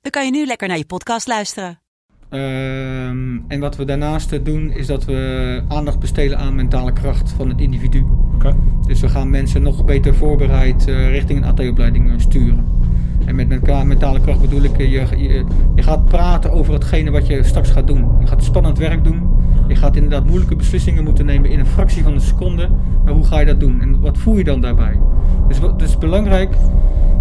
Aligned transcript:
dan 0.00 0.10
kan 0.10 0.24
je 0.24 0.30
nu 0.30 0.46
lekker 0.46 0.68
naar 0.68 0.78
je 0.78 0.86
podcast 0.86 1.26
luisteren. 1.26 1.80
Ehm, 2.28 3.38
en 3.48 3.60
wat 3.60 3.76
we 3.76 3.84
daarnaast 3.84 4.44
doen, 4.44 4.70
is 4.72 4.86
dat 4.86 5.04
we 5.04 5.62
aandacht 5.68 5.98
besteden 5.98 6.38
aan 6.38 6.54
mentale 6.54 6.92
kracht 6.92 7.30
van 7.30 7.48
het 7.48 7.60
individu. 7.60 8.06
Oké. 8.34 8.56
Dus 8.86 9.00
we 9.00 9.08
gaan 9.08 9.30
mensen 9.30 9.62
nog 9.62 9.84
beter 9.84 10.14
voorbereid 10.14 10.88
eh, 10.88 11.10
richting 11.10 11.38
een 11.38 11.44
AT-opleiding 11.44 12.10
eh, 12.10 12.18
sturen. 12.18 12.79
En 13.24 13.34
met 13.34 13.48
menta- 13.48 13.84
mentale 13.84 14.20
kracht 14.20 14.40
bedoel 14.40 14.62
ik, 14.62 14.78
eh, 14.78 14.92
je, 14.92 15.06
je, 15.16 15.44
je 15.74 15.82
gaat 15.82 16.04
praten 16.04 16.52
over 16.52 16.72
hetgene 16.74 17.10
wat 17.10 17.26
je 17.26 17.42
straks 17.42 17.70
gaat 17.70 17.86
doen. 17.86 18.06
Je 18.20 18.26
gaat 18.26 18.44
spannend 18.44 18.78
werk 18.78 19.04
doen. 19.04 19.28
Je 19.68 19.76
gaat 19.76 19.96
inderdaad 19.96 20.24
moeilijke 20.26 20.56
beslissingen 20.56 21.04
moeten 21.04 21.26
nemen 21.26 21.50
in 21.50 21.58
een 21.58 21.66
fractie 21.66 22.02
van 22.02 22.12
een 22.12 22.20
seconde. 22.20 22.68
Maar 23.04 23.14
hoe 23.14 23.24
ga 23.24 23.38
je 23.40 23.46
dat 23.46 23.60
doen? 23.60 23.80
En 23.80 24.00
wat 24.00 24.18
voel 24.18 24.36
je 24.36 24.44
dan 24.44 24.60
daarbij? 24.60 24.98
Dus 25.48 25.60
het 25.60 25.82
is 25.82 25.98
belangrijk 25.98 26.54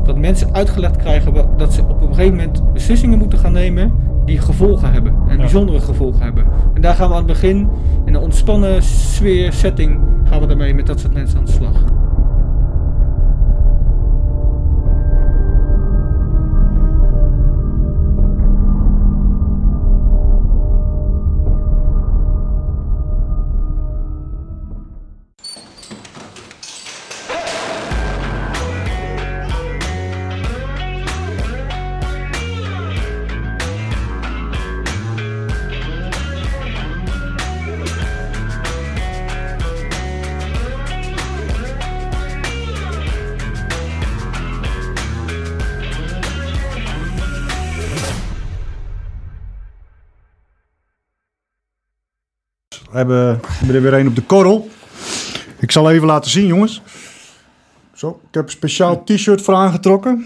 dat 0.03 0.17
mensen 0.17 0.53
uitgelegd 0.53 0.95
krijgen 0.95 1.33
dat 1.57 1.73
ze 1.73 1.81
op 1.81 2.01
een 2.01 2.13
gegeven 2.13 2.35
moment 2.35 2.73
beslissingen 2.73 3.17
moeten 3.17 3.39
gaan 3.39 3.51
nemen 3.51 3.91
die 4.25 4.39
gevolgen 4.39 4.91
hebben. 4.91 5.15
En 5.27 5.37
bijzondere 5.37 5.79
gevolgen 5.79 6.21
hebben. 6.21 6.45
En 6.73 6.81
daar 6.81 6.95
gaan 6.95 7.07
we 7.07 7.13
aan 7.13 7.23
het 7.23 7.27
begin, 7.27 7.69
in 8.05 8.13
een 8.13 8.21
ontspannen 8.21 8.83
sfeer, 8.83 9.53
setting, 9.53 9.99
gaan 10.23 10.39
we 10.39 10.47
daarmee 10.47 10.73
met 10.73 10.85
dat 10.87 10.99
soort 10.99 11.13
mensen 11.13 11.37
aan 11.39 11.45
de 11.45 11.51
slag. 11.51 11.83
Hebben, 52.97 53.39
we 53.41 53.47
hebben 53.55 53.75
er 53.75 53.81
weer 53.81 53.93
een 53.93 54.07
op 54.07 54.15
de 54.15 54.21
korrel. 54.21 54.69
Ik 55.59 55.71
zal 55.71 55.91
even 55.91 56.07
laten 56.07 56.31
zien, 56.31 56.45
jongens. 56.45 56.81
Zo, 57.93 58.09
ik 58.09 58.33
heb 58.33 58.43
een 58.43 58.49
speciaal 58.51 59.03
t-shirt 59.03 59.41
voor 59.41 59.53
aangetrokken. 59.53 60.25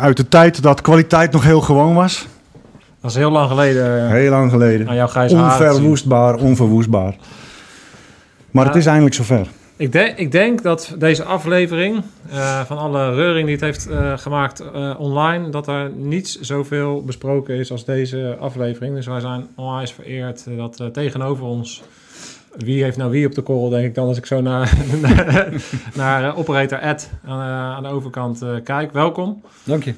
Uit 0.00 0.16
de 0.16 0.28
tijd 0.28 0.62
dat 0.62 0.80
kwaliteit 0.80 1.32
nog 1.32 1.42
heel 1.44 1.60
gewoon 1.60 1.94
was. 1.94 2.26
Dat 3.00 3.10
is 3.10 3.16
heel 3.16 3.30
lang 3.30 3.48
geleden. 3.48 4.04
eh, 4.04 4.10
Heel 4.10 4.30
lang 4.30 4.50
geleden. 4.50 4.88
Aan 4.88 4.94
jouw. 4.94 5.70
Onverwoestbaar, 5.72 6.34
onverwoestbaar. 6.34 7.16
Maar 8.50 8.66
het 8.66 8.76
is 8.76 8.86
eindelijk 8.86 9.14
zover. 9.14 9.46
Ik, 9.76 9.92
denk, 9.92 10.18
ik 10.18 10.32
denk 10.32 10.62
dat 10.62 10.94
deze 10.98 11.24
aflevering, 11.24 12.02
eh, 12.30 12.64
van 12.64 12.78
alle 12.78 13.14
reuring 13.14 13.44
die 13.44 13.54
het 13.54 13.64
heeft 13.64 13.86
eh, 13.86 14.18
gemaakt 14.18 14.60
eh, 14.60 14.94
online, 14.98 15.48
dat 15.48 15.68
er 15.68 15.90
niets 15.90 16.40
zoveel 16.40 17.04
besproken 17.04 17.54
is 17.54 17.70
als 17.70 17.84
deze 17.84 18.36
aflevering. 18.40 18.94
Dus 18.94 19.06
wij 19.06 19.20
zijn 19.20 19.46
onwijs 19.54 19.92
vereerd 19.92 20.44
dat 20.56 20.82
tegenover 20.92 21.44
ons, 21.44 21.82
wie 22.56 22.82
heeft 22.82 22.96
nou 22.96 23.10
wie 23.10 23.26
op 23.26 23.34
de 23.34 23.42
korrel, 23.42 23.68
denk 23.68 23.84
ik 23.84 23.94
dan, 23.94 24.06
als 24.06 24.16
ik 24.16 24.26
zo 24.26 24.40
naar, 24.40 24.72
naar, 25.00 25.52
naar 25.94 26.36
operator 26.36 26.78
Ed 26.78 27.10
aan, 27.24 27.40
aan 27.40 27.82
de 27.82 27.88
overkant 27.88 28.42
eh, 28.42 28.54
kijk. 28.64 28.92
Welkom. 28.92 29.42
Dank 29.64 29.84
je. 29.84 29.94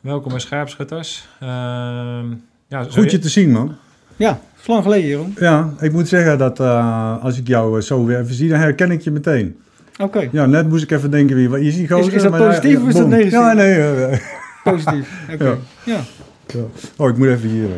Welkom 0.00 0.30
bij 0.30 0.40
Scherpschutters. 0.40 1.24
Ehm, 1.40 2.26
ja, 2.66 2.84
Goed 2.90 3.10
je 3.10 3.18
te 3.18 3.28
zien, 3.28 3.50
man. 3.50 3.76
Ja, 4.18 4.40
is 4.60 4.66
lang 4.66 4.82
geleden, 4.82 5.08
Jeroen. 5.08 5.34
Ja, 5.38 5.70
ik 5.80 5.92
moet 5.92 6.08
zeggen 6.08 6.38
dat 6.38 6.60
eh, 6.60 7.22
als 7.24 7.38
ik 7.38 7.46
jou 7.46 7.78
eh, 7.78 7.84
zo 7.84 8.04
weer 8.04 8.18
even 8.20 8.34
zie, 8.34 8.48
dan 8.48 8.58
herken 8.58 8.90
ik 8.90 9.00
je 9.00 9.10
meteen. 9.10 9.56
Oké, 10.00 10.28
Ja, 10.32 10.46
net 10.46 10.68
moest 10.68 10.82
ik 10.82 10.90
even 10.90 11.10
denken, 11.10 11.36
wie 11.36 11.66
is 11.66 11.76
die 11.76 11.88
gozer? 11.88 12.12
is 12.14 12.22
dat 12.22 12.30
Maar, 12.30 12.40
positief 12.40 12.72
ja, 12.72 12.80
of 12.82 12.88
is 12.88 12.94
dat 12.94 13.08
negatief? 13.08 13.32
Ja, 13.32 13.52
nee. 13.52 13.94
eh, 14.04 14.18
positief. 14.72 15.10
Oké. 15.32 15.56
Ja. 15.84 16.00
ja. 16.46 16.60
Oh, 16.96 17.08
ik 17.08 17.16
moet 17.16 17.28
even 17.28 17.48
hier. 17.48 17.68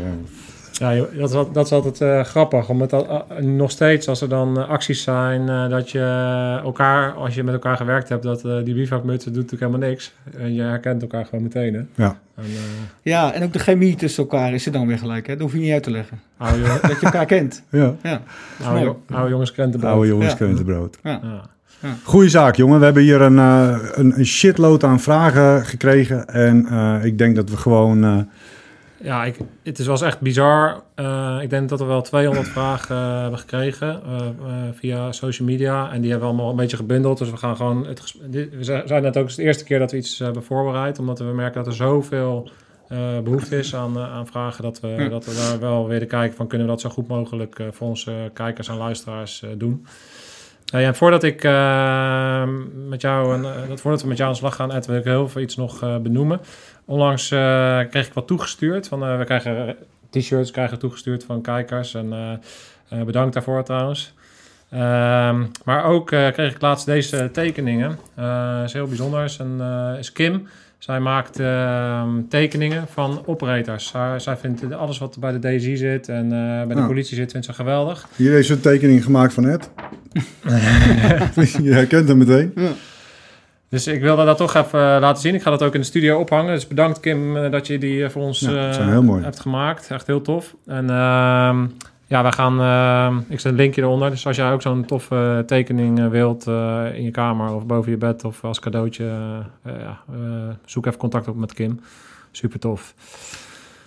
Ja, 0.81 0.95
dat 1.19 1.29
is, 1.31 1.37
dat 1.53 1.67
is 1.67 1.73
altijd 1.73 2.01
eh, 2.01 2.25
grappig. 2.25 2.69
Omdat 2.69 2.91
dat, 2.91 3.07
eh, 3.29 3.37
nog 3.45 3.71
steeds, 3.71 4.09
als 4.09 4.21
er 4.21 4.29
dan 4.29 4.59
eh, 4.59 4.69
acties 4.69 5.03
zijn, 5.03 5.49
eh, 5.49 5.69
dat 5.69 5.91
je 5.91 6.01
elkaar, 6.65 7.13
als 7.13 7.35
je 7.35 7.43
met 7.43 7.55
elkaar 7.55 7.77
gewerkt 7.77 8.09
hebt, 8.09 8.23
dat 8.23 8.43
die 8.65 8.75
bivakmutsen 8.75 9.33
doet 9.33 9.43
natuurlijk 9.43 9.71
helemaal 9.73 9.89
niks. 9.91 10.13
En 10.39 10.55
je 10.55 10.63
herkent 10.63 11.03
elkaar 11.03 11.25
gewoon 11.25 11.43
meteen. 11.43 11.75
Hè? 11.75 11.81
Ja. 12.05 12.19
En, 12.37 12.45
eh, 12.45 12.51
ja, 13.03 13.33
en 13.33 13.43
ook 13.43 13.53
de 13.53 13.59
chemie 13.59 13.95
tussen 13.97 14.23
elkaar 14.23 14.55
is 14.55 14.67
er 14.67 14.73
dan 14.73 14.87
weer 14.87 14.99
gelijk. 14.99 15.27
Hè? 15.27 15.33
Dat 15.33 15.43
hoef 15.43 15.53
je 15.53 15.59
niet 15.59 15.73
uit 15.73 15.83
te 15.83 15.91
leggen. 15.91 16.21
oude, 16.37 16.59
jongen- 16.61 16.79
Dat 16.89 17.01
je 17.01 17.07
elkaar 17.07 17.27
kent. 17.27 17.63
Ja, 17.71 17.95
Ja, 18.03 18.23
oude, 18.65 18.81
jo- 18.85 19.01
oude 19.11 19.31
jongens 19.31 19.53
krentenbrood. 19.53 19.93
oude 19.93 20.09
jongens 20.09 20.31
Ja. 20.31 20.37
krentenbrood. 20.37 20.99
ja. 21.03 21.21
Ja. 21.23 21.41
Goeie 22.05 22.29
zaak, 22.29 22.55
jongen. 22.57 22.79
We 22.79 22.85
hebben 22.85 23.03
hier 23.03 23.21
een, 23.21 23.39
eh, 23.39 23.77
een, 23.93 24.19
een 24.19 24.27
shitload 24.27 24.85
aan 24.85 25.01
vragen 25.01 25.65
gekregen. 25.67 26.27
En 26.29 26.67
eh, 26.67 27.05
ik 27.05 27.19
denk 27.19 27.37
dat 27.37 27.51
we 27.51 27.57
gewoon... 27.57 28.29
Ja, 29.03 29.25
ik, 29.25 29.37
het 29.63 29.79
is, 29.79 29.87
was 29.87 30.03
echt 30.03 30.21
bizar. 30.21 30.83
Eh, 30.95 31.39
ik 31.43 31.51
denk 31.51 31.69
dat 31.69 31.79
we 31.79 31.85
wel 31.85 32.03
200 32.03 32.49
vragen 32.59 32.97
eh, 32.97 33.21
hebben 33.21 33.39
gekregen 33.39 34.03
eh, 34.05 34.27
via 34.73 35.13
social 35.13 35.49
media. 35.49 35.93
En 35.93 36.01
die 36.01 36.11
hebben 36.11 36.29
we 36.29 36.35
allemaal 36.35 36.51
een 36.51 36.57
beetje 36.57 36.77
gebundeld. 36.77 37.19
Dus 37.19 37.31
we 37.31 37.37
gaan 37.37 37.57
gewoon... 37.57 37.87
Het, 37.87 38.15
we 38.31 38.83
zijn 38.85 39.03
net 39.03 39.17
ook 39.17 39.35
de 39.35 39.43
eerste 39.43 39.65
keer 39.65 39.79
dat 39.79 39.91
we 39.91 39.97
iets 39.97 40.19
hebben 40.19 40.43
voorbereid. 40.43 40.99
Omdat 40.99 41.19
we 41.19 41.25
merken 41.25 41.55
dat 41.55 41.67
er 41.67 41.75
zoveel 41.75 42.51
eh, 42.89 43.19
behoefte 43.25 43.59
is 43.59 43.75
aan, 43.75 43.99
aan 43.99 44.27
vragen. 44.27 44.63
Dat 44.63 44.81
we, 44.81 44.89
Ja. 44.89 45.09
dat 45.09 45.25
we 45.25 45.35
daar 45.35 45.61
wel 45.61 45.89
weer 45.89 46.01
de 46.01 46.07
kijken 46.07 46.37
van 46.37 46.47
kunnen 46.47 46.67
we 46.67 46.73
dat 46.73 46.83
zo 46.83 46.89
goed 46.89 47.09
mogelijk 47.09 47.63
voor 47.71 47.89
onze 47.89 48.31
kijkers 48.33 48.69
en 48.69 48.77
luisteraars 48.77 49.45
doen. 49.57 49.87
Ja, 50.65 50.95
voordat 50.95 51.23
ik 51.23 51.43
met 52.89 53.01
jou 53.01 53.45
eh, 53.45 53.69
dat 53.69 53.81
voordat 53.81 54.03
we 54.03 54.09
met 54.09 54.17
jou 54.17 54.29
aan 54.29 54.35
de 54.35 54.41
slag 54.41 54.55
gaan, 54.55 54.73
Ed, 54.73 54.87
wil 54.87 54.97
ik 54.97 55.05
heel 55.05 55.29
veel 55.29 55.43
iets 55.43 55.57
nog 55.57 56.01
benoemen. 56.03 56.41
Onlangs 56.91 57.31
eh, 57.31 57.81
kreeg 57.91 58.07
ik 58.07 58.13
wat 58.13 58.27
toegestuurd. 58.27 58.89
Van, 58.89 59.05
eh, 59.05 59.19
we 59.19 59.25
krijgen 59.25 59.77
t-shirts 60.11 60.51
krijgen 60.51 60.79
toegestuurd 60.79 61.25
van 61.25 61.41
kijkers. 61.41 61.95
En 61.95 62.13
eh, 62.13 62.33
eh, 62.89 63.05
bedankt 63.07 63.35
daarvoor 63.35 63.65
trouwens. 63.65 64.15
Ehm, 64.71 65.43
maar 65.65 65.85
ook 65.85 66.13
eh, 66.13 66.33
kreeg 66.33 66.55
ik 66.55 66.61
laatst 66.61 66.87
deze 66.87 67.31
tekeningen. 67.33 67.99
Eh 68.15 68.61
is 68.65 68.73
heel 68.73 68.87
bijzonder. 68.87 69.25
Is, 69.25 69.39
een, 69.39 69.61
eh, 69.61 69.99
is 69.99 70.13
Kim. 70.13 70.49
Zij 70.79 71.01
maakt 71.01 71.41
ehm, 71.41 72.09
tekeningen 72.29 72.87
van 72.89 73.23
operators. 73.27 73.87
Zij, 73.87 74.19
zij 74.19 74.37
vindt 74.37 74.73
alles 74.73 74.99
wat 74.99 75.19
bij 75.19 75.39
de 75.39 75.57
DSI 75.57 75.77
zit 75.77 76.09
en 76.09 76.25
eh, 76.25 76.67
bij 76.67 76.77
de 76.77 76.87
politie 76.87 77.17
zit, 77.17 77.31
vindt 77.31 77.47
ze 77.47 77.53
geweldig. 77.53 78.09
hier 78.17 78.39
is 78.39 78.49
een 78.49 78.61
tekening 78.61 79.05
gemaakt 79.05 79.33
van 79.35 79.49
Ed. 79.49 79.71
Je 81.63 81.73
herkent 81.73 82.09
hem 82.09 82.19
meteen. 82.19 82.53
Dus 83.71 83.87
ik 83.87 84.01
wilde 84.01 84.25
dat 84.25 84.37
toch 84.37 84.55
even 84.55 84.95
eh, 84.95 85.01
laten 85.01 85.23
zien. 85.23 85.35
Ik 85.35 85.43
ga 85.43 85.51
dat 85.51 85.63
ook 85.63 85.75
in 85.75 85.81
de 85.81 85.87
studio 85.87 86.19
ophangen. 86.19 86.55
Dus 86.55 86.67
bedankt 86.67 87.01
Kim 87.01 87.37
eh, 87.37 87.51
dat 87.51 87.67
je 87.67 87.79
die 87.79 88.05
eh, 88.05 88.11
voor 88.11 88.23
ons 88.23 88.41
Ja, 88.41 89.03
hebt 89.23 89.41
gemaakt. 89.41 89.91
Echt 89.91 90.07
heel 90.07 90.23
tof. 90.23 90.55
En 90.67 90.91
ehm, 90.91 91.67
ja, 92.07 92.23
wij 92.23 92.33
gaan... 92.33 92.61
ehm, 92.61 93.19
ik 93.29 93.41
zet 93.41 93.53
een 93.53 93.59
linkje 93.59 93.83
eronder. 93.83 94.11
Dus 94.11 94.27
als 94.27 94.37
jij 94.37 94.53
ook 94.53 94.63
zo'n 94.63 94.85
toffe 94.85 95.43
tekening 95.47 96.09
wilt 96.09 96.47
in 96.95 97.03
je 97.03 97.11
kamer 97.11 97.55
of 97.55 97.67
boven 97.67 97.91
je 97.91 97.97
bed 97.97 98.25
of 98.25 98.45
als 98.45 98.61
cadeautje, 98.61 99.05
ja, 99.65 100.01
zoek 100.65 100.87
even 100.87 100.99
contact 100.99 101.29
op 101.29 101.37
met 101.37 101.53
Kim. 101.53 101.81
Super 102.31 102.59
tof. 102.59 102.95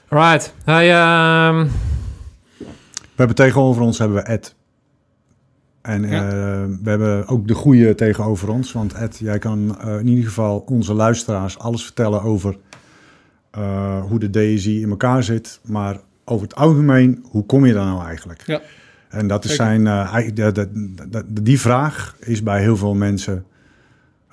Alright. 0.08 0.54
Hey, 0.64 0.92
ehm, 0.92 1.68
We 2.58 3.20
hebben 3.20 3.36
tegenover 3.36 3.82
ons 3.82 3.98
hebben 3.98 4.18
we 4.18 4.24
Ed. 4.24 4.56
En 5.84 6.10
Ja. 6.10 6.26
eh, 6.28 6.32
we 6.84 6.90
hebben 6.90 7.28
ook 7.28 7.48
de 7.48 7.54
goede 7.54 7.96
tegenover 7.96 8.50
ons. 8.50 8.72
Want 8.72 8.94
Ed, 8.94 9.18
jij 9.20 9.40
kan 9.40 9.78
eh, 9.82 10.00
in 10.00 10.08
ieder 10.08 10.24
geval 10.26 10.60
onze 10.68 10.94
luisteraars 10.94 11.60
alles 11.60 11.84
vertellen 11.84 12.22
over 12.22 12.58
eh, 13.52 14.02
hoe 14.04 14.20
de 14.20 14.30
DSI 14.30 14.82
in 14.82 14.90
elkaar 14.90 15.24
zit. 15.24 15.60
Maar 15.64 16.00
over 16.26 16.44
het 16.48 16.56
algemeen, 16.56 17.26
hoe 17.30 17.46
kom 17.46 17.66
je 17.66 17.74
daar 17.74 17.86
nou 17.86 18.06
eigenlijk? 18.06 18.44
Ja. 18.46 18.62
En 19.10 19.28
dat 19.28 19.46
is 19.46 19.56
zijn, 19.56 19.88
ei- 19.88 20.34
de- 20.34 20.52
de- 20.52 20.70
de- 21.10 21.24
de- 21.28 21.44
die 21.44 21.60
vraag 21.60 22.16
is 22.20 22.44
bij 22.44 22.62
heel 22.62 22.78
veel 22.78 22.94
mensen, 22.94 23.46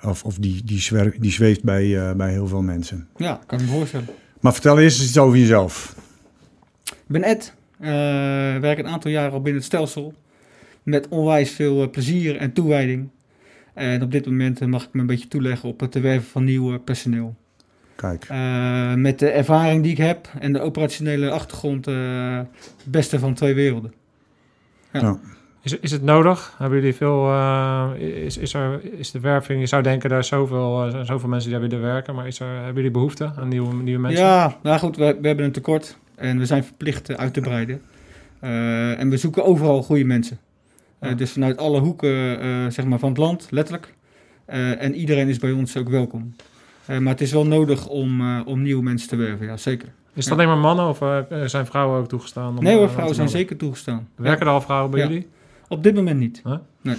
of, 0.04 0.24
of 0.24 0.36
die, 0.38 0.64
die, 0.64 0.80
zwer- 0.80 1.16
die 1.20 1.32
zweeft 1.32 1.62
bij, 1.64 2.16
bij 2.16 2.30
heel 2.30 2.46
veel 2.46 2.62
mensen. 2.62 3.08
Ja, 3.16 3.40
kan 3.46 3.58
ik 3.60 3.64
me 3.66 3.70
voorstellen. 3.72 4.06
Maar 4.40 4.52
vertel 4.52 4.78
eerst 4.78 4.98
eens 4.98 5.08
iets 5.08 5.18
over 5.18 5.38
jezelf. 5.38 5.94
Ik 6.84 6.96
ben 7.06 7.22
Ed, 7.22 7.54
werk 8.60 8.78
een 8.78 8.86
aantal 8.88 9.10
jaren 9.10 9.32
al 9.32 9.40
binnen 9.40 9.54
het 9.62 9.64
stelsel. 9.64 10.14
Met 10.90 11.08
onwijs 11.08 11.50
veel 11.50 11.82
uh, 11.82 11.90
plezier 11.90 12.36
en 12.36 12.52
toewijding. 12.52 13.08
En 13.74 14.02
op 14.02 14.10
dit 14.10 14.26
moment 14.26 14.62
uh, 14.62 14.68
mag 14.68 14.84
ik 14.84 14.88
me 14.92 15.00
een 15.00 15.06
beetje 15.06 15.28
toeleggen 15.28 15.68
op 15.68 15.80
het 15.80 16.00
werven 16.00 16.30
van 16.30 16.44
nieuw 16.44 16.78
personeel. 16.78 17.34
Kijk. 17.96 18.28
met 18.96 19.18
de 19.18 19.28
ervaring 19.28 19.82
die 19.82 19.92
ik 19.92 19.98
heb 19.98 20.28
en 20.38 20.52
de 20.52 20.60
operationele 20.60 21.30
achtergrond, 21.30 21.86
het 21.86 22.46
beste 22.84 23.18
van 23.18 23.34
twee 23.34 23.54
werelden. 23.54 23.92
Ja. 24.92 25.00
ja. 25.00 25.18
Is, 25.62 25.78
is 25.78 25.90
het 25.90 26.02
nodig? 26.02 26.54
Hebben 26.58 26.78
jullie 26.78 26.94
veel, 26.94 27.26
uh, 27.26 27.90
is, 27.96 28.36
is, 28.36 28.54
er, 28.54 28.80
is 28.98 29.10
de 29.10 29.20
werving, 29.20 29.60
je 29.60 29.66
zou 29.66 29.82
denken, 29.82 30.10
daar 30.10 30.24
zoveel, 30.24 30.86
uh, 30.86 31.00
zoveel 31.00 31.28
mensen 31.28 31.50
die 31.50 31.58
daar 31.58 31.68
willen 31.68 31.84
werken, 31.84 32.14
maar 32.14 32.26
is 32.26 32.40
er, 32.40 32.46
hebben 32.46 32.74
jullie 32.74 32.90
behoefte 32.90 33.32
aan 33.36 33.48
nieuwe, 33.48 33.74
nieuwe 33.74 34.00
mensen? 34.00 34.24
Ja, 34.24 34.56
nou 34.62 34.78
goed, 34.78 34.96
we, 34.96 35.18
we 35.20 35.26
hebben 35.26 35.44
een 35.44 35.52
tekort 35.52 35.96
en 36.14 36.38
we 36.38 36.46
zijn 36.46 36.64
verplicht 36.64 37.16
uit 37.16 37.34
te 37.34 37.40
breiden. 37.40 37.82
Uh, 38.42 39.00
en 39.00 39.10
we 39.10 39.16
zoeken 39.16 39.44
overal 39.44 39.82
goede 39.82 40.04
mensen. 40.04 40.38
Ja. 41.00 41.14
Dus 41.14 41.32
vanuit 41.32 41.56
alle 41.56 41.80
hoeken 41.80 42.38
zeg 42.72 42.84
maar 42.84 42.98
van 42.98 43.08
het 43.08 43.18
land, 43.18 43.46
letterlijk. 43.50 43.94
en 44.46 44.94
iedereen 44.94 45.28
is 45.28 45.38
bij 45.38 45.52
ons 45.52 45.76
ook 45.76 45.88
welkom. 45.88 46.34
maar 46.86 47.12
het 47.12 47.20
is 47.20 47.32
wel 47.32 47.46
nodig 47.46 47.86
om, 47.86 48.40
om 48.40 48.62
nieuwe 48.62 48.82
mensen 48.82 49.08
te 49.08 49.16
werven, 49.16 49.46
ja 49.46 49.56
zeker. 49.56 49.88
Is 50.14 50.24
het 50.24 50.34
alleen 50.34 50.46
maar 50.46 50.58
mannen 50.58 50.88
of 50.88 50.98
zijn 51.50 51.66
vrouwen 51.66 51.98
ook 52.00 52.08
toegestaan? 52.08 52.58
Om, 52.58 52.64
nee 52.64 52.76
hoor, 52.76 52.90
vrouwen 52.90 53.14
zijn 53.14 53.28
zeker 53.28 53.56
toegestaan. 53.56 54.08
Werken 54.14 54.46
er 54.46 54.52
al 54.52 54.60
vrouwen 54.60 54.90
bij 54.90 55.00
jullie? 55.00 55.28
Op 55.68 55.82
dit 55.82 55.94
moment 55.94 56.18
niet. 56.18 56.40
Huh? 56.44 56.56
Nee. 56.80 56.96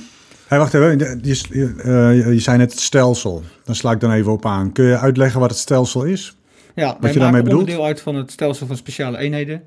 Hey, 0.52 0.60
wacht 0.60 0.74
even, 0.74 0.98
je, 1.22 1.74
uh, 1.86 2.34
je 2.34 2.40
zei 2.40 2.58
net 2.58 2.72
het 2.72 2.80
stelsel. 2.80 3.44
Dan 3.64 3.76
sla 3.76 3.92
ik 3.92 4.00
dan 4.00 4.12
even 4.12 4.32
op 4.32 4.46
aan. 4.46 4.72
Kun 4.72 4.86
je 4.86 4.98
uitleggen 4.98 5.40
wat 5.40 5.50
het 5.50 5.60
stelsel 5.60 6.04
is? 6.04 6.36
Ja, 6.76 6.98
wat 7.00 7.14
je 7.14 7.20
daarmee 7.20 7.42
bedoelt? 7.42 7.62
onderdeel 7.62 7.86
uit 7.86 8.02
van 8.02 8.16
het 8.16 8.32
stelsel 8.32 8.68
van 8.68 8.78
speciale 8.78 9.18
eenheden. 9.18 9.64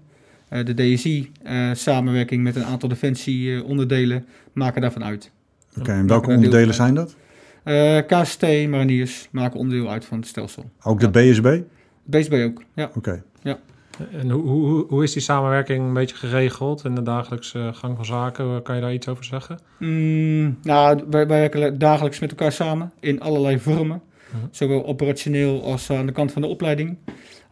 Uh, 0.55 0.65
de 0.65 0.75
DSI, 0.75 1.31
uh, 1.47 1.71
samenwerking 1.73 2.43
met 2.43 2.57
een 2.57 2.65
aantal 2.65 2.89
defensieonderdelen, 2.89 4.27
maken 4.53 4.81
daarvan 4.81 5.05
uit. 5.05 5.31
Oké, 5.71 5.81
okay, 5.81 5.99
en 5.99 6.07
welke 6.07 6.31
onderdelen 6.31 6.75
zijn 6.75 6.95
dat? 6.95 7.17
KST, 8.07 8.43
mariniers 8.43 9.29
maken 9.31 9.59
onderdeel 9.59 9.91
uit 9.91 10.05
van 10.05 10.19
het 10.19 10.27
stelsel. 10.27 10.71
Ook 10.83 11.01
de 11.01 11.21
ja. 11.21 11.33
BSB? 11.33 11.61
BSB 12.05 12.33
ook, 12.33 12.63
ja. 12.75 12.85
Oké. 12.85 12.99
Okay. 12.99 13.23
Ja. 13.43 13.59
En 14.13 14.31
hoe, 14.31 14.43
hoe, 14.43 14.87
hoe 14.89 15.03
is 15.03 15.13
die 15.13 15.23
samenwerking 15.23 15.87
een 15.87 15.93
beetje 15.93 16.17
geregeld 16.17 16.85
in 16.85 16.95
de 16.95 17.03
dagelijkse 17.03 17.71
gang 17.75 17.97
van 17.97 18.05
zaken? 18.05 18.63
Kan 18.63 18.75
je 18.75 18.81
daar 18.81 18.93
iets 18.93 19.09
over 19.09 19.25
zeggen? 19.25 19.59
Mm, 19.79 20.59
nou, 20.63 21.05
wij, 21.11 21.27
wij, 21.27 21.51
werken 21.51 21.79
dagelijks 21.79 22.19
met 22.19 22.31
elkaar 22.31 22.53
samen 22.53 22.93
in 23.01 23.21
allerlei 23.21 23.59
vormen. 23.59 24.03
Uh 24.27 24.41
-huh. 24.41 24.43
Zowel 24.51 24.87
operationeel 24.87 25.65
als 25.65 25.91
aan 25.91 26.07
de 26.07 26.13
kant 26.13 26.33
van 26.33 26.43
de 26.43 26.49
opleiding. 26.49 26.97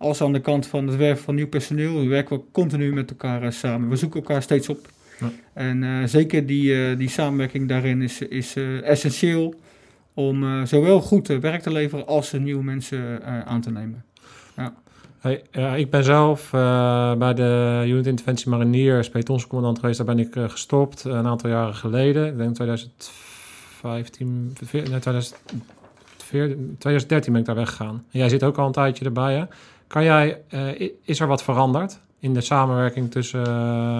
Als 0.02 0.20
aan 0.20 0.32
de 0.32 0.40
kant 0.40 0.66
van 0.66 0.86
het 0.86 0.96
werven 0.96 1.24
van 1.24 1.34
nieuw 1.34 1.48
personeel. 1.48 2.00
We 2.00 2.06
werken 2.06 2.36
we 2.36 2.42
continu 2.52 2.92
met 2.92 3.10
elkaar 3.10 3.42
uh, 3.42 3.50
samen. 3.50 3.88
We 3.88 3.96
zoeken 3.96 4.20
elkaar 4.20 4.42
steeds 4.42 4.68
op. 4.68 4.88
Ja. 5.20 5.30
En 5.52 5.82
uh, 5.82 6.04
zeker 6.04 6.46
die, 6.46 6.96
die 6.96 7.08
samenwerking 7.08 7.68
daarin 7.68 8.02
is, 8.02 8.20
is 8.20 8.56
essentieel 8.82 9.54
om 10.14 10.66
zowel 10.66 11.00
goed 11.00 11.26
werk 11.26 11.62
te 11.62 11.72
leveren 11.72 12.06
als 12.06 12.32
nieuwe 12.32 12.64
mensen 12.64 13.22
aan 13.46 13.60
te 13.60 13.70
nemen. 13.70 14.04
Ja. 14.56 14.74
Hey, 15.22 15.42
ik 15.80 15.90
ben 15.90 16.04
zelf 16.04 16.52
uh, 16.52 17.14
bij 17.14 17.34
de 17.34 17.82
Unit 17.86 18.06
Interventie 18.06 18.48
Mariniers 18.48 19.08
pelotonscommandant 19.08 19.78
geweest. 19.78 19.98
Daar 19.98 20.14
ben 20.14 20.18
ik 20.18 20.36
uh, 20.36 20.48
gestopt 20.48 21.04
een 21.04 21.26
aantal 21.26 21.50
jaren 21.50 21.74
geleden. 21.74 22.26
Ik 22.26 22.36
denk 22.36 22.54
2015, 22.54 24.56
2013 26.78 27.32
ben 27.32 27.40
ik 27.40 27.46
daar 27.46 27.54
weggegaan. 27.54 28.04
En 28.10 28.18
jij 28.18 28.28
zit 28.28 28.42
ook 28.42 28.58
al 28.58 28.66
een 28.66 28.72
tijdje 28.72 29.04
erbij. 29.04 29.34
Hè? 29.34 29.44
Kan 29.92 30.04
jij, 30.04 30.38
is 31.04 31.20
er 31.20 31.26
wat 31.26 31.42
veranderd 31.42 32.00
in 32.18 32.34
de 32.34 32.40
samenwerking 32.40 33.10
tussen 33.10 33.44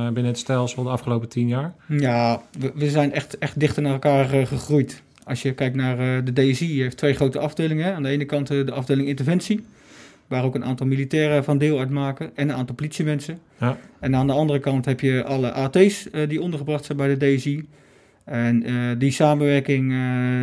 binnen 0.05 0.33
het 0.33 0.39
stelsel 0.39 0.83
de 0.83 0.89
afgelopen 0.89 1.29
tien 1.29 1.49
jaar? 1.49 1.75
Ja, 1.89 2.43
we, 2.59 2.73
we 2.75 2.91
zijn 2.91 3.13
echt, 3.13 3.39
echt 3.39 3.61
dichter 3.61 3.83
naar 3.83 3.93
elkaar 3.93 4.47
gegroeid. 4.47 5.03
Als 5.25 5.43
je 5.43 5.53
kijkt 5.53 5.77
naar 5.77 6.25
de 6.25 6.33
DSI, 6.33 6.81
heeft 6.81 6.97
twee 6.97 7.15
grote 7.15 7.39
afdelingen. 7.39 7.95
Aan 7.95 8.03
de 8.03 8.09
ene 8.09 8.25
kant 8.25 8.47
de 8.47 8.73
afdeling 8.73 9.09
interventie 9.09 9.65
waar 10.27 10.45
ook 10.45 10.55
een 10.55 10.65
aantal 10.65 10.87
militairen 10.87 11.45
van 11.45 11.59
deel 11.59 11.79
uitmaken 11.79 12.31
en 12.35 12.49
een 12.49 12.57
aantal 12.57 12.75
politiemensen. 12.75 13.39
Ja. 13.61 13.79
En 14.01 14.17
aan 14.17 14.27
de 14.27 14.33
andere 14.33 14.59
kant 14.59 14.85
heb 14.85 15.01
je 15.01 15.25
alle 15.25 15.53
AT's 15.53 16.09
die 16.29 16.41
ondergebracht 16.41 16.85
zijn 16.85 16.99
bij 16.99 17.17
de 17.17 17.37
DSI. 17.37 17.69
En 18.25 18.65
die 18.99 19.13
samenwerking 19.13 19.95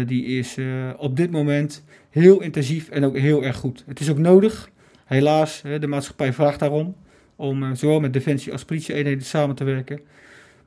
die 0.07 0.25
is 0.25 0.57
op 0.97 1.17
dit 1.17 1.31
moment 1.31 1.83
heel 2.09 2.41
intensief 2.41 2.89
en 2.89 3.03
ook 3.03 3.17
heel 3.17 3.43
erg 3.43 3.55
goed. 3.55 3.83
Het 3.87 3.99
is 3.99 4.09
ook 4.09 4.17
nodig, 4.17 4.69
helaas, 5.09 5.61
de 5.79 5.87
maatschappij 5.87 6.33
vraagt 6.33 6.59
daarom, 6.59 6.95
om 7.35 7.75
zowel 7.75 7.99
met 7.99 8.13
defensie 8.13 8.51
als 8.51 8.65
politie-eenheden 8.65 9.25
samen 9.25 9.55
te 9.55 9.63
werken. 9.63 9.99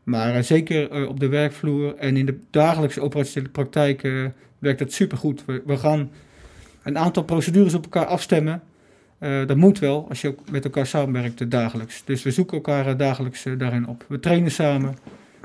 Maar 0.02 0.44
zeker 0.44 1.08
op 1.08 1.20
de 1.20 1.28
werkvloer 1.28 1.94
en 1.96 2.16
in 2.16 2.26
de 2.26 2.38
dagelijkse 2.50 3.00
operationele 3.00 3.52
praktijk 3.52 4.02
werkt 4.58 4.78
dat 4.78 4.92
supergoed. 4.92 5.44
We, 5.44 5.62
we 5.66 5.76
gaan 5.76 6.10
een 6.82 6.98
aantal 6.98 7.22
procedures 7.22 7.74
op 7.74 7.82
elkaar 7.82 8.06
afstemmen. 8.06 8.62
Dat 9.18 9.56
moet 9.56 9.78
wel 9.78 10.06
als 10.08 10.20
je 10.20 10.28
ook 10.28 10.50
met 10.50 10.64
elkaar 10.64 10.86
samenwerkt 10.86 11.50
dagelijks. 11.50 12.02
Dus 12.04 12.22
we 12.22 12.30
zoeken 12.30 12.56
elkaar 12.56 12.96
dagelijks 12.96 13.46
daarin 13.58 13.86
op. 13.86 14.04
We 14.08 14.20
trainen 14.20 14.50
samen. 14.50 14.96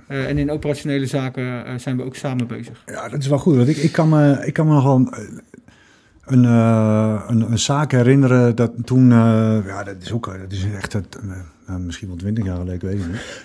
en 0.08 0.38
in 0.38 0.52
operationele 0.52 1.06
zaken 1.06 1.80
zijn 1.80 1.98
we 1.98 2.04
ook 2.04 2.16
samen 2.16 2.48
bezig. 2.48 2.84
Ja, 2.86 3.10
dat 3.10 3.20
is 3.20 3.28
wel 3.28 3.40
goed. 3.40 3.56
Want 3.56 3.68
ik, 3.68 3.78
ik, 3.78 3.92
kan, 3.92 4.10
me, 4.10 4.46
ik 4.46 4.54
kan 4.54 4.68
me 4.68 4.74
nog 4.74 4.84
wel 4.84 5.10
een, 6.28 6.44
een, 6.44 7.22
een, 7.28 7.52
een 7.52 7.60
zaak 7.60 7.92
herinneren 7.92 8.56
dat 8.56 8.72
toen... 8.84 9.10
ja, 9.10 9.84
dat 9.84 9.96
is 10.02 10.12
ook 10.12 10.26
dat 10.26 10.52
is 10.52 10.66
echt 10.76 10.94
het, 10.94 11.20
misschien 11.80 12.08
wel 12.08 12.18
twintig 12.18 12.46
jaar 12.46 12.58
geleden, 12.58 12.76
ik 12.76 12.82
weet 12.82 13.00
het 13.00 13.12
niet. 13.12 13.42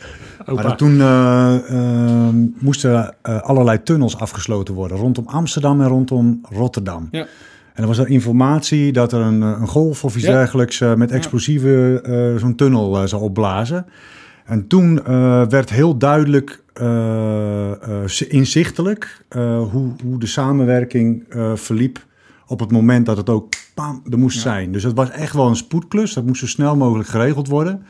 Maar 0.55 0.63
dat 0.63 0.79
toen 0.79 0.97
moesten 2.59 3.15
allerlei 3.23 3.83
tunnels 3.83 4.19
afgesloten 4.19 4.75
worden. 4.75 4.97
Rondom 4.97 5.27
Amsterdam 5.27 5.81
en 5.81 5.89
rondom 5.89 6.41
Rotterdam. 6.43 7.09
Ja. 7.11 7.27
En 7.73 7.83
er 7.83 7.89
was 7.89 7.99
er 7.99 8.09
informatie 8.09 8.93
dat 8.93 9.13
er 9.13 9.21
een, 9.21 9.41
een 9.41 9.67
golf 9.67 10.05
of 10.05 10.17
iets 10.17 10.25
ja. 10.25 10.33
dergelijks 10.33 10.81
uh, 10.81 10.95
met 10.95 11.11
explosieven 11.11 12.11
uh, 12.11 12.37
zo'n 12.37 12.55
tunnel 12.55 13.01
uh, 13.01 13.07
zou 13.07 13.23
opblazen. 13.23 13.87
En 14.45 14.67
toen 14.67 15.03
werd 15.49 15.71
heel 15.71 15.97
duidelijk 15.97 16.63
inzichtelijk 18.29 19.25
hoe, 19.71 19.93
hoe 20.05 20.19
de 20.19 20.27
samenwerking 20.27 21.25
verliep 21.55 22.05
op 22.53 22.61
het 22.61 22.71
moment 22.71 23.07
dat 23.07 23.17
het 23.17 23.29
ook 23.29 23.49
pam, 23.75 24.03
er 24.11 24.19
moest 24.19 24.37
ja. 24.37 24.43
zijn. 24.43 24.73
Dus 24.73 24.83
het 24.83 24.97
was 24.97 25.11
echt 25.11 25.35
wel 25.35 25.49
een 25.49 25.57
spoedklus. 25.57 26.13
Dat 26.13 26.25
moest 26.25 26.41
zo 26.41 26.47
snel 26.47 26.77
mogelijk 26.77 27.09
geregeld 27.09 27.49
worden. 27.49 27.83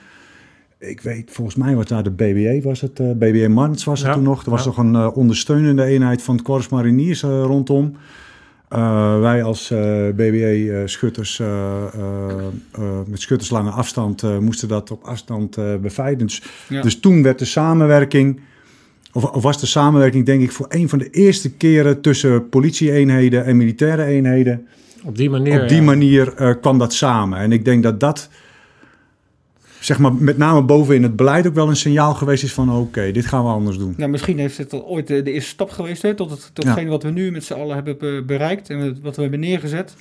Ik 0.79 1.01
weet, 1.01 1.31
volgens 1.31 1.57
mij 1.57 1.75
was 1.75 1.87
daar 1.87 2.03
de 2.03 2.11
BBE, 2.11 2.61
was 2.63 2.81
het, 2.81 3.01
uh, 3.01 3.11
BBE 3.11 3.49
Marns 3.49 3.85
was 3.85 3.99
het 3.99 4.09
ja. 4.09 4.15
toen 4.15 4.23
nog. 4.23 4.45
Er 4.45 4.51
was 4.51 4.65
nog 4.65 4.79
een 4.79 4.95
uh, 4.95 5.17
ondersteunende 5.17 5.85
eenheid 5.85 6.23
van 6.23 6.35
het 6.35 6.45
Corps 6.45 6.69
Mariniers 6.69 7.23
uh, 7.23 7.43
rondom. 7.43 7.97
Wij 9.21 9.43
als 9.43 9.69
BBE-schutters 10.15 11.39
uh, 11.39 11.85
met 13.07 13.21
schutterslange 13.21 13.71
afstand 13.71 14.41
moesten 14.41 14.69
dat 14.69 14.91
op 14.91 15.05
afstand 15.05 15.57
beveiligen. 15.81 16.27
Dus, 16.27 16.43
dus, 16.69 17.01
toen 17.01 17.23
werd 17.23 17.39
de 17.39 17.45
samenwerking, 17.45 18.41
of, 19.13 19.25
of, 19.25 19.43
was 19.43 19.61
de 19.61 19.67
samenwerking 19.67 20.27
denk 20.27 20.43
ik 20.43 20.53
voor 20.53 20.67
een 20.69 20.89
van 20.89 20.99
de 20.99 21.11
eerste 21.11 21.51
keren 21.51 22.01
tussen 22.01 22.49
politie-eenheden 22.49 23.45
en 23.45 23.57
militaire 23.57 24.05
eenheden. 24.05 24.67
Op 25.05 25.17
die 25.17 25.31
manier, 25.31 25.63
op 25.63 25.69
die 25.69 25.79
ja. 25.79 25.85
manier 25.85 26.57
kwam 26.61 26.79
dat 26.79 26.95
samen. 26.95 27.39
En 27.39 27.53
ik 27.53 27.65
denk 27.65 27.83
dat 27.83 28.01
dat 28.01 28.29
zeg 29.85 29.99
maar, 29.99 30.15
met 30.15 30.39
name 30.39 30.63
boven 30.63 30.95
in 30.95 31.03
het 31.03 31.17
beleid 31.17 31.47
ook 31.47 31.55
wel 31.55 31.69
een 31.69 31.77
signaal 31.77 32.15
geweest 32.15 32.43
is 32.43 32.53
van 32.53 32.71
oké, 32.71 32.79
okay, 32.79 33.13
dit 33.13 33.27
gaan 33.27 33.45
we 33.45 33.51
anders 33.51 33.79
doen. 33.79 33.95
Nou, 33.97 34.11
misschien 34.11 34.39
heeft 34.39 34.59
het 34.59 34.73
al 34.73 34.87
ooit 34.87 35.07
de, 35.07 35.23
de 35.23 35.33
eerste 35.33 35.51
stap 35.51 35.71
geweest 35.71 36.03
hè, 36.03 36.15
tot, 36.15 36.31
het, 36.31 36.51
tot 36.53 36.65
ja. 36.65 36.71
hetgeen 36.71 36.89
wat 36.89 37.03
we 37.03 37.11
nu 37.11 37.31
met 37.31 37.45
z'n 37.45 37.53
allen 37.53 37.75
hebben 37.75 38.27
bereikt 38.27 38.71
en 38.71 38.99
wat 39.03 39.17
we 39.17 39.23
hebben 39.23 39.41
neergezet. 39.41 39.95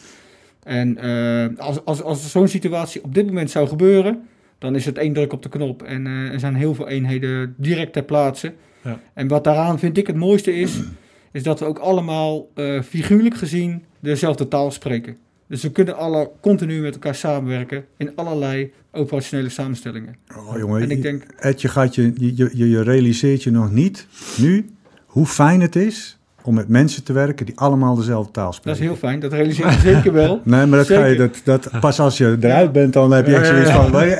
En 0.63 0.97
uh, 1.05 1.45
als, 1.57 1.85
als, 1.85 2.01
als 2.01 2.31
zo'n 2.31 2.47
situatie 2.47 3.03
op 3.03 3.13
dit 3.13 3.25
moment 3.25 3.51
zou 3.51 3.67
gebeuren, 3.67 4.21
dan 4.57 4.75
is 4.75 4.85
het 4.85 4.97
één 4.97 5.13
druk 5.13 5.33
op 5.33 5.43
de 5.43 5.49
knop 5.49 5.83
en 5.83 6.05
uh, 6.05 6.33
er 6.33 6.39
zijn 6.39 6.55
heel 6.55 6.73
veel 6.73 6.87
eenheden 6.87 7.53
direct 7.57 7.93
ter 7.93 8.03
plaatse. 8.03 8.53
Ja. 8.83 8.99
En 9.13 9.27
wat 9.27 9.43
daaraan 9.43 9.79
vind 9.79 9.97
ik 9.97 10.07
het 10.07 10.15
mooiste 10.15 10.55
is, 10.55 10.79
is 11.31 11.43
dat 11.43 11.59
we 11.59 11.65
ook 11.65 11.79
allemaal 11.79 12.47
uh, 12.55 12.81
figuurlijk 12.81 13.35
gezien 13.35 13.83
dezelfde 13.99 14.47
taal 14.47 14.71
spreken. 14.71 15.17
Dus 15.47 15.61
we 15.61 15.71
kunnen 15.71 15.97
alle 15.97 16.31
continu 16.41 16.81
met 16.81 16.93
elkaar 16.93 17.15
samenwerken 17.15 17.85
in 17.97 18.11
allerlei 18.15 18.71
operationele 18.91 19.49
samenstellingen. 19.49 20.15
Oh 20.37 20.57
jongen, 20.57 20.81
en 20.81 20.91
ik 20.91 21.01
denk, 21.01 21.23
Ed, 21.37 21.61
je, 21.61 21.67
gaat 21.67 21.95
je, 21.95 22.13
je, 22.17 22.51
je, 22.53 22.69
je 22.69 22.81
realiseert 22.81 23.43
je 23.43 23.51
nog 23.51 23.71
niet 23.71 24.07
nu 24.37 24.69
hoe 25.05 25.25
fijn 25.25 25.61
het 25.61 25.75
is 25.75 26.17
om 26.43 26.53
met 26.53 26.67
mensen 26.67 27.03
te 27.03 27.13
werken 27.13 27.45
die 27.45 27.57
allemaal 27.57 27.95
dezelfde 27.95 28.31
taal 28.31 28.53
spreken. 28.53 28.79
Dat 28.79 28.81
is 28.81 28.87
heel 28.87 29.09
fijn, 29.09 29.19
dat 29.19 29.33
realiseer 29.33 29.71
je 29.71 29.79
zeker 29.79 30.13
wel. 30.13 30.41
Nee, 30.43 30.65
maar 30.65 30.77
dat 30.77 30.87
ga 30.87 31.05
je, 31.05 31.15
dat, 31.15 31.41
dat, 31.43 31.69
pas 31.79 31.99
als 31.99 32.17
je 32.17 32.37
eruit 32.41 32.71
bent, 32.71 32.93
dan 32.93 33.11
heb 33.11 33.27
je 33.27 33.35
echt 33.35 33.47
zoiets 33.47 33.71
van, 33.71 33.91
waar, 33.91 34.17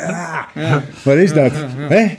ah, 0.55 0.77
waar 1.03 1.17
is 1.17 1.33
dat? 1.33 1.51
Hè? 1.77 2.17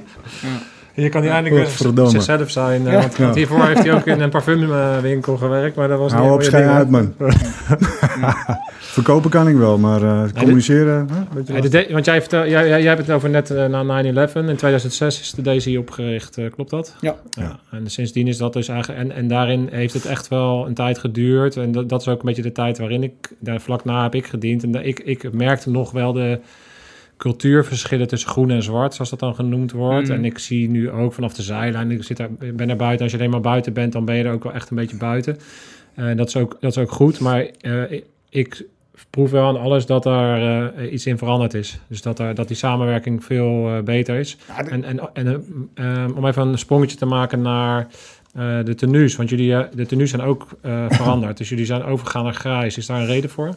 Je 0.95 1.09
kan 1.09 1.23
niet 1.23 1.31
eindelijk 1.31 1.65
Godverdomme. 1.65 2.11
zichzelf 2.11 2.51
zijn. 2.51 2.87
eh, 2.87 2.93
Ja. 2.93 2.99
want, 2.99 3.17
want 3.17 3.35
hiervoor 3.35 3.65
heeft 3.67 3.83
hij 3.83 3.93
ook 3.93 4.07
in 4.07 4.21
een 4.21 4.31
parfumwinkel 4.31 5.37
gewerkt. 5.37 5.77
Maar 5.77 5.89
dat 5.89 5.99
was 5.99 6.13
Hou 6.13 6.25
niet 6.25 6.33
op, 6.35 6.43
schijn 6.43 6.69
uit, 6.69 6.91
man. 6.91 7.15
Verkopen 8.79 9.31
kan 9.31 9.49
ik 9.49 9.57
wel, 9.57 9.79
maar 9.79 10.03
eh, 10.03 10.23
communiceren... 10.39 11.09
Hey, 11.47 11.61
de 11.61 11.87
want 11.91 12.05
jij, 12.05 12.21
vertel, 12.21 12.47
jij, 12.49 12.69
jij, 12.69 12.83
hebt 12.83 12.99
het 13.07 13.11
over 13.11 13.31
net 13.31 13.51
eh, 13.51 13.67
na 13.67 14.03
9-11. 14.03 14.33
In 14.35 14.57
2006 14.57 15.21
is 15.21 15.31
de 15.31 15.57
DSI 15.57 15.79
opgericht, 15.79 16.39
eh, 16.39 16.51
klopt 16.55 16.71
dat? 16.71 16.97
Ja. 17.01 17.15
ja. 17.31 17.59
En 17.71 17.91
sindsdien 17.91 18.27
is 18.29 18.37
dat 18.37 18.53
dus 18.53 18.69
eigenlijk... 18.69 19.01
En, 19.01 19.13
en 19.13 19.29
daarin 19.29 19.69
heeft 19.71 19.95
het 19.95 20.05
echt 20.05 20.29
wel 20.29 20.67
een 20.67 20.75
tijd 20.75 20.99
geduurd. 20.99 21.57
En 21.57 21.73
dat, 21.73 21.89
dat 21.89 22.01
is 22.01 22.09
ook 22.09 22.19
een 22.21 22.27
beetje 22.27 22.43
de 22.43 22.53
tijd 22.53 22.79
waarin 22.79 23.03
ik... 23.03 23.13
Daar 23.39 23.61
vlak 23.61 23.85
na 23.85 24.03
heb 24.03 24.15
ik 24.15 24.27
gediend. 24.27 24.63
En 24.63 24.71
da- 24.73 24.81
ik, 24.81 25.01
ik 25.01 25.33
merkte 25.33 25.71
nog 25.71 25.91
wel 25.91 26.13
de 26.13 26.39
cultuurverschillen 27.23 28.09
tussen 28.09 28.31
groen 28.31 28.50
en 28.50 28.62
zwart, 28.62 28.95
zoals 28.95 29.11
dat 29.11 29.19
dan 29.19 29.35
genoemd 29.35 29.73
wordt. 29.73 30.09
Mm. 30.09 30.14
En 30.14 30.25
ik 30.25 30.38
zie 30.38 30.71
nu 30.71 30.91
ook 30.91 31.12
vanaf 31.12 31.35
de 31.35 31.43
zijlijn, 31.43 31.91
ik 31.91 32.02
zit 32.05 32.17
daar, 32.17 32.29
ik 32.41 32.57
ben 32.57 32.67
naar 32.67 32.76
buiten. 32.76 33.02
Als 33.02 33.12
je 33.12 33.19
alleen 33.19 33.31
maar 33.31 33.41
buiten 33.41 33.73
bent, 33.73 33.93
dan 33.93 34.05
ben 34.05 34.17
je 34.17 34.25
er 34.25 34.33
ook 34.33 34.43
wel 34.45 34.52
echt 34.52 34.71
een 34.71 34.76
beetje 34.76 34.97
buiten. 34.97 35.38
En 35.95 36.17
dat, 36.17 36.29
is 36.29 36.37
ook, 36.37 36.57
dat 36.61 36.71
is 36.71 36.79
ook 36.79 36.91
goed, 36.91 37.21
maar 37.21 37.47
eh, 37.61 38.00
ik, 38.29 38.64
proef 39.11 39.31
wel 39.31 39.47
aan 39.47 39.61
alles 39.61 39.87
dat 39.87 40.07
er 40.07 40.69
eh, 40.76 40.93
iets 40.93 41.07
in 41.07 41.19
veranderd 41.19 41.55
is. 41.55 41.79
Dus 41.88 42.02
dat, 42.02 42.19
er, 42.19 42.35
dat 42.35 42.49
die 42.49 42.57
samenwerking 42.57 43.25
veel 43.25 43.83
beter 43.85 44.19
is. 44.19 44.37
Ja, 44.49 44.62
de- 44.62 44.71
En, 44.71 44.85
en, 44.85 45.00
en 45.14 46.14
om 46.17 46.26
even 46.26 46.49
een 46.49 46.59
sprongetje 46.59 46.97
te 46.97 47.07
maken 47.07 47.43
naar 47.43 47.87
de 48.64 48.75
tenues. 48.76 49.17
Want 49.17 49.29
jullie, 49.29 49.55
de 49.75 49.87
tenues 49.87 50.11
zijn 50.11 50.23
ook 50.23 50.47
veranderd. 50.88 51.37
Dus 51.38 51.49
jullie 51.49 51.64
zijn 51.64 51.83
overgegaan 51.83 52.25
naar 52.25 52.35
grijs. 52.35 52.76
Is 52.76 52.87
daar 52.87 53.00
een 53.00 53.07
reden 53.07 53.31
voor? 53.31 53.55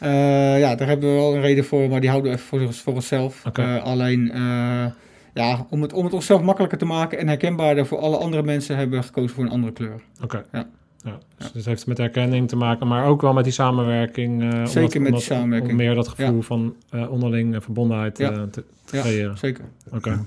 Eh, 0.00 0.58
ja, 0.60 0.74
daar 0.74 0.88
hebben 0.88 1.08
we 1.08 1.14
wel 1.14 1.34
een 1.34 1.40
reden 1.40 1.64
voor, 1.64 1.88
maar 1.88 2.00
die 2.00 2.10
houden 2.10 2.30
we 2.32 2.36
even 2.38 2.48
voor, 2.48 2.74
voor 2.74 2.94
onszelf. 2.94 3.42
Eh, 3.52 3.82
alleen, 3.82 4.30
eh, 4.32 4.86
ja, 5.34 5.66
om 5.70 5.82
het, 5.82 5.92
om 5.92 6.04
het 6.04 6.12
onszelf 6.12 6.42
makkelijker 6.42 6.78
te 6.78 6.84
maken 6.84 7.18
en 7.18 7.28
herkenbaarder 7.28 7.86
voor 7.86 7.98
alle 7.98 8.16
andere 8.16 8.42
mensen, 8.42 8.76
hebben 8.76 8.98
we 9.00 9.06
gekozen 9.06 9.30
voor 9.34 9.44
een 9.44 9.50
andere 9.50 9.72
kleur. 9.72 10.00
Oké. 10.22 10.44
Ja. 10.52 10.66
Ja. 11.04 11.18
Dus 11.36 11.52
dat 11.52 11.64
heeft 11.64 11.86
met 11.86 11.98
herkenning 11.98 12.48
te 12.48 12.56
maken, 12.56 12.86
maar 12.86 13.06
ook 13.06 13.20
wel 13.20 13.32
met 13.32 13.44
die 13.44 13.52
samenwerking. 13.52 14.42
eh, 14.42 14.48
Zeker 14.66 14.82
omdat- 14.82 15.02
met 15.02 15.12
die 15.12 15.20
samenwerking. 15.22 15.70
Om 15.70 15.76
meer 15.76 15.94
dat 15.94 16.08
gevoel 16.08 16.42
van 16.42 16.74
eh, 16.90 17.10
onderling 17.10 17.56
verbondenheid 17.62 18.18
Ja. 18.18 18.30
te, 18.30 18.64
te 18.84 18.96
Ja. 18.96 19.02
creëren. 19.02 19.38
Zeker. 19.38 19.64
Oké. 19.92 20.24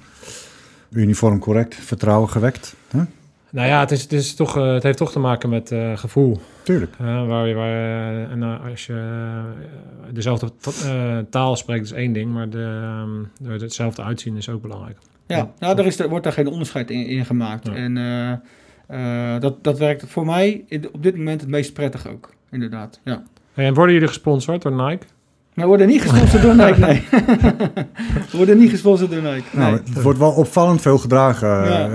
Uniform 0.91 1.39
correct, 1.39 1.75
vertrouwen 1.75 2.29
gewekt. 2.29 2.75
Hè? 2.87 2.99
Nou 3.53 3.67
ja, 3.67 3.79
het, 3.79 3.91
is, 3.91 4.01
het, 4.01 4.11
is 4.11 4.35
toch, 4.35 4.57
eh, 4.57 4.73
het 4.73 4.83
heeft 4.83 4.97
toch 4.97 5.11
te 5.11 5.19
maken 5.19 5.49
met 5.49 5.71
eh, 5.71 5.97
gevoel. 5.97 6.39
Tuurlijk. 6.63 6.91
Eh, 6.99 7.27
waar 7.27 7.47
je, 7.47 7.53
waar, 7.53 8.29
en 8.31 8.43
eh, 8.43 8.65
als 8.69 8.85
je 8.85 9.41
dezelfde 10.11 10.51
ta- 10.57 10.71
eh, 10.85 11.17
taal 11.29 11.55
spreekt 11.55 11.85
is 11.85 11.91
één 11.91 12.13
ding, 12.13 12.31
maar 12.33 12.49
de, 12.49 12.79
ehm, 13.43 13.51
hetzelfde 13.61 14.03
uitzien 14.03 14.37
is 14.37 14.49
ook 14.49 14.61
belangrijk. 14.61 14.97
Ja, 15.27 15.51
nou, 15.59 15.77
er, 15.79 15.85
is, 15.85 15.99
er 15.99 16.09
wordt 16.09 16.23
daar 16.23 16.33
geen 16.33 16.47
onderscheid 16.47 16.89
in, 16.91 17.05
in 17.05 17.25
gemaakt. 17.25 17.67
Ja. 17.67 17.73
En 17.73 17.97
eh, 17.97 18.31
eh, 19.35 19.41
dat, 19.41 19.63
dat 19.63 19.77
werkt 19.79 20.05
voor 20.07 20.25
mij 20.25 20.63
in- 20.67 20.89
op 20.93 21.03
dit 21.03 21.17
moment 21.17 21.41
het 21.41 21.49
meest 21.49 21.73
prettig 21.73 22.07
ook, 22.07 22.29
inderdaad. 22.51 22.99
Ja. 23.03 23.23
En 23.53 23.73
worden 23.73 23.93
jullie 23.93 24.07
gesponsord 24.09 24.61
door 24.61 24.71
Nike? 24.89 25.05
Maar 25.53 25.65
we 25.69 25.69
worden 25.71 25.87
niet 25.87 26.01
gesponsord 26.01 26.41
door 26.41 26.55
Nike, 26.55 26.79
nee. 26.79 27.03
we 28.31 28.37
worden 28.37 28.57
niet 28.57 28.69
gesponsord 28.69 29.11
door 29.11 29.21
Nike, 29.21 29.43
nee. 29.51 29.65
Nou, 29.65 29.75
het 29.93 30.01
wordt 30.01 30.19
wel 30.19 30.31
opvallend 30.31 30.81
veel 30.81 30.97
gedragen. 30.97 31.63
eh, 31.63 31.69
Ja. 31.69 31.89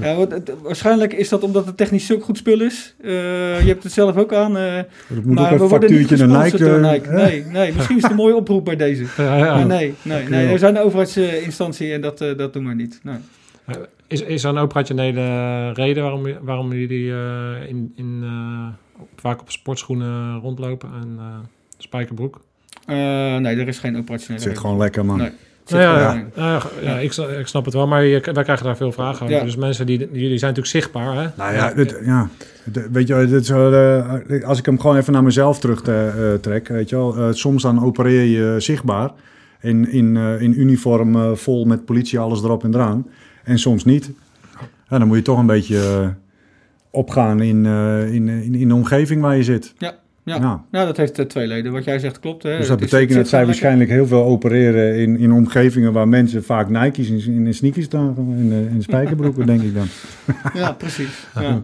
eh, 0.00 0.08
Ja, 0.10 0.14
want 0.16 0.30
het- 0.30 0.52
waarschijnlijk 0.62 1.12
is 1.12 1.28
dat 1.28 1.42
omdat 1.42 1.66
het 1.66 1.76
technisch 1.76 2.06
zulk 2.06 2.24
goed 2.24 2.36
spul 2.36 2.60
is. 2.60 2.94
Eh, 3.02 3.10
je 3.60 3.66
hebt 3.68 3.82
het 3.82 3.92
zelf 3.92 4.16
ook 4.16 4.32
aan. 4.32 4.56
eh, 4.56 4.76
er 4.76 4.86
moet 5.24 5.34
maar 5.34 5.44
ook 5.52 5.58
we 5.58 5.62
een 5.64 5.68
worden 5.70 5.90
niet 5.90 5.98
factuurtje 6.00 6.26
naar 6.26 6.40
gesponsord 6.42 6.80
Nike. 6.82 6.82
door 6.82 6.90
eh, 6.90 6.92
Nike. 6.92 7.10
Nee, 7.30 7.44
nee, 7.52 7.72
misschien 7.72 7.96
is 7.96 8.02
het 8.02 8.10
een 8.10 8.16
mooie 8.16 8.36
oproep 8.36 8.64
bij 8.64 8.76
deze. 8.76 9.04
Ja, 9.16 9.36
ja. 9.36 9.54
Maar 9.54 9.66
nee, 9.66 9.94
nee, 10.02 10.28
nee, 10.28 10.42
joh. 10.42 10.52
we 10.52 10.58
zijn 10.58 10.76
een 10.76 10.82
overheidsinstantie 10.82 11.92
en 11.92 12.00
dat, 12.00 12.20
eh, 12.20 12.36
dat 12.36 12.52
doen 12.52 12.68
we 12.68 12.74
niet. 12.74 13.00
Nee. 13.02 13.16
Is, 14.06 14.20
is 14.22 14.44
er 14.44 14.50
een 14.50 14.58
operationele 14.58 15.70
reden 15.72 16.02
waarom, 16.02 16.26
waarom 16.42 16.72
jullie 16.72 17.12
eh, 17.12 17.68
in, 17.68 17.92
in, 17.96 18.20
eh, 18.22 18.66
vaak 19.16 19.40
op 19.40 19.50
sportschoenen 19.50 20.38
rondlopen 20.40 20.88
en 21.02 21.14
eh, 21.18 21.24
spijkerbroek? 21.78 22.40
Eh, 22.86 22.96
nee, 23.36 23.56
er 23.56 23.68
is 23.68 23.78
geen 23.78 23.96
operationele 23.96 24.32
Het 24.32 24.42
zit 24.42 24.44
reden. 24.48 24.60
gewoon 24.60 24.76
lekker, 24.78 25.04
man. 25.04 25.18
Nee. 25.18 25.30
Nou 25.68 25.82
ja, 25.82 25.98
ja, 26.00 26.12
in. 26.14 26.26
ja, 26.36 26.62
ja, 26.82 26.98
ik, 26.98 27.12
snap- 27.12 27.28
ik 27.28 27.46
snap 27.46 27.64
het 27.64 27.74
wel, 27.74 27.86
maar 27.86 28.04
je, 28.04 28.20
wij 28.32 28.42
krijgen 28.42 28.64
daar 28.66 28.76
veel 28.76 28.92
vragen 28.92 29.22
over. 29.26 29.36
Ja. 29.38 29.44
Dus 29.44 29.56
mensen, 29.56 29.86
die, 29.86 29.98
jullie 29.98 30.38
zijn 30.38 30.54
natuurlijk 30.54 30.66
zichtbaar, 30.66 31.14
hè? 31.14 31.28
Nou 31.36 31.54
ja, 31.54 31.72
dit, 31.72 31.98
ja. 32.04 32.28
Dit- 32.64 32.88
weet 32.92 33.06
je, 33.08 33.14
wel, 33.14 33.26
dit 33.26 33.40
is, 33.42 33.50
eh, 33.50 34.44
als 34.44 34.58
ik 34.58 34.66
hem 34.66 34.80
gewoon 34.80 34.96
even 34.96 35.12
naar 35.12 35.22
mezelf 35.22 35.58
terug 35.60 35.82
te- 35.82 36.12
eh, 36.34 36.40
trek, 36.40 36.68
weet 36.68 36.88
je 36.88 36.96
wel, 36.96 37.16
eh, 37.16 37.28
soms 37.30 37.62
dan 37.62 37.84
opereer 37.84 38.24
je 38.24 38.60
zichtbaar 38.60 39.10
in, 39.60 39.88
in, 39.90 40.16
eh, 40.16 40.40
in 40.40 40.60
uniform 40.60 41.14
eh, 41.16 41.30
vol 41.34 41.64
met 41.64 41.84
politie, 41.84 42.18
alles 42.18 42.42
erop 42.42 42.64
en 42.64 42.74
eraan, 42.74 43.06
en 43.44 43.58
soms 43.58 43.84
niet. 43.84 44.10
Ja, 44.88 44.98
dan 44.98 45.06
moet 45.06 45.16
je 45.16 45.22
toch 45.22 45.38
een 45.38 45.46
beetje 45.46 46.14
opgaan 46.90 47.40
in, 47.42 47.66
eh, 47.66 48.12
in, 48.14 48.28
in, 48.28 48.54
in 48.54 48.68
de 48.68 48.74
omgeving 48.74 49.20
waar 49.22 49.36
je 49.36 49.42
zit. 49.42 49.74
Ja. 49.78 49.94
Ja. 50.24 50.38
Nou, 50.70 50.86
dat 50.86 50.96
heeft 50.96 51.18
eh, 51.18 51.24
twee 51.26 51.46
leden. 51.46 51.72
Wat 51.72 51.84
jij 51.84 51.98
zegt 51.98 52.20
klopt. 52.20 52.42
Hè. 52.42 52.56
Dus 52.58 52.66
dat 52.68 52.80
betekent 52.80 53.14
dat 53.18 53.28
zij 53.28 53.44
waarschijnlijk 53.46 53.90
heel 53.90 54.06
veel 54.06 54.24
opereren 54.24 54.96
in, 54.96 55.18
in 55.18 55.32
omgevingen 55.32 55.92
waar 55.92 56.08
mensen 56.08 56.44
vaak 56.44 56.68
Nike's 56.68 57.08
in, 57.08 57.32
in 57.34 57.44
de 57.44 57.52
sneakers 57.52 57.84
staan, 57.84 58.14
in 58.18 58.68
in 58.72 58.82
spijkerbroeken, 58.82 59.46
denk 59.46 59.62
ik 59.62 59.74
dan. 59.74 59.86
Ja, 60.62 60.72
precies. 60.72 61.26
Ja. 61.40 61.62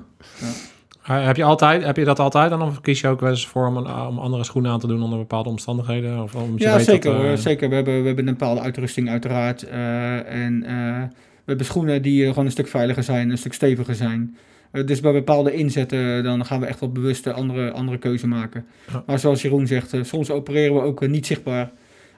Eh, 1.05 1.27
heb, 1.27 1.37
je 1.37 1.45
altijd, 1.45 1.85
heb 1.85 1.97
je 1.97 2.05
dat 2.05 2.19
altijd 2.19 2.51
dan? 2.51 2.63
Of 2.63 2.81
kies 2.81 3.01
je 3.01 3.09
ook 3.09 3.21
wel 3.21 3.31
eens 3.31 3.47
voor 3.47 3.67
om, 3.67 3.77
een- 3.77 4.07
om 4.07 4.19
andere 4.19 4.45
schoenen 4.45 4.71
aan 4.71 4.81
te 4.81 4.87
doen 4.87 5.03
onder 5.03 5.19
bepaalde 5.19 5.49
omstandigheden? 5.49 6.23
Of 6.23 6.33
je 6.33 6.39
Ja, 6.57 6.79
zeker. 6.79 7.13
dat, 7.13 7.23
eh, 7.25 7.35
zeker. 7.37 7.69
We 7.69 7.75
hebben, 7.75 8.01
we 8.01 8.07
hebben 8.07 8.27
een 8.29 8.37
bepaalde 8.37 8.61
uitrusting 8.61 9.09
uiteraard. 9.09 9.63
eh, 9.63 10.33
en 10.45 10.63
eh, 10.67 11.03
we 11.45 11.47
hebben 11.47 11.67
schoenen 11.67 12.03
die 12.03 12.23
eh, 12.23 12.29
gewoon 12.29 12.45
een 12.45 12.51
stuk 12.51 12.69
veiliger 12.69 13.03
zijn, 13.03 13.31
een 13.31 13.39
stuk 13.39 13.53
steviger 13.53 13.95
zijn. 13.95 14.37
Eh, 14.71 14.87
dus 14.87 15.01
bij 15.01 15.13
bepaalde 15.13 15.53
inzetten, 15.55 16.25
dan 16.25 16.45
gaan 16.47 16.61
we 16.61 16.67
echt 16.67 16.81
wel 16.81 16.93
bewust 16.93 17.27
een 17.27 17.33
andere, 17.33 17.71
andere 17.71 17.99
keuze 17.99 18.27
maken. 18.27 18.67
Ja. 18.93 19.03
Maar 19.07 19.19
zoals 19.19 19.43
Jeroen 19.43 19.67
zegt, 19.67 19.93
eh, 19.93 20.03
soms 20.03 20.31
opereren 20.31 20.75
we 20.75 20.81
ook 20.81 21.03
eh, 21.03 21.09
niet 21.09 21.27
zichtbaar. 21.27 21.71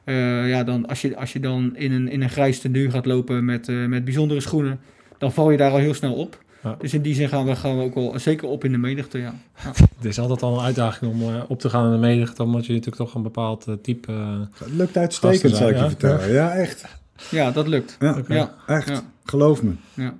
Eh, 0.04 0.48
ja, 0.48 0.64
dan, 0.64 0.86
als, 0.86 1.00
je, 1.00 1.16
als 1.16 1.32
je 1.32 1.40
dan 1.40 1.76
in 1.76 1.92
een, 1.92 2.08
in 2.08 2.22
een 2.22 2.30
grijs 2.30 2.60
tenue 2.60 2.90
gaat 2.90 3.06
lopen 3.06 3.44
met, 3.44 3.68
eh, 3.68 3.84
met 3.86 4.04
bijzondere 4.04 4.40
schoenen, 4.40 4.80
dan 5.18 5.32
val 5.32 5.50
je 5.50 5.56
daar 5.56 5.70
al 5.70 5.76
heel 5.78 5.94
snel 5.94 6.14
op. 6.14 6.42
Ja. 6.62 6.76
Dus 6.78 6.94
in 6.94 7.02
die 7.02 7.14
zin 7.14 7.28
gaan 7.28 7.46
we, 7.46 7.56
gaan 7.56 7.78
we 7.78 7.82
ook 7.84 7.94
wel 7.94 8.18
zeker 8.18 8.48
op 8.48 8.64
in 8.64 8.72
de 8.72 8.78
menigte, 8.78 9.18
ja. 9.18 9.34
Het 9.96 10.04
is 10.04 10.18
altijd 10.18 10.42
al 10.42 10.58
een 10.58 10.64
uitdaging 10.64 11.12
om 11.12 11.22
eh, 11.22 11.42
op 11.48 11.60
te 11.60 11.68
gaan 11.68 11.84
in 11.86 11.92
de 11.92 11.98
menigte, 12.06 12.42
omdat 12.42 12.66
je 12.66 12.72
natuurlijk 12.72 12.96
toch 13.02 13.14
een 13.14 13.22
bepaald 13.22 13.66
eh, 13.66 13.74
type... 13.82 14.12
eh, 14.12 14.38
Dat 14.58 14.68
lukt 14.70 14.96
uitstekend, 14.96 15.40
zou 15.40 15.50
ik 15.50 15.56
je 15.56 15.56
zijn, 15.56 15.74
ja? 15.74 15.88
vertellen. 15.88 16.32
Ja, 16.32 16.52
echt. 16.54 16.84
Ja, 17.30 17.50
dat 17.50 17.68
lukt. 17.68 17.96
Ja, 18.28 18.54
echt. 18.66 18.88
Ja. 18.88 19.00
Geloof 19.24 19.62
me. 19.62 19.72
ja. 19.94 20.14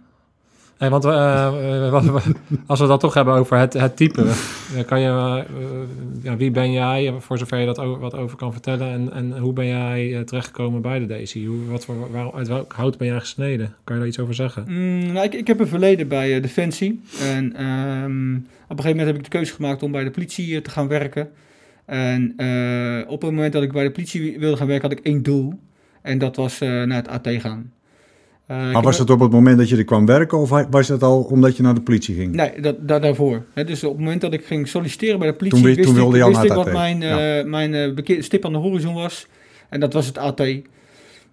Hey, 0.83 0.91
want 0.91 1.05
eh, 1.05 1.87
eh, 1.87 2.05
als 2.67 2.81
we 2.81 2.87
dat 2.87 3.01
toch 3.01 3.15
hebben 3.15 3.35
over 3.35 3.59
het, 3.59 3.73
het 3.73 3.97
type, 3.97 4.33
kan 4.87 5.01
je, 5.01 5.45
eh, 6.25 6.33
wie 6.35 6.51
ben 6.51 6.73
jij, 6.73 7.15
voor 7.19 7.39
zover 7.39 7.59
je 7.59 7.67
dat 7.67 7.77
wat 7.77 8.15
over 8.15 8.37
kan 8.37 8.53
vertellen, 8.53 8.89
en, 8.89 9.13
en 9.13 9.39
hoe 9.39 9.53
ben 9.53 9.67
jij 9.67 10.25
terechtgekomen 10.25 10.83
bij 10.83 10.99
de 10.99 11.07
Daisy? 11.07 11.47
Hoe, 11.47 11.67
wat 11.67 11.85
voor, 11.85 12.11
waar, 12.11 12.33
uit 12.33 12.49
welk 12.49 12.73
hout 12.73 12.99
ben 12.99 13.07
jij 13.07 13.19
gesneden? 13.19 13.75
Kan 13.85 13.95
je 13.95 14.01
daar 14.01 14.11
iets 14.11 14.19
over 14.19 14.35
zeggen? 14.35 14.65
Mm, 14.69 15.13
nou, 15.13 15.27
ik, 15.27 15.35
ik 15.35 15.47
heb 15.47 15.61
een 15.61 15.67
verleden 15.67 16.09
bij 16.09 16.41
Defensie. 16.41 17.01
En 17.21 17.57
ehm, 17.57 18.35
op 18.35 18.79
een 18.79 18.85
gegeven 18.85 18.91
moment 18.91 19.07
heb 19.07 19.17
ik 19.17 19.25
de 19.25 19.37
keuze 19.39 19.55
gemaakt 19.55 19.83
om 19.83 19.93
bij 19.93 20.05
de 20.05 20.11
politie 20.11 20.63
te 20.63 20.71
gaan 20.71 20.89
werken. 20.89 21.31
En 21.85 22.31
op 23.09 23.23
het 23.23 23.31
moment 23.31 23.53
dat 23.53 23.63
ik 23.63 23.73
bij 23.73 23.85
de 23.85 23.91
politie 23.91 24.39
wilde 24.39 24.57
gaan 24.57 24.67
werken, 24.67 24.89
had 24.89 24.99
ik 24.99 25.05
één 25.05 25.23
doel. 25.23 25.55
En 26.01 26.19
dat 26.19 26.37
was 26.37 26.59
naar 26.59 26.89
het 26.89 27.09
AT 27.09 27.29
gaan. 27.29 27.73
Eh, 28.53 28.73
Maar 28.73 28.83
was 28.83 28.99
dat 28.99 29.11
op 29.11 29.21
het 29.21 29.31
moment 29.31 29.59
dat 29.59 29.69
je 29.69 29.77
er 29.77 29.85
kwam 29.85 30.07
werken 30.07 30.39
of 30.39 30.51
was 30.71 30.87
dat 30.87 31.03
al 31.03 31.23
omdat 31.23 31.57
je 31.57 31.63
naar 31.63 31.75
de 31.75 31.81
politie 31.81 32.15
ging? 32.15 32.35
Nee, 32.35 32.61
dat, 32.61 32.89
da- 32.89 32.99
daarvoor. 32.99 33.45
Dus 33.55 33.85
op 33.85 33.91
het 33.91 34.01
moment 34.01 34.21
dat 34.21 34.33
ik 34.33 34.45
ging 34.45 34.69
solliciteren 34.69 35.19
bij 35.19 35.29
de 35.29 35.35
politie, 35.35 35.59
Toen 35.59 35.69
wi- 35.69 35.75
wist, 35.75 35.89
toen 35.89 35.97
wilde 35.97 36.19
ik, 36.19 36.25
wist 36.25 36.43
ik 36.45 36.53
wat 36.53 36.73
mijn, 36.73 37.03
eh, 37.03 37.45
mijn 37.45 37.75
eh, 37.75 38.23
stip 38.23 38.45
aan 38.45 38.53
de 38.53 38.59
horizon 38.59 38.95
was. 38.95 39.27
En 39.69 39.81
dat 39.81 39.93
was 39.93 40.07
het 40.07 40.19
AT. 40.19 40.43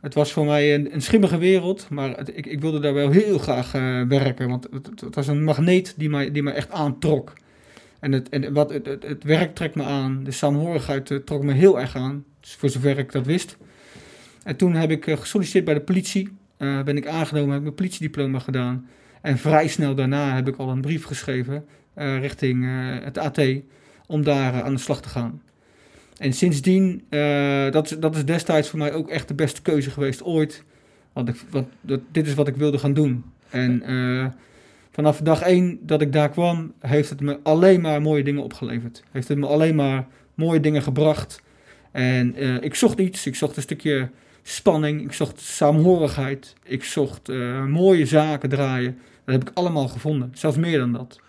Het 0.02 0.14
was 0.14 0.32
voor 0.32 0.46
mij 0.46 0.76
een, 0.76 0.94
een 0.94 1.02
schimmige 1.02 1.38
wereld, 1.38 1.88
maar 1.90 2.18
het- 2.18 2.38
ik, 2.38 2.46
ik 2.46 2.62
wilde 2.62 2.80
daar 2.80 2.94
wel 2.94 3.10
heel 3.10 3.38
graag 3.38 3.72
werken. 4.08 4.50
Want 4.50 4.68
het, 5.02 5.16
was 5.16 5.28
een 5.28 5.44
magneet 5.44 5.94
die 5.98 6.10
mij, 6.10 6.32
die 6.32 6.44
mij 6.44 6.54
echt 6.54 6.72
aantrok. 6.72 7.34
En, 8.00 8.12
het, 8.12 8.30
en 8.30 8.54
wat, 8.54 8.70
het, 8.74 8.86
het, 8.86 9.24
werk 9.24 9.56
trekt 9.56 9.76
me 9.76 9.84
aan, 9.84 10.22
de 10.24 10.32
saamhorigheid 10.32 11.22
trok 11.26 11.44
me 11.44 11.54
heel 11.54 11.80
erg 11.80 11.96
aan, 11.96 12.24
dus 12.40 12.56
voor 12.56 12.70
zover 12.70 12.98
ik 12.98 13.12
dat 13.12 13.26
wist. 13.26 13.58
En 14.44 14.56
toen 14.56 14.74
heb 14.74 14.92
ik 14.92 15.04
gesolliciteerd 15.20 15.66
bij 15.66 15.74
de 15.74 15.80
politie. 15.82 16.30
Eh, 16.60 16.82
ben 16.82 16.98
ik 16.98 17.08
aangenomen, 17.08 17.50
heb 17.50 17.58
ik 17.58 17.64
mijn 17.64 17.76
politiediploma 17.76 18.40
gedaan. 18.40 18.88
En 19.22 19.38
vrij 19.38 19.68
snel 19.68 19.96
daarna 19.96 20.36
heb 20.36 20.48
ik 20.48 20.56
al 20.56 20.70
een 20.70 20.82
brief 20.82 21.04
geschreven 21.06 21.66
eh, 21.94 22.20
richting 22.20 22.66
eh, 22.66 22.72
het 23.06 23.18
AT 23.18 23.42
om 24.08 24.24
daar 24.24 24.62
aan 24.64 24.74
de 24.74 24.80
slag 24.80 25.02
te 25.02 25.10
gaan. 25.10 25.42
En 26.18 26.34
sindsdien, 26.34 27.04
dat, 27.72 27.92
is- 27.92 27.98
dat 28.00 28.16
is 28.16 28.26
destijds 28.26 28.70
voor 28.70 28.80
mij 28.80 28.94
ook 28.94 29.10
echt 29.10 29.28
de 29.28 29.34
beste 29.34 29.62
keuze 29.62 29.90
geweest 29.92 30.24
ooit. 30.24 30.64
Want, 31.14 31.30
ik, 31.30 31.36
want 31.50 31.68
dat, 31.82 32.00
dit 32.12 32.28
is 32.28 32.34
wat 32.34 32.48
ik 32.48 32.56
wilde 32.56 32.78
gaan 32.78 32.94
doen. 32.94 33.24
En 33.50 33.84
vanaf 34.92 35.20
dag 35.22 35.42
één 35.42 35.80
dat 35.82 36.02
ik 36.02 36.14
daar 36.14 36.30
kwam, 36.30 36.74
heeft 36.80 37.10
het 37.10 37.22
me 37.22 37.40
alleen 37.44 37.82
maar 37.82 38.02
mooie 38.02 38.24
dingen 38.24 38.44
opgeleverd. 38.44 39.04
Heeft 39.12 39.28
het 39.28 39.38
me 39.38 39.48
alleen 39.48 39.76
maar 39.76 40.08
mooie 40.36 40.60
dingen 40.60 40.82
gebracht. 40.82 41.42
En 41.92 42.36
ik 42.64 42.76
zocht 42.76 43.00
iets, 43.00 43.26
ik 43.26 43.36
zocht 43.36 43.56
een 43.56 43.62
stukje 43.62 44.10
spanning, 44.44 45.02
ik 45.02 45.14
zocht 45.14 45.40
saamhorigheid, 45.40 46.56
ik 46.64 46.84
zocht 46.84 47.30
eh, 47.30 47.66
mooie 47.66 48.06
zaken 48.06 48.50
draaien. 48.50 48.98
Dat 49.26 49.36
heb 49.40 49.50
ik 49.50 49.58
allemaal 49.58 49.88
gevonden, 49.88 50.32
zelfs 50.34 50.58
meer 50.58 50.80
dan 50.80 50.92
dat. 50.94 51.20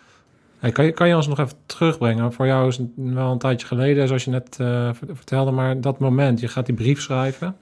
Hey, 0.59 0.73
kan, 0.73 0.85
je, 0.85 0.93
kan 0.93 1.09
je 1.09 1.17
ons 1.17 1.29
nog 1.29 1.39
even 1.39 1.57
terugbrengen? 1.67 2.33
Voor 2.33 2.47
jou 2.47 2.69
is 2.69 2.77
het 2.77 2.87
wel 2.95 3.33
een 3.33 3.39
tijdje 3.39 3.67
geleden, 3.67 4.07
zoals 4.07 4.25
je 4.25 4.31
net 4.31 4.57
eh, 4.61 4.67
ver- 4.93 5.17
vertelde, 5.17 5.51
maar 5.51 5.81
dat 5.81 5.99
moment, 5.99 6.41
je 6.41 6.49
gaat 6.49 6.67
die 6.67 6.75
brief 6.75 7.01
schrijven. 7.01 7.57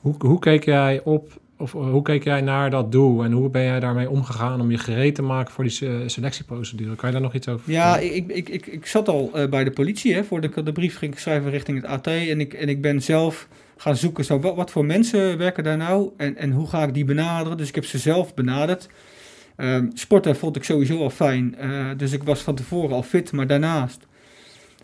Hoe, 0.00 0.14
hoe 0.18 0.38
keek 0.38 0.64
jij 0.64 1.00
op, 1.04 1.40
of 1.58 1.74
eh, 1.74 1.80
hoe 1.80 2.02
keek 2.02 2.24
jij 2.24 2.40
naar 2.40 2.70
dat 2.70 2.92
doel 2.92 3.24
en 3.24 3.32
hoe 3.32 3.48
ben 3.50 3.62
jij 3.62 3.80
daarmee 3.80 4.10
omgegaan 4.10 4.60
om 4.60 4.70
je 4.70 4.78
gereed 4.78 5.14
te 5.14 5.22
maken 5.22 5.52
voor 5.52 5.64
die 5.64 5.72
se- 5.72 6.02
selectieprocedure? 6.06 6.94
Kan 6.96 7.08
je 7.08 7.14
daar 7.14 7.24
nog 7.24 7.34
iets 7.34 7.48
over 7.48 7.70
Ja, 7.72 7.98
ik, 7.98 8.26
ik, 8.28 8.48
ik, 8.48 8.66
ik 8.66 8.86
zat 8.86 9.08
al 9.08 9.30
bij 9.50 9.64
de 9.64 9.70
politie 9.70 10.14
hè, 10.14 10.24
voordat 10.24 10.56
ik 10.56 10.64
de 10.64 10.72
brief 10.72 10.96
ging 10.98 11.18
schrijven 11.18 11.50
richting 11.50 11.80
het 11.82 11.90
AT. 11.90 12.06
En 12.06 12.40
ik, 12.40 12.54
en 12.54 12.68
ik 12.68 12.82
ben 12.82 13.02
zelf 13.02 13.48
gaan 13.78 13.96
zoeken, 13.96 14.24
zo, 14.24 14.40
wat, 14.40 14.56
wat 14.56 14.70
voor 14.70 14.84
mensen 14.84 15.38
werken 15.38 15.64
daar 15.64 15.76
nou 15.76 16.10
en, 16.16 16.36
en 16.36 16.50
hoe 16.50 16.68
ga 16.68 16.82
ik 16.82 16.94
die 16.94 17.04
benaderen. 17.04 17.56
Dus 17.56 17.68
ik 17.68 17.74
heb 17.74 17.84
ze 17.84 17.98
zelf 17.98 18.34
benaderd. 18.34 18.88
Ehm, 19.56 19.86
sporten 19.94 20.36
vond 20.36 20.56
ik 20.56 20.64
sowieso 20.64 20.98
al 20.98 21.10
fijn, 21.10 21.56
eh, 21.56 21.86
dus 21.96 22.12
ik 22.12 22.22
was 22.22 22.40
van 22.40 22.54
tevoren 22.54 22.96
al 22.96 23.02
fit. 23.02 23.32
Maar 23.32 23.46
daarnaast 23.46 24.06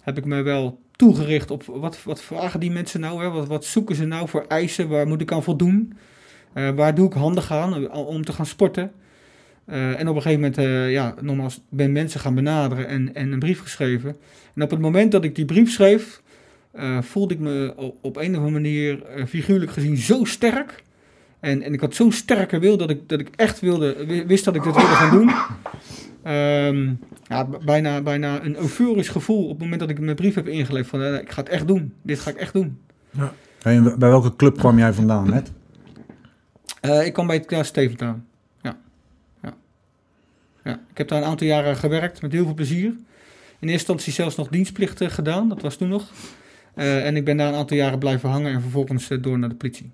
heb 0.03 0.19
ik 0.19 0.25
me 0.25 0.43
wel 0.43 0.81
toegericht 0.97 1.51
op 1.51 1.65
wat, 1.65 2.03
wat 2.03 2.23
vragen 2.23 2.61
die 2.61 2.71
mensen 2.71 3.01
nou, 3.01 3.23
hè? 3.23 3.31
Wat, 3.31 3.47
wat 3.47 3.65
zoeken 3.65 3.97
ze 3.97 4.05
nou 4.05 4.29
voor 4.29 4.45
eisen, 4.49 4.89
waar 4.89 5.07
moet 5.07 5.21
ik 5.21 5.33
aan 5.33 5.43
voldoen? 5.43 5.93
Eh, 6.53 6.71
waar 6.71 6.95
doe 6.95 7.07
ik 7.07 7.13
handig 7.13 7.53
aan 7.53 7.75
eh, 7.75 8.07
om 8.07 8.25
te 8.25 8.33
gaan 8.33 8.47
sporten? 8.47 8.93
En 9.67 10.09
op 10.09 10.17
een 10.17 10.23
gegeven 10.23 10.41
moment, 10.41 10.91
ja, 10.91 11.15
nogmaals, 11.21 11.61
ben 11.69 11.93
mensen 11.93 12.21
gaan 12.21 12.35
benaderen 12.35 12.87
en, 12.89 13.15
en 13.15 13.33
een 13.33 13.39
brief 13.39 13.61
geschreven. 13.61 14.17
En 14.55 14.63
op 14.63 14.71
het 14.71 14.81
moment 14.81 15.13
dat 15.13 15.25
ik 15.25 15.35
die 15.35 15.45
brief 15.45 15.71
schreef, 15.71 16.23
eh, 16.75 17.03
voelde 17.03 17.35
ik 17.35 17.41
me 17.41 17.73
op, 17.77 17.97
op 18.01 18.17
een 18.17 18.31
of 18.31 18.37
andere 18.37 18.51
manier, 18.51 19.03
eh, 19.05 19.27
figuurlijk 19.27 19.71
gezien, 19.73 19.97
zo 19.97 20.25
sterk. 20.25 20.83
En, 21.41 21.63
en 21.63 21.73
ik 21.73 21.81
had 21.81 21.95
zo'n 21.95 22.13
sterke 22.13 22.59
wil 22.59 22.77
dat 22.77 22.91
ik, 22.91 23.09
dat 23.09 23.21
ik 23.21 23.29
echt 23.37 23.61
wilde, 23.61 24.07
wi- 24.07 24.27
wist 24.27 24.45
dat 24.45 24.55
ik 24.55 24.63
dit 24.63 24.75
wilde 24.75 24.89
gaan 24.89 25.11
doen. 25.11 25.31
Ehm, 26.23 26.93
ja, 27.29 27.45
bijna, 27.65 28.01
bijna 28.03 28.45
een 28.45 28.57
euforisch 28.57 29.09
gevoel 29.09 29.43
op 29.45 29.51
het 29.51 29.59
moment 29.59 29.81
dat 29.81 29.91
ik 29.91 29.99
mijn 30.01 30.17
brief 30.17 30.35
heb 30.35 30.49
ingeleverd. 30.49 30.89
Van, 30.91 31.03
eh, 31.03 31.21
ik 31.21 31.31
ga 31.31 31.41
het 31.41 31.51
echt 31.51 31.67
doen. 31.67 31.93
Dit 32.03 32.19
ga 32.21 32.31
ik 32.31 32.37
echt 32.37 32.53
doen. 32.53 32.79
Hey, 33.63 33.77
en 33.77 33.83
bij 33.99 34.09
welke 34.09 34.37
club 34.37 34.57
kwam 34.59 34.79
jij 34.79 34.93
vandaan, 34.93 35.31
net? 35.31 35.53
Eh, 36.81 37.07
ik 37.07 37.13
kwam 37.13 37.27
bij 37.27 37.37
het 37.37 37.47
Klaas 37.47 37.67
Stevens 37.67 38.01
aan. 38.01 38.27
Ja. 38.63 38.77
ja. 39.43 39.55
Ja. 40.65 40.73
Ik 40.91 40.99
heb 40.99 41.09
daar 41.09 41.23
een 41.23 41.29
aantal 41.29 41.47
jaren 41.47 41.77
gewerkt 41.77 42.23
met 42.23 42.33
heel 42.33 42.45
veel 42.45 42.55
plezier. 42.55 42.85
In 42.85 43.69
eerste 43.71 43.73
instantie 43.73 44.13
zelfs 44.13 44.37
nog 44.37 44.49
dienstplicht 44.49 45.01
eh, 45.01 45.09
gedaan, 45.11 45.49
dat 45.49 45.63
was 45.63 45.77
toen 45.77 45.89
nog. 45.89 46.11
Eh, 46.75 47.07
en 47.07 47.17
ik 47.17 47.25
ben 47.25 47.37
daar 47.37 47.49
een 47.49 47.55
aantal 47.55 47.77
jaren 47.77 47.99
blijven 47.99 48.29
hangen 48.29 48.53
en 48.53 48.61
vervolgens 48.61 49.11
eh, 49.11 49.19
door 49.23 49.39
naar 49.39 49.49
de 49.49 49.55
politie. 49.55 49.91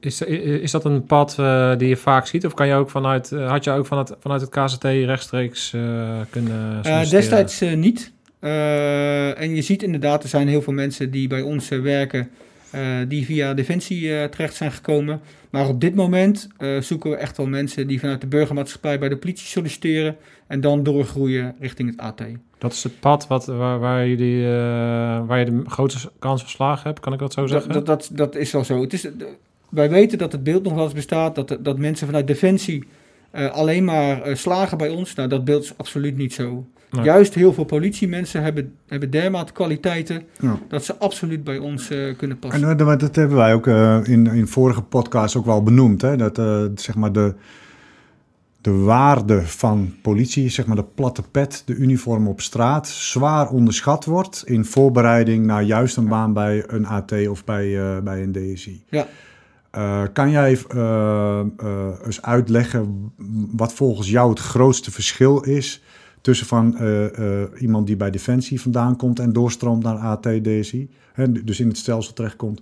Is, 0.00 0.20
is 0.22 0.70
dat 0.70 0.84
een 0.84 1.04
pad 1.04 1.38
eh, 1.38 1.76
die 1.76 1.88
je 1.88 1.96
vaak 1.96 2.26
ziet? 2.26 2.46
Of 2.46 2.54
kan 2.54 2.66
je 2.66 2.74
ook 2.74 2.90
vanuit, 2.90 3.30
had 3.30 3.64
je 3.64 3.70
ook 3.70 3.86
vanuit, 3.86 4.14
vanuit 4.20 4.40
het 4.40 4.50
KZT 4.50 4.82
rechtstreeks 4.82 5.70
kunnen 6.30 6.82
destijds 7.10 7.60
niet. 7.60 8.12
En 8.40 9.54
je 9.54 9.62
ziet 9.62 9.82
inderdaad, 9.82 10.22
er 10.22 10.28
zijn 10.28 10.48
heel 10.48 10.62
veel 10.62 10.72
mensen 10.72 11.10
die 11.10 11.28
bij 11.28 11.40
ons 11.40 11.68
werken, 11.68 12.30
eh, 12.72 12.98
die 13.08 13.24
via 13.24 13.54
Defensie 13.54 14.16
eh, 14.16 14.28
terecht 14.28 14.54
zijn 14.54 14.72
gekomen. 14.72 15.20
Maar 15.50 15.68
op 15.68 15.80
dit 15.80 15.94
moment 15.94 16.48
eh, 16.58 16.80
zoeken 16.80 17.10
we 17.10 17.16
echt 17.16 17.36
wel 17.36 17.46
mensen 17.46 17.86
die 17.86 18.00
vanuit 18.00 18.20
de 18.20 18.26
burgermaatschappij 18.26 18.98
bij 18.98 19.08
de 19.08 19.16
politie 19.16 19.46
solliciteren 19.46 20.16
en 20.46 20.60
dan 20.60 20.82
doorgroeien 20.82 21.54
richting 21.60 21.90
het 21.90 22.00
AT. 22.00 22.22
Dat 22.58 22.72
is 22.72 22.82
het 22.82 23.00
pad 23.00 23.26
wat, 23.26 23.46
waar, 23.46 23.78
waar, 23.78 24.08
jullie, 24.08 24.46
waar 25.26 25.38
je 25.38 25.44
de 25.44 25.62
grootste 25.66 26.10
kans 26.18 26.42
op 26.42 26.48
slagen 26.48 26.82
hebt, 26.82 27.00
kan 27.00 27.12
ik 27.12 27.18
dat 27.18 27.32
zo 27.32 27.46
zeggen? 27.46 27.72
dat, 27.72 27.86
dat, 27.86 28.10
dat 28.12 28.36
is 28.36 28.52
wel 28.52 28.64
zo. 28.64 28.80
Het 28.80 28.92
is, 28.92 29.08
wij 29.68 29.90
weten 29.90 30.18
dat 30.18 30.32
het 30.32 30.42
beeld 30.42 30.62
nog 30.62 30.74
wel 30.74 30.84
eens 30.84 30.92
bestaat 30.92 31.34
dat, 31.34 31.58
dat 31.60 31.78
mensen 31.78 32.06
vanuit 32.06 32.26
Defensie 32.26 32.84
alleen 33.32 33.84
maar 33.84 34.36
slagen 34.36 34.78
bij 34.78 34.88
ons. 34.88 35.14
Nou, 35.14 35.28
dat 35.28 35.44
beeld 35.44 35.62
is 35.62 35.78
absoluut 35.78 36.16
niet 36.16 36.32
zo. 36.32 36.66
Nee. 36.92 37.04
Juist 37.04 37.34
heel 37.34 37.52
veel 37.52 37.64
politiemensen 37.64 38.42
hebben, 38.42 38.74
hebben 38.86 39.10
dermate 39.10 39.52
kwaliteiten 39.52 40.22
Ja. 40.40 40.58
dat 40.68 40.84
ze 40.84 40.96
absoluut 40.98 41.44
bij 41.44 41.58
ons 41.58 41.90
eh, 41.90 42.16
kunnen 42.16 42.38
passen. 42.38 42.68
En 42.68 42.78
eh, 42.78 42.98
dat 42.98 43.16
hebben 43.16 43.36
wij 43.36 43.54
ook 43.54 43.66
eh, 43.66 44.00
in, 44.04 44.26
in 44.26 44.46
vorige 44.46 44.82
podcasts 44.82 45.36
ook 45.36 45.44
wel 45.44 45.62
benoemd. 45.62 46.02
Hè? 46.02 46.16
Dat 46.16 46.38
eh, 46.38 46.64
zeg 46.74 46.94
maar 46.94 47.12
de, 47.12 47.34
de 48.60 48.70
waarde 48.70 49.42
van 49.42 49.94
politie, 50.02 50.48
zeg 50.48 50.66
maar 50.66 50.76
de 50.76 50.84
platte 50.94 51.22
pet, 51.22 51.62
de 51.66 51.74
uniform 51.74 52.28
op 52.28 52.40
straat, 52.40 52.88
zwaar 52.88 53.48
onderschat 53.48 54.04
wordt 54.04 54.42
in 54.46 54.64
voorbereiding 54.64 55.46
naar 55.46 55.62
juist 55.62 55.96
een 55.96 56.08
baan 56.08 56.32
bij 56.32 56.64
een 56.66 56.86
AT 56.86 57.28
of 57.28 57.44
bij, 57.44 57.78
eh, 57.96 58.02
bij 58.02 58.22
een 58.22 58.32
DSI. 58.32 58.84
Ja. 58.88 59.06
Eh, 59.70 60.02
kan 60.12 60.30
jij 60.30 60.58
eh, 60.68 61.40
eh, 61.40 61.46
eens 62.04 62.22
uitleggen 62.22 63.12
wat 63.52 63.72
volgens 63.72 64.10
jou 64.10 64.30
het 64.30 64.38
grootste 64.38 64.90
verschil 64.90 65.40
is 65.40 65.82
tussen 66.22 66.46
van 66.46 66.78
eh, 66.78 67.18
eh, 67.42 67.48
iemand 67.58 67.86
die 67.86 67.96
bij 67.96 68.10
Defensie 68.10 68.60
vandaan 68.60 68.96
komt 68.96 69.18
en 69.18 69.32
doorstroomt 69.32 69.82
naar 69.82 69.96
AT, 69.96 70.22
DSI, 70.22 70.88
hè, 71.12 71.44
dus 71.44 71.60
in 71.60 71.68
het 71.68 71.76
stelsel 71.76 72.12
terechtkomt, 72.12 72.60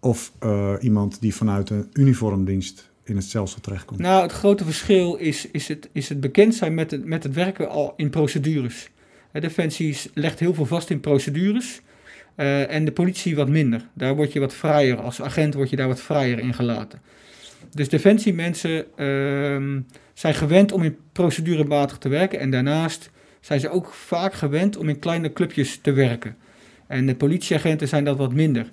of 0.00 0.32
eh, 0.38 0.72
iemand 0.80 1.20
die 1.20 1.34
vanuit 1.34 1.70
een 1.70 1.88
uniformdienst 1.92 2.90
in 3.04 3.16
het 3.16 3.24
stelsel 3.24 3.60
terechtkomt? 3.60 4.00
Nou, 4.00 4.22
het 4.22 4.32
grote 4.32 4.64
verschil 4.64 5.14
is, 5.14 5.50
is, 5.50 5.68
het, 5.68 5.88
is 5.92 6.08
het 6.08 6.20
bekend 6.20 6.54
zijn 6.54 6.74
met 6.74 6.90
het, 6.90 7.04
met 7.04 7.22
het 7.22 7.34
werken 7.34 7.68
al 7.68 7.92
in 7.96 8.10
procedures. 8.10 8.90
Defensie 9.32 9.98
legt 10.14 10.38
heel 10.38 10.54
veel 10.54 10.66
vast 10.66 10.90
in 10.90 11.00
procedures. 11.00 11.80
en 12.34 12.84
de 12.84 12.92
politie 12.92 13.36
wat 13.36 13.48
minder. 13.48 13.88
Daar 13.94 14.16
word 14.16 14.32
je 14.32 14.40
wat 14.40 14.54
vrijer. 14.54 15.00
Als 15.00 15.22
agent 15.22 15.54
word 15.54 15.70
je 15.70 15.76
daar 15.76 15.88
wat 15.88 16.00
vrijer 16.00 16.38
in 16.38 16.54
gelaten. 16.54 17.00
Dus 17.70 17.88
defensiemensen 17.88 18.96
ehm 18.96 19.80
zijn 20.14 20.34
gewend 20.34 20.72
om 20.72 20.82
in 20.82 20.96
procedurematig 21.12 21.98
te 21.98 22.08
werken. 22.08 22.38
En 22.38 22.50
daarnaast 22.50 23.10
zijn 23.40 23.60
ze 23.60 23.68
ook 23.68 23.92
vaak 23.92 24.34
gewend 24.34 24.76
om 24.76 24.88
in 24.88 24.98
kleine 24.98 25.32
clubjes 25.32 25.78
te 25.82 25.92
werken. 25.92 26.36
En 26.86 27.06
de 27.06 27.14
politieagenten 27.14 27.88
zijn 27.88 28.04
dat 28.04 28.16
wat 28.16 28.32
minder. 28.32 28.66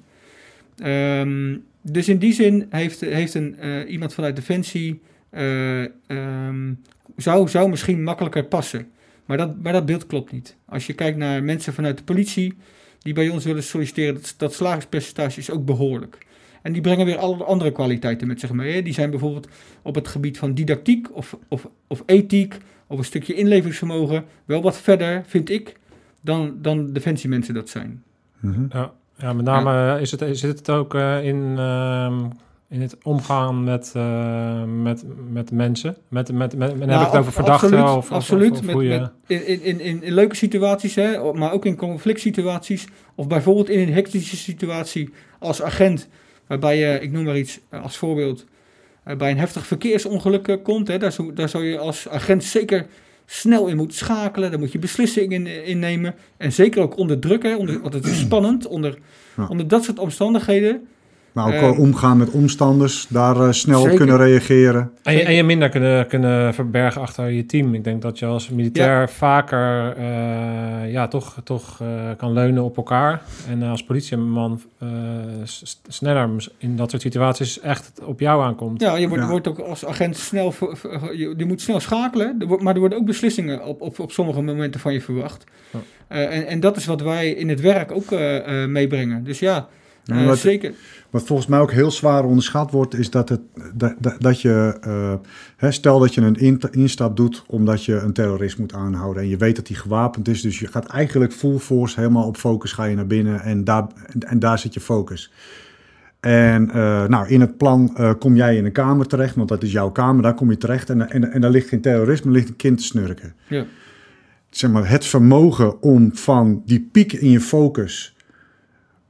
Ehm, 0.78 1.58
dus 1.82 2.10
in 2.10 2.18
die 2.18 2.34
zin 2.34 2.68
heeft, 2.70 3.00
heeft 3.00 3.34
een, 3.34 3.60
eh, 3.60 3.92
iemand 3.92 4.14
vanuit 4.14 4.36
Defensie 4.36 5.02
eh, 5.30 5.84
ehm, 5.84 6.74
zou, 7.18 7.48
zou 7.50 7.70
misschien 7.70 8.04
makkelijker 8.04 8.46
passen. 8.46 8.88
Maar 9.26 9.38
dat, 9.38 9.62
maar 9.62 9.74
dat 9.74 9.86
beeld 9.86 10.06
klopt 10.06 10.32
niet. 10.32 10.56
Als 10.66 10.86
je 10.86 10.94
kijkt 10.94 11.18
naar 11.18 11.44
mensen 11.44 11.74
vanuit 11.74 11.98
de 11.98 12.04
politie 12.04 12.54
die 13.00 13.14
bij 13.14 13.30
ons 13.30 13.46
willen 13.46 13.64
solliciteren, 13.64 14.14
dat, 14.14 14.34
dat 14.38 14.54
slagingspercentage 14.54 15.40
is 15.40 15.52
ook 15.52 15.66
behoorlijk. 15.66 16.18
En 16.62 16.74
die 16.74 16.82
brengen 16.82 17.06
weer 17.06 17.18
alle 17.18 17.44
andere 17.44 17.72
kwaliteiten 17.72 18.28
met 18.28 18.40
zich 18.40 18.52
mee. 18.52 18.74
Hè. 18.74 18.82
Die 18.82 18.94
zijn 18.94 19.10
bijvoorbeeld 19.10 19.48
op 19.82 19.96
het 19.96 20.08
gebied 20.08 20.38
van 20.38 20.54
didactiek 20.54 21.16
of, 21.16 21.38
of, 21.48 21.68
of 21.88 22.04
ethiek 22.06 22.58
of 22.88 22.98
een 22.98 23.04
stukje 23.06 23.34
inlevingsvermogen 23.34 24.26
wel 24.46 24.62
wat 24.62 24.78
verder, 24.78 25.24
vind 25.28 25.50
ik, 25.50 25.76
dan, 26.22 26.58
dan 26.62 26.94
defensiemensen 26.94 27.54
dat 27.54 27.70
zijn. 27.70 28.04
Mhm. 28.40 28.66
Ja, 28.70 28.92
ja 29.18 29.34
met 29.34 29.46
name 29.46 29.96
eh, 29.96 30.02
Is 30.02 30.12
het, 30.12 30.24
zit 30.32 30.58
het 30.58 30.70
ook 30.70 30.96
eh, 30.96 31.26
in, 31.26 31.56
ehm, 31.58 32.20
in 32.70 32.82
het 32.82 32.98
omgaan 33.04 33.64
met, 33.64 33.92
eh, 33.96 34.64
met, 34.64 35.04
met 35.30 35.52
mensen? 35.52 35.96
Met, 36.08 36.32
met, 36.32 36.58
met, 36.58 36.72
en 36.72 36.90
heb 36.90 37.00
ik 37.02 37.08
het 37.08 37.16
over 37.16 37.32
verdachten? 37.32 37.70
absoluut, 37.70 37.98
of, 37.98 38.12
absoluut. 38.12 38.52
Of, 38.52 38.58
of 38.58 38.66
met, 38.66 38.82
je- 38.82 39.00
met- 39.00 39.48
in, 39.48 39.64
in, 39.64 39.80
in, 39.80 40.04
in 40.04 40.14
leuke 40.14 40.36
situaties, 40.36 40.96
hè, 40.96 41.34
maar 41.34 41.52
ook 41.52 41.66
in 41.66 41.76
conflict 41.76 42.20
situaties. 42.20 42.88
Of 43.16 43.28
bijvoorbeeld 43.28 43.70
in 43.70 43.88
een 43.88 43.94
hectische 43.94 44.38
situatie 44.38 45.10
als 45.40 45.62
agent. 45.62 46.08
Waarbij 46.50 46.78
je, 46.78 47.00
ik 47.00 47.12
noem 47.12 47.24
maar 47.24 47.38
iets 47.38 47.60
eh, 47.70 47.84
als 47.84 47.98
voorbeeld, 47.98 48.46
eh, 49.04 49.16
bij 49.16 49.32
een 49.32 49.38
heftig 49.38 49.66
verkeersongeluk 49.66 50.48
eh, 50.48 50.56
komt. 50.64 50.88
Hè, 50.88 50.98
daar, 50.98 51.12
zou, 51.12 51.34
daar 51.34 51.50
zou 51.50 51.66
je 51.66 51.78
als 51.78 52.08
agent 52.08 52.44
zeker 52.44 52.86
snel 53.26 53.68
in 53.68 53.78
moeten 53.78 53.98
schakelen. 53.98 54.50
Daar 54.50 54.60
moet 54.60 54.72
je 54.72 54.80
beslissingen 54.80 55.48
in, 55.48 55.66
innemen. 55.66 56.16
En 56.38 56.52
zeker 56.52 56.82
ook 56.82 56.98
onder 56.98 57.20
druk, 57.20 57.44
hè, 57.44 57.56
onder, 57.56 57.82
want 57.82 57.94
het 57.94 58.06
is 58.06 58.20
spannend. 58.28 58.68
Onder, 58.68 58.98
Ja. 59.38 59.48
onder 59.48 59.68
dat 59.68 59.84
soort 59.84 60.00
omstandigheden. 60.00 60.88
Maar 61.40 61.48
ook 61.48 61.54
Eh, 61.54 61.62
wel 61.62 61.76
omgaan 61.86 62.18
met 62.18 62.30
omstanders, 62.30 63.06
daar 63.10 63.36
eh, 63.42 63.52
snel 63.52 63.82
op 63.82 63.96
kunnen 63.96 64.18
reageren. 64.18 64.92
En 65.04 65.14
je, 65.14 65.24
en 65.24 65.34
je 65.34 65.44
minder 65.44 65.70
kunnen, 65.70 66.08
kunnen 66.08 66.54
verbergen 66.54 67.02
achter 67.02 67.30
je 67.30 67.46
team. 67.46 67.74
Ik 67.74 67.84
denk 67.84 68.02
dat 68.02 68.20
je 68.20 68.26
als 68.26 68.50
militair 68.50 69.10
vaker 69.10 69.96
eh, 69.98 70.92
ja, 70.92 71.08
toch, 71.08 71.42
toch 71.44 71.80
eh, 71.82 71.88
kan 72.18 72.34
leunen 72.34 72.64
op 72.64 72.78
elkaar. 72.78 73.22
En 73.50 73.64
als 73.64 73.84
politieman 73.84 74.62
eh, 74.78 74.88
sneller 75.88 76.30
in 76.58 76.76
dat 76.76 76.90
soort 76.90 77.02
situaties 77.02 77.60
echt 77.60 77.92
op 78.06 78.20
jou 78.20 78.44
aankomt. 78.44 78.82
Ja, 78.82 78.96
je 78.96 79.08
wordt, 79.08 79.24
Ja. 79.24 79.30
wordt 79.30 79.48
ook 79.48 79.60
als 79.60 79.86
agent 79.86 80.18
snel, 80.18 80.54
je, 81.16 81.34
je 81.38 81.46
moet 81.46 81.62
snel 81.62 81.80
schakelen, 81.80 82.38
maar 82.60 82.74
er 82.74 82.80
worden 82.80 82.98
ook 82.98 83.06
beslissingen 83.06 83.66
op, 83.66 83.82
op, 83.82 84.00
op 84.00 84.12
sommige 84.12 84.42
momenten 84.42 84.80
van 84.80 84.94
je 84.94 85.02
verwacht. 85.02 85.44
Ja. 85.72 85.80
Eh, 86.08 86.38
en, 86.38 86.48
en 86.48 86.60
dat 86.60 86.78
is 86.78 86.86
wat 86.86 87.02
wij 87.02 87.30
in 87.30 87.50
het 87.50 87.62
werk 87.62 87.92
ook 87.92 88.12
eh, 88.12 88.64
eh, 88.64 88.70
meebrengen. 88.70 89.24
Dus 89.24 89.40
ja, 89.40 89.68
Ja, 90.10 90.22
eh, 90.22 90.26
wat- 90.28 90.38
zeker. 90.38 90.74
Wat 91.10 91.24
volgens 91.24 91.48
mij 91.48 91.60
ook 91.60 91.72
heel 91.72 91.92
zwaar 91.92 92.24
onderschat 92.24 92.72
wordt, 92.72 92.94
is 92.98 93.10
dat, 93.10 93.30
het, 93.30 93.40
dat, 93.74 93.94
dat, 94.00 94.16
dat 94.22 94.42
je, 94.42 94.78
eh, 94.82 95.14
hè, 95.58 95.72
stel 95.72 96.00
dat 96.00 96.14
je 96.14 96.22
een 96.22 96.36
in- 96.36 96.62
instap 96.72 97.16
doet 97.18 97.44
omdat 97.48 97.86
je 97.86 97.96
een 97.96 98.14
terrorist 98.14 98.58
moet 98.58 98.74
aanhouden 98.74 99.24
en 99.24 99.30
je 99.30 99.38
weet 99.38 99.56
dat 99.56 99.68
hij 99.68 99.78
gewapend 99.78 100.28
is, 100.28 100.42
dus 100.42 100.60
je 100.60 100.68
gaat 100.68 100.86
eigenlijk 100.86 101.34
full 101.34 101.58
force 101.58 102.00
helemaal 102.00 102.26
op 102.28 102.38
focus 102.38 102.72
ga 102.72 102.84
je 102.84 102.96
naar 102.96 103.08
binnen 103.08 103.42
en 103.42 103.64
daar, 103.64 103.88
en 104.20 104.40
daar 104.40 104.60
zit 104.60 104.74
je 104.74 104.80
focus. 104.80 105.32
En 106.20 106.68
uh, 106.68 107.06
nou, 107.08 107.28
in 107.28 107.42
het 107.42 107.58
plan 107.58 107.96
uh, 108.00 108.12
kom 108.20 108.36
jij 108.36 108.56
in 108.58 108.66
een 108.66 108.72
kamer 108.72 109.06
terecht, 109.08 109.36
want 109.36 109.50
dat 109.50 109.64
is 109.64 109.72
jouw 109.72 109.90
kamer, 109.92 110.24
daar 110.24 110.34
kom 110.34 110.50
je 110.50 110.58
terecht. 110.58 110.90
En, 110.90 111.10
en, 111.10 111.32
en 111.32 111.42
daar 111.42 111.52
ligt 111.52 111.68
geen 111.70 111.82
terrorisme, 111.82 112.28
er 112.28 112.36
ligt 112.36 112.48
een 112.50 112.56
kind 112.56 112.78
te 112.78 112.84
snurken. 112.84 113.34
Ja. 113.48 113.66
Zeg 114.50 114.72
maar, 114.72 114.90
het 114.90 115.06
vermogen 115.06 115.82
om 115.82 116.10
van 116.16 116.62
die 116.66 116.90
piek 116.92 117.14
in 117.14 117.30
je 117.30 117.40
focus 117.42 118.16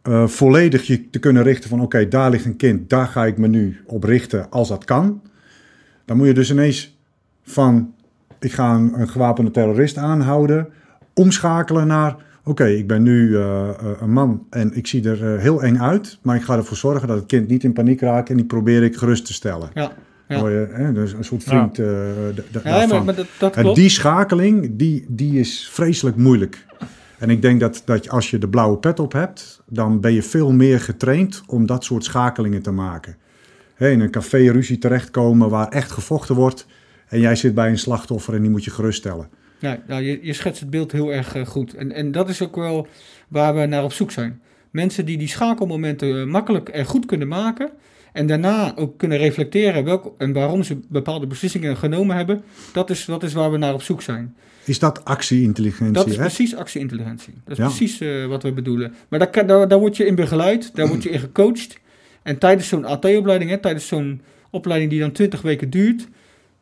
uh, 0.04 0.28
volledig 0.28 0.88
je 0.88 1.10
te 1.10 1.20
kunnen 1.20 1.44
richten 1.44 1.70
van 1.70 1.82
oké, 1.82 1.96
okay, 1.96 2.08
daar 2.08 2.30
ligt 2.30 2.46
een 2.46 2.56
kind, 2.56 2.90
daar 2.90 3.08
ga 3.08 3.26
ik 3.26 3.38
me 3.38 3.48
nu 3.48 3.82
op 3.86 4.04
richten 4.04 4.50
als 4.50 4.68
dat 4.68 4.86
kan. 4.86 5.22
Dan 6.06 6.18
moet 6.18 6.28
je 6.28 6.34
dus 6.34 6.52
ineens 6.52 6.98
van 7.44 7.94
ik 8.40 8.52
ga 8.52 8.76
een, 8.76 9.00
een 9.00 9.10
gewapende 9.10 9.52
terrorist 9.52 9.98
aanhouden, 9.98 10.68
omschakelen 11.14 11.88
naar 11.88 12.16
oké, 12.44 12.66
ik 12.66 12.88
ben 12.88 13.04
nu 13.04 13.30
uh, 13.30 13.70
een 14.00 14.12
man 14.12 14.46
en 14.50 14.76
ik 14.76 14.88
zie 14.88 15.10
er 15.10 15.34
uh, 15.34 15.42
heel 15.42 15.64
eng 15.64 15.78
uit, 15.78 16.20
maar 16.22 16.36
ik 16.36 16.42
ga 16.42 16.56
ervoor 16.56 16.78
zorgen 16.78 17.08
dat 17.08 17.18
het 17.18 17.26
kind 17.26 17.48
niet 17.48 17.64
in 17.64 17.74
paniek 17.74 18.02
raakt 18.02 18.30
en 18.30 18.36
die 18.36 18.46
probeer 18.46 18.84
ik 18.84 18.96
gerust 18.96 19.26
te 19.26 19.34
stellen. 19.34 19.70
Ja. 19.74 19.92
Ja. 20.28 20.50
Je, 20.50 20.68
hè, 20.72 20.94
dus 20.94 21.14
een 21.14 21.24
soort 21.24 21.44
vriend 21.44 21.78
ja. 21.78 22.86
maar, 22.88 23.04
maar 23.04 23.16
dat, 23.16 23.28
dat 23.40 23.56
en 23.56 23.74
die 23.74 23.90
schakeling, 23.90 24.70
die, 24.76 25.06
die 25.08 25.40
is 25.40 25.70
vreselijk 25.72 26.16
moeilijk. 26.16 26.66
En 27.20 27.30
ik 27.30 27.42
denk 27.42 27.60
dat, 27.60 27.82
dat 27.86 28.10
als 28.10 28.30
je 28.30 28.38
de 28.38 28.48
blauwe 28.48 28.78
pet 28.78 29.00
op 29.00 29.12
hebt, 29.12 29.62
dan 29.66 30.00
ben 30.00 30.14
je 30.14 30.24
veel 30.24 30.52
meer 30.52 30.80
getraind 30.80 31.44
om 31.48 31.66
dat 31.66 31.84
soort 31.84 32.04
schakelingen 32.04 32.62
te 32.62 32.72
maken. 32.72 33.18
In 33.78 34.00
een 34.00 34.12
café 34.12 34.52
ruzie 34.52 34.78
terechtkomen 34.78 35.50
waar 35.50 35.68
echt 35.68 35.92
gevochten 35.92 36.36
wordt 36.36 36.66
en 37.08 37.20
jij 37.20 37.36
zit 37.36 37.54
bij 37.54 37.70
een 37.70 37.80
slachtoffer 37.80 38.34
en 38.34 38.42
die 38.42 38.50
moet 38.50 38.64
je 38.64 38.72
geruststellen. 38.72 39.30
Ja, 39.60 39.80
nou, 39.88 40.04
je, 40.04 40.20
je 40.22 40.34
schetst 40.34 40.60
het 40.60 40.70
beeld 40.70 40.92
heel 40.92 41.14
erg 41.14 41.36
uh, 41.36 41.46
goed. 41.46 41.74
En, 41.74 41.92
en 41.92 42.12
dat 42.12 42.30
is 42.30 42.42
ook 42.42 42.56
wel 42.56 42.88
waar 43.28 43.56
we 43.56 43.66
naar 43.66 43.84
op 43.84 43.94
zoek 43.94 44.12
zijn. 44.12 44.42
Mensen 44.72 45.06
die 45.06 45.18
die 45.18 45.28
schakelmomenten 45.28 46.08
uh, 46.08 46.26
makkelijk 46.26 46.70
en 46.70 46.86
goed 46.86 47.06
kunnen 47.06 47.28
maken. 47.28 47.70
En 48.14 48.28
daarna 48.28 48.76
ook 48.76 48.98
kunnen 48.98 49.18
reflecteren 49.18 49.84
welk, 49.84 50.14
en 50.18 50.34
waarom 50.34 50.64
ze 50.64 50.80
bepaalde 50.90 51.28
beslissingen 51.28 51.78
genomen 51.78 52.16
hebben. 52.16 52.44
Dat 52.74 52.90
is, 52.90 53.06
dat 53.06 53.24
is 53.24 53.34
waar 53.34 53.52
we 53.52 53.58
naar 53.58 53.74
op 53.74 53.82
zoek 53.82 54.02
zijn. 54.02 54.36
Is 54.70 54.80
dat 54.80 55.06
actie-intelligentie? 55.06 55.94
Dat 55.94 56.08
is 56.08 56.16
hè? 56.16 56.22
precies 56.22 56.56
actie-intelligentie. 56.56 57.34
Dat 57.44 57.52
is 57.52 57.58
ja. 57.58 57.66
precies 57.66 58.02
uh, 58.02 58.26
wat 58.26 58.44
we 58.44 58.52
bedoelen. 58.52 58.94
Maar 59.08 59.20
daar, 59.20 59.46
daar, 59.46 59.68
daar 59.68 59.80
word 59.80 59.98
je 59.98 60.06
in 60.06 60.16
begeleid, 60.16 60.76
daar 60.76 60.88
word 60.88 61.04
je 61.04 61.10
in 61.10 61.20
gecoacht. 61.20 61.80
En 62.22 62.38
tijdens 62.38 62.68
zo'n 62.68 62.86
AT-opleiding, 62.86 63.62
tijdens 63.62 63.88
zo'n 63.88 64.22
opleiding 64.50 64.92
die 64.92 65.00
dan 65.00 65.12
20 65.12 65.42
weken 65.42 65.70
duurt, 65.70 66.08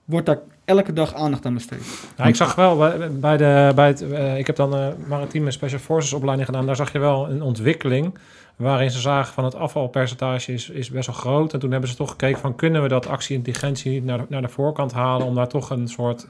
wordt 0.06 0.26
daar 0.26 0.40
elke 0.66 0.94
dag 0.94 1.14
aandacht 1.14 1.46
aan 1.46 1.54
besteed. 1.54 1.80
Ja, 2.18 2.24
ik 2.24 2.36
zag 2.36 2.56
wel 2.56 2.78
bij, 3.20 3.38
de, 3.38 3.72
bij 3.76 3.88
het, 3.88 4.02
uh, 4.02 4.38
ik 4.38 4.48
heb 4.48 4.56
dan 4.56 4.76
uh, 4.76 4.88
maritieme 5.08 5.52
special 5.52 5.80
forces 5.80 6.14
opleiding 6.14 6.48
gedaan. 6.48 6.66
Daar 6.66 6.76
zag 6.76 6.92
je 6.92 7.00
wel 7.00 7.30
een 7.30 7.42
ontwikkeling 7.42 8.18
waarin 8.56 8.92
ze 8.92 9.00
zagen 9.00 9.34
van 9.34 9.44
het 9.44 9.56
afvalpercentage 9.56 10.54
is, 10.54 10.70
is 10.70 10.90
best 10.90 11.08
wel 11.08 11.16
groot. 11.16 11.54
En 11.54 11.60
toen 11.60 11.72
hebben 11.72 11.90
ze 11.90 11.96
toch 11.96 12.10
gekeken 12.10 12.40
van 12.40 12.56
kunnen 12.56 12.82
we 12.82 12.88
dat 12.88 13.08
actie-intelligentie 13.08 13.92
niet 13.92 14.06
naar, 14.06 14.26
naar 14.30 14.42
de 14.42 14.48
voorkant 14.50 14.92
halen 14.92 15.28
om 15.28 15.36
daar 15.36 15.48
toch 15.48 15.70
een 15.70 15.88
soort 15.88 16.28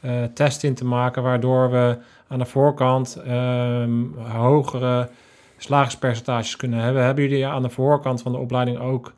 uh, 0.00 0.24
test 0.34 0.64
in 0.64 0.74
te 0.74 0.84
maken, 0.84 1.22
waardoor 1.22 1.70
we 1.70 1.96
aan 2.28 2.38
de 2.38 2.44
voorkant 2.44 3.18
um, 3.28 4.14
hogere 4.18 5.08
slagingspercentages 5.56 6.56
kunnen 6.56 6.80
hebben. 6.80 7.04
Hebben 7.04 7.24
jullie 7.24 7.46
aan 7.46 7.62
de 7.62 7.70
voorkant 7.70 8.22
van 8.22 8.32
de 8.32 8.38
opleiding 8.38 8.78
ook 8.78 9.12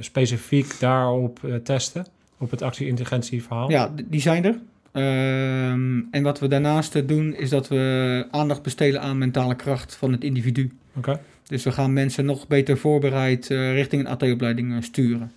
specifiek 0.00 0.80
daarop 0.80 1.40
testen? 1.62 2.06
op 2.38 2.50
het 2.50 2.62
actie-intelligentie 2.62 3.42
verhaal? 3.42 3.70
Ja, 3.70 3.92
die 4.04 4.20
zijn 4.20 4.44
er. 4.44 4.58
Um, 5.02 6.08
en 6.10 6.22
wat 6.22 6.38
we 6.38 6.48
daarnaast 6.48 7.08
doen, 7.08 7.34
is 7.34 7.50
dat 7.50 7.68
we 7.68 8.26
aandacht 8.30 8.62
besteden 8.62 9.00
aan 9.00 9.18
mentale 9.18 9.54
kracht 9.54 9.94
van 9.94 10.12
het 10.12 10.24
individu. 10.24 10.70
Okay. 10.96 11.18
Dus 11.46 11.64
we 11.64 11.72
gaan 11.72 11.92
mensen 11.92 12.24
nog 12.24 12.46
beter 12.46 12.78
voorbereid 12.78 13.46
richting 13.48 14.02
een 14.02 14.08
AT-opleiding 14.08 14.84
sturen. 14.84 15.32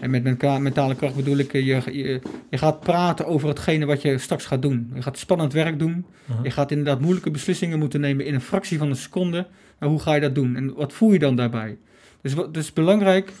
En 0.00 0.10
met 0.10 0.22
mentale 0.60 0.94
kracht 0.94 1.14
bedoel 1.16 1.36
ik, 1.36 1.52
je, 1.52 1.64
je, 1.64 2.20
je, 2.50 2.58
gaat 2.58 2.80
praten 2.80 3.26
over 3.26 3.48
hetgene 3.48 3.86
wat 3.86 4.02
je 4.02 4.18
straks 4.18 4.44
gaat 4.44 4.62
doen. 4.62 4.90
Je 4.94 5.02
gaat 5.02 5.18
spannend 5.18 5.52
werk 5.52 5.78
doen. 5.78 5.90
Uh-huh. 5.90 6.36
-huh. 6.36 6.44
Je 6.44 6.50
gaat 6.50 6.70
inderdaad 6.70 7.00
moeilijke 7.00 7.30
beslissingen 7.30 7.78
moeten 7.78 8.00
nemen 8.00 8.26
in 8.26 8.34
een 8.34 8.40
fractie 8.40 8.78
van 8.78 8.88
een 8.88 8.96
seconde. 8.96 9.46
Maar 9.78 9.88
hoe 9.88 10.00
ga 10.00 10.14
je 10.14 10.20
dat 10.20 10.34
doen? 10.34 10.56
En 10.56 10.74
wat 10.74 10.92
voel 10.92 11.12
je 11.12 11.18
dan 11.18 11.36
daarbij? 11.36 11.78
Dus 12.22 12.34
het 12.34 12.56
is 12.56 12.72
belangrijk 12.72 13.32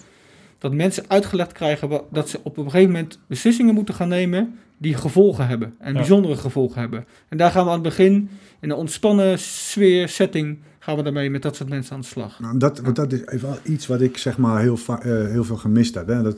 dat 0.58 0.74
mensen 0.74 1.04
uitgelegd 1.08 1.52
krijgen 1.52 2.00
dat 2.10 2.28
ze 2.28 2.40
op 2.42 2.56
een 2.56 2.64
gegeven 2.64 2.90
moment 2.92 3.18
beslissingen 3.26 3.74
moeten 3.74 3.94
gaan 3.94 4.08
nemen 4.08 4.58
die 4.78 4.94
gevolgen 4.94 5.46
hebben 5.46 5.74
en 5.78 5.92
Ja. 5.92 5.98
bijzondere 5.98 6.36
gevolgen 6.36 6.80
hebben. 6.80 7.06
En 7.28 7.36
daar 7.36 7.50
gaan 7.50 7.64
we 7.64 7.68
aan 7.68 7.74
het 7.74 7.96
begin 7.96 8.30
in 8.60 8.70
een 8.70 8.76
ontspannen 8.76 9.38
sfeer, 9.38 10.08
setting, 10.08 10.58
gaan 10.82 10.96
we 10.96 11.02
daarmee 11.02 11.30
met 11.30 11.42
dat 11.42 11.56
soort 11.56 11.68
mensen 11.68 11.94
aan 11.94 12.00
de 12.00 12.06
slag. 12.06 12.40
Nou, 12.40 12.58
dat, 12.58 12.80
want 12.80 12.96
dat 12.96 13.12
is 13.12 13.26
even 13.26 13.58
iets 13.62 13.86
wat 13.86 14.00
ik 14.00 14.16
zeg 14.16 14.38
maar 14.38 14.60
heel, 14.60 14.78
eh, 14.86 15.00
heel 15.02 15.44
veel 15.44 15.56
gemist 15.56 15.94
heb. 15.94 16.06
Hè? 16.06 16.22
Dat, 16.22 16.36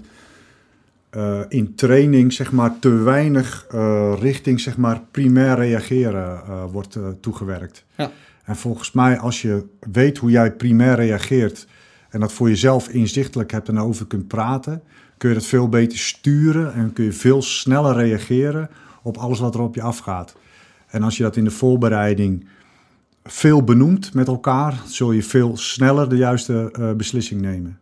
eh, 1.10 1.40
in 1.48 1.74
training 1.74 2.32
zeg 2.32 2.52
maar 2.52 2.78
te 2.78 2.90
weinig 2.90 3.66
eh, 3.70 4.14
richting 4.20 4.60
zeg 4.60 4.76
maar 4.76 5.00
primair 5.10 5.54
reageren 5.56 6.40
wordt 6.70 6.98
toegewerkt. 7.20 7.84
Ja. 7.96 8.10
En 8.44 8.56
volgens 8.56 8.92
mij 8.92 9.18
als 9.18 9.42
je 9.42 9.64
weet 9.92 10.18
hoe 10.18 10.30
jij 10.30 10.52
primair 10.52 10.94
reageert 10.94 11.66
en 12.10 12.20
dat 12.20 12.32
voor 12.32 12.48
jezelf 12.48 12.88
inzichtelijk 12.88 13.50
hebt 13.50 13.68
en 13.68 13.74
daarover 13.74 14.06
kunt 14.06 14.28
praten, 14.28 14.82
kun 15.18 15.28
je 15.28 15.34
dat 15.34 15.46
veel 15.46 15.68
beter 15.68 15.98
sturen 15.98 16.74
en 16.74 16.92
kun 16.92 17.04
je 17.04 17.12
veel 17.12 17.42
sneller 17.42 17.94
reageren 17.94 18.70
op 19.02 19.16
alles 19.16 19.40
wat 19.40 19.54
er 19.54 19.60
op 19.60 19.74
je 19.74 19.82
afgaat. 19.82 20.36
En 20.86 21.02
als 21.02 21.16
je 21.16 21.22
dat 21.22 21.36
in 21.36 21.44
de 21.44 21.50
voorbereiding 21.50 22.46
veel 23.24 23.62
benoemt 23.62 24.14
met 24.14 24.26
elkaar, 24.26 24.82
zul 24.86 25.12
je 25.12 25.22
veel 25.22 25.56
sneller 25.56 26.08
de 26.08 26.16
juiste 26.16 26.68
eh, 26.72 26.92
beslissing 26.92 27.40
nemen. 27.40 27.78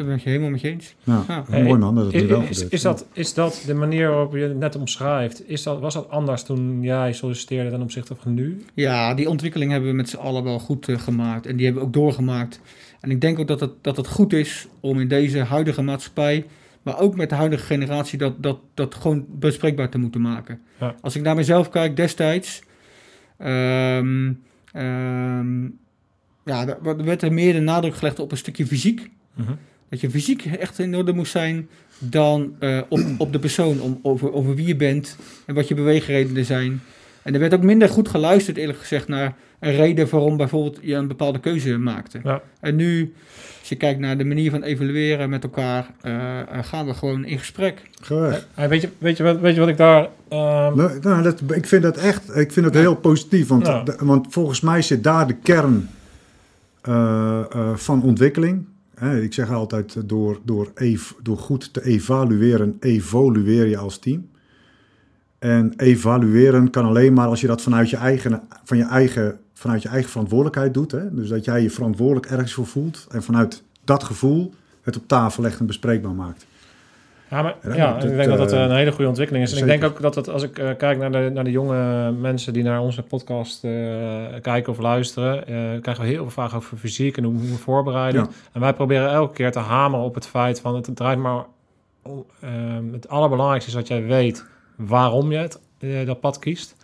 Ik 0.00 0.06
ben 0.06 0.14
het 0.14 0.22
je 0.22 0.28
helemaal 0.28 0.50
met 0.50 0.60
je 0.60 0.68
eens. 0.68 0.94
Nou, 1.04 1.24
Ja. 1.28 1.44
Hey, 1.48 1.62
mooi 1.62 1.78
man 1.78 1.94
dat 1.94 2.04
het 2.04 2.14
nu 2.14 2.26
wel 2.26 2.42
is, 2.42 2.48
is, 2.48 2.68
is, 2.68 2.82
dat, 2.82 3.06
is 3.12 3.34
dat 3.34 3.62
de 3.66 3.74
manier 3.74 4.08
waarop 4.08 4.32
je 4.32 4.42
het 4.42 4.58
net 4.58 4.76
omschrijft? 4.76 5.48
Is 5.48 5.62
dat, 5.62 5.80
was 5.80 5.94
dat 5.94 6.10
anders 6.10 6.42
toen 6.42 6.82
jij 6.82 7.12
solliciteerde 7.12 7.70
ten 7.70 7.82
opzichte 7.82 8.14
van 8.14 8.34
nu? 8.34 8.64
Ja, 8.74 9.14
die 9.14 9.28
ontwikkeling 9.28 9.70
hebben 9.70 9.90
we 9.90 9.96
met 9.96 10.08
z'n 10.08 10.16
allen 10.16 10.44
wel 10.44 10.58
goed 10.58 10.88
eh, 10.88 10.98
gemaakt. 10.98 11.46
En 11.46 11.56
die 11.56 11.64
hebben 11.64 11.82
we 11.82 11.88
ook 11.88 11.94
doorgemaakt. 11.94 12.60
En 13.00 13.10
ik 13.10 13.20
denk 13.20 13.38
ook 13.38 13.48
dat 13.48 13.60
het, 13.60 13.70
dat 13.80 13.96
het 13.96 14.06
goed 14.06 14.32
is 14.32 14.68
om 14.80 15.00
in 15.00 15.08
deze 15.08 15.38
huidige 15.38 15.82
maatschappij, 15.82 16.46
maar 16.82 16.98
ook 16.98 17.16
met 17.16 17.28
de 17.28 17.34
huidige 17.34 17.64
generatie, 17.64 18.18
dat, 18.18 18.42
dat, 18.42 18.58
dat 18.74 18.94
gewoon 18.94 19.26
bespreekbaar 19.28 19.88
te 19.88 19.98
moeten 19.98 20.20
maken. 20.20 20.60
Ja. 20.80 20.94
Als 21.00 21.16
ik 21.16 21.22
naar 21.22 21.36
mezelf 21.36 21.68
kijk 21.68 21.96
destijds, 21.96 22.62
ehm, 23.36 24.32
ehm, 24.72 25.64
ja, 26.44 26.66
er 26.66 26.78
er 26.84 27.04
werd 27.04 27.22
er 27.22 27.32
meer 27.32 27.52
de 27.52 27.60
nadruk 27.60 27.94
gelegd 27.94 28.18
op 28.18 28.30
een 28.30 28.36
stukje 28.36 28.66
fysiek. 28.66 29.10
Mhm. 29.34 29.52
Dat 29.88 30.00
je 30.00 30.10
fysiek 30.10 30.44
echt 30.44 30.78
in 30.78 30.96
orde 30.96 31.12
moest 31.12 31.32
zijn 31.32 31.68
dan 31.98 32.54
eh, 32.58 32.80
op, 32.88 33.00
op 33.18 33.32
de 33.32 33.38
persoon, 33.38 33.80
om, 33.80 33.98
over, 34.02 34.32
over 34.32 34.54
wie 34.54 34.66
je 34.66 34.76
bent 34.76 35.16
en 35.46 35.54
wat 35.54 35.68
je 35.68 35.74
beweegredenen 35.74 36.44
zijn. 36.44 36.80
En 37.22 37.34
er 37.34 37.40
werd 37.40 37.54
ook 37.54 37.62
minder 37.62 37.88
goed 37.88 38.08
geluisterd, 38.08 38.56
eerlijk 38.56 38.78
gezegd, 38.78 39.08
naar 39.08 39.34
een 39.60 39.72
reden 39.76 40.08
waarom 40.10 40.36
bijvoorbeeld 40.36 40.78
je 40.82 40.94
een 40.94 41.08
bepaalde 41.08 41.38
keuze 41.40 41.78
maakte. 41.78 42.20
Ja. 42.24 42.42
En 42.60 42.76
nu, 42.76 43.12
als 43.60 43.68
je 43.68 43.76
kijkt 43.76 44.00
naar 44.00 44.18
de 44.18 44.24
manier 44.24 44.50
van 44.50 44.62
evalueren 44.62 45.30
met 45.30 45.42
elkaar, 45.42 45.90
eh, 46.00 46.40
eh, 46.40 46.46
gaan 46.64 46.86
we 46.86 46.94
gewoon 46.94 47.24
in 47.24 47.38
gesprek. 47.38 47.82
Geweldig. 48.02 48.46
Weet, 48.68 48.80
je, 48.80 48.88
weet, 48.98 49.16
je, 49.16 49.22
wat- 49.22 49.40
weet 49.40 49.54
je 49.54 49.60
wat 49.60 49.68
ik 49.68 49.76
daar... 49.76 50.08
ehm, 50.28 50.76
Nou, 50.76 50.98
nou, 51.00 51.22
dat, 51.22 51.42
ik 51.54 51.66
vind 51.66 51.82
dat 51.82 51.96
echt 51.96 52.36
ik 52.36 52.52
vind 52.52 52.66
dat 52.66 52.74
heel 52.74 52.94
positief. 52.96 53.48
Want, 53.48 53.66
Ja. 53.66 53.82
de- 53.82 53.96
want 54.00 54.26
volgens 54.30 54.60
mij 54.60 54.82
zit 54.82 55.04
daar 55.04 55.26
de 55.26 55.34
kern 55.42 55.88
eh, 56.82 57.40
eh, 57.52 57.74
van 57.76 58.02
ontwikkeling. 58.02 58.64
Hè, 58.94 59.20
ik 59.20 59.32
zeg 59.34 59.50
altijd, 59.52 60.08
door, 60.08 60.40
door, 60.44 60.70
ev- 60.74 61.10
door 61.22 61.38
goed 61.38 61.72
te 61.72 61.84
evalueren, 61.84 62.76
evolueer 62.80 63.66
je 63.66 63.76
als 63.76 63.98
team. 63.98 64.28
En 65.38 65.72
evalueren 65.76 66.70
kan 66.70 66.84
alleen 66.84 67.12
maar 67.12 67.26
als 67.26 67.40
je 67.40 67.46
dat 67.46 67.62
vanuit 67.62 67.90
je 67.90 67.96
eigen, 67.96 68.40
van 68.64 68.76
je 68.76 68.84
eigen, 68.84 69.38
vanuit 69.60 69.82
je 69.82 69.88
eigen 69.88 70.10
verantwoordelijkheid 70.10 70.74
doet. 70.74 70.90
Hè? 70.90 71.14
Dus 71.14 71.28
dat 71.28 71.44
jij 71.44 71.62
je 71.62 71.70
verantwoordelijk 71.70 72.26
ergens 72.26 72.52
voor 72.52 72.66
voelt. 72.66 73.06
En 73.10 73.22
vanuit 73.22 73.62
dat 73.84 74.04
gevoel 74.04 74.54
het 74.82 74.96
op 74.96 75.02
tafel 75.06 75.42
legt 75.42 75.60
en 75.60 75.66
bespreekbaar 75.66 76.12
maakt. 76.12 76.46
Ja, 77.30 77.42
maar, 77.42 77.56
Ja, 77.62 77.74
ja, 77.74 77.94
dat- 77.94 78.04
ik 78.04 78.16
denk 78.16 78.28
dat 78.28 78.38
dat 78.38 78.52
eh, 78.52 78.60
een 78.60 78.74
hele 78.76 78.90
goede 78.90 79.08
ontwikkeling 79.08 79.44
is. 79.44 79.52
En 79.52 79.58
ik 79.58 79.64
denk 79.64 79.84
ook 79.84 80.00
dat 80.00 80.14
het, 80.14 80.28
als 80.28 80.42
ik 80.42 80.58
eh, 80.58 80.68
kijk 80.76 80.98
naar 80.98 81.12
de, 81.12 81.30
naar 81.34 81.44
de 81.44 81.50
jonge 81.50 82.10
mensen 82.12 82.52
die 82.52 82.62
naar 82.62 82.80
onze 82.80 83.02
podcast 83.02 83.64
eh, 83.64 83.70
kijken 84.42 84.72
of 84.72 84.78
luisteren, 84.78 85.44
krijgen 85.82 86.04
we 86.04 86.10
heel 86.10 86.22
veel 86.22 86.30
vragen 86.30 86.56
over 86.56 86.76
fysiek 86.76 87.16
en 87.16 87.24
hoe 87.24 87.34
we 87.40 87.54
voorbereiden. 87.54 88.20
Ja. 88.20 88.28
En 88.52 88.60
wij 88.60 88.72
proberen 88.74 89.10
elke 89.10 89.34
keer 89.34 89.52
te 89.52 89.58
hameren 89.58 90.04
op 90.04 90.14
het 90.14 90.26
feit 90.26 90.60
van 90.60 90.74
het 90.74 90.90
draait 90.94 91.18
maar 91.18 91.44
ehm, 92.40 92.92
het 92.92 93.08
allerbelangrijkste 93.08 93.70
is 93.70 93.76
dat 93.76 93.88
jij 93.88 94.04
weet 94.04 94.44
waarom 94.76 95.32
je 95.32 95.38
het, 95.38 95.60
dat 96.06 96.20
pad 96.20 96.38
kiest. 96.38 96.76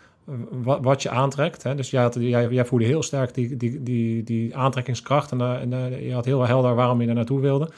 Wat, 0.62 1.03
je 1.03 1.11
aantrekt. 1.11 1.62
Hè? 1.62 1.75
Dus 1.75 1.91
jij, 1.91 2.03
had, 2.03 2.15
jij, 2.21 2.65
voelde 2.65 2.85
heel 2.85 3.03
sterk 3.03 3.35
die, 3.35 3.57
die, 3.57 3.83
die, 3.83 4.23
die 4.23 4.57
aantrekkingskracht. 4.57 5.33
En, 5.33 5.41
eh, 5.41 5.61
en 5.61 5.73
eh, 5.73 6.07
je 6.07 6.12
had 6.12 6.25
heel 6.25 6.47
helder 6.47 6.75
waarom 6.75 7.01
je 7.01 7.07
daar 7.07 7.15
naartoe 7.15 7.41
wilde. 7.41 7.71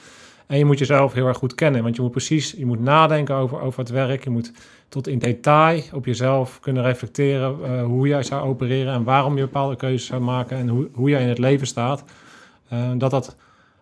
En 0.46 0.58
je 0.58 0.64
moet 0.64 0.78
jezelf 0.78 1.12
heel 1.12 1.26
erg 1.26 1.37
goed 1.37 1.54
kennen. 1.54 1.82
Want 1.82 1.96
je 1.96 2.02
moet 2.02 2.11
precies 2.11 2.50
je 2.50 2.66
moet 2.66 2.80
nadenken 2.80 3.34
over, 3.34 3.61
over 3.61 3.80
het 3.80 3.90
werk. 3.90 4.24
Je 4.24 4.30
moet 4.30 4.52
tot 4.88 5.08
in 5.08 5.18
detail 5.18 5.82
op 5.92 6.04
jezelf 6.06 6.61
kunnen 6.61 6.82
reflecteren. 6.82 7.56
eh, 7.64 7.84
hoe 7.84 8.08
jij 8.08 8.22
zou 8.22 8.48
opereren. 8.48 8.92
En 8.92 9.04
waarom 9.04 9.37
je 9.37 9.42
bepaalde 9.42 9.76
keuzes 9.76 10.06
zou 10.06 10.22
maken. 10.22 10.56
En 10.56 10.68
hoe, 10.68 10.88
hoe 10.92 11.11
jij 11.11 11.22
in 11.22 11.28
het 11.28 11.38
leven 11.38 11.66
staat. 11.66 12.04
Dat 12.96 13.11
dat 13.11 13.37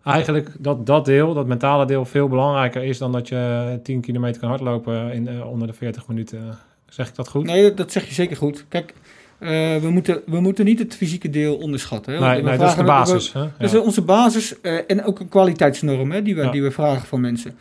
eigenlijk 0.04 0.52
dat 0.58 0.86
dat 0.86 1.04
deel, 1.04 1.34
dat 1.34 1.46
mentale 1.46 1.86
deel, 1.86 2.04
veel 2.04 2.28
belangrijker 2.28 2.82
is 2.82 2.98
dan 2.98 3.12
dat 3.12 3.28
je 3.28 3.80
10 3.82 4.00
kilometer 4.00 4.40
kan 4.40 4.48
hardlopen 4.48 5.12
in 5.12 5.44
onder 5.44 5.66
de 5.68 5.74
40 5.74 6.08
minuten. 6.08 6.58
Zeg 6.96 7.08
ik 7.08 7.14
dat 7.14 7.28
goed? 7.28 7.44
Nee, 7.44 7.62
dat, 7.62 7.76
dat 7.76 7.92
zeg 7.92 8.08
je 8.08 8.14
zeker 8.14 8.36
goed. 8.36 8.64
Kijk, 8.68 8.94
eh, 9.38 9.48
we, 9.76 9.90
moeten, 9.90 10.22
we 10.26 10.40
moeten 10.40 10.64
niet 10.64 10.78
het 10.78 10.94
fysieke 10.96 11.30
deel 11.30 11.56
onderschatten. 11.56 12.12
Hè? 12.14 12.20
nee, 12.20 12.42
nee 12.42 12.56
dat 12.58 12.68
is 12.68 12.74
de 12.76 12.84
basis. 12.84 13.32
we- 13.32 13.38
hè? 13.38 13.44
Dat 13.58 13.70
Ja. 13.70 13.78
is 13.78 13.84
onze 13.84 14.02
basis 14.02 14.60
eh, 14.60 14.78
en 14.86 15.04
ook 15.04 15.20
een 15.20 15.28
kwaliteitsnorm 15.28 16.10
hè, 16.10 16.22
die, 16.22 16.34
we, 16.34 16.42
Ja. 16.42 16.50
die 16.50 16.62
we 16.62 16.70
vragen 16.70 17.06
van 17.06 17.20
mensen. 17.20 17.54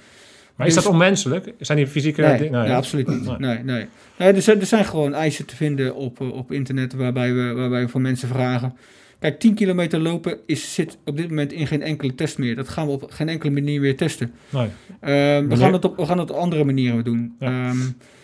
Maar 0.55 0.67
is 0.67 0.73
dus- 0.73 0.83
dat 0.83 0.91
onmenselijk? 0.91 1.53
Zijn 1.59 1.77
die 1.77 1.87
fysieke... 1.87 2.21
Nee, 2.21 2.37
di- 2.37 2.49
nee, 2.49 2.65
hè? 2.67 2.75
absoluut 2.75 3.07
niet. 3.07 3.37
Nee. 3.39 3.57
Nee. 3.63 3.85
Er, 4.17 4.41
zijn, 4.41 4.59
er 4.59 4.65
zijn 4.65 4.85
gewoon 4.85 5.13
eisen 5.13 5.45
te 5.45 5.55
vinden 5.55 5.95
op, 5.95 6.21
eh, 6.21 6.31
op 6.33 6.51
internet 6.51 6.93
waarbij 6.93 7.33
we, 7.33 7.53
waarbij 7.53 7.81
we 7.81 7.89
van 7.89 8.01
mensen 8.01 8.27
vragen. 8.27 8.73
Kijk, 9.19 9.39
10 9.39 9.53
kilometer 9.53 9.99
lopen 9.99 10.37
is, 10.45 10.73
zit 10.73 10.97
op 11.05 11.17
dit 11.17 11.29
moment 11.29 11.51
in 11.51 11.67
geen 11.67 11.81
enkele 11.81 12.15
test 12.15 12.37
meer. 12.37 12.55
Dat 12.55 12.69
gaan 12.69 12.85
we 12.85 12.91
op 12.91 13.05
geen 13.11 13.29
enkele 13.29 13.51
manier 13.51 13.81
meer 13.81 13.97
testen. 13.97 14.31
Nee. 14.49 14.67
Ehm, 14.99 15.47
we, 15.47 15.57
gaan 15.57 15.73
het 15.73 15.85
op, 15.85 15.97
we 15.97 16.05
gaan 16.05 16.17
het 16.19 16.31
op 16.31 16.37
andere 16.37 16.63
manieren 16.63 17.03
doen. 17.03 17.35
Ja. 17.39 17.71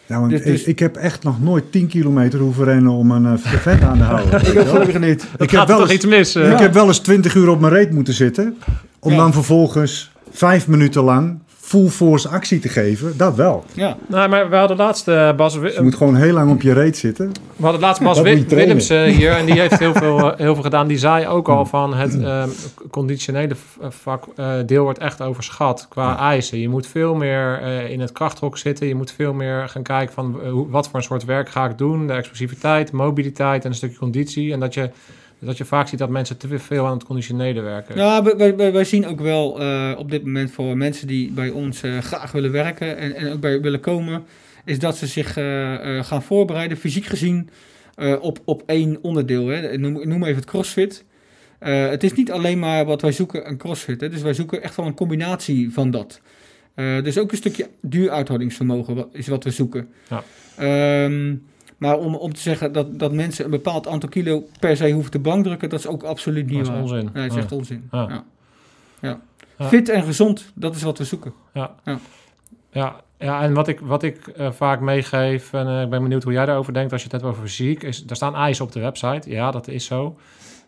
Ja, 0.05 0.19
want 0.19 0.31
Dus- 0.31 0.43
dus- 0.43 0.61
ik, 0.61 0.67
ik 0.67 0.79
heb 0.79 0.95
echt 0.95 1.23
nog 1.23 1.41
nooit 1.41 1.71
10 1.71 1.87
kilometer 1.87 2.39
hoeven 2.39 2.63
rennen 2.63 2.91
om 2.91 3.11
een 3.11 3.23
uh, 3.25 3.31
vent 3.35 3.81
aan 3.81 3.97
te 3.97 4.03
houden. 4.03 4.39
ik 4.41 4.67
gelukkig 4.67 4.99
niet. 4.99 5.19
Dat 5.31 5.41
ik, 5.41 5.51
heb 5.51 5.67
wel 5.67 5.81
eens, 5.81 5.91
iets 5.91 6.05
mis? 6.05 6.35
eh? 6.35 6.51
ik 6.51 6.59
heb 6.59 6.73
wel 6.73 6.87
eens 6.87 6.99
20 6.99 7.35
uur 7.35 7.49
op 7.49 7.59
mijn 7.59 7.73
reet 7.73 7.91
moeten 7.91 8.13
zitten. 8.13 8.57
Om 8.99 9.11
Ja. 9.11 9.17
dan 9.17 9.33
vervolgens 9.33 10.11
vijf 10.31 10.67
minuten 10.67 11.03
lang 11.03 11.39
full 11.71 11.87
force 11.87 12.27
actie 12.29 12.59
te 12.59 12.69
geven. 12.69 13.17
Dat 13.17 13.35
wel. 13.35 13.63
Ja, 13.73 13.97
Nee, 14.07 14.27
maar 14.27 14.49
we 14.49 14.55
hadden 14.55 14.77
laatst 14.77 15.07
eh, 15.07 15.35
Bas, 15.35 15.59
Dus 15.59 15.75
je 15.75 15.81
moet 15.81 15.95
gewoon 15.95 16.15
heel 16.15 16.33
lang 16.33 16.51
op 16.51 16.61
je 16.61 16.73
reet 16.73 16.97
zitten. 16.97 17.31
we 17.55 17.63
hadden 17.63 17.81
laatst 17.81 18.01
Bas 18.03 18.15
Dat 18.15 18.25
Wi- 18.25 18.31
moet 18.31 18.39
je 18.41 18.45
trainen. 18.45 18.77
Willems 18.77 19.09
eh, 19.09 19.17
hier 19.17 19.31
en 19.31 19.45
die 19.45 19.59
heeft 19.59 19.79
heel 19.79 19.93
veel, 19.93 20.19
eh, 20.31 20.37
heel 20.37 20.53
veel 20.53 20.63
gedaan. 20.63 20.87
Die 20.87 20.97
zei 20.97 21.27
ook 21.27 21.49
al 21.49 21.65
van 21.65 21.93
het 21.93 22.21
eh, 22.21 22.43
conditionele 22.89 23.55
v- 23.55 23.93
vak 24.01 24.23
eh, 24.35 24.53
deel 24.65 24.83
wordt 24.83 24.99
echt 24.99 25.21
overschat 25.21 25.85
qua 25.89 26.17
eisen. 26.19 26.59
Je 26.59 26.69
moet 26.69 26.87
veel 26.87 27.15
meer 27.15 27.59
eh, 27.61 27.89
in 27.89 27.99
het 27.99 28.11
krachthok 28.11 28.57
zitten. 28.57 28.87
Je 28.87 28.95
moet 28.95 29.11
veel 29.11 29.33
meer 29.33 29.69
gaan 29.69 29.83
kijken 29.83 30.13
van 30.13 30.39
hoe, 30.51 30.69
wat 30.69 30.87
voor 30.87 30.95
een 30.95 31.03
soort 31.05 31.25
werk 31.25 31.49
ga 31.49 31.65
ik 31.69 31.77
doen. 31.77 32.07
De 32.07 32.13
explosiviteit, 32.13 32.91
mobiliteit 32.91 33.63
en 33.63 33.69
een 33.69 33.75
stukje 33.75 33.97
conditie. 33.97 34.53
En 34.53 34.59
dat 34.59 34.73
je, 34.73 34.89
dat 35.45 35.57
je 35.57 35.65
vaak 35.65 35.87
ziet 35.87 35.99
dat 35.99 36.09
mensen 36.09 36.37
te 36.37 36.59
veel 36.59 36.85
aan 36.85 36.93
het 36.93 37.03
conditionele 37.03 37.61
werken. 37.61 37.95
Ja, 37.95 38.23
wij, 38.23 38.37
wij- 38.37 38.55
wij, 38.55 38.71
wij 38.71 38.83
zien 38.83 39.05
ook 39.07 39.19
wel 39.21 39.59
eh, 39.61 39.91
op 39.97 40.11
dit 40.11 40.23
moment 40.25 40.51
voor 40.51 40.77
mensen 40.77 41.07
die 41.07 41.31
bij 41.31 41.49
ons 41.49 41.81
eh, 41.83 41.97
graag 41.97 42.31
willen 42.31 42.51
werken 42.51 42.97
en, 42.97 43.15
en 43.15 43.31
ook 43.33 43.39
bij 43.39 43.61
willen 43.61 43.79
komen, 43.79 44.23
is 44.65 44.79
dat 44.79 44.97
ze 44.97 45.07
zich 45.07 45.37
eh, 45.37 46.03
gaan 46.03 46.23
voorbereiden, 46.23 46.77
fysiek 46.77 47.05
gezien, 47.05 47.49
op, 48.21 48.39
op 48.45 48.63
één 48.65 48.97
onderdeel. 49.01 49.47
Hè. 49.47 49.77
Noem, 49.77 50.23
even 50.23 50.35
het 50.35 50.45
crossfit. 50.45 51.05
Het 51.59 52.03
is 52.03 52.13
niet 52.13 52.31
alleen 52.31 52.59
maar 52.59 52.85
wat 52.85 53.01
wij 53.01 53.11
zoeken, 53.11 53.47
een 53.49 53.57
crossfit. 53.57 54.01
Hè. 54.01 54.09
Dus 54.09 54.21
wij 54.21 54.33
zoeken 54.33 54.63
echt 54.63 54.75
wel 54.75 54.85
een 54.85 54.93
combinatie 54.93 55.73
van 55.73 55.91
dat. 55.91 56.21
Dus 56.75 57.17
ook 57.17 57.31
een 57.31 57.37
stukje 57.37 57.69
duuruithoudingsvermogen 57.81 58.95
wat, 58.95 59.07
is 59.11 59.27
wat 59.27 59.43
we 59.43 59.51
zoeken. 59.51 59.89
Ja. 60.09 60.23
Ehm, 60.57 61.35
maar 61.81 61.97
om, 61.97 62.15
om 62.15 62.33
te 62.33 62.41
zeggen 62.41 62.71
dat, 62.71 62.99
dat 62.99 63.11
mensen 63.13 63.45
een 63.45 63.51
bepaald 63.51 63.87
aantal 63.87 64.09
kilo 64.09 64.43
per 64.59 64.77
se 64.77 64.91
hoeven 64.91 65.11
te 65.11 65.19
bankdrukken, 65.19 65.69
dat 65.69 65.79
is 65.79 65.87
ook 65.87 66.03
absoluut 66.03 66.45
niet 66.45 66.57
Dat 66.57 66.67
is 66.67 66.69
waar. 66.71 66.81
onzin. 66.81 67.09
Nee, 67.13 67.27
dat 67.27 67.37
is 67.37 67.43
echt 67.43 67.51
onzin. 67.51 67.87
Ja. 67.91 68.23
Ja. 69.01 69.19
Fit 69.59 69.89
en 69.89 70.03
gezond, 70.03 70.51
dat 70.55 70.75
is 70.75 70.81
wat 70.81 70.97
we 70.97 71.03
zoeken. 71.03 71.33
Ja. 71.53 71.75
Ja. 71.85 71.99
Ja, 72.71 72.95
ja, 73.19 73.41
en 73.41 73.53
wat 73.53 73.67
ik, 73.67 73.79
wat 73.79 74.03
ik 74.03 74.27
eh, 74.27 74.51
vaak 74.51 74.79
meegeef, 74.79 75.53
en 75.53 75.67
eh, 75.67 75.81
ik 75.81 75.89
ben 75.89 76.01
benieuwd 76.01 76.23
hoe 76.23 76.33
jij 76.33 76.45
daarover 76.45 76.73
denkt 76.73 76.91
als 76.91 77.01
je 77.03 77.07
het 77.11 77.21
hebt 77.21 77.33
over 77.33 77.47
fysiek, 77.47 77.83
is 77.83 78.03
er 78.07 78.15
staan 78.15 78.35
eisen 78.35 78.65
op 78.65 78.71
de 78.71 78.79
website. 78.79 79.29
Ja, 79.29 79.51
dat 79.51 79.67
is 79.67 79.85
zo. 79.85 80.17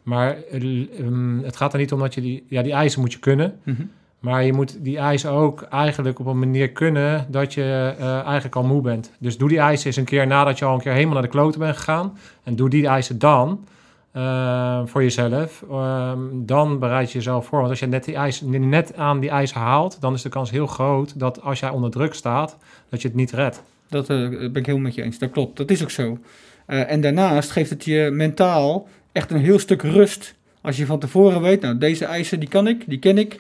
Maar 0.04 0.38
eh, 0.52 1.00
ehm, 1.00 1.40
het 1.40 1.56
gaat 1.56 1.74
er 1.74 1.80
niet 1.80 1.92
om 1.92 2.00
dat 2.00 2.14
je 2.14 2.22
die, 2.22 2.46
ja, 2.50 2.62
die 2.62 2.74
eisen 2.74 3.02
moet 3.02 3.14
je 3.14 3.20
kunnen. 3.20 3.60
Mhm. 3.64 3.84
Maar 4.24 4.46
je 4.46 4.54
moet 4.54 4.84
die 4.84 4.98
eisen 4.98 5.32
ook 5.32 5.62
eigenlijk 5.62 6.20
op 6.20 6.26
een 6.26 6.40
manier 6.40 6.70
kunnen 6.72 7.26
dat 7.30 7.54
je 7.54 7.96
eh, 8.00 8.22
eigenlijk 8.22 8.56
al 8.56 8.64
moe 8.64 8.82
bent. 8.82 9.12
Dus 9.20 9.38
doe 9.38 9.50
die 9.50 9.60
eisen 9.60 9.88
eens 9.88 9.96
een 9.96 10.04
keer 10.04 10.28
nadat 10.28 10.60
je 10.60 10.66
al 10.66 10.74
een 10.74 10.82
keer 10.82 10.92
helemaal 10.92 11.14
naar 11.14 11.24
de 11.24 11.30
kloten 11.30 11.60
bent 11.60 11.78
gegaan. 11.78 12.18
En 12.44 12.56
doe 12.56 12.70
die 12.70 12.88
eisen 12.88 13.20
dan 13.20 13.66
eh, 14.12 14.82
voor 14.86 15.04
jezelf. 15.04 15.64
Ehm, 15.70 16.20
dan 16.34 16.80
bereid 16.80 17.12
je 17.12 17.18
jezelf 17.18 17.46
voor. 17.46 17.58
Want 17.58 17.70
als 17.70 17.80
je 17.80 17.86
net, 17.86 18.04
die 18.04 18.16
eisen, 18.16 18.70
net 18.70 18.96
aan 18.96 19.20
die 19.20 19.30
eisen 19.30 19.60
haalt, 19.60 19.98
dan 20.02 20.14
is 20.14 20.22
de 20.22 20.30
kans 20.30 20.52
heel 20.52 20.68
groot 20.68 21.20
dat 21.20 21.42
als 21.42 21.60
jij 21.60 21.70
onder 21.70 21.92
druk 21.92 22.14
staat, 22.14 22.58
dat 22.90 23.02
je 23.02 23.08
het 23.08 23.18
niet 23.18 23.32
redt. 23.32 23.64
Dat 23.90 24.10
eh, 24.10 24.30
ben 24.30 24.56
ik 24.56 24.66
helemaal 24.66 24.80
met 24.80 24.96
je 24.96 25.02
eens. 25.02 25.18
Dat 25.18 25.32
klopt, 25.32 25.58
dat 25.58 25.72
is 25.72 25.84
ook 25.84 25.92
zo. 25.92 26.18
En 26.66 27.02
daarnaast 27.02 27.52
geeft 27.52 27.70
het 27.70 27.86
je 27.86 28.10
mentaal 28.12 28.88
echt 29.12 29.32
een 29.32 29.40
heel 29.40 29.60
stuk 29.60 29.82
rust. 29.82 30.36
Als 30.62 30.78
je 30.78 30.86
van 30.86 31.00
tevoren 31.00 31.42
weet, 31.42 31.62
nou 31.62 31.78
deze 31.78 32.06
eisen 32.06 32.40
die 32.40 32.50
kan 32.50 32.68
ik, 32.68 32.84
die 32.88 33.00
ken 33.00 33.18
ik. 33.18 33.40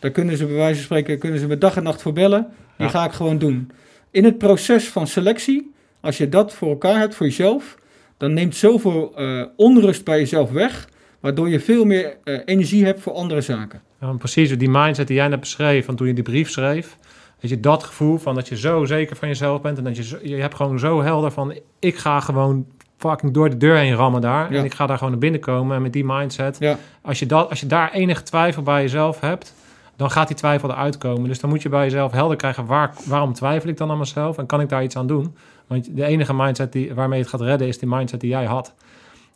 Daar 0.00 0.10
kunnen 0.10 0.36
ze 0.36 0.46
bij 0.46 0.54
wijze 0.56 0.74
van 0.74 0.84
spreken 0.84 1.18
kunnen 1.18 1.38
ze 1.40 1.46
me 1.46 1.58
dag 1.58 1.76
en 1.76 1.82
nacht 1.82 2.02
voor 2.02 2.12
bellen. 2.12 2.46
Die 2.76 2.86
Ja. 2.86 2.92
ga 2.92 3.04
ik 3.04 3.12
gewoon 3.12 3.38
doen. 3.38 3.70
In 4.10 4.24
het 4.24 4.38
proces 4.38 4.88
van 4.88 5.06
selectie, 5.06 5.72
als 6.00 6.18
je 6.18 6.28
dat 6.28 6.54
voor 6.54 6.68
elkaar 6.68 6.98
hebt 6.98 7.14
voor 7.14 7.26
jezelf, 7.26 7.76
dan 8.16 8.32
neemt 8.34 8.56
zoveel 8.56 9.12
eh, 9.16 9.42
onrust 9.56 10.04
bij 10.04 10.18
jezelf 10.18 10.50
weg. 10.50 10.88
Waardoor 11.20 11.48
je 11.48 11.60
veel 11.60 11.84
meer 11.84 12.16
eh, 12.24 12.38
energie 12.44 12.84
hebt 12.84 13.00
voor 13.00 13.12
andere 13.12 13.40
zaken. 13.40 13.82
Ja, 14.00 14.12
precies, 14.12 14.58
die 14.58 14.70
mindset 14.70 15.06
die 15.06 15.16
jij 15.16 15.28
net 15.28 15.40
beschreef, 15.40 15.84
van 15.84 15.96
toen 15.96 16.06
je 16.06 16.14
die 16.14 16.22
brief 16.22 16.50
schreef. 16.50 16.96
Weet 17.40 17.50
je, 17.50 17.60
dat 17.60 17.82
gevoel 17.84 18.18
van 18.18 18.34
dat 18.34 18.48
je 18.48 18.56
zo 18.56 18.84
zeker 18.84 19.16
van 19.16 19.28
jezelf 19.28 19.60
bent. 19.60 19.78
En 19.78 19.84
dat 19.84 19.96
je, 19.96 20.02
zo- 20.04 20.18
je 20.22 20.34
hebt 20.36 20.54
gewoon 20.54 20.78
zo 20.78 21.02
helder 21.02 21.30
van, 21.30 21.54
ik 21.78 21.96
ga 21.96 22.20
gewoon 22.20 22.66
fucking 22.96 23.32
door 23.32 23.50
de 23.50 23.56
deur 23.56 23.76
heen 23.76 23.94
rammen 23.94 24.20
daar. 24.20 24.52
Ja. 24.52 24.58
En 24.58 24.64
ik 24.64 24.74
ga 24.74 24.86
daar 24.86 24.96
gewoon 24.96 25.10
naar 25.12 25.20
binnen 25.20 25.40
komen. 25.40 25.76
En 25.76 25.82
met 25.82 25.92
die 25.92 26.04
mindset, 26.04 26.56
Ja. 26.60 26.78
als, 27.02 27.18
je 27.18 27.26
dat, 27.26 27.50
als 27.50 27.60
je 27.60 27.66
daar 27.66 27.92
enige 27.92 28.22
twijfel 28.22 28.62
bij 28.62 28.82
jezelf 28.82 29.20
hebt, 29.20 29.54
dan 30.00 30.10
gaat 30.10 30.26
die 30.28 30.36
twijfel 30.36 30.70
eruit 30.70 30.98
komen. 30.98 31.28
Dus 31.28 31.40
dan 31.40 31.50
moet 31.50 31.62
je 31.62 31.68
bij 31.68 31.84
jezelf 31.84 32.12
helder 32.12 32.36
krijgen, 32.36 32.66
waar, 32.66 32.94
waarom 33.06 33.32
twijfel 33.32 33.68
ik 33.68 33.76
dan 33.76 33.90
aan 33.90 33.98
mezelf? 33.98 34.38
En 34.38 34.46
kan 34.46 34.60
ik 34.60 34.68
daar 34.68 34.82
iets 34.82 34.96
aan 34.96 35.06
doen? 35.06 35.34
Want 35.66 35.96
de 35.96 36.04
enige 36.04 36.34
mindset 36.34 36.72
die, 36.72 36.94
waarmee 36.94 37.18
je 37.18 37.24
het 37.24 37.32
gaat 37.32 37.40
redden, 37.40 37.68
is 37.68 37.78
die 37.78 37.88
mindset 37.88 38.20
die 38.20 38.30
jij 38.30 38.44
had. 38.44 38.74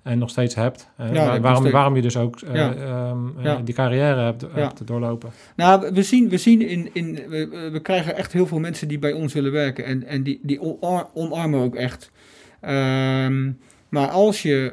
En 0.03 0.18
nog 0.18 0.31
steeds 0.31 0.55
hebt. 0.55 0.88
Eh, 0.96 1.07
Ja, 1.07 1.27
waar- 1.27 1.40
waarom, 1.40 1.61
steeds. 1.61 1.74
waarom 1.74 1.96
je 1.96 2.03
dus 2.03 2.16
ook 2.16 2.40
eh, 2.40 2.55
Ja. 2.55 2.74
ehm, 2.74 3.18
eh, 3.38 3.44
Ja. 3.44 3.57
die 3.64 3.74
carrière 3.74 4.20
hebt, 4.20 4.42
Ja. 4.55 4.61
hebt 4.61 4.87
doorlopen. 4.87 5.31
Nou, 5.57 5.90
we 5.94 6.03
zien, 6.03 6.29
we 6.29 6.37
zien 6.38 6.68
in, 6.68 6.88
in 6.92 7.14
we, 7.29 7.68
we 7.72 7.81
krijgen 7.81 8.16
echt 8.16 8.33
heel 8.33 8.46
veel 8.46 8.59
mensen 8.59 8.88
die 8.88 8.98
bij 8.98 9.12
ons 9.12 9.33
willen 9.33 9.53
werken 9.53 9.85
en, 9.85 10.05
en 10.07 10.22
die, 10.22 10.40
die 10.42 10.61
omarmen 11.14 11.61
ook 11.61 11.74
echt. 11.74 12.11
Ehm, 12.61 13.50
maar 13.88 14.09
als 14.09 14.42
je 14.42 14.72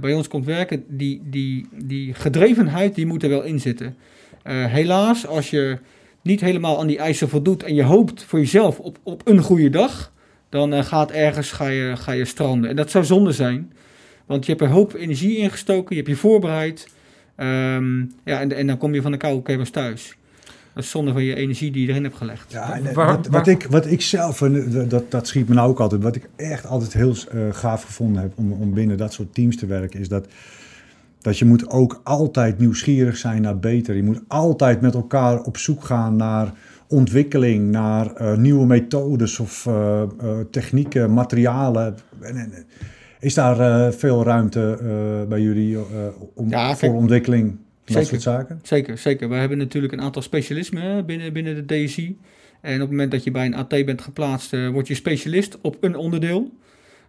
bij 0.00 0.14
ons 0.14 0.28
komt 0.28 0.44
werken, 0.44 0.84
die, 0.88 1.22
die, 1.24 1.68
die 1.84 2.14
gedrevenheid 2.14 2.94
die 2.94 3.06
moet 3.06 3.22
er 3.22 3.28
wel 3.28 3.42
in 3.42 3.60
zitten. 3.60 3.96
Eh, 4.42 4.64
helaas, 4.64 5.26
als 5.26 5.50
je 5.50 5.78
niet 6.22 6.40
helemaal 6.40 6.78
aan 6.80 6.86
die 6.86 6.98
eisen 6.98 7.28
voldoet 7.28 7.62
en 7.62 7.74
je 7.74 7.82
hoopt 7.82 8.24
voor 8.24 8.38
jezelf 8.38 8.78
op, 8.78 8.98
op 9.02 9.28
een 9.28 9.38
goede 9.42 9.70
dag, 9.70 10.12
dan 10.48 10.72
eh, 10.72 10.84
gaat 10.84 11.10
ergens 11.10 11.52
ga 11.52 11.66
je, 11.66 11.96
ga 11.96 12.12
je 12.12 12.24
stranden. 12.24 12.70
En 12.70 12.76
dat 12.76 12.90
zou 12.90 13.04
zonde 13.04 13.32
zijn, 13.32 13.72
want 14.26 14.44
je 14.44 14.50
hebt 14.50 14.62
er 14.62 14.68
een 14.68 14.74
hoop 14.74 14.94
energie 14.94 15.36
in 15.36 15.50
gestoken, 15.50 15.96
je 15.96 16.02
hebt 16.02 16.14
je 16.14 16.20
voorbereid. 16.20 16.88
Ehm, 17.36 17.98
ja, 18.00 18.40
en, 18.40 18.52
en 18.56 18.66
dan 18.66 18.78
kom 18.78 18.94
je 18.94 19.02
van 19.02 19.10
de 19.12 19.16
koude 19.16 19.42
kevers 19.42 19.70
thuis. 19.70 20.16
Dat 20.74 20.84
is 20.84 20.90
zonde 20.90 21.12
van 21.12 21.22
je 21.24 21.34
energie 21.34 21.70
die 21.70 21.82
je 21.86 21.88
erin 21.92 22.02
hebt 22.04 22.16
gelegd. 22.16 22.52
Ja, 22.52 22.74
en, 22.74 22.86
eh, 22.86 22.94
Waar- 22.94 23.06
wat, 23.06 23.26
waar- 23.26 23.38
wat, 23.38 23.46
ik, 23.46 23.66
wat 23.70 23.86
ik 23.86 24.00
zelf, 24.00 24.42
en 24.42 24.88
dat, 24.88 25.10
dat 25.10 25.26
schiet 25.28 25.48
me 25.48 25.54
nou 25.54 25.68
ook 25.70 25.80
altijd, 25.80 26.02
wat 26.02 26.16
ik 26.16 26.28
echt 26.36 26.66
altijd 26.66 26.92
heel 26.92 27.14
eh, 27.30 27.40
gaaf 27.50 27.82
gevonden 27.82 28.22
heb 28.22 28.32
om, 28.34 28.52
om 28.52 28.74
binnen 28.74 28.96
dat 28.96 29.12
soort 29.12 29.34
teams 29.34 29.56
te 29.56 29.66
werken, 29.66 30.00
is 30.00 30.08
dat, 30.08 30.26
dat 31.20 31.38
je 31.38 31.44
moet 31.44 31.70
ook 31.70 32.00
altijd 32.04 32.58
nieuwsgierig 32.58 33.16
zijn 33.16 33.42
naar 33.42 33.58
beter. 33.58 33.96
Je 33.96 34.02
moet 34.02 34.20
altijd 34.28 34.80
met 34.80 34.94
elkaar 34.94 35.40
op 35.42 35.56
zoek 35.56 35.84
gaan 35.84 36.16
naar 36.16 36.52
ontwikkeling, 36.90 37.70
naar 37.70 38.14
eh, 38.14 38.36
nieuwe 38.36 38.66
methodes 38.66 39.38
of 39.38 39.66
eh, 39.66 40.02
eh, 40.02 40.08
technieken, 40.50 41.12
materialen. 41.12 41.96
En, 42.20 42.36
en, 42.36 42.52
is 43.20 43.34
daar 43.34 43.92
veel 43.92 44.24
ruimte 44.24 44.78
bij 45.28 45.40
jullie 45.40 45.78
om, 46.34 46.48
Ja, 46.48 46.76
voor 46.76 46.94
ontwikkeling? 46.94 47.56
Dat 47.84 47.94
zeker. 47.94 48.06
soort 48.08 48.22
zaken? 48.22 48.60
Zeker, 48.62 48.98
zeker. 48.98 49.28
We 49.28 49.34
hebben 49.34 49.58
natuurlijk 49.58 49.92
een 49.92 50.00
aantal 50.00 50.22
specialismen 50.22 51.06
binnen, 51.06 51.32
binnen 51.32 51.66
de 51.66 51.84
DSI. 51.84 52.18
En 52.60 52.74
op 52.74 52.80
het 52.80 52.90
moment 52.90 53.10
dat 53.10 53.24
je 53.24 53.30
bij 53.30 53.46
een 53.46 53.54
AT 53.54 53.68
bent 53.68 54.00
geplaatst, 54.00 54.50
word 54.72 54.88
je 54.88 54.94
specialist 54.94 55.58
op 55.60 55.76
een 55.80 55.96
onderdeel. 55.96 56.52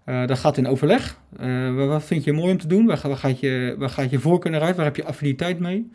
Eh, 0.03 0.27
dat 0.27 0.39
gaat 0.39 0.57
in 0.57 0.67
overleg. 0.67 1.17
Eh, 1.39 1.75
wat- 1.75 2.03
vind 2.03 2.23
je 2.23 2.33
mooi 2.33 2.51
om 2.51 2.57
te 2.57 2.67
doen? 2.67 2.85
Waar, 2.85 2.99
waar, 3.03 3.17
gaat 3.17 3.39
je, 3.39 3.75
waar 3.77 3.89
gaat 3.89 4.09
je 4.09 4.19
voorkeur 4.19 4.61
uit? 4.61 4.75
Waar 4.75 4.85
heb 4.85 4.95
je 4.95 5.03
affiniteit 5.03 5.59
mee? 5.59 5.89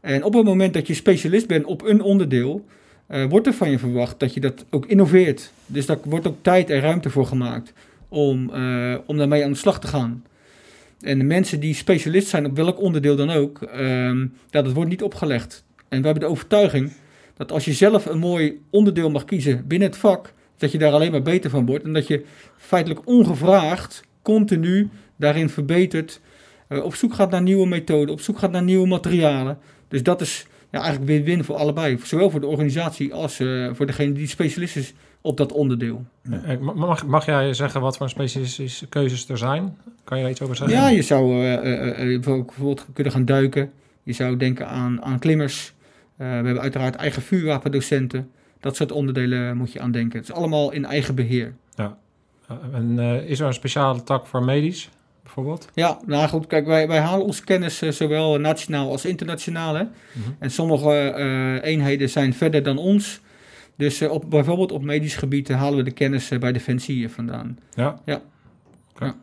En 0.00 0.22
op 0.24 0.34
het 0.34 0.44
moment 0.44 0.74
dat 0.74 0.86
je 0.86 0.94
specialist 0.94 1.46
bent 1.46 1.64
op 1.64 1.82
een 1.82 2.02
onderdeel, 2.02 2.64
eh, 3.06 3.24
wordt 3.24 3.46
er 3.46 3.52
van 3.54 3.70
je 3.70 3.78
verwacht 3.78 4.20
dat 4.20 4.34
je 4.34 4.40
dat 4.40 4.64
ook 4.70 4.86
innoveert. 4.86 5.52
Dus 5.66 5.86
daar 5.86 5.98
wordt 6.04 6.26
ook 6.26 6.36
tijd 6.42 6.70
en 6.70 6.80
ruimte 6.80 7.10
voor 7.10 7.26
gemaakt 7.26 7.72
om, 8.08 8.50
om 9.06 9.16
daarmee 9.16 9.44
aan 9.44 9.50
de 9.52 9.56
slag 9.58 9.80
te 9.80 9.86
gaan. 9.86 10.24
En 11.00 11.18
de 11.18 11.24
mensen 11.24 11.60
die 11.60 11.74
specialist 11.74 12.28
zijn 12.28 12.46
op 12.46 12.56
welk 12.56 12.80
onderdeel 12.80 13.16
dan 13.16 13.30
ook, 13.30 13.62
ehm, 13.62 14.26
dat 14.50 14.72
wordt 14.72 14.90
niet 14.90 15.02
opgelegd. 15.02 15.64
En 15.88 15.98
we 16.00 16.04
hebben 16.04 16.22
de 16.24 16.30
overtuiging 16.30 16.92
dat 17.36 17.52
als 17.52 17.64
je 17.64 17.72
zelf 17.72 18.06
een 18.06 18.18
mooi 18.18 18.60
onderdeel 18.70 19.10
mag 19.10 19.24
kiezen 19.24 19.64
binnen 19.66 19.88
het 19.88 19.96
vak, 19.96 20.32
dat 20.56 20.72
je 20.72 20.78
daar 20.78 20.92
alleen 20.92 21.10
maar 21.10 21.22
beter 21.22 21.50
van 21.50 21.66
wordt. 21.66 21.84
En 21.84 21.92
dat 21.92 22.06
je 22.06 22.24
feitelijk 22.56 23.00
ongevraagd, 23.06 24.02
continu 24.22 24.88
daarin 25.16 25.48
verbetert, 25.48 26.20
eh, 26.68 26.84
op 26.84 26.94
zoek 26.94 27.14
gaat 27.14 27.30
naar 27.30 27.42
nieuwe 27.42 27.66
methoden, 27.66 28.14
op 28.14 28.20
zoek 28.20 28.38
gaat 28.38 28.50
naar 28.50 28.62
nieuwe 28.62 28.86
materialen. 28.86 29.58
Dus 29.88 30.02
dat 30.02 30.20
is, 30.20 30.46
ja, 30.70 30.80
eigenlijk 30.80 31.10
win-win 31.10 31.44
voor 31.44 31.56
allebei. 31.56 31.98
Zowel 32.02 32.30
voor 32.30 32.40
de 32.40 32.46
organisatie 32.46 33.14
als 33.14 33.40
eh, 33.40 33.68
voor 33.72 33.86
degene 33.86 34.12
die 34.12 34.26
specialist 34.26 34.76
is 34.76 34.94
op 35.20 35.36
dat 35.36 35.52
onderdeel. 35.52 36.04
Eh, 36.30 36.58
Mag, 36.58 37.06
mag 37.06 37.26
jij 37.26 37.54
zeggen 37.54 37.80
wat 37.80 37.96
voor 37.96 38.08
specialistische 38.08 38.86
keuzes 38.86 39.28
er 39.28 39.38
zijn? 39.38 39.76
Kan 40.04 40.16
je 40.16 40.22
daar 40.22 40.32
iets 40.32 40.42
over 40.42 40.56
zeggen? 40.56 40.76
Ja, 40.76 40.88
je 40.88 41.02
zou 41.02 41.46
eh, 41.46 42.20
bijvoorbeeld 42.20 42.86
kunnen 42.92 43.12
gaan 43.12 43.24
duiken. 43.24 43.72
Je 44.02 44.12
zou 44.12 44.36
denken 44.36 44.68
aan, 44.68 45.02
aan 45.02 45.18
klimmers. 45.18 45.72
We 46.16 46.24
hebben 46.24 46.60
uiteraard 46.60 46.94
eigen 46.94 47.22
vuurwapendocenten. 47.22 48.30
Dat 48.64 48.76
soort 48.76 48.92
onderdelen 48.92 49.56
moet 49.56 49.72
je 49.72 49.80
aan 49.80 49.90
denken. 49.90 50.18
Het 50.18 50.28
is 50.28 50.34
allemaal 50.34 50.72
in 50.72 50.84
eigen 50.84 51.14
beheer. 51.14 51.54
Eh, 51.76 52.56
En 52.72 52.98
eh, 52.98 53.28
is 53.30 53.40
er 53.40 53.46
een 53.46 53.54
speciale 53.54 54.02
tak 54.02 54.26
voor 54.26 54.44
medisch, 54.44 54.88
bijvoorbeeld? 55.22 55.68
Ja, 55.74 55.98
nou 56.06 56.28
goed, 56.28 56.46
kijk, 56.46 56.66
wij, 56.66 56.88
wij 56.88 56.98
halen 56.98 57.26
onze 57.26 57.44
kennis 57.44 57.82
eh, 57.82 57.90
zowel 57.90 58.38
nationaal 58.38 58.90
als 58.90 59.04
internationaal. 59.04 59.74
Hè? 59.74 59.82
Mhm. 59.82 60.30
En 60.38 60.50
sommige 60.50 61.60
eenheden 61.62 62.10
zijn 62.10 62.34
verder 62.34 62.62
dan 62.62 62.78
ons. 62.78 63.20
Dus 63.76 64.02
op, 64.02 64.30
bijvoorbeeld 64.30 64.72
op 64.72 64.82
medisch 64.82 65.16
gebied 65.16 65.48
halen 65.48 65.76
we 65.76 65.84
de 65.84 65.90
kennis 65.90 66.28
bij 66.28 66.52
Defensie 66.52 67.08
vandaan. 67.08 67.58
Ja? 67.74 68.00
Ja. 68.04 68.20
Ja. 68.98 69.14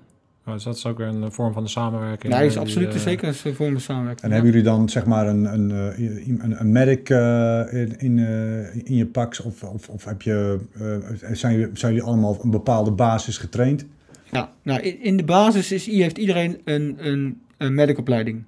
Nou, 0.46 0.58
dus 0.58 0.66
dat 0.66 0.76
is 0.76 0.86
ook 0.86 0.98
weer 0.98 1.08
een 1.08 1.32
vorm 1.32 1.54
van 1.54 1.64
de 1.64 1.70
samenwerking. 1.70 2.34
Nee, 2.34 2.46
is 2.46 2.56
eh, 2.56 2.62
die, 2.62 2.70
absoluut 2.70 2.94
eh, 2.94 3.00
zeker 3.00 3.28
een 3.28 3.56
vorm 3.56 3.72
van 3.72 3.82
samenwerking. 3.82 4.24
En 4.24 4.30
ja. 4.30 4.34
hebben 4.36 4.52
jullie 4.52 4.68
dan 4.68 4.90
zeg 4.90 5.06
maar 5.06 5.28
een, 5.28 5.54
een, 5.54 5.72
eh, 5.72 6.28
een, 6.28 6.60
een 6.60 6.72
medic 6.72 7.10
eh, 7.10 7.74
in, 7.74 8.00
in, 8.00 8.20
eh, 8.20 8.76
in 8.76 8.96
je 8.96 9.06
pak? 9.06 9.40
Of, 9.44 9.64
of, 9.64 9.90
of 9.90 10.06
heb 10.06 10.22
je, 10.22 10.60
eh, 10.74 11.34
zijn, 11.34 11.58
jullie, 11.58 11.78
zijn 11.78 11.94
jullie 11.94 12.08
allemaal 12.08 12.32
op 12.32 12.44
een 12.44 12.50
bepaalde 12.50 12.92
basis 12.92 13.38
getraind? 13.38 13.86
Ja, 14.32 14.50
nou, 14.62 14.80
in, 14.82 15.02
in 15.02 15.18
de 15.18 15.24
basis 15.24 15.72
is, 15.72 15.86
heeft 15.86 16.18
iedereen 16.18 16.62
een, 16.64 16.96
een, 17.00 17.42
een 17.58 17.74
medicopleiding. 17.74 18.44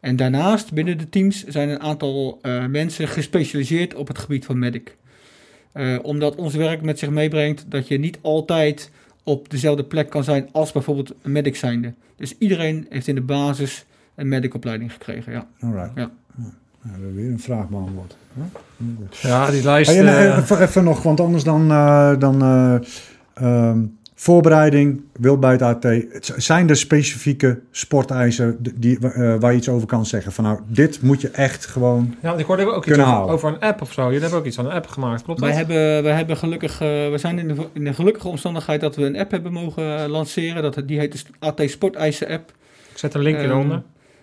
En 0.00 0.16
daarnaast, 0.16 0.72
binnen 0.72 0.98
de 0.98 1.08
teams, 1.08 1.44
zijn 1.44 1.68
een 1.68 1.80
aantal 1.80 2.38
eh, 2.42 2.66
mensen 2.66 3.08
gespecialiseerd 3.08 3.94
op 3.94 4.08
het 4.08 4.18
gebied 4.18 4.44
van 4.44 4.58
medic. 4.58 4.96
Eh, 5.72 5.98
omdat 6.02 6.34
ons 6.34 6.54
werk 6.54 6.82
met 6.82 6.98
zich 6.98 7.10
meebrengt 7.10 7.64
dat 7.68 7.88
je 7.88 7.98
niet 7.98 8.18
altijd 8.20 8.90
op 9.26 9.50
dezelfde 9.50 9.84
plek 9.84 10.10
kan 10.10 10.24
zijn 10.24 10.48
als 10.52 10.72
bijvoorbeeld 10.72 11.14
een 11.22 11.32
medic 11.32 11.56
zijnde. 11.56 11.94
Dus 12.16 12.38
iedereen 12.38 12.86
heeft 12.88 13.08
in 13.08 13.14
de 13.14 13.20
basis 13.20 13.86
een 14.14 14.28
medicopleiding 14.28 14.92
gekregen, 14.92 15.32
ja. 15.32 15.46
Alright. 15.60 15.90
Ja. 15.94 16.10
We 16.82 16.88
hebben 16.90 17.14
weer 17.14 17.30
een 17.30 17.40
vraag 17.40 17.68
beantwoord. 17.68 18.16
Huh? 18.34 18.44
Ja, 19.20 19.50
die 19.50 19.62
lijst... 19.62 19.90
Hey, 19.90 20.00
en, 20.00 20.06
eh, 20.06 20.26
eh, 20.26 20.38
even, 20.38 20.60
even 20.60 20.84
nog, 20.84 21.02
want 21.02 21.20
anders 21.20 21.44
dan, 21.44 21.70
eh, 21.70 22.18
dan 22.18 22.42
eh, 22.42 22.76
ehm, 23.34 23.84
voorbereiding, 24.18 25.02
wil 25.12 25.38
bij 25.38 25.52
het 25.52 25.62
AT. 25.62 25.86
Zijn 26.20 26.68
er 26.68 26.76
specifieke 26.76 27.60
sporteisen 27.70 28.58
die, 28.74 28.98
eh, 28.98 29.34
waar 29.38 29.52
je 29.52 29.58
iets 29.58 29.68
over 29.68 29.86
kan 29.86 30.06
zeggen? 30.06 30.32
Van 30.32 30.44
nou, 30.44 30.60
dit 30.66 31.02
moet 31.02 31.20
je 31.20 31.30
echt 31.30 31.66
gewoon... 31.66 32.14
ja, 32.22 32.28
want 32.28 32.40
ik 32.40 32.46
hoorde 32.46 32.66
ook 32.66 32.86
iets 32.86 32.96
kunnen 32.96 33.16
over, 33.16 33.34
over 33.34 33.48
een 33.48 33.60
app 33.60 33.82
of 33.82 33.92
zo. 33.92 34.02
Jullie 34.04 34.20
hebben 34.20 34.38
ook 34.38 34.46
iets 34.46 34.58
aan 34.58 34.66
een 34.66 34.72
app 34.72 34.86
gemaakt, 34.86 35.22
klopt 35.22 35.40
Wij 35.40 35.48
dat? 35.48 35.58
hebben, 35.58 36.02
wij 36.02 36.12
hebben 36.12 36.36
gelukkig, 36.36 36.72
eh, 36.72 36.88
we 36.88 37.14
zijn 37.16 37.38
in 37.38 37.48
de, 37.48 37.54
in 37.72 37.84
de 37.84 37.94
gelukkige 37.94 38.28
omstandigheid 38.28 38.80
dat 38.80 38.96
we 38.96 39.04
een 39.04 39.18
app 39.18 39.30
hebben 39.30 39.52
mogen 39.52 39.98
eh, 39.98 40.08
lanceren. 40.08 40.62
Dat, 40.62 40.82
die 40.86 40.98
heet 40.98 41.12
de 41.12 41.18
AT 41.38 41.62
Sporteisen 41.64 42.28
app. 42.28 42.52
Ik 42.92 42.98
zet 42.98 43.14
een 43.14 43.22
linkje 43.22 43.42
Ehm, 43.42 43.50
eronder. 43.52 43.82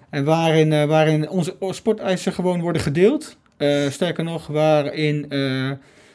En 0.09 0.23
waarin, 0.23 0.73
eh, 0.73 0.85
waarin 0.85 1.29
onze 1.29 1.55
sporteisen 1.69 2.33
gewoon 2.33 2.61
worden 2.61 2.81
gedeeld. 2.81 3.37
Eh, 3.57 3.89
sterker 3.89 4.23
nog, 4.23 4.47
waarin 4.47 5.25
eh, 5.29 5.71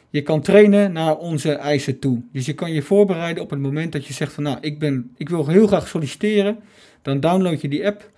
je 0.09 0.21
kan 0.21 0.41
trainen 0.41 0.91
naar 0.91 1.17
onze 1.17 1.51
eisen 1.51 1.99
toe. 1.99 2.21
Dus 2.31 2.45
je 2.45 2.53
kan 2.53 2.71
je 2.71 2.81
voorbereiden 2.81 3.43
op 3.43 3.49
het 3.49 3.59
moment 3.59 3.91
dat 3.91 4.05
je 4.05 4.13
zegt 4.13 4.33
van 4.33 4.43
nou, 4.43 4.57
ik, 4.61 4.79
ben, 4.79 5.11
ik 5.17 5.29
wil 5.29 5.47
heel 5.47 5.67
graag 5.67 5.87
solliciteren. 5.87 6.59
Dan 7.01 7.19
download 7.19 7.61
je 7.61 7.67
die 7.67 7.85
app 7.85 8.11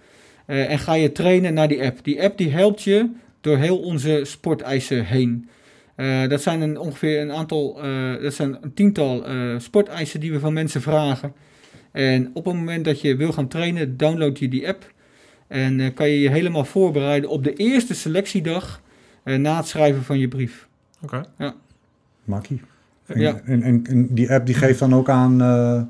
eh, 0.45 0.71
en 0.71 0.80
ga 0.80 0.93
je 0.93 1.12
trainen 1.12 1.54
naar 1.54 1.67
die 1.67 1.84
app. 1.84 2.04
Die 2.04 2.23
app 2.23 2.38
die 2.38 2.51
helpt 2.51 2.82
je 2.82 3.10
door 3.41 3.58
heel 3.58 3.80
onze 3.80 4.21
sporteisen 4.23 5.06
heen. 5.06 5.49
Eh, 5.95 6.27
dat 6.27 6.41
zijn 6.41 6.62
een, 6.62 6.77
ongeveer 6.77 7.21
een 7.21 7.32
aantal, 7.32 7.84
eh, 7.84 8.21
dat 8.21 8.34
zijn 8.34 8.58
een 8.62 8.73
tiental 8.73 9.25
sporteisen 9.58 10.19
die 10.19 10.32
we 10.32 10.39
van 10.39 10.54
mensen 10.54 10.82
vragen. 10.82 11.34
En 11.91 12.30
op 12.34 12.45
het 12.45 12.54
moment 12.54 12.86
dat 12.86 13.01
je 13.01 13.15
wil 13.15 13.32
gaan 13.32 13.47
trainen, 13.47 13.97
download 13.97 14.38
je 14.38 14.47
die 14.47 14.67
app. 14.67 14.93
En 15.47 15.93
kan 15.93 16.10
je 16.10 16.19
je 16.19 16.30
helemaal 16.30 16.65
voorbereiden 16.65 17.30
op 17.30 17.43
de 17.43 17.54
eerste 17.54 17.95
selectiedag 17.95 18.82
na 19.23 19.58
het 19.58 19.67
schrijven 19.67 20.04
van 20.04 20.19
je 20.19 20.27
brief. 20.27 20.67
Oké. 21.01 21.23
Makkie. 22.32 22.62
En, 23.06 23.20
Ja. 23.20 23.41
en, 23.46 23.62
en, 23.63 23.82
en 23.89 24.08
die 24.10 24.32
app 24.32 24.46
die 24.46 24.56
geeft 24.56 24.80
dan 24.80 24.96
ook 24.96 25.10
aan 25.10 25.41
eh, 25.41 25.82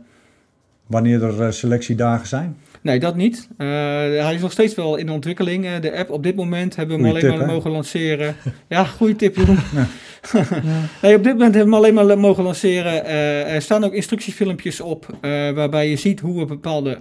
wanneer 0.88 1.24
er 1.24 1.42
eh, 1.42 1.52
selectiedagen 1.52 2.28
zijn? 2.28 2.58
Nee, 2.82 3.00
dat 3.00 3.16
niet. 3.16 3.48
Eh, 3.58 3.68
hij 3.68 4.34
is 4.34 4.42
nog 4.42 4.52
steeds 4.52 4.76
wel 4.76 4.96
in 4.96 5.10
ontwikkeling, 5.10 5.80
de 5.80 5.98
app. 5.98 6.10
Op 6.10 6.24
dit 6.24 6.36
moment 6.36 6.76
hebben 6.76 6.98
we 6.98 7.02
hem 7.02 7.12
Goeie 7.12 7.26
alleen 7.28 7.38
tip, 7.40 7.48
maar 7.48 7.56
mogen 7.56 7.72
lanceren. 7.72 8.36
ja, 8.68 8.84
goede 8.84 9.16
tip, 9.16 9.36
Jeroen. 9.36 9.58
nee, 11.02 11.16
op 11.16 11.24
dit 11.24 11.34
moment 11.34 11.40
hebben 11.40 11.52
we 11.54 11.58
hem 11.58 11.74
alleen 11.74 11.94
maar 11.94 12.20
mogen 12.20 12.44
lanceren. 12.44 13.06
Er 13.46 13.62
staan 13.62 13.84
ook 13.84 13.94
instructiefilmpjes 13.94 14.82
op 14.82 15.18
waarbij 15.56 15.90
je 15.90 15.96
ziet 15.96 16.20
hoe 16.20 16.40
we 16.40 16.46
bepaalde, 16.46 17.00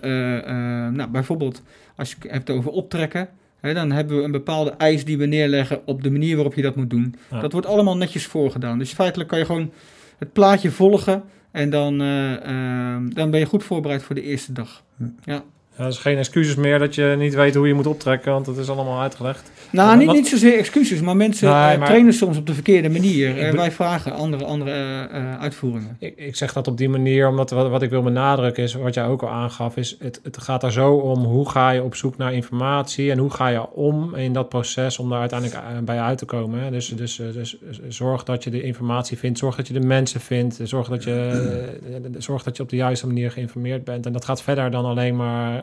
nou, 0.92 1.10
bijvoorbeeld 1.10 1.62
als 1.96 2.10
je 2.10 2.16
het 2.20 2.30
hebt 2.30 2.50
over 2.50 2.70
optrekken, 2.70 3.28
dan 3.60 3.90
hebben 3.92 4.16
we 4.16 4.22
een 4.22 4.30
bepaalde 4.30 4.70
eis 4.70 5.04
die 5.04 5.18
we 5.18 5.26
neerleggen 5.26 5.80
op 5.86 6.02
de 6.02 6.10
manier 6.10 6.34
waarop 6.34 6.54
je 6.54 6.62
dat 6.62 6.76
moet 6.76 6.90
doen. 6.90 7.14
Ja. 7.30 7.40
Dat 7.40 7.52
wordt 7.52 7.66
allemaal 7.66 7.96
netjes 7.96 8.26
voorgedaan. 8.26 8.78
Dus 8.78 8.92
feitelijk 8.92 9.28
kan 9.28 9.38
je 9.38 9.44
gewoon 9.44 9.72
het 10.18 10.32
plaatje 10.32 10.70
volgen 10.70 11.22
en 11.50 11.70
dan, 11.70 12.00
eh, 12.00 12.32
eh, 12.34 13.02
dan 13.08 13.30
ben 13.30 13.40
je 13.40 13.46
goed 13.46 13.64
voorbereid 13.64 14.02
voor 14.02 14.14
de 14.14 14.22
eerste 14.22 14.52
dag. 14.52 14.84
Ja, 15.24 15.42
dat 15.76 15.92
is 15.92 15.98
geen 15.98 16.18
excuses 16.18 16.54
meer 16.54 16.78
dat 16.78 16.94
je 16.94 17.14
niet 17.18 17.34
weet 17.34 17.54
hoe 17.54 17.66
je 17.66 17.74
moet 17.74 17.86
optrekken, 17.86 18.32
want 18.32 18.46
het 18.46 18.56
is 18.56 18.68
allemaal 18.68 19.00
uitgelegd. 19.00 19.50
Nou, 19.72 19.96
niet, 19.96 20.12
niet 20.12 20.28
zozeer 20.28 20.58
excuses, 20.58 21.00
maar 21.00 21.16
mensen 21.16 21.48
Nee, 21.48 21.72
eh, 21.72 21.78
maar- 21.78 21.86
trainen 21.88 22.12
soms 22.12 22.36
op 22.36 22.46
de 22.46 22.54
verkeerde 22.54 22.88
manier. 22.90 23.34
Bedoel- 23.34 23.52
wij 23.56 23.70
vragen 23.72 24.12
andere, 24.12 24.44
andere 24.44 24.70
eh, 24.70 25.02
eh, 25.02 25.40
uitvoeringen. 25.40 25.96
Ik, 25.98 26.12
ik 26.16 26.36
zeg 26.36 26.52
dat 26.52 26.66
op 26.68 26.76
die 26.76 26.88
manier, 26.88 27.28
omdat 27.28 27.50
wat, 27.50 27.68
wat 27.68 27.82
ik 27.82 27.90
wil 27.90 28.02
benadrukken 28.02 28.62
is, 28.62 28.74
wat 28.74 28.94
jij 28.94 29.04
ook 29.06 29.22
al 29.22 29.28
aangaf, 29.28 29.76
is 29.76 29.96
het, 29.98 30.20
het 30.22 30.38
gaat 30.42 30.62
er 30.62 30.72
zo 30.72 30.94
om 30.94 31.24
hoe 31.24 31.48
ga 31.50 31.70
je 31.70 31.82
op 31.82 31.94
zoek 31.94 32.16
naar 32.16 32.32
informatie 32.34 33.10
en 33.10 33.18
hoe 33.18 33.30
ga 33.30 33.48
je 33.48 33.70
om 33.70 34.14
in 34.14 34.32
dat 34.32 34.48
proces 34.48 34.98
om 34.98 35.10
daar 35.10 35.20
uiteindelijk 35.20 35.60
eh, 35.60 35.78
bij 35.84 36.00
uit 36.00 36.18
te 36.18 36.24
komen. 36.24 36.60
Hè? 36.60 36.70
Dus, 36.70 36.88
dus, 36.88 37.18
eh, 37.20 37.26
dus 37.32 37.58
eh, 37.58 37.68
zorg 37.88 38.22
dat 38.24 38.44
je 38.44 38.50
de 38.50 38.62
informatie 38.62 39.18
vindt, 39.18 39.38
zorg 39.38 39.56
dat 39.56 39.66
je 39.66 39.72
de 39.72 39.80
mensen 39.86 40.20
vindt, 40.20 40.58
zorg 40.62 40.88
dat 40.88 41.04
je, 41.04 41.10
eh, 41.92 41.98
zorg 42.18 42.42
dat 42.42 42.56
je 42.56 42.62
op 42.62 42.68
de 42.68 42.76
juiste 42.76 43.06
manier 43.06 43.30
geïnformeerd 43.30 43.84
bent. 43.84 44.06
En 44.06 44.12
dat 44.12 44.24
gaat 44.24 44.42
verder 44.42 44.70
dan 44.70 44.84
alleen 44.84 45.16
maar 45.16 45.59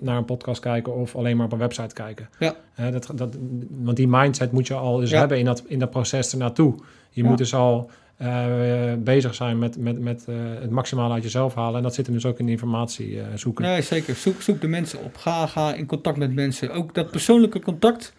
naar 0.00 0.16
een 0.16 0.24
podcast 0.24 0.60
kijken 0.60 0.94
of 0.94 1.16
alleen 1.16 1.36
maar 1.36 1.46
op 1.46 1.52
een 1.52 1.58
website 1.58 1.94
kijken. 1.94 2.28
Ja. 2.38 2.54
Hè, 2.74 2.90
dat, 2.90 3.10
dat, 3.14 3.36
want 3.70 3.96
die 3.96 4.08
mindset 4.08 4.52
moet 4.52 4.66
je 4.66 4.74
al 4.74 4.96
dus 4.96 5.10
Ja. 5.10 5.18
hebben 5.18 5.38
in 5.38 5.44
dat, 5.44 5.62
in 5.66 5.78
dat 5.78 5.90
proces 5.90 6.32
ernaartoe. 6.32 6.74
Je 7.10 7.22
Ja. 7.22 7.28
moet 7.28 7.38
dus 7.38 7.54
al 7.54 7.90
eh, 8.16 8.92
bezig 8.98 9.34
zijn 9.34 9.58
met, 9.58 9.76
met, 9.78 10.00
met 10.00 10.24
eh, 10.28 10.34
het 10.60 10.70
maximale 10.70 11.14
uit 11.14 11.22
jezelf 11.22 11.54
halen. 11.54 11.76
En 11.76 11.82
dat 11.82 11.94
zit 11.94 12.06
hem 12.06 12.14
dus 12.14 12.26
ook 12.26 12.38
in 12.38 12.46
de 12.46 12.52
informatie 12.52 13.20
eh, 13.20 13.26
zoeken. 13.34 13.64
Nee, 13.64 13.82
zeker. 13.82 14.14
Zoek, 14.14 14.42
zoek 14.42 14.60
de 14.60 14.68
mensen 14.68 14.98
op. 15.04 15.16
Ga, 15.16 15.46
ga 15.46 15.74
in 15.74 15.86
contact 15.86 16.16
met 16.16 16.34
mensen. 16.34 16.70
Ook 16.72 16.94
dat 16.94 17.10
persoonlijke 17.10 17.60
contact. 17.60 18.12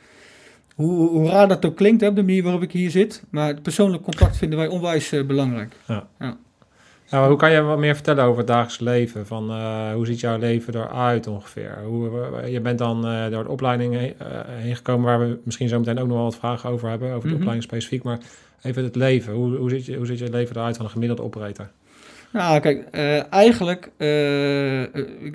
Hoe, 0.75 1.10
hoe 1.10 1.29
raar 1.29 1.47
dat 1.47 1.65
ook 1.65 1.75
klinkt, 1.75 2.01
hè, 2.01 2.07
op 2.07 2.15
de 2.15 2.23
manier 2.23 2.43
waarop 2.43 2.62
ik 2.62 2.71
hier 2.71 2.91
zit. 2.91 3.23
Maar 3.29 3.47
het 3.47 3.62
persoonlijk 3.62 4.03
contact 4.03 4.38
vinden 4.38 4.60
wij 4.60 4.67
onwijs 4.67 5.13
belangrijk. 5.27 5.75
Ja, 5.88 6.07
hoe 7.10 7.36
kan 7.36 7.52
je 7.52 7.62
wat 7.62 7.78
meer 7.78 7.93
vertellen 7.96 8.24
over 8.24 8.38
het 8.38 8.48
dagelijks 8.48 8.80
leven? 8.80 9.26
Van, 9.28 9.50
eh, 9.50 9.93
hoe 9.93 10.06
ziet 10.06 10.20
jouw 10.20 10.38
leven 10.38 10.76
eruit 10.76 11.28
ongeveer? 11.28 11.78
Hoe, 11.86 12.22
eh, 12.41 12.52
je 12.52 12.60
bent 12.62 12.78
dan 12.78 13.06
eh, 13.08 13.30
door 13.30 13.43
de 13.43 13.50
opleiding 13.50 13.93
heen, 13.96 14.13
heen 14.48 14.76
gekomen... 14.76 15.06
waar 15.06 15.20
we 15.20 15.39
misschien 15.43 15.67
zo 15.67 15.80
meteen 15.80 16.00
ook 16.00 16.08
nog 16.08 16.15
wel 16.15 16.26
wat 16.26 16.36
vragen 16.36 16.70
over 16.70 16.89
hebben... 16.89 17.08
over 17.10 17.22
de 17.22 17.28
Mhm. 17.28 17.36
opleiding 17.36 17.63
specifiek. 17.63 18.04
Maar 18.04 18.20
even 18.62 18.84
het 18.84 18.96
leven. 18.96 19.34
Hoe, 19.34 19.56
hoe, 19.56 19.70
ziet 19.70 19.86
je, 19.86 19.96
hoe 19.96 20.06
ziet 20.06 20.20
je 20.20 20.30
leven 20.30 20.56
eruit 20.56 20.76
van 20.76 20.86
een 20.86 20.91
gemiddelde 20.91 21.24
operator? 21.24 21.70
Nou, 22.32 22.60
kijk, 22.60 22.89
eigenlijk, 23.30 23.91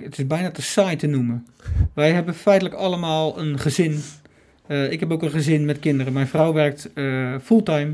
het 0.02 0.18
is 0.18 0.26
bijna 0.26 0.50
te 0.50 0.62
saai 0.62 0.96
te 0.96 1.06
noemen. 1.06 1.46
Wij 1.94 2.12
hebben 2.12 2.34
feitelijk 2.34 2.74
allemaal 2.74 3.38
een 3.38 3.58
gezin. 3.58 4.00
Ik 4.90 5.00
heb 5.00 5.12
ook 5.12 5.22
een 5.22 5.30
gezin 5.30 5.64
met 5.64 5.78
kinderen. 5.78 6.12
Mijn 6.12 6.26
vrouw 6.26 6.52
werkt 6.52 6.90
fulltime. 7.42 7.92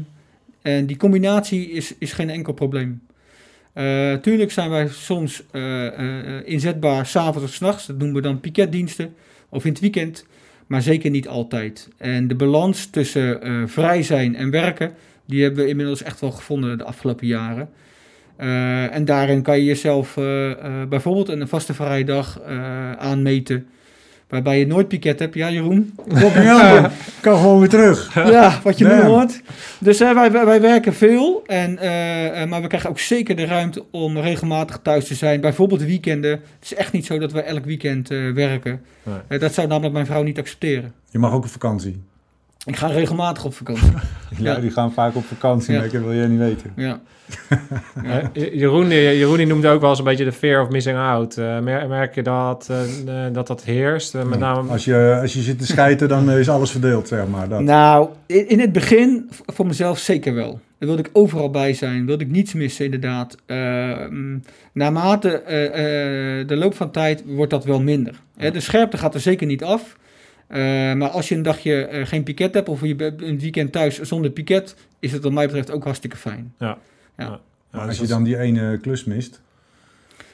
En 0.63 0.87
die 0.87 0.97
combinatie 0.97 1.71
is, 1.71 1.95
is 1.99 2.13
geen 2.13 2.31
enkel 2.31 2.53
probleem. 2.53 3.01
Eh, 3.79 4.13
tuurlijk 4.13 4.51
zijn 4.51 4.71
wij 4.71 4.89
soms 4.89 5.43
eh, 5.51 5.87
eh, 5.87 6.43
inzetbaar 6.45 7.07
s'avonds 7.07 7.43
of 7.49 7.55
s'nachts. 7.55 7.87
Dat 7.87 7.99
noemen 7.99 8.17
we 8.17 8.23
dan 8.23 8.41
piketdiensten. 8.41 9.15
Of 9.49 9.65
in 9.65 9.71
het 9.71 9.81
weekend. 9.81 10.27
Maar 10.67 10.83
zeker 10.83 11.11
niet 11.11 11.29
altijd. 11.29 11.89
En 11.97 12.29
de 12.29 12.35
balans 12.35 12.87
tussen 12.87 13.41
vrij 13.69 14.03
zijn 14.03 14.37
en 14.37 14.51
werken... 14.51 14.93
die 15.25 15.43
hebben 15.43 15.65
we 15.65 15.71
inmiddels 15.71 16.03
echt 16.03 16.21
wel 16.21 16.31
gevonden 16.31 16.79
de 16.79 16.85
afgelopen 16.85 17.27
jaren. 17.27 17.69
En 18.93 19.05
daarin 19.05 19.43
kan 19.43 19.57
je 19.57 19.65
jezelf 19.65 20.15
bijvoorbeeld 20.89 21.29
een 21.29 21.49
vaste 21.49 21.75
vrije 21.75 22.05
dag 22.05 22.41
eh, 22.41 22.93
aanmeten. 22.93 23.67
Waarbij 24.29 24.59
je 24.59 24.67
nooit 24.67 24.89
piket 24.89 25.19
hebt. 25.19 25.35
Ja, 25.35 25.51
Jeroen? 25.51 25.95
Aan. 26.35 26.91
kan 27.21 27.37
gewoon 27.37 27.59
weer 27.59 27.69
terug. 27.69 28.15
Ja, 28.15 28.61
wat 28.63 28.79
je 28.79 28.85
nu 28.85 29.01
hoort. 29.01 29.41
Dus 29.79 30.01
eh, 30.01 30.13
wij, 30.13 30.33
wij, 30.33 30.61
werken 30.61 30.95
veel. 30.95 31.43
En, 31.47 31.79
eh, 31.79 32.43
eh, 32.43 32.49
maar 32.49 32.63
we 32.63 32.67
krijgen 32.67 32.91
ook 32.91 32.99
zeker 32.99 33.37
de 33.37 33.45
ruimte 33.45 33.85
om 33.91 34.19
regelmatig 34.19 34.79
thuis 34.83 35.07
te 35.07 35.15
zijn. 35.15 35.41
Bijvoorbeeld 35.41 35.83
weekenden. 35.83 36.31
Het 36.31 36.41
is 36.63 36.75
echt 36.75 36.93
niet 36.93 37.07
zo 37.07 37.19
dat 37.19 37.33
we 37.33 37.41
elk 37.41 37.65
weekend 37.65 38.09
werken. 38.35 38.81
Nee. 39.29 39.39
Dat 39.39 39.55
zou 39.55 39.69
namelijk 39.69 39.95
mijn 39.95 40.07
vrouw 40.07 40.23
niet 40.23 40.39
accepteren. 40.39 40.93
Je 41.11 41.19
mag 41.19 41.33
ook 41.33 41.45
op 41.45 41.51
vakantie. 41.51 42.03
Ik 42.65 42.77
ga 42.77 42.87
regelmatig 42.87 43.45
op 43.45 43.55
vakantie. 43.55 43.91
Ja, 43.93 44.01
Ja. 44.55 44.61
die 44.61 44.71
gaan 44.71 44.93
vaak 44.93 45.17
op 45.17 45.25
vakantie, 45.25 45.73
Ja. 45.73 45.79
maar 45.79 45.95
ik 45.95 46.01
wil 46.01 46.15
jij 46.15 46.27
niet 46.27 46.39
weten. 46.39 46.73
Ja. 46.77 47.01
Eh, 48.05 48.53
Jeroen, 48.55 48.89
die- 48.89 49.19
Jeroen 49.19 49.37
die 49.37 49.47
noemde 49.47 49.69
ook 49.69 49.81
wel 49.81 49.91
eens 49.91 49.99
een 49.99 50.05
beetje 50.05 50.25
de 50.25 50.33
fear 50.33 50.63
of 50.63 50.69
missing 50.69 50.99
out. 50.99 51.37
Eh, 51.37 51.59
mer- 51.59 51.89
merk 51.89 52.15
je 52.15 52.23
dat, 52.23 52.69
eh, 52.71 53.27
eh, 53.27 53.35
dat 53.35 53.47
dat 53.47 53.65
heerst? 53.65 54.15
Eh, 54.15 54.23
met 54.25 54.39
name... 54.39 54.71
Als 54.71 54.85
je, 54.85 55.19
als 55.21 55.33
je 55.33 55.41
zit 55.41 55.59
te 55.59 55.67
schijten, 55.67 56.09
dan 56.09 56.31
is 56.31 56.49
alles 56.49 56.71
verdeeld, 56.71 57.09
zeg 57.09 57.27
maar. 57.27 57.49
Dat. 57.49 57.61
Nou, 57.61 58.09
in, 58.27 58.49
in 58.49 58.61
het 58.61 58.73
begin 58.73 59.31
voor 59.47 59.67
mezelf 59.67 59.99
zeker 59.99 60.35
wel. 60.35 60.51
Dan 60.79 60.89
wilde 60.89 61.03
ik 61.03 61.11
overal 61.13 61.51
bij 61.51 61.75
zijn, 61.75 62.07
wilde 62.07 62.25
ik 62.25 62.31
niets 62.31 62.53
missen 62.53 62.85
inderdaad. 62.85 63.37
Ehm, 63.47 64.39
naarmate 64.73 65.31
eh, 65.43 65.65
eh, 66.41 66.49
de 66.49 66.57
loop 66.57 66.75
van 66.75 66.91
tijd 66.91 67.23
wordt 67.27 67.51
dat 67.51 67.65
wel 67.65 67.81
minder. 67.81 68.15
Hè, 68.37 68.51
de 68.51 68.61
scherpte 68.61 68.97
gaat 68.99 69.15
er 69.15 69.21
zeker 69.21 69.47
niet 69.47 69.65
af. 69.65 69.97
Eh, 70.49 70.59
maar 70.93 71.09
als 71.09 71.29
je 71.29 71.35
een 71.35 71.43
dagje 71.43 71.85
eh, 71.87 72.07
geen 72.07 72.23
piket 72.23 72.55
hebt 72.55 72.69
of 72.69 72.83
je 72.83 72.95
bent 72.95 73.23
een 73.23 73.39
weekend 73.39 73.73
thuis 73.73 74.01
zonder 74.01 74.31
piket, 74.31 74.75
is 74.99 75.13
het 75.13 75.23
wat 75.23 75.33
mij 75.33 75.45
betreft 75.47 75.71
ook 75.71 75.85
hartstikke 75.85 76.17
fijn. 76.17 76.55
Ja, 76.59 76.79
Maar 77.17 77.29
dus 77.71 77.81
als 77.87 77.95
je 77.95 78.01
dat- 78.01 78.09
dan 78.11 78.23
die 78.23 78.39
ene 78.39 78.79
klus 78.79 79.05
mist, 79.05 79.41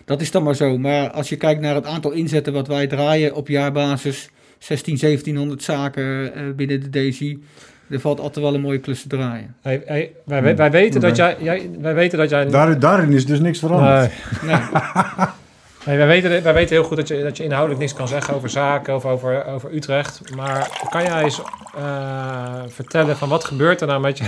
Dat 0.04 0.20
is 0.20 0.30
dan 0.30 0.42
maar 0.42 0.54
zo. 0.54 0.78
Maar 0.78 1.10
als 1.10 1.28
je 1.28 1.36
kijkt 1.36 1.60
naar 1.60 1.74
het 1.74 1.86
aantal 1.86 2.10
inzetten 2.10 2.52
wat 2.52 2.66
wij 2.68 2.86
draaien 2.86 3.34
op 3.34 3.48
jaarbasis, 3.48 4.30
16, 4.58 4.96
1700 4.98 5.62
zaken 5.62 6.34
eh, 6.34 6.42
binnen 6.56 6.90
de 6.90 7.08
DSI, 7.08 7.42
er 7.90 8.00
valt 8.00 8.20
altijd 8.20 8.44
wel 8.44 8.54
een 8.54 8.60
mooie 8.60 8.78
klus 8.78 9.02
te 9.02 9.08
draaien. 9.08 9.54
Hey, 9.62 9.82
hey, 9.86 10.12
wij, 10.24 10.42
we- 10.42 10.54
wij, 10.54 10.70
weten 10.70 11.00
dat 11.00 11.10
Oké. 11.10 11.22
jij, 11.22 11.36
jij, 11.40 11.70
wij 11.80 11.94
weten 11.94 12.18
dat 12.18 12.30
jij... 12.30 12.46
daar, 12.46 12.78
daarin 12.78 13.12
is 13.12 13.26
dus 13.26 13.40
niks 13.40 13.58
veranderd. 13.58 14.12
Nee. 14.42 14.50
Nee. 14.56 14.60
Wij, 15.84 16.06
weten, 16.06 16.42
wij 16.42 16.54
weten 16.54 16.76
heel 16.76 16.84
goed 16.84 16.96
dat 16.96 17.08
je, 17.08 17.22
dat 17.22 17.36
je 17.36 17.44
inhoudelijk 17.44 17.80
niks 17.80 17.94
kan 17.94 18.08
zeggen 18.08 18.34
over 18.34 18.50
zaken 18.50 18.94
of 18.94 19.04
over, 19.04 19.44
over 19.46 19.74
Utrecht. 19.74 20.34
Maar 20.36 20.86
kan 20.90 21.02
jij 21.02 21.22
eens 21.22 21.40
eh, 21.76 22.62
vertellen 22.66 23.16
van 23.16 23.28
wat 23.28 23.44
gebeurt 23.44 23.80
er 23.80 23.86
nou 23.86 24.00
met, 24.00 24.20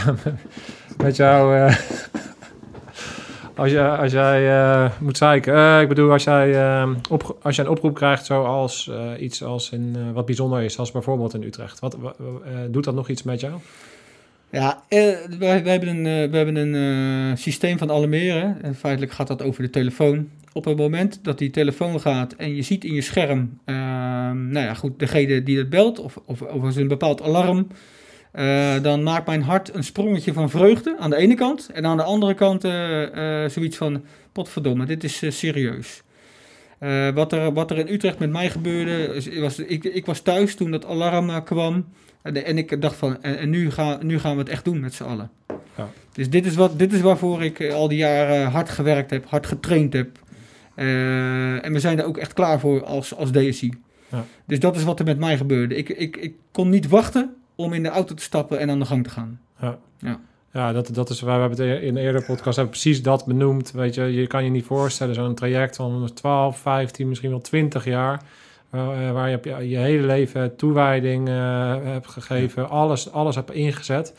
met 1.05 1.17
jou 1.17 1.57
eh, 1.57 1.77
als, 4.01 4.13
jij 4.13 4.59
eh, 4.61 4.91
moet 4.99 5.17
zeiken? 5.17 5.81
Ik 5.81 5.89
bedoel, 5.89 6.13
als 6.13 6.25
jij, 6.25 6.83
op, 7.11 7.37
als 7.43 7.57
jij 7.57 7.65
een 7.65 7.71
oproep 7.71 7.95
krijgt 7.95 8.27
zoals 8.27 8.91
iets 9.19 9.43
als 9.43 9.71
in, 9.71 10.13
wat 10.13 10.27
bijzonder 10.27 10.63
is, 10.63 10.79
als 10.79 10.91
bijvoorbeeld 10.91 11.35
in 11.35 11.43
Utrecht. 11.43 11.81
Wat, 11.81 11.97
wa- 12.01 12.15
doet 12.69 12.85
dat 12.85 12.95
nog 12.95 13.09
iets 13.09 13.23
met 13.23 13.41
jou? 13.41 13.55
Ja, 14.51 14.83
wij 15.39 15.63
hebben 15.65 15.89
een, 15.89 16.31
we 16.31 16.37
hebben 16.37 16.57
een 16.57 17.39
systeem 17.39 17.79
van 17.79 17.91
alarmeren. 17.91 18.59
En 18.63 18.75
feitelijk 18.75 19.13
gaat 19.13 19.27
dat 19.27 19.43
over 19.43 19.63
de 19.63 19.71
telefoon. 19.71 20.29
Op 20.57 20.65
het 20.65 20.77
moment 20.77 21.19
dat 21.23 21.39
die 21.39 21.51
telefoon 21.51 22.01
gaat 22.01 22.33
en 22.33 22.55
je 22.55 22.63
ziet 22.63 22.85
in 22.85 22.95
je 22.95 23.01
scherm, 23.01 23.59
eh, 23.65 23.75
nou 24.31 24.59
ja, 24.59 24.75
goed, 24.75 24.99
degene 24.99 25.43
die 25.43 25.59
het 25.59 25.71
belt 25.71 25.99
of, 25.99 26.19
of, 26.27 26.43
of 26.43 26.69
is 26.69 26.77
een 26.77 26.89
bepaald 26.89 27.23
alarm, 27.23 27.67
eh, 28.33 28.83
dan 28.83 29.03
maakt 29.03 29.27
mijn 29.27 29.43
hart 29.43 29.75
een 29.75 29.85
sprongetje 29.85 30.33
van 30.33 30.51
vreugde 30.51 30.97
aan 30.99 31.11
de 31.11 31.17
ene 31.17 31.35
kant. 31.35 31.71
En 31.75 31.87
aan 31.87 31.97
de 31.97 32.03
andere 32.03 32.35
kant 32.35 32.65
eh, 32.65 33.45
eh, 33.45 33.51
zoiets 33.51 33.77
van, 33.77 34.05
potverdomme, 34.33 34.87
dit 34.87 35.05
is 35.05 35.23
serieus. 35.39 36.03
Wat, 37.15 37.33
er, 37.33 37.53
wat 37.53 37.71
er 37.71 37.79
in 37.79 37.89
Utrecht 37.95 38.19
met 38.19 38.31
mij 38.31 38.51
gebeurde, 38.51 39.15
is- 39.15 39.39
was, 39.39 39.59
ik, 39.59 39.85
ik 39.85 40.07
was 40.07 40.21
thuis 40.21 40.55
toen 40.55 40.71
dat 40.71 40.87
alarm 40.87 41.45
kwam. 41.45 41.87
En, 42.23 42.45
en 42.45 42.59
ik 42.59 42.83
dacht 42.83 42.97
van, 42.97 43.23
en, 43.23 43.39
en 43.39 43.51
nu, 43.51 43.71
gaan, 43.71 43.99
nu 44.07 44.19
gaan 44.19 44.33
we 44.33 44.39
het 44.39 44.49
echt 44.49 44.65
doen 44.65 44.81
met 44.81 44.95
z'n 44.95 45.05
allen. 45.05 45.31
Ja. 45.77 45.89
Dus 46.13 46.31
dit 46.31 46.47
is, 46.47 46.55
wat, 46.55 46.79
dit 46.79 46.93
is 46.93 47.01
waarvoor 47.01 47.43
ik 47.43 47.71
al 47.73 47.89
die 47.89 47.99
jaren 47.99 48.47
hard 48.51 48.69
gewerkt 48.69 49.11
heb, 49.11 49.25
hard 49.27 49.47
getraind 49.47 49.93
heb. 49.93 50.09
Eh, 50.77 51.65
en 51.65 51.73
we 51.73 51.81
zijn 51.81 51.99
er 51.99 52.05
ook 52.05 52.17
echt 52.17 52.33
klaar 52.33 52.61
voor 52.61 52.85
als, 52.85 53.15
als 53.15 53.31
DSI. 53.31 53.73
Ja. 54.09 54.25
Dus 54.45 54.61
dat 54.61 54.77
is 54.77 54.85
wat 54.85 54.99
er 54.99 55.05
met 55.05 55.19
mij 55.19 55.37
gebeurde. 55.37 55.75
Ik, 55.77 55.89
ik, 55.89 56.17
ik 56.17 56.35
kon 56.53 56.69
niet 56.69 56.89
wachten 56.89 57.35
om 57.55 57.73
in 57.73 57.83
de 57.83 57.89
auto 57.89 58.15
te 58.15 58.23
stappen 58.23 58.59
en 58.59 58.71
aan 58.71 58.79
de 58.79 58.85
gang 58.85 59.05
te 59.05 59.11
gaan. 59.11 59.41
Ja. 59.61 59.79
Ja. 59.99 60.21
Ja, 60.53 60.73
dat, 60.73 60.89
dat 60.93 61.11
is 61.11 61.21
waar 61.21 61.35
we 61.35 61.41
hebben 61.41 61.69
het 61.69 61.83
in 61.83 61.97
een 61.97 62.03
eerdere 62.03 62.25
podcast 62.25 62.57
hebben 62.57 62.75
precies 62.75 63.03
dat 63.03 63.27
benoemd. 63.27 63.73
Weet 63.73 63.95
je, 63.95 64.03
je 64.03 64.27
kan 64.27 64.45
je 64.45 64.51
niet 64.51 64.65
voorstellen, 64.65 65.15
zo'n 65.15 65.35
traject 65.35 65.77
van 65.77 66.11
12, 66.15 66.59
15, 66.59 67.09
misschien 67.09 67.31
wel 67.31 67.41
20 67.41 67.85
jaar. 67.85 68.23
eh, 68.71 69.13
waar 69.13 69.31
je, 69.31 69.69
je 69.69 69.77
hele 69.77 70.07
leven 70.07 70.57
toewijding 70.57 71.29
eh, 71.29 71.75
hebt 71.83 72.07
gegeven, 72.07 72.69
alles, 72.69 73.13
alles 73.13 73.35
hebt 73.35 73.53
ingezet. 73.53 74.15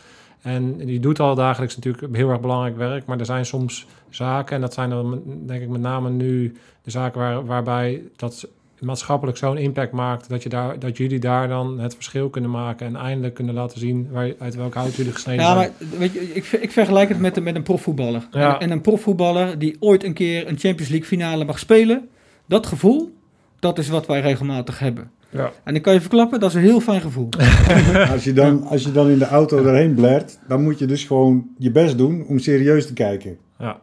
En 0.47 0.87
je 0.87 0.99
doet 0.99 1.19
al 1.19 1.35
dagelijks 1.35 1.75
natuurlijk 1.75 2.15
heel 2.15 2.29
erg 2.29 2.39
belangrijk 2.39 2.77
werk, 2.77 3.05
maar 3.05 3.19
er 3.19 3.25
zijn 3.25 3.45
soms 3.45 3.85
zaken, 4.09 4.55
en 4.55 4.61
dat 4.61 4.73
zijn 4.73 4.89
dan 4.89 5.21
denk 5.45 5.61
ik 5.61 5.69
met 5.69 5.81
name 5.81 6.09
nu 6.09 6.53
de 6.83 6.91
zaken 6.91 7.19
waar, 7.19 7.45
waarbij 7.45 8.01
dat 8.15 8.47
maatschappelijk 8.79 9.37
zo'n 9.37 9.57
impact 9.57 9.91
maakt 9.91 10.29
dat, 10.29 10.43
je 10.43 10.49
daar, 10.49 10.79
dat 10.79 10.97
jullie 10.97 11.19
daar 11.19 11.47
dan 11.47 11.79
het 11.79 11.93
verschil 11.93 12.29
kunnen 12.29 12.51
maken 12.51 12.87
en 12.87 12.95
eindelijk 12.95 13.33
kunnen 13.33 13.53
laten 13.53 13.79
zien 13.79 14.07
waar, 14.11 14.33
uit 14.39 14.55
welk 14.55 14.73
hout 14.73 14.95
jullie 14.95 15.11
gesneden 15.13 15.43
Ja, 15.45 15.53
zijn. 15.53 15.71
maar 15.89 15.99
weet 15.99 16.13
je, 16.13 16.19
ik, 16.33 16.45
ik 16.51 16.71
vergelijk 16.71 17.09
het 17.09 17.19
met, 17.19 17.37
een- 17.37 17.43
met 17.43 17.55
een 17.55 17.63
profvoetballer. 17.63 18.27
Ja. 18.31 18.53
En, 18.53 18.59
en 18.59 18.71
een 18.71 18.81
profvoetballer 18.81 19.59
die 19.59 19.75
ooit 19.79 20.03
een 20.03 20.13
keer 20.13 20.47
een 20.47 20.57
Champions 20.57 20.89
League 20.89 21.07
finale 21.07 21.45
mag 21.45 21.59
spelen, 21.59 22.07
dat 22.45 22.65
gevoel, 22.67 23.15
dat 23.59 23.77
is 23.77 23.89
wat 23.89 24.05
wij 24.07 24.21
regelmatig 24.21 24.79
hebben. 24.79 25.11
Ja. 25.29 25.51
En 25.63 25.75
ik 25.75 25.81
kan 25.81 25.93
je 25.93 26.01
verklappen, 26.01 26.39
dat 26.39 26.49
is 26.49 26.55
een 26.55 26.61
heel 26.61 26.79
fijn 26.79 27.01
gevoel. 27.01 27.29
Als, 28.11 28.23
je 28.23 28.33
dan, 28.33 28.63
als 28.63 28.83
je 28.83 28.91
dan 28.91 29.09
in 29.09 29.17
de 29.17 29.27
auto 29.27 29.63
daarheen 29.63 29.93
blert, 29.93 30.39
dan 30.47 30.63
moet 30.63 30.79
je 30.79 30.85
dus 30.85 31.03
gewoon 31.03 31.47
je 31.57 31.71
best 31.71 31.97
doen 31.97 32.25
om 32.27 32.39
serieus 32.39 32.87
te 32.87 32.93
kijken. 32.93 33.37
Ja. 33.59 33.79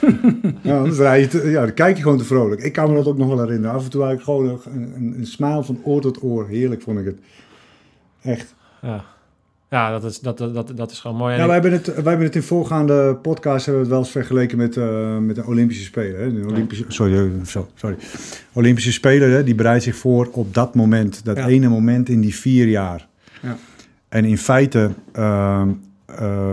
Ja, 0.62 0.78
anders 0.78 0.98
rij 0.98 1.20
je 1.20 1.26
te- 1.26 1.48
ja, 1.50 1.60
dan 1.60 1.74
kijk 1.74 1.96
je 1.96 2.02
gewoon 2.02 2.18
te 2.18 2.24
vrolijk. 2.24 2.60
Ik 2.62 2.72
kan 2.72 2.88
me 2.90 2.96
dat 2.96 3.06
ook 3.06 3.18
nog 3.18 3.28
wel 3.28 3.40
herinneren. 3.40 3.76
Af 3.76 3.84
en 3.84 3.90
toe 3.90 4.02
had 4.02 4.12
ik 4.12 4.20
gewoon 4.20 4.48
een, 4.48 4.92
een, 4.96 5.14
een 5.18 5.26
smile 5.26 5.64
van 5.64 5.80
oor 5.84 6.00
tot 6.00 6.22
oor. 6.22 6.48
Heerlijk 6.48 6.82
vond 6.82 6.98
ik 6.98 7.04
het. 7.04 7.18
Echt. 8.22 8.54
Ja, 8.82 9.04
ja 9.70 9.90
dat, 9.90 10.04
is, 10.04 10.20
dat, 10.20 10.38
dat, 10.38 10.72
dat, 10.74 10.90
is 10.90 11.00
gewoon 11.00 11.16
mooi. 11.16 11.36
Ja, 11.36 11.44
wij 11.44 11.52
hebben, 11.52 11.72
het, 11.72 11.86
wij 11.86 11.94
hebben 11.94 12.26
het 12.26 12.34
in 12.34 12.42
voorgaande 12.42 13.16
podcast 13.22 13.66
hebben 13.66 13.74
we 13.74 13.88
het 13.88 13.88
wel 13.88 13.98
eens 13.98 14.10
vergeleken 14.10 14.58
met, 14.58 14.76
eh, 14.76 15.18
met 15.18 15.36
de 15.36 15.46
Olympische 15.46 15.84
Spelen. 15.84 16.20
Hè? 16.20 16.40
De 16.40 16.46
Olympische, 16.46 16.84
sorry, 16.88 17.16
eh, 17.16 17.56
sorry. 17.74 17.96
Olympische 18.52 18.92
Spelen, 18.92 19.30
hè, 19.30 19.44
die 19.44 19.54
bereidt 19.54 19.84
zich 19.84 19.96
voor 19.96 20.28
op 20.32 20.54
dat 20.54 20.74
moment. 20.74 21.24
Dat 21.24 21.36
Ja. 21.36 21.46
ene 21.46 21.68
moment 21.68 22.08
in 22.08 22.20
die 22.20 22.34
vier 22.34 22.68
jaar. 22.68 23.08
Ja. 23.42 23.56
En 24.08 24.24
in 24.24 24.38
feite 24.38 24.90
ehm, 25.12 25.68
eh, 26.06 26.52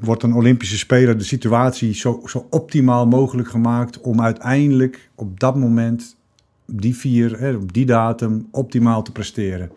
wordt 0.00 0.22
een 0.22 0.34
Olympische 0.34 0.78
Speler 0.78 1.18
de 1.18 1.24
situatie 1.24 1.94
zo, 1.94 2.22
zo 2.24 2.46
optimaal 2.50 3.06
mogelijk 3.06 3.48
gemaakt... 3.48 4.00
om 4.00 4.20
uiteindelijk 4.20 5.10
op 5.14 5.40
dat 5.40 5.56
moment, 5.56 6.16
die 6.66 6.96
vier, 6.96 7.38
hè, 7.38 7.54
op 7.54 7.72
die 7.72 7.86
datum, 7.86 8.48
optimaal 8.50 9.02
te 9.02 9.12
presteren. 9.12 9.70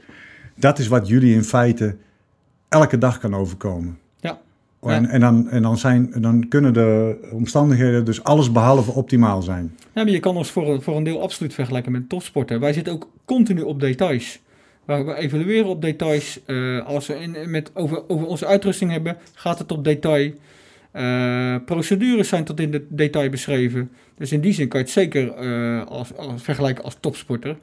Dat 0.56 0.80
is 0.80 0.88
wat 0.88 1.08
jullie 1.08 1.34
in 1.34 1.44
feite 1.44 1.96
elke 2.70 2.98
dag 2.98 3.18
kan 3.18 3.36
overkomen. 3.36 4.00
Ja. 4.20 4.40
En, 4.82 5.02
Ja. 5.02 5.10
en, 5.10 5.20
dan, 5.20 5.50
en 5.50 5.62
dan, 5.62 5.78
zijn, 5.78 6.14
dan 6.16 6.48
kunnen 6.48 6.74
de 6.74 7.18
omstandigheden 7.32 8.06
dus 8.06 8.24
alles 8.24 8.52
behalve 8.52 8.92
optimaal 8.92 9.42
zijn. 9.42 9.76
Ja, 9.94 10.04
maar 10.04 10.10
je 10.14 10.20
kan 10.20 10.38
ons 10.38 10.52
voor 10.52 10.74
een, 10.74 10.82
voor 10.82 10.98
een 10.98 11.04
deel 11.04 11.22
absoluut 11.22 11.54
vergelijken 11.54 11.92
met 11.92 12.10
topsporten. 12.10 12.60
Wij 12.60 12.74
zitten 12.74 12.94
ook 12.94 13.10
continu 13.26 13.62
op 13.62 13.80
details. 13.80 14.40
We, 14.86 15.16
evalueren 15.16 15.70
op 15.70 15.82
details. 15.82 16.40
Eh, 16.46 16.86
als 16.86 17.08
we 17.08 17.20
in, 17.20 17.52
met, 17.52 17.72
over, 17.74 18.10
over 18.10 18.28
onze 18.28 18.46
uitrusting 18.46 18.92
hebben, 18.92 19.18
gaat 19.34 19.60
het 19.60 19.72
op 19.72 19.84
detail. 19.84 20.32
Eh, 20.92 21.56
procedures 21.66 22.28
zijn 22.28 22.44
tot 22.44 22.60
in 22.60 22.72
de 22.72 22.86
detail 22.90 23.30
beschreven. 23.30 23.92
Dus 24.18 24.32
in 24.32 24.42
die 24.42 24.54
zin 24.54 24.68
kan 24.68 24.80
je 24.80 24.86
het 24.86 24.94
zeker 24.94 25.32
eh, 25.34 25.86
als, 25.86 26.16
als, 26.18 26.42
vergelijken 26.42 26.84
als 26.84 26.98
topsporter. 27.00 27.58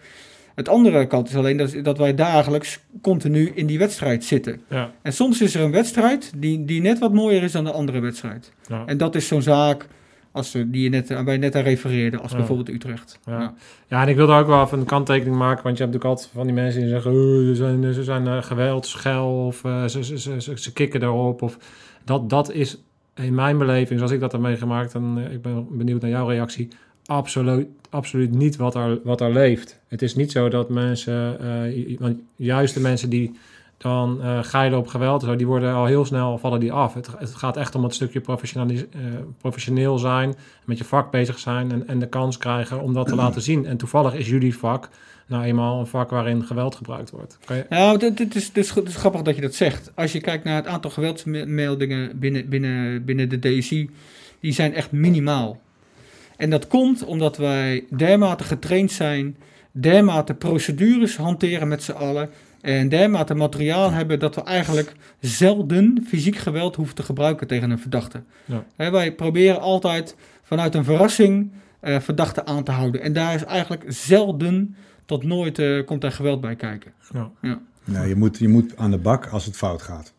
Het 0.57 0.68
andere 0.68 1.07
kant 1.07 1.28
is 1.28 1.36
alleen 1.36 1.57
dat, 1.57 1.74
dat 1.82 1.98
wij 1.98 2.14
dagelijks 2.14 2.80
continu 3.02 3.52
in 3.54 3.66
die 3.66 3.78
wedstrijd 3.78 4.24
zitten. 4.24 4.61
ja, 4.70 4.90
En 5.02 5.12
soms 5.12 5.40
is 5.40 5.54
er 5.54 5.62
een 5.62 5.70
wedstrijd 5.70 6.32
die, 6.36 6.64
die 6.64 6.80
net 6.80 6.98
wat 6.98 7.12
mooier 7.12 7.42
is 7.42 7.52
dan 7.52 7.64
de 7.64 7.72
andere 7.72 8.00
wedstrijd. 8.00 8.52
ja. 8.68 8.82
En 8.86 8.96
dat 8.96 9.14
is 9.14 9.26
zo'n 9.26 9.42
zaak 9.42 9.86
als, 10.32 10.54
eh, 10.54 10.62
die 10.66 10.82
je 10.82 10.88
net, 10.88 11.09
waar 11.09 11.32
je 11.32 11.38
net 11.38 11.54
aan 11.57 11.62
refereerde, 11.62 12.18
als 12.18 12.30
Ja. 12.30 12.36
bijvoorbeeld 12.36 12.68
Utrecht. 12.68 13.18
Ja. 13.26 13.54
Ja. 13.88 14.02
En 14.02 14.09
ik 14.09 14.16
wil 14.16 14.26
daar 14.26 14.40
ook 14.40 14.46
wel 14.46 14.62
even 14.62 14.78
een 14.78 14.84
kanttekening 14.84 15.36
maken, 15.36 15.62
want 15.64 15.76
je 15.76 15.82
hebt 15.82 15.94
natuurlijk 15.94 16.04
altijd 16.04 16.30
van 16.34 16.46
die 16.46 16.54
mensen 16.54 16.80
die 16.80 16.90
zeggen, 16.90 17.11
"Oh, 17.11 17.46
ze 17.46 17.54
zijn, 17.54 17.94
ze 17.94 18.04
zijn 18.04 18.24
uh, 18.26 18.42
geweldschel 18.42 19.46
of 19.46 19.64
eh, 19.64 19.84
ze, 19.84 20.04
ze, 20.04 20.18
ze, 20.40 20.59
ze, 20.59 20.72
kikken 20.72 21.02
erop. 21.02 21.42
Of, 21.42 21.59
dat, 22.04 22.30
dat 22.30 22.52
is 22.52 22.82
in 23.14 23.34
mijn 23.34 23.59
beleving, 23.59 23.98
zoals 23.98 24.12
ik 24.14 24.20
dat 24.20 24.32
heb 24.32 24.40
meegemaakt, 24.40 24.94
en 24.94 25.14
eh, 25.26 25.32
ik 25.32 25.42
ben 25.42 25.66
benieuwd 25.70 26.00
naar 26.00 26.11
jouw 26.11 26.28
reactie, 26.28 26.68
absoluut, 27.07 27.66
absoluut 27.90 28.30
niet 28.30 28.57
wat 28.57 28.74
er, 28.74 28.98
wat 29.04 29.20
er 29.20 29.32
leeft. 29.32 29.78
Het 29.88 30.02
is 30.02 30.14
niet 30.14 30.32
zo 30.32 30.48
dat 30.48 30.68
mensen, 30.68 31.40
eh, 31.40 31.98
want 31.98 32.18
juist 32.36 32.74
de 32.74 32.80
mensen 32.80 33.11
die 33.11 33.38
dan 33.78 34.20
geilen 34.44 34.78
op 34.78 34.86
geweld, 34.86 35.22
zo, 35.22 35.36
die 35.36 35.46
worden 35.46 35.74
al 35.74 35.86
heel 35.86 36.04
snel, 36.04 36.38
vallen 36.38 36.61
die 36.61 36.72
af. 36.72 36.94
Het, 36.94 37.09
het 37.18 37.34
gaat 37.34 37.57
echt 37.57 37.74
om 37.74 37.82
het 37.82 37.94
stukje 37.94 38.20
eh, 38.20 39.04
professioneel 39.38 39.98
zijn, 39.98 40.34
met 40.64 40.78
je 40.78 40.84
vak 40.84 41.11
bezig 41.11 41.38
zijn 41.38 41.72
en, 41.72 41.88
en 41.88 41.98
de 41.98 42.09
kans 42.09 42.38
krijgen 42.38 42.80
om 42.82 42.92
dat 42.92 43.09
te 43.09 43.14
laten 43.14 43.42
zien. 43.42 43.66
En 43.66 43.76
toevallig 43.76 44.14
is 44.14 44.28
jullie 44.28 44.57
vak 44.57 44.88
nou 45.26 45.44
eenmaal 45.44 45.80
een 45.80 45.86
vak 45.86 46.11
waarin 46.11 46.44
geweld 46.44 46.74
gebruikt 46.74 47.11
wordt. 47.11 47.38
Je, 47.48 47.64
want 47.68 48.02
het, 48.02 48.34
is, 48.34 48.50
is, 48.52 48.74
is 48.74 48.96
grappig 48.96 49.22
dat 49.22 49.34
je 49.34 49.40
dat 49.40 49.54
zegt. 49.54 49.92
Als 49.94 50.12
je 50.12 50.20
kijkt 50.20 50.44
naar 50.44 50.57
het 50.57 50.66
aantal 50.66 50.90
geweldsmeldingen 50.90 52.18
binnen, 52.18 52.48
binnen, 52.48 53.04
binnen 53.04 53.28
de 53.28 53.38
DSI, 53.38 53.90
die 54.40 54.52
zijn 54.52 54.74
echt 54.74 54.92
minimaal. 54.92 55.61
En 56.37 56.51
dat 56.51 56.66
komt 56.66 57.05
omdat 57.05 57.37
wij 57.37 57.84
dermate 57.97 58.45
getraind 58.45 58.93
zijn, 58.93 59.37
dermate 59.70 60.34
procedures 60.34 61.16
hanteren 61.16 61.68
met 61.68 61.82
z'n 61.82 61.93
allen. 61.93 62.30
En 62.61 62.89
dermate 62.89 63.34
materiaal 63.34 63.91
hebben 63.91 64.18
dat 64.18 64.34
we 64.34 64.43
eigenlijk 64.43 64.93
zelden 65.20 66.05
fysiek 66.07 66.37
geweld 66.37 66.76
hoeven 66.76 66.95
te 66.95 67.03
gebruiken 67.03 67.47
tegen 67.47 67.70
een 67.70 67.78
verdachte. 67.78 68.22
Ja. 68.45 68.91
Wij 68.91 69.14
proberen 69.14 69.61
altijd 69.61 70.16
vanuit 70.43 70.74
een 70.74 70.84
verrassing 70.84 71.51
eh 71.80 72.01
verdachte 72.01 72.45
aan 72.45 72.64
te 72.64 72.70
houden. 72.70 73.01
En 73.01 73.12
daar 73.12 73.34
is 73.34 73.45
eigenlijk 73.45 73.84
zelden 73.89 74.76
tot 75.05 75.22
nooit 75.22 75.59
eh, 75.59 75.84
komt 75.84 76.05
er 76.05 76.12
geweld 76.12 76.41
bij 76.41 76.57
kijken. 76.57 76.93
Ja. 77.12 77.61
Nee, 77.84 78.09
je 78.09 78.16
moet, 78.16 78.39
je 78.39 78.49
moet 78.49 78.76
aan 78.76 78.91
de 78.91 78.99
bak 78.99 79.26
als 79.26 79.45
het 79.45 79.57
fout 79.57 79.82
gaat. 79.82 80.14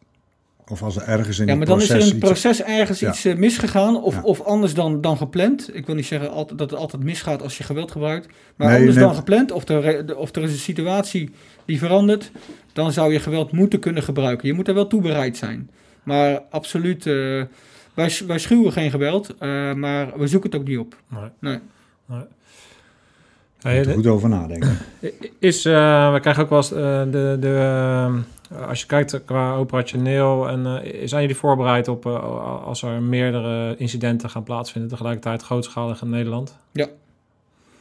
Of 0.69 0.83
als 0.83 0.95
er 0.95 1.01
ergens 1.01 1.39
in 1.39 1.43
Ja, 1.45 1.49
het 1.49 1.57
maar 1.59 1.67
dan 1.67 1.77
is 1.81 1.85
proces 1.87 2.03
er 2.03 2.11
in 2.13 2.19
het 2.19 2.23
iets- 2.29 2.41
proces 2.41 2.63
ergens 2.63 2.99
Ja. 2.99 3.09
iets 3.09 3.25
eh, 3.25 3.35
misgegaan 3.35 4.01
of, 4.03 4.13
Ja. 4.15 4.21
of 4.21 4.41
anders 4.41 4.73
dan, 4.73 5.01
dan 5.01 5.17
gepland. 5.17 5.69
Ik 5.75 5.85
wil 5.85 5.95
niet 5.95 6.05
zeggen 6.05 6.29
altijd, 6.31 6.59
dat 6.59 6.69
het 6.71 6.79
altijd 6.79 7.03
misgaat 7.03 7.41
als 7.41 7.57
je 7.57 7.63
geweld 7.63 7.91
gebruikt. 7.91 8.27
Maar 8.55 8.67
Nee, 8.67 8.77
anders 8.77 8.95
dan 8.97 9.15
gepland 9.15 9.51
of 9.51 9.67
er, 9.69 10.15
of 10.17 10.35
er 10.35 10.43
is 10.43 10.51
een 10.51 10.57
situatie 10.57 11.29
die 11.65 11.79
verandert, 11.79 12.31
dan 12.73 12.91
zou 12.91 13.13
je 13.13 13.19
geweld 13.19 13.51
moeten 13.51 13.79
kunnen 13.79 14.03
gebruiken. 14.03 14.47
Je 14.47 14.53
moet 14.53 14.67
er 14.67 14.73
wel 14.73 14.87
toe 14.87 15.01
bereid 15.01 15.37
zijn. 15.37 15.69
Maar 16.03 16.41
absoluut, 16.49 17.05
eh, 17.05 17.13
wij, 17.93 18.11
wij 18.27 18.39
schuwen 18.39 18.71
geen 18.71 18.89
geweld, 18.91 19.35
eh, 19.39 19.73
maar 19.73 20.19
we 20.19 20.27
zoeken 20.27 20.49
het 20.51 20.59
ook 20.59 20.67
niet 20.67 20.77
op. 20.77 20.95
Nee. 21.09 21.29
Nee. 21.39 21.59
Nee. 22.07 23.77
Moet 23.77 23.85
er 23.87 23.93
goed 23.93 24.07
over 24.07 24.29
nadenken. 24.29 24.77
Is, 25.39 25.65
eh, 25.65 26.13
we 26.13 26.19
krijgen 26.19 26.43
ook 26.43 26.49
wel 26.49 26.57
eens 26.57 26.71
eh, 26.71 27.01
de, 27.11 27.37
de 27.39 27.55
eh, 27.55 28.13
als 28.67 28.79
je 28.81 28.85
kijkt 28.85 29.21
qua 29.25 29.55
operationeel 29.55 30.49
en 30.49 30.65
eh, 30.65 31.07
zijn 31.07 31.21
jullie 31.21 31.35
voorbereid 31.37 31.87
op 31.87 32.05
eh, 32.05 32.63
als 32.65 32.81
er 32.81 33.01
meerdere 33.01 33.75
incidenten 33.77 34.29
gaan 34.29 34.43
plaatsvinden 34.43 34.89
tegelijkertijd 34.89 35.41
grootschalig 35.43 36.01
in 36.01 36.09
Nederland? 36.09 36.57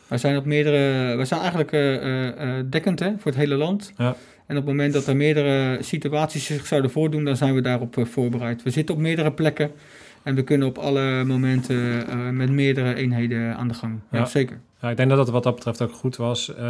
Wij 0.08 0.18
zijn 0.18 0.36
op 0.36 0.44
meerdere, 0.44 1.16
wij 1.16 1.24
zijn 1.24 1.40
eigenlijk 1.40 1.72
eh, 1.72 1.94
eh, 1.96 2.58
eh, 2.58 2.64
dekkend 2.70 2.98
hè, 3.00 3.10
voor 3.18 3.30
het 3.30 3.40
hele 3.40 3.54
land. 3.54 3.92
Ja. 3.96 4.16
En 4.46 4.56
op 4.56 4.62
het 4.66 4.74
moment 4.74 4.92
dat 4.92 5.06
er 5.06 5.16
meerdere 5.16 5.78
situaties 5.82 6.44
zich 6.44 6.66
zouden 6.66 6.90
voordoen, 6.90 7.24
dan 7.24 7.36
zijn 7.36 7.54
we 7.54 7.60
daarop 7.60 7.96
eh, 7.96 8.04
voorbereid. 8.04 8.62
We 8.62 8.70
zitten 8.70 8.94
op 8.94 9.00
meerdere 9.00 9.32
plekken 9.32 9.70
en 10.22 10.34
we 10.34 10.42
kunnen 10.42 10.68
op 10.68 10.78
alle 10.78 11.24
momenten 11.24 12.06
eh, 12.08 12.28
met 12.28 12.50
meerdere 12.50 12.94
eenheden 12.94 13.56
aan 13.56 13.68
de 13.68 13.74
gang. 13.74 13.98
Ja, 14.10 14.18
Ja. 14.18 14.24
zeker. 14.24 14.60
Ja, 14.80 14.90
ik 14.90 14.96
denk 14.96 15.08
dat 15.08 15.18
het 15.18 15.28
wat 15.28 15.42
dat 15.42 15.54
betreft 15.54 15.82
ook 15.82 15.92
goed 15.92 16.16
was. 16.16 16.54
Eh, 16.54 16.64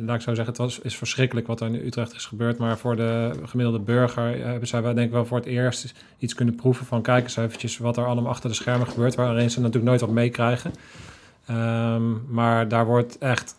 laat 0.00 0.16
ik 0.16 0.20
zo 0.20 0.34
zeggen, 0.34 0.46
het 0.46 0.56
was, 0.56 0.78
is 0.78 0.96
verschrikkelijk 0.96 1.46
wat 1.46 1.60
er 1.60 1.66
in 1.66 1.86
Utrecht 1.86 2.14
is 2.14 2.26
gebeurd. 2.26 2.58
Maar 2.58 2.78
voor 2.78 2.96
de 2.96 3.30
gemiddelde 3.44 3.78
burger 3.78 4.34
eh, 4.40 4.44
hebben 4.44 4.68
zij 4.68 4.82
wel, 4.82 4.94
denk 4.94 5.06
ik 5.06 5.12
wel 5.12 5.26
voor 5.26 5.38
het 5.38 5.46
eerst 5.46 5.94
iets 6.18 6.34
kunnen 6.34 6.54
proeven 6.54 6.86
van... 6.86 7.02
kijk 7.02 7.24
eens 7.24 7.36
eventjes 7.36 7.78
wat 7.78 7.96
er 7.96 8.06
allemaal 8.06 8.30
achter 8.30 8.50
de 8.50 8.56
schermen 8.56 8.86
gebeurt... 8.86 9.14
waarin 9.14 9.50
ze 9.50 9.58
natuurlijk 9.58 9.86
nooit 9.86 10.00
wat 10.00 10.10
meekrijgen. 10.10 10.72
Ehm, 11.46 12.32
maar 12.34 12.68
daar 12.68 12.86
wordt 12.86 13.18
echt 13.18 13.54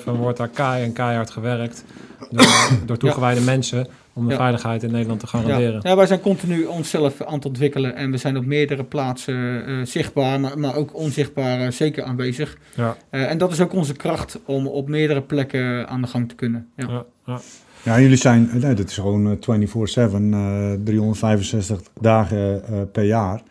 24-7 0.00 0.04
wordt 0.04 0.38
daar 0.38 0.48
kei 0.48 0.84
en 0.84 0.92
keihard 0.92 1.30
gewerkt... 1.30 1.84
door, 2.30 2.46
door 2.86 2.96
toegewijde 2.96 3.40
mensen 3.40 3.86
om 4.16 4.24
de 4.24 4.30
Ja. 4.30 4.36
veiligheid 4.36 4.82
in 4.82 4.90
Nederland 4.90 5.20
te 5.20 5.26
garanderen. 5.26 5.80
ja, 5.82 5.96
wij 5.96 6.06
zijn 6.06 6.20
continu 6.20 6.64
onszelf 6.64 7.22
aan 7.22 7.34
het 7.34 7.44
ontwikkelen 7.46 7.94
en 7.96 8.10
we 8.10 8.16
zijn 8.16 8.36
op 8.36 8.44
meerdere 8.46 8.84
plaatsen 8.84 9.66
eh, 9.66 9.74
zichtbaar, 9.84 10.40
maar, 10.40 10.58
maar 10.58 10.74
ook 10.74 10.94
onzichtbaar 10.94 11.60
eh, 11.60 11.70
zeker 11.70 12.02
aanwezig. 12.04 12.58
Ja, 12.74 12.96
Eh, 13.10 13.30
en 13.30 13.38
dat 13.38 13.52
is 13.52 13.60
ook 13.60 13.72
onze 13.72 13.92
kracht 13.94 14.40
om 14.44 14.66
op 14.66 14.88
meerdere 14.88 15.22
plekken 15.22 15.88
aan 15.88 16.00
de 16.02 16.06
gang 16.08 16.28
te 16.28 16.34
kunnen. 16.34 16.68
Ja. 16.76 16.86
ja, 16.88 17.04
ja. 17.26 17.40
Ja, 17.82 18.00
jullie 18.00 18.16
zijn, 18.16 18.50
nee, 18.52 18.74
dat 18.74 18.88
is 18.88 18.94
gewoon 18.94 19.26
eh, 19.30 19.36
24-7, 19.36 20.32
eh 20.32 20.72
365 20.84 21.80
dagen 22.00 22.64
eh, 22.66 22.80
per 22.92 23.04
jaar. 23.04 23.42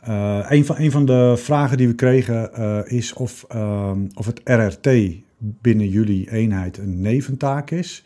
Eh, 0.00 0.44
een, 0.48 0.64
van, 0.64 0.76
een 0.78 0.90
van 0.90 1.04
de 1.06 1.34
vragen 1.36 1.76
die 1.76 1.88
we 1.88 1.94
kregen 1.94 2.54
eh, 2.54 2.78
is 2.84 3.12
of, 3.12 3.44
ehm, 3.48 3.98
of 4.14 4.26
het 4.26 4.40
RRT 4.44 4.88
binnen 5.38 5.88
jullie 5.88 6.30
eenheid 6.32 6.78
een 6.78 7.00
neventaak 7.00 7.70
is. 7.70 8.04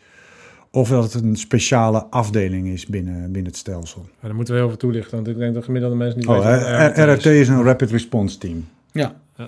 Of 0.75 0.89
dat 0.89 1.13
het 1.13 1.23
een 1.23 1.35
speciale 1.35 2.03
afdeling 2.05 2.67
is 2.67 2.85
binnen, 2.85 3.21
binnen 3.31 3.45
het 3.51 3.55
stelsel. 3.57 4.01
Ja, 4.21 4.27
daar 4.27 4.35
moeten 4.35 4.53
we 4.53 4.59
heel 4.59 4.69
veel 4.69 4.77
toelichten, 4.77 5.15
want 5.15 5.27
ik 5.27 5.37
denk 5.37 5.53
dat 5.53 5.63
gemiddelde 5.63 5.95
mensen 5.95 6.19
niet 6.19 6.27
Oh, 6.27 6.45
weten 6.45 7.13
RRT 7.13 7.25
is 7.25 7.47
een 7.47 7.63
Rapid 7.63 7.91
Response 7.91 8.37
Team. 8.37 8.67
Ja. 8.91 9.15
Ja. 9.37 9.47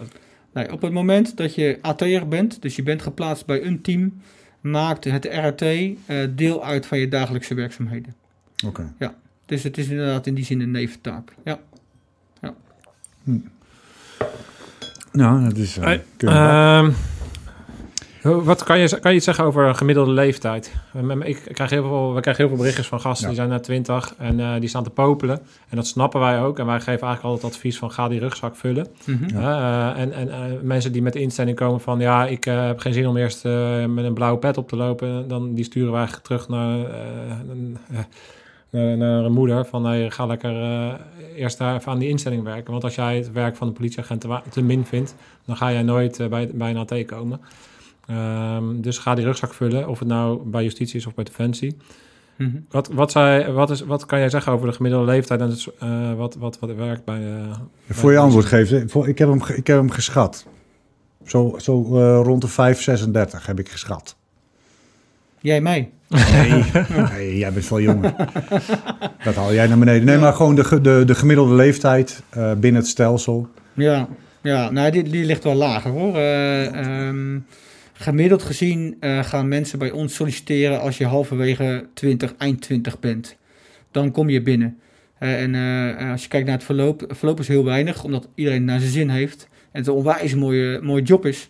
Nee, 0.54 0.72
op 0.72 0.82
het 0.82 0.92
moment 0.92 1.38
dat 1.38 1.56
je 1.56 1.78
AT'er 1.82 2.28
bent, 2.28 2.62
dus 2.62 2.76
je 2.76 2.84
bent 2.84 3.02
geplaatst 3.02 3.46
bij 3.46 3.64
een 3.66 3.82
team, 3.82 4.22
maakt 4.62 5.04
het 5.04 5.26
RRT 5.26 5.62
eh, 5.62 5.96
deel 6.36 6.64
uit 6.66 6.86
van 6.86 6.98
je 7.00 7.08
dagelijkse 7.08 7.54
werkzaamheden. 7.54 8.16
Oké. 8.66 8.94
Dus 9.46 9.64
het 9.64 9.78
is 9.78 9.88
inderdaad 9.88 10.28
in 10.28 10.34
die 10.36 10.46
zin 10.46 10.62
een 10.62 10.72
neventaak. 10.72 11.34
Ja. 11.44 11.60
Nou, 15.12 15.44
dat 15.44 15.58
is... 15.58 15.78
eh, 15.78 15.84
Hey, 15.84 16.04
kunnen 16.18 16.36
we- 16.36 16.42
Ehm, 16.50 16.84
hoe- 16.86 16.94
wat 18.34 18.64
kan 18.64 18.80
je, 18.80 19.00
kan 19.00 19.12
je 19.12 19.16
iets 19.18 19.26
zeggen 19.26 19.44
over 19.44 19.66
een 19.68 19.76
gemiddelde 19.76 20.12
leeftijd? 20.12 20.74
Ik 21.24 21.42
krijg 21.54 21.70
heel 21.70 21.84
veel, 21.84 22.14
we 22.14 22.22
krijgen 22.22 22.42
heel 22.44 22.48
veel 22.52 22.58
berichtjes 22.62 22.88
van 22.88 23.00
gasten 23.00 23.22
Ja. 23.22 23.28
die 23.28 23.36
zijn 23.38 23.50
net 23.50 23.64
20 23.64 24.14
en 24.18 24.40
eh, 24.40 24.60
die 24.60 24.70
staan 24.70 24.84
te 24.84 24.90
popelen. 24.90 25.40
En 25.70 25.76
dat 25.76 25.88
snappen 25.88 26.20
wij 26.20 26.42
ook. 26.42 26.60
En 26.60 26.66
wij 26.66 26.78
geven 26.80 26.92
eigenlijk 27.08 27.24
altijd 27.24 27.54
advies 27.54 27.78
van 27.78 27.92
ga 27.92 28.08
die 28.08 28.20
rugzak 28.20 28.56
vullen. 28.56 28.88
Mhm. 29.06 29.38
Ja. 29.40 29.94
Eh, 29.96 30.02
en 30.02 30.12
en 30.14 30.30
eh, 30.30 30.38
mensen 30.62 30.92
die 30.92 31.02
met 31.02 31.14
de 31.14 31.22
instelling 31.22 31.56
komen 31.58 31.80
van 31.82 32.00
ja, 32.00 32.26
ik 32.26 32.44
heb 32.44 32.80
geen 32.80 32.94
zin 32.94 33.08
om 33.08 33.18
eerst 33.18 33.44
met 33.88 34.06
een 34.06 34.14
blauwe 34.14 34.38
pet 34.40 34.58
op 34.58 34.68
te 34.70 34.76
lopen. 34.76 35.28
Dan 35.28 35.54
die 35.54 35.64
sturen 35.64 35.92
wij 35.92 36.08
terug 36.22 36.48
naar, 36.50 36.78
een- 37.50 37.78
naar, 38.70 38.98
naar 38.98 39.24
een 39.24 39.32
moeder 39.32 39.66
van 39.66 39.82
nee, 39.82 40.12
ga 40.12 40.26
lekker 40.26 40.62
eh, 40.62 40.94
eerst 41.36 41.58
daar 41.58 41.76
even 41.76 41.92
aan 41.92 42.00
die 42.00 42.10
instelling 42.10 42.44
werken. 42.44 42.72
Want 42.72 42.84
als 42.84 42.96
jij 42.96 43.16
het 43.18 43.32
werk 43.32 43.56
van 43.56 43.68
de 43.68 43.74
politieagent 43.74 44.26
te, 44.50 44.62
min 44.62 44.86
vindt, 44.86 45.16
dan 45.46 45.58
ga 45.58 45.72
jij 45.72 45.84
nooit 45.84 46.30
bij, 46.30 46.50
bij 46.54 46.70
een 46.70 46.78
AT 46.78 47.06
komen. 47.06 47.40
Ehm, 48.08 48.64
dus 48.82 48.98
ga 48.98 49.16
die 49.16 49.26
rugzak 49.26 49.54
vullen, 49.54 49.88
of 49.88 50.00
het 50.00 50.08
nou 50.08 50.40
bij 50.50 50.64
justitie 50.64 50.96
is 51.00 51.06
of 51.06 51.14
bij 51.14 51.24
defensie. 51.24 51.78
Mhm. 52.38 52.58
Wat, 52.70 52.88
wat, 52.88 53.12
zij, 53.12 53.52
wat, 53.52 53.70
is, 53.70 53.82
wat 53.82 54.06
kan 54.06 54.20
jij 54.20 54.30
zeggen 54.30 54.52
over 54.52 54.68
de 54.68 54.74
gemiddelde 54.74 55.06
leeftijd 55.06 55.40
en 55.42 55.50
het, 55.50 55.68
eh, 55.80 56.14
wat, 56.14 56.36
wat, 56.36 56.60
wat 56.60 56.74
werkt 56.76 57.06
bij... 57.06 57.22
eh, 57.36 57.58
Voor 57.90 58.12
je 58.12 58.18
antwoord 58.18 58.46
geven, 58.46 58.90
voor- 58.90 59.08
ik 59.08 59.18
heb 59.18 59.30
hem, 59.30 59.42
ik 59.56 59.68
heb 59.68 59.78
hem 59.78 59.90
geschat. 59.90 60.46
Zo, 61.26 61.56
zo 61.58 61.84
eh, 62.00 62.20
rond 62.24 62.42
de 62.42 62.48
5, 62.48 62.82
36 62.82 63.46
heb 63.46 63.60
ik 63.60 63.70
geschat. 63.70 64.16
Jij 65.40 65.62
mij. 65.62 65.90
Nee, 66.10 66.64
nee 67.12 67.38
jij 67.38 67.54
bent 67.54 67.66
veel 67.66 67.80
jonger. 67.82 68.14
Dat 69.24 69.36
haal 69.36 69.54
jij 69.54 69.68
naar 69.68 69.78
beneden. 69.80 70.06
Nee, 70.06 70.18
maar 70.18 70.34
gewoon 70.34 70.56
de, 70.56 70.82
de, 70.82 71.04
de 71.06 71.16
gemiddelde 71.16 71.54
leeftijd 71.54 72.24
eh, 72.30 72.52
binnen 72.54 72.82
het 72.82 72.90
stelsel. 72.90 73.48
Ja, 73.74 74.08
ja 74.42 74.70
nou, 74.72 74.92
die, 74.92 75.04
die 75.04 75.26
ligt 75.26 75.44
wel 75.44 75.56
lager 75.56 75.92
hoor. 75.92 76.16
Eh, 76.16 76.66
ehm, 77.08 77.40
gemiddeld 77.98 78.44
gezien 78.44 78.98
eh, 79.00 79.24
gaan 79.24 79.48
mensen 79.48 79.80
bij 79.80 79.92
ons 79.92 80.16
solliciteren 80.16 80.80
als 80.80 80.98
je 80.98 81.06
halverwege 81.06 81.88
20, 81.94 82.36
eind 82.38 82.62
20 82.62 83.00
bent. 83.00 83.38
Dan 83.92 84.12
kom 84.12 84.30
je 84.30 84.42
binnen. 84.42 84.80
Eh, 85.18 85.42
en 85.42 85.56
eh, 85.56 86.12
als 86.12 86.22
je 86.22 86.28
kijkt 86.28 86.46
naar 86.46 86.56
het 86.56 86.66
verloop, 86.66 87.00
het 87.00 87.18
verloop 87.18 87.40
is 87.40 87.48
heel 87.48 87.64
weinig, 87.64 88.04
omdat 88.04 88.30
iedereen 88.36 88.66
naar 88.66 88.80
zijn 88.80 88.92
zin 88.92 89.10
heeft. 89.10 89.48
En 89.72 89.80
het 89.80 89.88
een 89.88 89.94
onwijs 89.94 90.36
mooie, 90.36 90.80
mooie 90.82 91.04
job 91.04 91.26
is. 91.26 91.50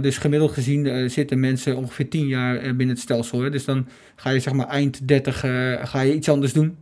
Dus 0.00 0.18
gemiddeld 0.18 0.52
gezien 0.52 1.10
zitten 1.10 1.40
mensen 1.40 1.76
ongeveer 1.76 2.08
10 2.08 2.26
jaar 2.26 2.60
binnen 2.60 2.88
het 2.88 2.98
stelsel. 2.98 3.50
Dus 3.50 3.64
dan 3.64 3.86
ga 4.16 4.30
je 4.30 4.40
zeg 4.40 4.52
maar 4.52 4.68
eind 4.68 5.08
30 5.08 5.44
eh, 5.44 5.86
ga 5.86 6.00
je 6.00 6.14
iets 6.14 6.28
anders 6.28 6.52
doen. 6.52 6.76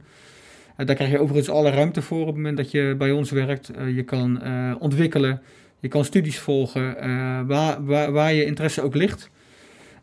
Daar 0.76 0.94
krijg 0.94 1.10
je 1.10 1.18
overigens 1.18 1.48
alle 1.48 1.70
ruimte 1.70 2.02
voor 2.02 2.20
op 2.20 2.26
het 2.26 2.36
moment 2.36 2.56
dat 2.56 2.70
je 2.70 2.94
bij 2.98 3.10
ons 3.10 3.30
werkt. 3.30 3.70
Je 3.94 4.02
kan 4.02 4.42
ontwikkelen, 4.78 5.42
je 5.82 5.88
kan 5.88 6.04
studies 6.04 6.38
volgen, 6.38 6.98
eh, 7.00 7.40
waar, 7.46 7.84
waar, 7.84 8.12
waar 8.12 8.32
je 8.32 8.44
interesse 8.44 8.82
ook 8.82 8.94
ligt. 8.94 9.30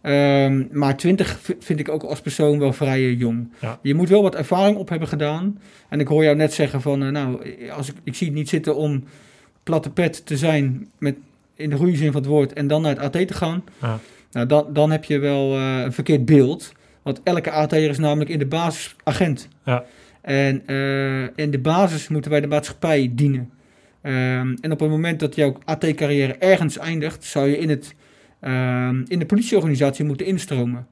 Ehm, 0.01 0.63
maar 0.71 0.97
20 0.97 1.39
v- 1.41 1.49
vind 1.59 1.79
ik 1.79 1.89
ook 1.89 2.03
als 2.03 2.21
persoon 2.21 2.59
wel 2.59 2.73
vrij 2.73 3.13
jong. 3.13 3.51
Ja. 3.61 3.79
Je 3.81 3.93
moet 3.95 4.09
wel 4.09 4.21
wat 4.21 4.35
ervaring 4.35 4.77
op 4.77 4.89
hebben 4.89 5.07
gedaan. 5.07 5.59
En 5.89 5.99
ik 5.99 6.07
hoor 6.07 6.23
jou 6.23 6.35
net 6.35 6.53
zeggen 6.53 6.81
van, 6.81 7.03
eh, 7.03 7.09
nou, 7.09 7.41
als 7.71 7.89
ik, 7.89 7.95
ik 8.03 8.15
zie 8.15 8.27
het 8.27 8.35
niet 8.35 8.49
zitten 8.49 8.75
om 8.75 9.03
platte 9.63 9.89
pet 9.89 10.25
te 10.25 10.37
zijn 10.37 10.87
met, 10.97 11.15
in 11.55 11.69
de 11.69 11.75
goede 11.75 11.95
zin 11.95 12.11
van 12.11 12.21
het 12.21 12.29
woord 12.29 12.53
en 12.53 12.67
dan 12.67 12.81
naar 12.81 12.95
het 13.01 13.15
AT 13.15 13.27
te 13.27 13.33
gaan. 13.33 13.63
Ja. 13.81 13.99
Nou, 14.31 14.45
dan, 14.47 14.65
dan 14.73 14.91
heb 14.91 15.03
je 15.03 15.19
wel 15.19 15.55
eh, 15.55 15.79
een 15.83 15.93
verkeerd 15.93 16.25
beeld. 16.25 16.71
Want 17.01 17.21
elke 17.23 17.51
AT'er 17.51 17.89
is 17.89 17.97
namelijk 17.97 18.29
in 18.29 18.39
de 18.39 18.45
basis 18.45 18.95
agent. 19.03 19.47
Ja. 19.65 19.83
En 20.21 20.61
in 21.35 21.51
de 21.51 21.59
basis 21.61 22.07
moeten 22.07 22.31
wij 22.31 22.41
de 22.41 22.47
maatschappij 22.47 23.11
dienen. 23.13 23.49
Ehm, 24.01 24.55
en 24.61 24.71
op 24.71 24.79
het 24.79 24.89
moment 24.89 25.19
dat 25.19 25.35
jouw 25.35 25.57
AT-carrière 25.65 26.33
ergens 26.33 26.77
eindigt, 26.77 27.23
zou 27.23 27.47
je 27.47 27.57
in, 27.57 27.69
het, 27.69 27.95
ehm, 28.39 29.03
in 29.07 29.19
de 29.19 29.25
politieorganisatie 29.25 30.05
moeten 30.05 30.25
instromen. 30.25 30.87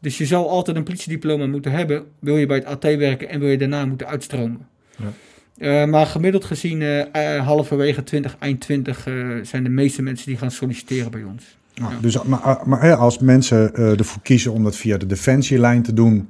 Dus 0.00 0.18
je 0.18 0.26
zou 0.26 0.46
altijd 0.46 0.76
een 0.76 0.82
politiediploma 0.82 1.46
moeten 1.46 1.72
hebben, 1.72 2.04
wil 2.18 2.36
je 2.36 2.46
bij 2.46 2.56
het 2.56 2.66
AT 2.66 2.82
werken 2.82 3.28
en 3.28 3.40
wil 3.40 3.48
je 3.48 3.58
daarna 3.58 3.86
moeten 3.86 4.06
uitstromen. 4.06 4.66
Ja. 4.96 5.12
Eh, 5.58 5.88
maar 5.88 6.06
gemiddeld 6.06 6.44
gezien, 6.44 6.82
eh, 6.82 7.46
halverwege 7.46 8.02
20, 8.02 8.36
eind 8.38 8.60
20, 8.60 9.06
eh, 9.06 9.14
zijn 9.42 9.64
de 9.64 9.70
meeste 9.70 10.02
mensen 10.02 10.26
die 10.26 10.36
gaan 10.36 10.50
solliciteren 10.50 11.10
bij 11.10 11.22
ons. 11.22 11.56
Nou, 11.74 11.92
Ja. 11.92 12.00
dus, 12.00 12.22
maar, 12.22 12.60
maar 12.64 12.82
hè, 12.82 12.96
als 12.96 13.18
mensen 13.18 13.74
ervoor 13.74 14.22
kiezen 14.22 14.52
om 14.52 14.64
dat 14.64 14.76
via 14.76 14.96
de 14.96 15.06
defensielijn 15.06 15.82
te 15.82 15.92
doen, 15.92 16.28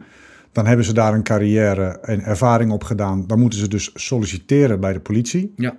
dan 0.53 0.67
hebben 0.67 0.85
ze 0.85 0.93
daar 0.93 1.15
een 1.15 1.23
carrière 1.23 1.99
en 2.03 2.21
ervaring 2.21 2.71
op 2.71 2.85
gedaan. 2.85 3.27
Dan 3.27 3.39
moeten 3.39 3.59
ze 3.59 3.69
dus 3.69 3.91
solliciteren 3.95 4.81
bij 4.81 4.93
de 4.93 5.01
politie. 5.01 5.53
Ja. 5.57 5.77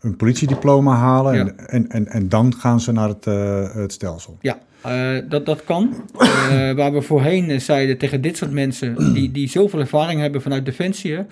Een 0.00 0.16
politiediploma 0.16 0.94
halen 0.94 1.34
Ja. 1.34 1.40
en, 1.40 1.68
en, 1.68 1.88
en, 1.88 2.06
en 2.06 2.28
dan 2.28 2.54
gaan 2.54 2.80
ze 2.80 2.92
naar 2.92 3.08
het, 3.08 3.26
eh, 3.26 3.74
het 3.74 3.92
stelsel. 3.92 4.38
Ja, 4.40 4.58
eh, 4.80 5.18
dat, 5.28 5.46
dat 5.46 5.64
kan. 5.64 6.04
Eh, 6.18 6.72
waar 6.72 6.92
we 6.92 7.02
voorheen 7.02 7.60
zeiden 7.60 7.98
tegen 7.98 8.20
dit 8.20 8.36
soort 8.36 8.50
mensen 8.50 9.14
die, 9.14 9.32
die 9.32 9.48
zoveel 9.48 9.80
ervaring 9.80 10.20
hebben 10.20 10.42
vanuit 10.42 10.64
Defensie, 10.64 11.12
hè, 11.12 11.22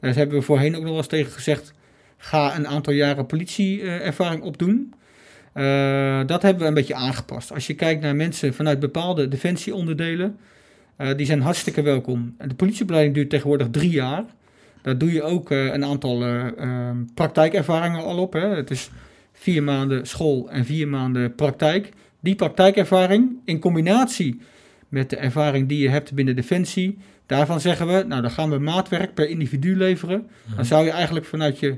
daar 0.00 0.14
hebben 0.14 0.38
we 0.38 0.44
voorheen 0.44 0.74
ook 0.74 0.80
nog 0.80 0.88
wel 0.88 0.98
eens 0.98 1.06
tegen 1.06 1.32
gezegd, 1.32 1.72
ga 2.16 2.56
een 2.56 2.66
aantal 2.66 2.92
jaren 2.92 3.26
politieervaring 3.26 4.42
opdoen. 4.42 4.94
Dat 6.26 6.42
hebben 6.42 6.62
we 6.62 6.68
een 6.68 6.74
beetje 6.74 6.94
aangepast. 6.94 7.52
Als 7.52 7.66
je 7.66 7.74
kijkt 7.74 8.02
naar 8.02 8.16
mensen 8.16 8.54
vanuit 8.54 8.80
bepaalde 8.80 9.28
defensieonderdelen, 9.28 10.38
die 11.16 11.26
zijn 11.26 11.40
hartstikke 11.40 11.82
welkom. 11.82 12.34
En 12.38 12.48
de 12.48 12.54
politieopleiding 12.54 13.14
duurt 13.14 13.30
tegenwoordig 13.30 13.68
drie 13.70 13.90
jaar. 13.90 14.24
Daar 14.86 14.98
doe 14.98 15.12
je 15.12 15.22
ook 15.22 15.50
eh, 15.50 15.64
een 15.64 15.84
aantal 15.84 16.22
eh, 16.22 16.46
eh, 16.46 16.96
praktijkervaringen 17.14 18.04
al 18.04 18.18
op. 18.18 18.32
Hè. 18.32 18.46
Het 18.46 18.70
is 18.70 18.90
vier 19.32 19.62
maanden 19.62 20.06
school 20.06 20.50
en 20.50 20.64
vier 20.64 20.88
maanden 20.88 21.34
praktijk. 21.34 21.90
Die 22.20 22.34
praktijkervaring 22.34 23.36
in 23.44 23.58
combinatie 23.58 24.40
met 24.88 25.10
de 25.10 25.16
ervaring 25.16 25.68
die 25.68 25.78
je 25.78 25.88
hebt 25.88 26.12
binnen 26.12 26.36
Defensie, 26.36 26.98
daarvan 27.26 27.60
zeggen 27.60 27.86
we, 27.86 28.04
nou 28.08 28.22
dan 28.22 28.30
gaan 28.30 28.50
we 28.50 28.58
maatwerk 28.58 29.14
per 29.14 29.28
individu 29.28 29.76
leveren. 29.76 30.26
Dan 30.56 30.64
zou 30.64 30.84
je 30.84 30.90
eigenlijk 30.90 31.26
vanuit 31.26 31.58
je, 31.58 31.76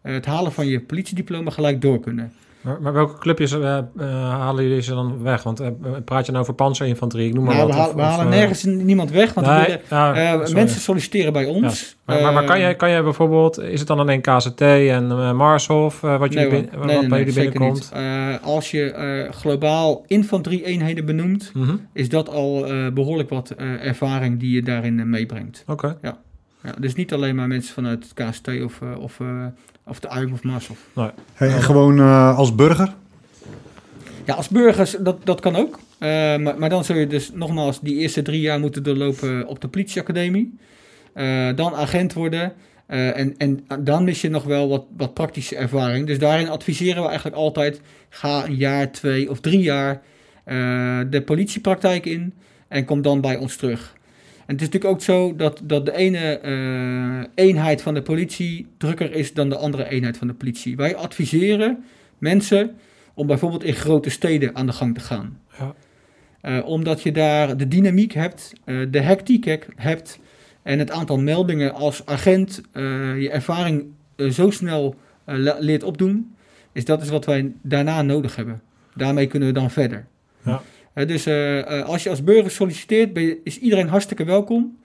eh, 0.00 0.12
het 0.12 0.26
halen 0.26 0.52
van 0.52 0.66
je 0.66 0.80
politiediploma 0.80 1.50
gelijk 1.50 1.80
door 1.80 2.00
kunnen. 2.00 2.32
Maar, 2.68 2.82
maar 2.82 2.92
welke 2.92 3.18
clubjes 3.18 3.52
eh, 3.52 3.78
eh, 3.78 3.84
halen 4.30 4.64
jullie 4.64 4.82
ze 4.82 4.94
dan 4.94 5.22
weg? 5.22 5.42
Want 5.42 5.60
eh, 5.60 5.68
praat 6.04 6.24
je 6.26 6.30
nou 6.32 6.42
over 6.42 6.54
panzerinfanterie? 6.54 7.28
Ik 7.28 7.34
noem 7.34 7.44
maar 7.44 7.54
Nou, 7.54 7.66
wat. 7.66 7.74
we, 7.76 7.80
halen, 7.82 7.94
of- 7.94 8.00
we 8.00 8.06
of, 8.06 8.16
halen 8.16 8.28
nergens 8.28 8.64
niemand 8.64 9.10
weg, 9.10 9.34
want 9.34 9.46
nee, 9.46 10.54
mensen 10.54 10.80
solliciteren 10.80 11.32
bij 11.32 11.42
Ja. 11.42 11.48
ons. 11.48 11.96
Maar, 12.04 12.22
maar, 12.22 12.32
maar 12.32 12.44
kan, 12.44 12.60
je, 12.60 12.74
kan 12.74 12.90
je 12.90 13.02
bijvoorbeeld, 13.02 13.60
is 13.60 13.78
het 13.78 13.88
dan 13.88 13.98
alleen 13.98 14.20
KCT 14.20 14.60
en 14.60 15.36
Marshof, 15.36 16.00
wat, 16.00 16.32
jullie 16.32 16.50
nee, 16.50 16.68
wat 16.76 16.86
nee, 16.86 17.06
bij 17.08 17.18
jullie 17.24 17.34
binnenkomt? 17.50 17.92
als 18.42 18.70
je 18.70 19.28
globaal 19.30 20.04
infanterie-eenheden 20.06 21.04
benoemt, 21.04 21.50
Mhm. 21.54 21.76
is 21.92 22.08
dat 22.08 22.28
al 22.28 22.66
eh, 22.66 22.88
behoorlijk 22.92 23.28
wat 23.30 23.50
ervaring 23.80 24.40
die 24.40 24.50
je 24.54 24.62
daarin 24.62 25.10
meebrengt. 25.10 25.64
Oké. 25.66 25.96
Ja, 26.02 26.16
dus 26.78 26.94
niet 26.94 27.12
alleen 27.12 27.34
maar 27.34 27.46
mensen 27.48 27.74
vanuit 27.74 28.04
het 28.14 28.28
KST 28.28 28.48
of, 28.64 28.80
of, 28.98 29.18
of 29.88 30.00
de 30.00 30.08
UIM 30.16 30.32
of 30.32 30.42
Marshof. 30.42 30.78
Hey, 31.34 31.48
en 31.48 31.62
gewoon 31.62 31.98
eh, 31.98 32.38
als 32.38 32.54
burger? 32.54 32.94
Ja, 34.24 34.34
als 34.34 34.48
burgers, 34.48 34.96
dat, 35.00 35.16
dat 35.24 35.40
kan 35.40 35.56
ook. 35.56 35.78
Eh, 35.98 36.08
maar, 36.36 36.58
maar 36.58 36.68
dan 36.68 36.84
zul 36.84 36.96
je 36.96 37.06
dus 37.06 37.30
nogmaals 37.32 37.80
die 37.80 37.96
eerste 37.96 38.22
drie 38.22 38.40
jaar 38.40 38.60
moeten 38.60 38.82
doorlopen 38.82 39.46
op 39.46 39.60
de 39.60 39.68
politieacademie. 39.68 40.58
Eh, 41.12 41.48
dan 41.54 41.74
agent 41.74 42.12
worden. 42.12 42.52
Eh, 42.86 43.18
en, 43.18 43.34
en 43.38 43.64
dan 43.80 44.04
mis 44.04 44.20
je 44.20 44.28
nog 44.28 44.44
wel 44.44 44.68
wat, 44.68 44.84
wat 44.96 45.14
praktische 45.14 45.56
ervaring. 45.56 46.06
Dus 46.06 46.18
daarin 46.18 46.48
adviseren 46.48 47.02
we 47.02 47.08
eigenlijk 47.08 47.36
altijd: 47.36 47.80
ga 48.08 48.44
een 48.44 48.54
jaar, 48.54 48.90
twee 48.90 49.30
of 49.30 49.40
drie 49.40 49.60
jaar 49.60 50.02
eh, 50.44 51.00
de 51.10 51.22
politiepraktijk 51.24 52.06
in. 52.06 52.34
En 52.68 52.84
kom 52.84 53.02
dan 53.02 53.20
bij 53.20 53.36
ons 53.36 53.56
terug. 53.56 53.96
En 54.48 54.54
het 54.54 54.62
is 54.62 54.68
natuurlijk 54.68 54.94
ook 54.94 55.02
zo 55.02 55.36
dat, 55.36 55.60
dat 55.64 55.84
de 55.86 55.96
ene 55.96 56.38
eh, 56.38 57.44
eenheid 57.44 57.82
van 57.82 57.94
de 57.94 58.02
politie 58.02 58.66
drukker 58.78 59.12
is 59.12 59.34
dan 59.34 59.48
de 59.48 59.56
andere 59.56 59.88
eenheid 59.88 60.16
van 60.16 60.26
de 60.26 60.34
politie. 60.34 60.76
Wij 60.76 60.96
adviseren 60.96 61.84
mensen 62.18 62.76
om 63.14 63.26
bijvoorbeeld 63.26 63.64
in 63.64 63.74
grote 63.74 64.10
steden 64.10 64.54
aan 64.56 64.66
de 64.66 64.72
gang 64.72 64.94
te 64.94 65.00
gaan. 65.00 65.38
Ja. 65.58 65.74
Eh, 66.40 66.66
omdat 66.66 67.02
je 67.02 67.12
daar 67.12 67.56
de 67.56 67.68
dynamiek 67.68 68.12
hebt, 68.12 68.52
eh, 68.64 68.76
de 68.90 69.00
hectiek 69.00 69.44
he- 69.44 69.58
hebt 69.76 70.18
en 70.62 70.78
het 70.78 70.90
aantal 70.90 71.18
meldingen 71.18 71.74
als 71.74 72.06
agent 72.06 72.60
je 73.18 73.28
ervaring 73.32 73.84
zo 74.30 74.50
snel 74.50 74.94
le- 75.24 75.56
leert 75.58 75.82
opdoen, 75.82 76.34
is 76.72 76.84
dat 76.84 77.02
is 77.02 77.08
wat 77.08 77.24
wij 77.24 77.52
daarna 77.62 78.02
nodig 78.02 78.36
hebben. 78.36 78.60
Daarmee 78.94 79.26
kunnen 79.26 79.48
we 79.48 79.54
dan 79.54 79.70
verder. 79.70 80.06
Ja. 80.44 80.62
Dus 81.06 81.26
eh, 81.26 81.58
eh, 81.80 81.84
als 81.86 82.02
je 82.02 82.10
als 82.10 82.24
burger 82.24 82.50
solliciteert, 82.50 83.16
je- 83.18 83.40
is 83.44 83.58
iedereen 83.58 83.88
hartstikke 83.88 84.24
welkom. 84.24 84.78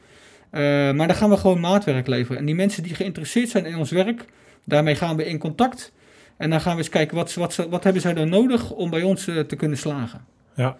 Eh, 0.49 0.61
maar 0.91 1.07
dan 1.07 1.15
gaan 1.15 1.29
we 1.29 1.37
gewoon 1.37 1.59
maatwerk 1.59 2.07
leveren. 2.07 2.37
En 2.39 2.45
die 2.45 2.55
mensen 2.55 2.83
die 2.83 2.95
geïnteresseerd 2.95 3.49
zijn 3.49 3.65
in 3.65 3.75
ons 3.77 3.91
werk, 3.91 4.25
daarmee 4.63 4.95
gaan 4.95 5.15
we 5.15 5.25
in 5.25 5.37
contact. 5.37 5.91
En 6.37 6.49
dan 6.49 6.61
gaan 6.61 6.71
we 6.71 6.77
eens 6.77 6.89
kijken, 6.89 7.15
wat, 7.15 7.33
wat, 7.33 7.55
wat 7.69 7.83
hebben 7.83 8.01
zij 8.01 8.13
dan 8.13 8.29
nodig 8.29 8.71
om 8.71 8.89
bij 8.89 9.01
ons 9.03 9.23
te 9.23 9.55
kunnen 9.57 9.77
slagen. 9.77 10.25
Ja. 10.55 10.77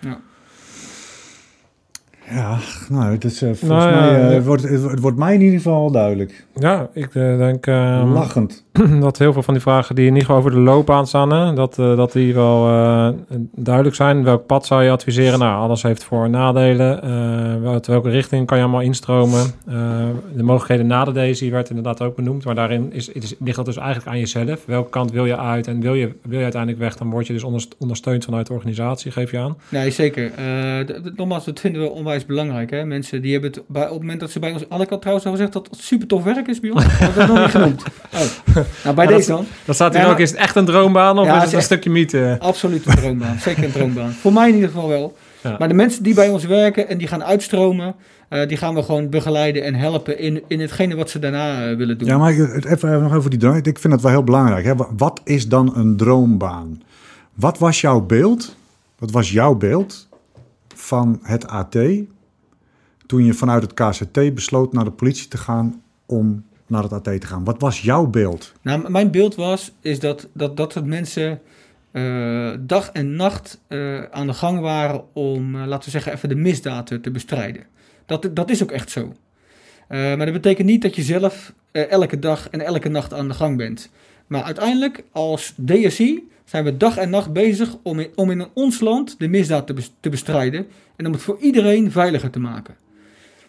Ja. 0.00 0.20
Ja, 2.30 2.58
nou, 2.88 3.12
het, 3.12 3.24
is, 3.24 3.42
eh, 3.42 3.48
volgens 3.48 3.70
Nou 3.70 3.90
ja, 3.90 4.00
mij, 4.00 4.14
eh, 4.14 4.28
ja. 4.28 4.34
het, 4.34 4.44
wordt, 4.44 4.62
het, 4.62 4.82
het 4.90 5.00
wordt 5.00 5.16
mij 5.16 5.34
in 5.34 5.40
ieder 5.40 5.56
geval 5.56 5.90
duidelijk. 5.90 6.46
Ja, 6.54 6.88
ik 6.92 7.14
eh, 7.14 7.36
denk 7.38 7.66
ehm, 7.66 8.08
Lachend. 8.12 8.64
dat 9.00 9.18
heel 9.18 9.32
veel 9.32 9.42
van 9.42 9.54
die 9.54 9.62
vragen 9.62 9.94
die 9.94 10.04
in 10.06 10.12
ieder 10.12 10.26
geval 10.26 10.40
over 10.40 10.50
de 10.50 10.58
loopbaan 10.60 11.06
staan, 11.06 11.30
hè, 11.32 11.52
dat, 11.54 11.78
eh, 11.78 11.96
dat 11.96 12.12
die 12.12 12.34
wel 12.34 12.66
eh, 12.68 13.08
duidelijk 13.54 13.96
zijn. 13.96 14.24
Welk 14.24 14.46
pad 14.46 14.66
zou 14.66 14.82
je 14.82 14.90
adviseren? 14.90 15.38
Nou, 15.38 15.60
alles 15.60 15.82
heeft 15.82 16.04
voor- 16.04 16.24
en 16.24 16.30
nadelen. 16.30 17.02
Eh, 17.02 17.70
uit 17.70 17.86
welke 17.86 18.10
richting 18.10 18.46
kan 18.46 18.56
je 18.58 18.62
allemaal 18.62 18.80
instromen? 18.82 19.40
Eh, 19.66 19.74
de 20.34 20.42
mogelijkheden 20.42 20.86
na 20.86 21.04
de 21.04 21.12
Daisy 21.12 21.50
werd 21.50 21.68
inderdaad 21.68 22.02
ook 22.02 22.16
benoemd, 22.16 22.44
maar 22.44 22.54
daarin 22.54 22.92
is, 22.92 23.06
het 23.14 23.22
is, 23.22 23.34
ligt 23.38 23.56
dat 23.56 23.64
dus 23.66 23.76
eigenlijk 23.76 24.08
aan 24.08 24.18
jezelf. 24.18 24.64
Welke 24.66 24.90
kant 24.90 25.10
wil 25.10 25.26
je 25.26 25.38
uit 25.38 25.66
en 25.66 25.80
wil 25.80 25.94
je, 25.94 26.12
wil 26.22 26.36
je 26.36 26.42
uiteindelijk 26.42 26.82
weg? 26.82 26.96
Dan 26.96 27.10
word 27.10 27.26
je 27.26 27.32
dus 27.32 27.42
onderst- 27.44 27.74
ondersteund 27.78 28.24
vanuit 28.24 28.46
de 28.46 28.52
organisatie, 28.52 29.10
geef 29.10 29.30
je 29.30 29.38
aan. 29.38 29.56
Nee, 29.68 29.90
zeker. 29.90 30.30
Eh, 30.36 30.96
nogmaals, 31.16 31.44
dat 31.44 31.60
vinden 31.60 31.82
we 31.82 31.90
onwijs 31.90 32.15
belangrijk. 32.24 32.70
Hè? 32.70 32.84
Mensen 32.84 33.22
die 33.22 33.32
hebben 33.32 33.50
het 33.50 33.62
bij, 33.68 33.84
op 33.84 33.90
het 33.90 34.00
moment 34.00 34.20
dat 34.20 34.30
ze 34.30 34.38
bij 34.38 34.52
ons... 34.52 34.64
Had 34.68 34.80
ik 34.80 34.90
al 34.90 34.98
trouwens 34.98 35.26
al 35.26 35.32
gezegd 35.32 35.52
dat 35.52 35.68
het 35.70 35.78
super 35.80 36.06
tof 36.06 36.22
werk 36.24 36.48
is 36.48 36.60
bij 36.60 36.70
ons? 36.70 36.82
Dat 36.82 36.92
heb 36.92 37.16
ik 37.16 37.26
nog 37.28 37.38
niet 37.38 37.50
genoemd. 37.50 37.82
Oh. 38.14 38.22
Nou, 38.84 38.96
bij 38.96 39.04
Ja, 39.04 39.10
dat 39.10 39.18
deze 39.18 39.28
dan. 39.30 39.46
Dat 39.64 39.74
staat 39.74 39.94
hier 39.94 40.02
Ja, 40.02 40.10
ook. 40.10 40.18
Is 40.18 40.30
het 40.30 40.38
echt 40.38 40.56
een 40.56 40.64
droombaan 40.64 41.18
of 41.18 41.26
Ja, 41.26 41.30
is 41.30 41.36
het 41.36 41.44
is 41.46 41.50
een 41.52 41.56
echt- 41.58 41.66
stukje 41.66 41.90
mythe? 41.90 42.36
Absoluut 42.40 42.86
een 42.86 42.94
droombaan. 42.96 43.38
Zeker 43.38 43.64
een 43.64 43.72
droombaan. 43.72 44.10
Voor 44.12 44.32
mij 44.32 44.48
in 44.48 44.54
ieder 44.54 44.70
geval 44.70 44.88
wel. 44.88 45.16
Ja. 45.42 45.56
Maar 45.58 45.68
de 45.68 45.74
mensen 45.74 46.02
die 46.02 46.14
bij 46.14 46.28
ons 46.28 46.44
werken 46.44 46.88
en 46.88 46.98
die 46.98 47.06
gaan 47.06 47.24
uitstromen... 47.24 47.94
eh, 48.28 48.48
die 48.48 48.56
gaan 48.56 48.74
we 48.74 48.82
gewoon 48.82 49.08
begeleiden 49.10 49.62
en 49.64 49.74
helpen 49.74 50.18
in, 50.18 50.42
in 50.48 50.60
hetgene 50.60 50.96
wat 50.96 51.10
ze 51.10 51.18
daarna 51.18 51.68
eh, 51.70 51.76
willen 51.76 51.98
doen. 51.98 52.08
Ja, 52.08 52.18
maar 52.18 52.32
ik- 52.32 52.50
het- 52.52 52.64
even 52.64 53.02
nog 53.02 53.14
over 53.14 53.30
die 53.30 53.38
droom. 53.38 53.54
Ik 53.62 53.78
vind 53.78 53.92
het 53.92 54.02
wel 54.02 54.10
heel 54.10 54.24
belangrijk. 54.24 54.64
Hè? 54.64 54.76
Wa- 54.76 54.88
Wat 54.96 55.20
is 55.24 55.48
dan 55.48 55.76
een 55.76 55.96
droombaan? 55.96 56.82
Wat 57.34 57.58
was 57.58 57.80
jouw 57.80 58.00
beeld? 58.00 58.56
Wat 58.98 59.10
was 59.10 59.30
jouw 59.30 59.54
beeld 59.54 60.08
van 60.86 61.18
het 61.22 61.46
AT 61.46 61.76
toen 63.06 63.24
je 63.24 63.32
vanuit 63.32 63.62
het 63.62 63.74
KCT 63.74 64.34
besloot 64.34 64.72
naar 64.72 64.84
de 64.84 64.90
politie 64.90 65.28
te 65.28 65.38
gaan 65.38 65.82
om 66.06 66.44
naar 66.66 66.82
het 66.82 66.92
AT 66.92 67.04
te 67.04 67.26
gaan? 67.26 67.44
Wat 67.44 67.60
was 67.60 67.80
jouw 67.80 68.06
beeld? 68.06 68.52
Nou, 68.62 68.90
mijn 68.90 69.10
beeld 69.10 69.34
was, 69.34 69.72
is 69.80 70.00
dat 70.00 70.28
dat, 70.32 70.56
dat 70.56 70.72
soort 70.72 70.86
mensen 70.86 71.40
eh, 71.90 72.52
dag 72.60 72.90
en 72.90 73.16
nacht 73.16 73.60
eh, 73.68 74.02
aan 74.02 74.26
de 74.26 74.32
gang 74.32 74.60
waren 74.60 75.04
om, 75.12 75.54
eh, 75.54 75.66
laten 75.66 75.84
we 75.84 75.90
zeggen, 75.90 76.12
even 76.12 76.28
de 76.28 76.34
misdaad 76.34 76.86
te 76.86 77.10
bestrijden. 77.10 77.62
Dat, 78.06 78.30
dat 78.32 78.50
is 78.50 78.62
ook 78.62 78.70
echt 78.70 78.90
zo. 78.90 79.12
Maar 79.88 80.16
dat 80.16 80.32
betekent 80.32 80.66
niet 80.68 80.82
dat 80.82 80.96
je 80.96 81.02
zelf 81.02 81.52
elke 81.72 82.18
dag 82.18 82.48
en 82.48 82.60
elke 82.60 82.88
nacht 82.88 83.12
aan 83.12 83.28
de 83.28 83.34
gang 83.34 83.56
bent. 83.56 83.90
Maar 84.26 84.42
uiteindelijk, 84.42 85.04
als 85.12 85.54
DSI, 85.64 86.28
zijn 86.44 86.64
we 86.64 86.76
dag 86.76 86.96
en 86.96 87.10
nacht 87.10 87.32
bezig 87.32 87.76
om 87.82 87.98
in, 87.98 88.08
om 88.14 88.30
in 88.30 88.46
ons 88.54 88.80
land 88.80 89.14
de 89.18 89.28
misdaad 89.28 89.66
te, 89.66 89.74
bes- 89.74 89.92
te 90.00 90.08
bestrijden. 90.08 90.66
En 90.96 91.06
om 91.06 91.12
het 91.12 91.22
voor 91.22 91.38
iedereen 91.40 91.90
veiliger 91.90 92.30
te 92.30 92.38
maken. 92.38 92.74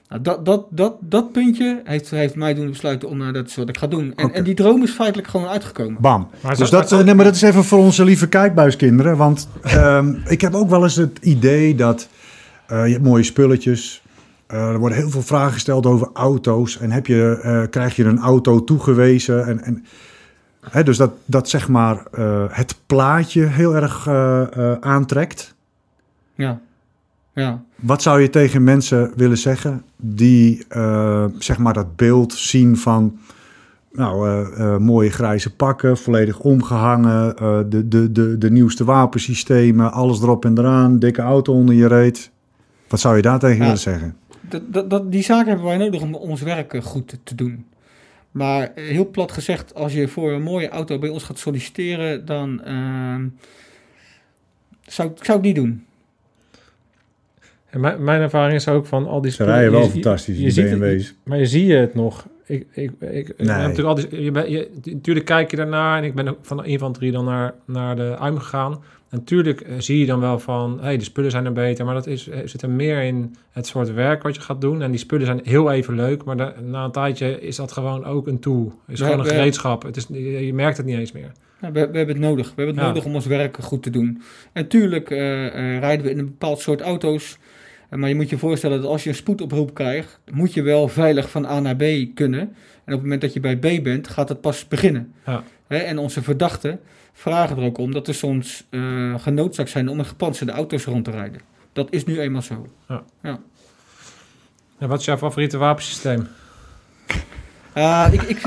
Nou, 0.09 0.21
dat, 0.21 0.45
dat, 0.45 0.65
dat, 0.69 0.95
dat 0.99 1.31
puntje 1.31 1.81
heeft, 1.83 2.09
heeft 2.09 2.35
mij 2.35 2.53
doen 2.53 2.69
besluiten 2.69 3.09
om 3.09 3.21
eh, 3.21 3.33
dat 3.33 3.47
is 3.47 3.55
wat 3.55 3.69
ik 3.69 3.77
ga 3.77 3.87
doen. 3.87 4.13
En, 4.15 4.33
en 4.33 4.43
die 4.43 4.53
droom 4.53 4.83
is 4.83 4.91
feitelijk 4.91 5.27
gewoon 5.27 5.47
uitgekomen. 5.47 6.01
Bam. 6.01 6.29
Maar 6.41 6.57
Dus 6.57 6.69
dat, 6.69 6.91
eh, 6.91 6.99
nee, 6.99 7.13
maar 7.13 7.25
dat 7.25 7.35
is 7.35 7.41
even 7.41 7.63
voor 7.63 7.79
onze 7.79 8.03
lieve 8.03 8.27
kijkbuiskinderen. 8.27 9.17
Want 9.17 9.47
ehm, 9.61 10.15
ik 10.35 10.41
heb 10.41 10.53
ook 10.53 10.69
wel 10.69 10.83
eens 10.83 10.95
het 10.95 11.17
idee 11.21 11.75
dat 11.75 12.09
eh, 12.67 12.85
je 12.85 12.91
hebt 12.91 13.03
mooie 13.03 13.23
spulletjes. 13.23 14.01
Eh, 14.47 14.69
er 14.69 14.79
worden 14.79 14.97
heel 14.97 15.09
veel 15.09 15.21
vragen 15.21 15.53
gesteld 15.53 15.85
over 15.85 16.09
auto's. 16.13 16.79
En 16.79 16.91
heb 16.91 17.07
je, 17.07 17.39
eh, 17.41 17.61
krijg 17.69 17.95
je 17.95 18.03
een 18.03 18.19
auto 18.19 18.63
toegewezen? 18.63 19.45
En, 19.45 19.63
en, 19.63 19.85
hè, 20.69 20.83
dus 20.83 20.97
dat, 20.97 21.11
dat 21.25 21.49
zeg 21.49 21.67
maar 21.67 22.03
eh, 22.11 22.43
het 22.49 22.75
plaatje 22.85 23.45
heel 23.45 23.75
erg 23.75 24.07
eh, 24.07 24.41
eh, 24.71 24.77
aantrekt. 24.79 25.55
Ja. 26.35 26.59
Ja. 27.33 27.61
Wat 27.75 28.01
zou 28.01 28.21
je 28.21 28.29
tegen 28.29 28.63
mensen 28.63 29.11
willen 29.15 29.37
zeggen 29.37 29.83
die 29.95 30.65
zeg 31.39 31.57
maar 31.57 31.73
dat 31.73 31.95
beeld 31.95 32.33
zien 32.33 32.77
van 32.77 33.17
nou, 33.91 34.79
mooie 34.79 35.09
grijze 35.09 35.55
pakken, 35.55 35.97
volledig 35.97 36.39
omgehangen, 36.39 37.35
eh, 37.37 37.59
de, 37.69 37.87
de, 37.87 38.11
de, 38.11 38.37
de 38.37 38.51
nieuwste 38.51 38.83
wapensystemen, 38.83 39.91
alles 39.91 40.21
erop 40.21 40.45
en 40.45 40.57
eraan, 40.57 40.99
dikke 40.99 41.21
auto 41.21 41.53
onder 41.53 41.75
je 41.75 41.87
reet. 41.87 42.31
Wat 42.87 42.99
zou 42.99 43.15
je 43.15 43.21
daar 43.21 43.39
tegen 43.39 43.57
Ja. 43.57 43.63
willen 43.63 43.77
zeggen? 43.77 44.15
Dat, 44.41 44.61
dat, 44.67 44.89
dat, 44.89 45.11
die 45.11 45.23
zaken 45.23 45.47
hebben 45.47 45.65
wij 45.65 45.77
nodig 45.77 46.01
om 46.01 46.15
ons 46.15 46.41
werk 46.41 46.79
goed 46.83 47.17
te 47.23 47.35
doen. 47.35 47.65
Maar 48.37 48.71
heel 48.75 49.09
plat 49.09 49.31
gezegd, 49.31 49.75
als 49.75 49.93
je 49.93 50.07
voor 50.07 50.31
een 50.31 50.41
mooie 50.41 50.69
auto 50.69 50.99
bij 50.99 51.09
ons 51.09 51.23
gaat 51.23 51.39
solliciteren, 51.39 52.25
dan 52.25 52.63
ehm, 52.63 53.27
zou, 54.87 55.09
ik- 55.09 55.23
zou 55.25 55.37
ik 55.37 55.43
niet 55.43 55.55
doen. 55.55 55.85
En 57.69 57.79
mijn, 57.79 58.03
mijn 58.03 58.21
ervaring 58.21 58.55
is 58.55 58.67
ook 58.67 58.85
van 58.85 59.07
al 59.07 59.21
die 59.21 59.31
Ze 59.31 59.43
rijden 59.43 59.63
je- 59.63 59.71
wel 59.71 59.83
je- 59.83 59.89
fantastisch, 59.89 60.35
je 60.37 60.41
die 60.41 60.51
ziet 60.51 60.69
het- 60.69 60.79
BMW's. 60.79 61.13
Maar 61.23 61.37
je 61.37 61.45
zie 61.45 61.65
je 61.65 61.75
het 61.75 61.93
nog 61.93 62.27
ik, 62.45 62.65
ik, 62.71 62.91
ik, 62.99 63.09
ik 63.29 63.37
Nee. 63.37 63.47
heb 63.47 63.61
natuurlijk 63.61 63.87
altijd, 63.87 64.23
je 64.23 64.31
bent, 64.31 64.47
je, 64.49 64.69
natuurlijk 64.83 65.25
kijk 65.25 65.51
je 65.51 65.57
daarnaar 65.57 65.97
en 65.97 66.03
ik 66.03 66.13
ben 66.15 66.27
ook 66.27 66.37
van 66.41 66.57
de 66.57 66.63
infanterie 66.63 67.11
dan 67.11 67.25
naar, 67.25 67.53
naar 67.65 67.95
de 67.95 68.17
UIM 68.21 68.37
gegaan. 68.37 68.83
Natuurlijk 69.09 69.61
eh, 69.61 69.73
zie 69.77 69.99
je 69.99 70.05
dan 70.05 70.19
wel 70.19 70.39
van, 70.39 70.77
hey, 70.81 70.97
de 70.97 71.03
spullen 71.03 71.31
zijn 71.31 71.45
er 71.45 71.53
beter, 71.53 71.85
maar 71.85 71.93
dat 71.93 72.07
is, 72.07 72.27
eh, 72.29 72.39
zit 72.45 72.61
er 72.61 72.69
meer 72.69 73.01
in 73.03 73.35
het 73.51 73.67
soort 73.67 73.93
werk 73.93 74.23
wat 74.23 74.35
je 74.35 74.41
gaat 74.41 74.61
doen. 74.61 74.81
En 74.81 74.91
die 74.91 74.99
spullen 74.99 75.25
zijn 75.25 75.39
heel 75.43 75.71
even 75.71 75.95
leuk, 75.95 76.23
maar 76.23 76.37
da- 76.37 76.53
na 76.63 76.83
een 76.83 76.91
tijdje 76.91 77.41
is 77.41 77.55
dat 77.55 77.71
gewoon 77.71 78.05
ook 78.05 78.27
een 78.27 78.39
tool. 78.39 78.73
is 78.87 78.99
We 78.99 79.05
gewoon 79.05 79.19
een 79.19 79.25
gereedschap. 79.25 79.83
Het 79.83 79.97
is, 79.97 80.07
je, 80.45 80.53
merkt 80.53 80.77
het 80.77 80.85
niet 80.85 80.97
eens 80.97 81.11
meer. 81.11 81.31
Ja, 81.61 81.71
we, 81.71 81.87
we 81.91 81.97
hebben 81.97 82.07
het 82.15 82.19
nodig. 82.19 82.45
We 82.47 82.53
hebben 82.55 82.75
het 82.75 82.83
Ja. 82.83 82.89
nodig 82.89 83.05
om 83.05 83.15
ons 83.15 83.25
werk 83.25 83.57
goed 83.61 83.83
te 83.83 83.89
doen. 83.89 84.21
En 84.53 84.67
tuurlijk 84.67 85.09
eh, 85.09 85.17
rijden 85.79 86.05
we 86.05 86.11
in 86.11 86.19
een 86.19 86.25
bepaald 86.25 86.59
soort 86.59 86.81
auto's. 86.81 87.37
Maar 87.89 88.09
je 88.09 88.15
moet 88.15 88.29
je 88.29 88.37
voorstellen 88.37 88.81
dat 88.81 88.89
als 88.91 89.03
je 89.03 89.09
een 89.09 89.15
spoedoproep 89.15 89.73
krijgt, 89.73 90.19
moet 90.31 90.53
je 90.53 90.61
wel 90.61 90.87
veilig 90.87 91.29
van 91.29 91.45
A 91.45 91.59
naar 91.59 91.75
B 91.75 91.83
kunnen. 92.13 92.39
En 92.39 92.93
op 92.93 92.99
het 92.99 93.01
moment 93.01 93.21
dat 93.21 93.33
je 93.33 93.39
bij 93.39 93.57
B 93.57 93.83
bent, 93.83 94.07
gaat 94.07 94.29
het 94.29 94.41
pas 94.41 94.67
beginnen. 94.67 95.13
Ja. 95.25 95.43
Hè, 95.67 95.77
en 95.77 95.97
onze 95.97 96.21
verdachten 96.23 96.79
vragen 97.17 97.57
er 97.57 97.63
ook 97.63 97.77
om 97.77 97.93
dat 97.93 98.07
we 98.07 98.13
soms 98.13 98.67
eh 98.69 99.13
genoodzaakt 99.17 99.69
zijn 99.69 99.89
om 99.89 99.97
in 99.97 100.05
gepantserde 100.05 100.51
auto's 100.51 100.85
rond 100.85 101.05
te 101.05 101.11
rijden. 101.11 101.41
Dat 101.73 101.87
is 101.89 102.05
nu 102.05 102.19
eenmaal 102.19 102.41
zo. 102.41 102.67
En 104.77 104.87
wat 104.87 104.99
is 104.99 105.05
jouw 105.05 105.17
favoriete 105.17 105.57
wapensysteem? 105.57 106.27
Ah, 107.73 108.07
ik, 108.11 108.21
ik, 108.21 108.39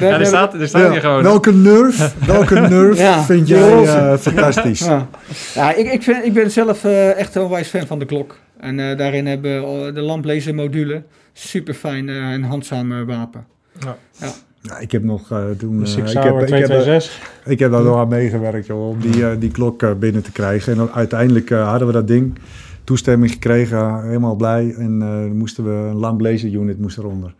Ja, 0.00 0.18
er 0.18 0.26
staat, 0.26 0.54
er 0.54 0.68
staat 0.68 0.82
Ja, 0.82 0.90
hier 0.90 1.00
gewoon. 1.00 1.22
Welke 1.22 1.52
nerf, 1.52 2.14
welke 2.26 2.60
nerf 2.60 2.98
Ja, 2.98 3.22
vind 3.22 3.48
jij 3.48 3.84
eh, 3.84 4.16
fantastisch? 4.18 4.78
Ja, 4.78 5.08
ja 5.54 5.74
ik, 5.74 5.92
ik, 5.92 6.02
vind, 6.02 6.24
ik 6.24 6.32
ben 6.32 6.50
zelf 6.50 6.84
eh, 6.84 7.18
echt 7.18 7.34
een 7.34 7.42
onwijs 7.42 7.68
fan 7.68 7.86
van 7.86 7.98
de 7.98 8.04
klok. 8.04 8.38
En 8.60 8.80
eh, 8.80 8.96
daarin 8.96 9.26
hebben 9.26 9.84
we 9.84 9.92
de 9.92 10.00
lamplezer 10.00 10.54
module. 10.54 11.02
Super 11.32 11.74
fijn 11.74 12.08
en 12.08 12.42
handzaam 12.42 12.92
eh, 12.92 13.06
wapen. 13.06 13.46
Ja, 13.80 14.32
ik 14.80 14.92
heb 14.92 15.02
nog 15.02 15.30
eh, 15.30 15.50
toen... 15.58 15.84
Eh, 15.84 15.96
ik, 15.96 15.96
heb, 15.96 16.14
Hour 16.14 16.42
ik, 16.42 16.48
heb, 16.48 16.60
eh, 16.60 16.64
226. 16.64 17.32
ik 17.44 17.58
heb 17.58 17.70
daar 17.70 17.82
nog 17.82 17.96
aan 17.96 18.08
meegewerkt 18.08 18.66
joh, 18.66 18.88
om 18.88 19.00
die, 19.00 19.38
die 19.38 19.50
klok 19.50 19.98
binnen 19.98 20.22
te 20.22 20.32
krijgen. 20.32 20.72
En 20.72 20.78
dan 20.78 20.90
uiteindelijk 20.90 21.50
hadden 21.50 21.86
we 21.86 21.92
dat 21.92 22.08
ding, 22.08 22.38
toestemming 22.84 23.32
gekregen, 23.32 24.02
helemaal 24.02 24.36
blij. 24.36 24.74
En 24.78 25.36
moesten 25.36 25.64
we 25.64 25.70
een 25.70 25.96
lampblazer 25.96 26.50
unit 26.50 26.80
moest 26.80 26.98
eronder. 26.98 27.34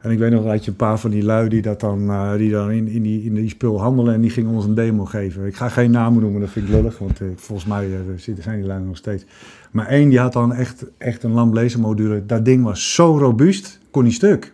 En 0.00 0.10
ik 0.10 0.18
weet 0.18 0.30
nog 0.30 0.44
dat 0.44 0.64
je 0.64 0.70
een 0.70 0.76
paar 0.76 0.98
van 0.98 1.10
die 1.10 1.22
lui 1.22 1.48
die, 1.48 1.62
dat 1.62 1.80
dan, 1.80 2.10
die 2.36 2.50
dan 2.50 2.70
in, 2.70 2.88
in, 2.88 3.02
die, 3.02 3.24
in 3.24 3.34
die 3.34 3.48
spul 3.48 3.80
handelen 3.80 4.14
en 4.14 4.20
die 4.20 4.30
gingen 4.30 4.52
ons 4.52 4.64
een 4.64 4.74
demo 4.74 5.04
geven. 5.04 5.46
Ik 5.46 5.56
ga 5.56 5.68
geen 5.68 5.90
namen 5.90 6.22
noemen, 6.22 6.40
dat 6.40 6.50
vind 6.50 6.68
ik 6.68 6.74
lullig, 6.74 6.98
want 6.98 7.20
volgens 7.36 7.68
mij 7.68 7.88
zitten- 8.16 8.44
zijn 8.44 8.58
die 8.58 8.66
lui 8.66 8.82
nog 8.82 8.96
steeds. 8.96 9.24
Maar 9.70 9.86
één 9.86 10.08
die 10.08 10.18
had 10.18 10.32
dan 10.32 10.52
echt, 10.54 10.84
echt 10.98 11.22
een 11.22 11.32
lampblazer 11.32 11.80
module. 11.80 12.26
Dat 12.26 12.44
ding 12.44 12.64
was 12.64 12.94
zo 12.94 13.18
robuust, 13.18 13.78
kon 13.90 14.04
niet 14.04 14.14
stuk. 14.14 14.52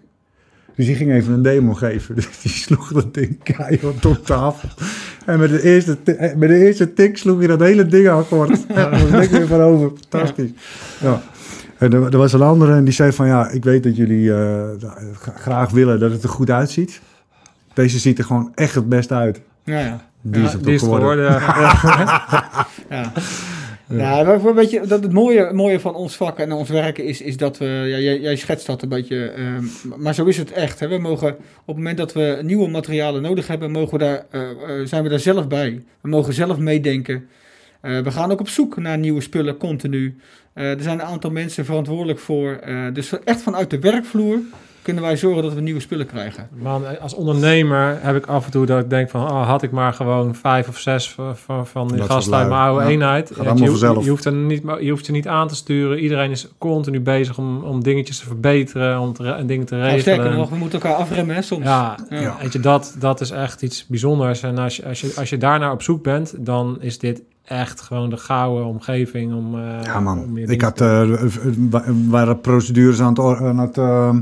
Dus 0.77 0.87
die 0.87 0.95
ging 0.95 1.12
even 1.12 1.33
een 1.33 1.43
demo 1.43 1.72
geven. 1.75 2.14
Dus 2.14 2.29
die 2.43 2.51
sloeg 2.51 2.93
dat 2.93 3.14
ding 3.14 3.43
keihard 3.43 4.07
op 4.07 4.27
tafel. 4.27 4.68
En 5.27 5.39
met 5.39 5.51
de 5.51 5.62
eerste, 5.62 5.97
eh, 6.05 6.35
met 6.37 6.49
de 6.49 6.57
eerste 6.66 6.93
tik 6.93 7.16
sloeg 7.18 7.39
hij 7.39 7.47
dat 7.47 7.61
hele 7.61 7.87
ding 7.87 8.09
akkoord. 8.09 8.64
Daar 8.75 8.91
was 8.91 9.11
niks 9.11 9.31
meer 9.31 9.47
van 9.47 9.61
over. 9.61 9.91
Fantastisch. 10.09 10.51
Ja. 11.01 11.22
En 11.79 11.93
er, 11.93 12.03
er 12.12 12.18
was 12.18 12.33
een 12.33 12.43
andere 12.43 12.75
en 12.75 12.85
die 12.85 12.93
zei 12.95 13.12
van 13.12 13.27
ja, 13.27 13.49
ik 13.49 13.64
weet 13.64 13.83
dat 13.83 13.97
jullie 13.97 14.35
eh, 14.35 14.62
gra- 15.20 15.35
graag 15.37 15.70
willen 15.70 16.01
dat 16.01 16.11
het 16.11 16.22
er 16.22 16.29
goed 16.29 16.51
uitziet. 16.51 17.01
Deze 17.75 17.99
ziet 17.99 18.18
er 18.18 18.25
gewoon 18.25 18.53
echt 18.55 18.75
het 18.75 18.89
best 18.89 19.12
uit. 19.12 19.41
Ja, 19.64 19.79
ja. 19.79 20.01
Die 20.20 20.41
Ja, 20.41 20.47
is 20.47 20.53
het 20.53 20.64
Die 20.64 20.68
ook 20.68 20.75
is 20.75 20.81
het 20.81 20.91
geworden. 20.93 21.41
geworden. 21.41 22.07
ja. 22.91 23.12
Ja, 23.89 24.22
maar 24.22 24.41
voor- 24.41 24.55
weet 24.55 24.70
je, 24.70 24.80
dat 24.87 25.03
het 25.03 25.12
mooie, 25.12 25.53
mooie 25.53 25.80
van 25.80 25.95
ons 25.95 26.16
vak 26.16 26.39
en 26.39 26.53
ons 26.53 26.68
werken 26.68 27.05
is, 27.05 27.20
is 27.20 27.37
dat 27.37 27.59
we, 27.59 27.64
ja, 27.64 27.99
jij, 27.99 28.20
jij 28.20 28.37
schetst 28.37 28.66
dat 28.66 28.82
een 28.82 28.89
beetje, 28.89 29.24
ehm, 29.26 29.64
maar 29.97 30.14
zo 30.14 30.24
is 30.24 30.37
het 30.37 30.53
echt. 30.53 30.80
Hè. 30.80 30.89
We 30.89 30.99
mogen, 30.99 31.28
op 31.35 31.66
het 31.66 31.76
moment 31.76 31.99
dat 31.99 32.12
we 32.12 32.39
nieuwe 32.43 32.68
materialen 32.68 33.22
nodig 33.22 33.47
hebben, 33.47 33.70
mogen 33.70 33.99
we 33.99 34.05
daar, 34.05 34.26
eh, 34.30 34.51
eh, 34.51 34.87
zijn 34.87 35.03
we 35.03 35.09
daar 35.09 35.18
zelf 35.18 35.49
bij. 35.49 35.82
We 36.01 36.09
mogen 36.09 36.35
zelf 36.35 36.59
meedenken. 36.59 37.28
Eh, 37.80 37.99
we 38.01 38.11
gaan 38.11 38.30
ook 38.32 38.41
op 38.41 38.49
zoek 38.49 38.76
naar 38.76 38.99
nieuwe 38.99 39.20
spullen 39.20 39.57
continu. 39.57 40.16
Er 40.55 40.76
zijn 40.82 40.99
een 41.01 41.07
aantal 41.07 41.30
mensen 41.30 41.64
verantwoordelijk 41.64 42.18
voor. 42.18 42.61
dus 42.93 43.18
echt 43.24 43.43
vanuit 43.43 43.70
de 43.70 43.78
werkvloer 43.78 44.39
kunnen 44.85 45.03
wij 45.03 45.16
zorgen 45.16 45.43
dat 45.43 45.53
we 45.55 45.61
nieuwe 45.61 45.80
spullen 45.80 46.07
krijgen. 46.07 46.49
Maar 46.62 46.99
als 46.99 47.14
ondernemer 47.14 47.99
heb 48.01 48.16
ik 48.16 48.26
af 48.26 48.45
en 48.45 48.51
toe 48.51 48.66
dat 48.66 48.80
ik 48.80 48.91
denk 48.91 49.11
van... 49.11 49.22
Oh, 49.22 49.47
had 49.49 49.62
ik 49.62 49.70
maar 49.70 49.93
gewoon 49.93 50.35
vijf 50.35 50.68
of 50.68 50.78
zes 50.78 51.11
van, 51.35 51.66
van, 51.66 51.89
die 51.89 52.03
gasten 52.03 52.35
uit 52.35 52.49
mijn 52.49 52.61
oude 52.61 52.85
Ja, 52.85 52.91
eenheid. 52.91 53.28
je. 53.28 53.35
Je 54.03 54.09
hoeft, 54.09 54.24
er 54.24 54.32
niet, 54.32 54.62
je 54.80 54.91
hoeft 54.91 55.07
je 55.07 55.12
niet 55.12 55.28
aan 55.28 55.49
te 55.49 55.55
sturen. 55.55 55.99
Iedereen 55.99 56.30
is 56.30 56.49
continu 56.59 57.01
bezig 57.01 57.39
om, 57.39 57.62
om 57.62 57.82
dingetjes 57.82 58.18
te 58.18 58.26
verbeteren, 58.26 59.01
om 59.01 59.12
te, 59.12 59.43
dingen 59.47 59.66
te 59.66 59.74
Nou, 59.74 59.89
sterker 60.01 60.12
regelen. 60.22 60.39
nog, 60.39 60.51
we 60.51 60.57
moeten 60.57 60.80
elkaar 60.80 60.99
afremmen 60.99 61.35
hè, 61.35 61.43
soms. 61.43 61.64
Ja, 61.64 61.97
Ja. 62.11 62.37
weet 62.43 62.53
je, 62.53 62.61
dat, 62.61 62.97
dat 62.99 63.20
is 63.20 63.30
echt 63.30 63.62
iets 63.62 63.87
bijzonders. 63.87 64.43
En 64.43 64.59
als 64.59 64.76
je, 64.76 64.85
als, 64.87 65.01
je, 65.01 65.12
als 65.16 65.30
je 65.30 65.37
daarnaar 65.39 65.72
op 65.72 65.82
zoek 65.82 66.03
bent, 66.03 66.35
dan 66.39 66.76
is 66.80 66.99
dit 66.99 67.22
echt 67.45 67.80
gewoon 67.80 68.11
de 68.11 68.16
gouden 68.16 68.66
omgeving 68.66 69.35
om... 69.35 69.55
eh, 69.55 69.85
Ja 69.85 70.01
man, 70.01 70.37
ik 70.39 70.61
had, 70.62 70.80
eh, 70.80 71.03
w- 71.70 71.78
waren 72.09 72.41
procedures 72.41 73.01
aan 73.01 73.09
het, 73.09 73.41
aan 73.41 73.59
het, 73.59 73.78
eh, 73.78 74.16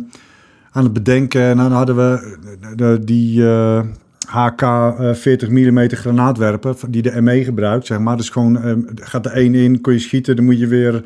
aan 0.72 0.84
het 0.84 0.92
bedenken. 0.92 1.40
En 1.42 1.56
dan 1.56 1.72
hadden 1.72 1.96
we 1.96 2.36
de, 2.76 2.98
die 3.04 3.48
eh, 3.48 3.80
HK 4.28 4.62
eh, 4.62 5.12
40 5.14 5.48
mm 5.50 5.88
granaatwerper 5.88 6.76
die 6.88 7.02
de 7.02 7.20
ME 7.22 7.44
gebruikt, 7.44 7.86
zeg 7.86 7.98
maar. 7.98 8.16
Dus 8.16 8.28
gewoon, 8.30 8.62
eh, 8.62 8.72
gaat 8.94 9.22
de 9.22 9.30
één 9.30 9.54
in, 9.54 9.80
kun 9.80 9.92
je 9.92 9.98
schieten, 9.98 10.36
dan 10.36 10.44
moet 10.44 10.58
je 10.58 10.66
weer... 10.66 11.04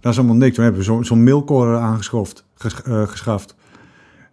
Dat 0.00 0.12
is 0.12 0.18
allemaal 0.18 0.36
niks. 0.36 0.56
We 0.56 0.62
hebben 0.62 0.84
zo'n 0.84 1.04
zo'n 1.04 1.22
milcore 1.22 1.76
aangeschoft, 1.78 2.44
ges- 2.54 2.82
eh, 2.82 3.02
geschaft. 3.06 3.54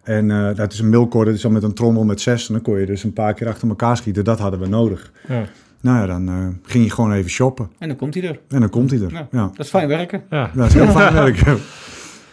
En 0.02 0.30
eh, 0.30 0.54
dat 0.56 0.72
is 0.72 0.78
een 0.78 0.88
milcore, 0.88 1.24
dat 1.24 1.34
is 1.34 1.40
dan 1.40 1.52
met 1.52 1.62
een 1.62 1.72
trommel 1.74 2.04
met 2.04 2.20
zes. 2.20 2.46
En 2.48 2.54
dan 2.54 2.62
kon 2.62 2.78
je 2.78 2.86
dus 2.86 3.04
een 3.04 3.12
paar 3.12 3.34
keer 3.34 3.48
achter 3.48 3.68
elkaar 3.68 3.96
schieten. 3.96 4.24
Dat 4.24 4.38
hadden 4.38 4.60
we 4.60 4.68
nodig. 4.68 5.12
ja. 5.28 5.44
Nou 5.80 5.98
ja, 5.98 6.06
dan 6.06 6.28
eh, 6.28 6.34
ging 6.62 6.84
je 6.84 6.90
gewoon 6.90 7.12
even 7.12 7.30
shoppen. 7.30 7.70
En 7.78 7.88
dan 7.88 7.96
komt 7.96 8.14
hij 8.14 8.22
er. 8.22 8.38
En 8.48 8.60
dan 8.60 8.68
komt 8.70 8.90
hij 8.90 9.00
er. 9.00 9.12
Ja. 9.12 9.28
Ja, 9.30 9.50
Dat 9.54 9.58
is 9.64 9.68
fijn 9.68 9.88
werken. 9.88 10.22
Ja. 10.30 10.50
dat 10.54 10.66
is 10.66 10.74
heel 10.74 10.86
fijn 10.88 11.14
werk. 11.24 11.36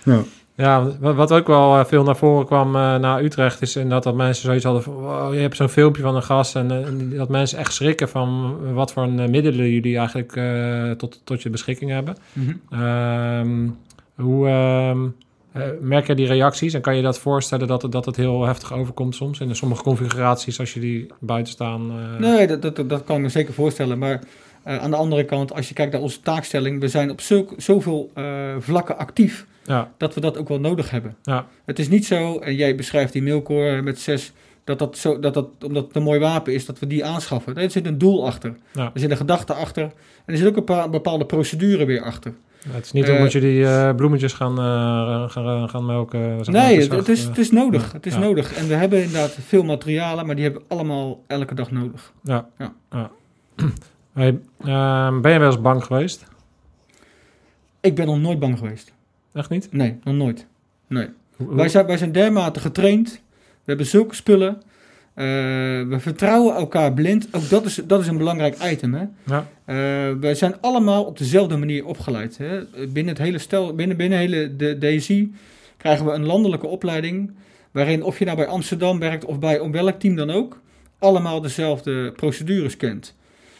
Ja. 0.03 0.21
Ja, 0.57 0.87
wat 0.99 1.31
ook 1.31 1.47
wel 1.47 1.79
eh, 1.79 1.85
veel 1.85 2.03
naar 2.03 2.15
voren 2.15 2.45
kwam 2.45 2.75
eh, 2.75 2.95
naar 2.95 3.23
Utrecht 3.23 3.61
is 3.61 3.75
inderdaad 3.75 4.03
dat 4.03 4.15
mensen 4.15 4.45
zoiets 4.45 4.63
hadden 4.63 4.83
van, 4.83 4.93
wow, 4.93 5.33
je 5.33 5.39
hebt 5.39 5.55
zo'n 5.55 5.69
filmpje 5.69 6.01
van 6.01 6.15
een 6.15 6.23
gast 6.23 6.55
en, 6.55 6.71
eh, 6.71 6.87
en 6.87 7.09
dat 7.09 7.29
mensen 7.29 7.57
echt 7.57 7.73
schrikken 7.73 8.09
van 8.09 8.57
wat 8.73 8.93
voor 8.93 9.03
een, 9.03 9.31
middelen 9.31 9.69
jullie 9.69 9.97
eigenlijk 9.97 10.39
tot, 10.97 11.21
tot 11.23 11.41
je 11.41 11.49
beschikking 11.49 11.91
hebben. 11.91 12.15
Mhm. 12.33 12.53
Ehm, 12.69 13.69
hoe 14.15 14.47
ehm, 14.47 15.07
eh, 15.51 15.63
merk 15.81 16.07
je 16.07 16.15
die 16.15 16.27
reacties 16.27 16.73
en 16.73 16.81
kan 16.81 16.95
je 16.95 17.01
dat 17.01 17.19
voorstellen 17.19 17.67
dat 17.67 17.81
het, 17.81 17.91
dat 17.91 18.05
het 18.05 18.15
heel 18.15 18.45
heftig 18.45 18.73
overkomt 18.73 19.15
soms 19.15 19.39
in 19.39 19.55
sommige 19.55 19.83
configuraties 19.83 20.59
als 20.59 20.73
je 20.73 20.79
die 20.79 21.07
buiten 21.19 21.53
staan? 21.53 21.91
Nee, 22.19 22.47
dat, 22.47 22.61
dat, 22.61 22.89
dat 22.89 23.03
kan 23.03 23.15
ik 23.15 23.21
me 23.21 23.29
zeker 23.29 23.53
voorstellen. 23.53 23.97
Maar 23.97 24.19
aan 24.63 24.91
de 24.91 24.97
andere 24.97 25.23
kant, 25.23 25.53
als 25.53 25.67
je 25.67 25.73
kijkt 25.73 25.91
naar 25.91 26.01
onze 26.01 26.21
taakstelling, 26.21 26.79
we 26.79 26.87
zijn 26.87 27.11
op 27.11 27.21
zulk, 27.21 27.53
zoveel 27.57 28.11
vlakken 28.59 28.97
actief 28.97 29.45
Ja, 29.67 29.91
dat 29.97 30.13
we 30.13 30.21
dat 30.21 30.37
ook 30.37 30.47
wel 30.47 30.59
nodig 30.59 30.89
hebben. 30.89 31.15
ja, 31.23 31.45
Het 31.65 31.79
is 31.79 31.89
niet 31.89 32.05
zo, 32.05 32.39
en 32.39 32.55
jij 32.55 32.75
beschrijft 32.75 33.13
die 33.13 33.23
mailcore 33.23 33.81
met 33.81 33.99
zes, 33.99 34.31
dat 34.63 34.79
dat, 34.79 34.97
zo, 34.97 35.19
dat 35.19 35.33
dat, 35.33 35.47
omdat 35.65 35.87
het 35.87 35.95
een 35.95 36.03
mooi 36.03 36.19
wapen 36.19 36.53
is, 36.53 36.65
dat 36.65 36.79
we 36.79 36.87
die 36.87 37.05
aanschaffen. 37.05 37.55
Er 37.57 37.71
zit 37.71 37.85
een 37.85 37.97
doel 37.97 38.25
achter. 38.25 38.55
Ja. 38.73 38.91
Er 38.93 38.99
zit 38.99 39.11
een 39.11 39.17
gedachte 39.17 39.53
achter. 39.53 39.83
En 40.25 40.33
er 40.33 40.37
zit 40.37 40.47
ook 40.47 40.57
een 40.57 40.63
paar 40.63 40.89
bepaalde 40.89 41.25
procedure 41.25 41.85
weer 41.85 42.01
achter. 42.01 42.33
het 42.69 42.85
is 42.85 42.91
niet 42.91 43.03
Eh, 43.07 43.15
omdat 43.15 43.31
je 43.31 43.39
die 43.39 43.65
eh, 43.65 43.95
bloemetjes 43.95 44.33
gaan, 44.33 44.57
eh, 44.59 45.29
gaan, 45.29 45.69
gaan 45.69 45.85
melken. 45.85 46.45
zeg 46.45 46.53
maar, 46.53 46.63
Nee, 46.63 46.89
het, 46.89 47.07
is, 47.07 47.21
eh, 47.23 47.27
het 47.29 47.37
is 47.37 47.51
nodig. 47.51 47.91
Het 47.91 48.05
is 48.05 48.13
Ja. 48.13 48.19
nodig. 48.19 48.53
En 48.53 48.67
we 48.67 48.73
hebben 48.73 49.03
inderdaad 49.03 49.37
veel 49.45 49.63
materialen, 49.63 50.25
maar 50.25 50.35
die 50.35 50.43
hebben 50.43 50.61
we 50.61 50.73
allemaal 50.75 51.23
elke 51.27 51.55
dag 51.55 51.71
nodig. 51.71 52.11
Ja. 52.23 52.47
Ja. 52.57 52.73
ja. 52.91 53.09
Hey, 54.13 54.39
ehm, 54.63 55.21
ben 55.21 55.31
je 55.31 55.39
wel 55.39 55.47
eens 55.51 55.61
bang 55.61 55.83
geweest? 55.83 56.25
Ik 57.81 57.95
ben 57.95 58.05
nog 58.05 58.19
nooit 58.19 58.39
bang 58.39 58.57
geweest. 58.57 58.93
Echt 59.35 59.49
niet? 59.49 59.67
Nee, 59.71 59.97
nog 60.03 60.15
nooit. 60.15 60.45
Nee. 60.87 61.07
Hoe- 61.35 61.47
hoe- 61.47 61.55
Wij 61.55 61.69
zijn, 61.69 61.85
wij 61.85 61.97
zijn 61.97 62.11
dermate 62.11 62.59
getraind. 62.59 63.11
We 63.39 63.71
hebben 63.71 63.85
zulke 63.85 64.15
spullen. 64.15 64.61
Eh, 65.13 65.25
we 65.87 65.95
vertrouwen 65.99 66.55
elkaar 66.55 66.93
blind. 66.93 67.27
Ook 67.31 67.49
dat 67.49 67.65
is, 67.65 67.81
dat 67.87 68.01
is 68.01 68.07
een 68.07 68.17
belangrijk 68.17 68.57
item. 68.63 68.93
Hè? 68.93 69.03
Ja. 69.25 69.47
Eh, 69.65 69.75
wij 70.19 70.35
zijn 70.35 70.61
allemaal 70.61 71.03
op 71.03 71.17
dezelfde 71.17 71.57
manier 71.57 71.85
opgeleid. 71.85 72.37
Hè? 72.37 72.59
Binnen 72.87 73.13
het 73.13 73.17
hele 73.23 73.37
stel, 73.37 73.75
binnen, 73.75 73.97
binnen 73.97 74.17
hele 74.17 74.55
de 74.55 74.77
DSI 74.79 75.33
krijgen 75.77 76.05
we 76.05 76.11
een 76.11 76.25
landelijke 76.25 76.67
opleiding. 76.67 77.31
Waarin 77.71 78.03
of 78.03 78.19
je 78.19 78.25
nou 78.25 78.37
bij 78.37 78.47
Amsterdam 78.47 78.99
werkt 78.99 79.25
of 79.25 79.39
bij 79.39 79.59
om 79.59 79.71
welk 79.71 79.99
team 79.99 80.15
dan 80.15 80.29
ook, 80.29 80.59
allemaal 80.99 81.41
dezelfde 81.41 82.11
procedures 82.11 82.77
kent. 82.77 83.15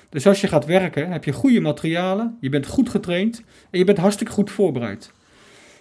Dus 0.10 0.28
als 0.28 0.42
je 0.42 0.48
gaat 0.48 0.66
werken, 0.66 1.12
heb 1.12 1.24
je 1.24 1.32
goede 1.32 1.60
materialen, 1.60 2.38
je 2.42 2.50
bent 2.50 2.68
goed 2.68 2.90
getraind 2.90 3.44
en 3.70 3.80
je 3.80 3.86
bent 3.86 3.98
hartstikke 3.98 4.34
goed 4.34 4.52
voorbereid. 4.52 5.12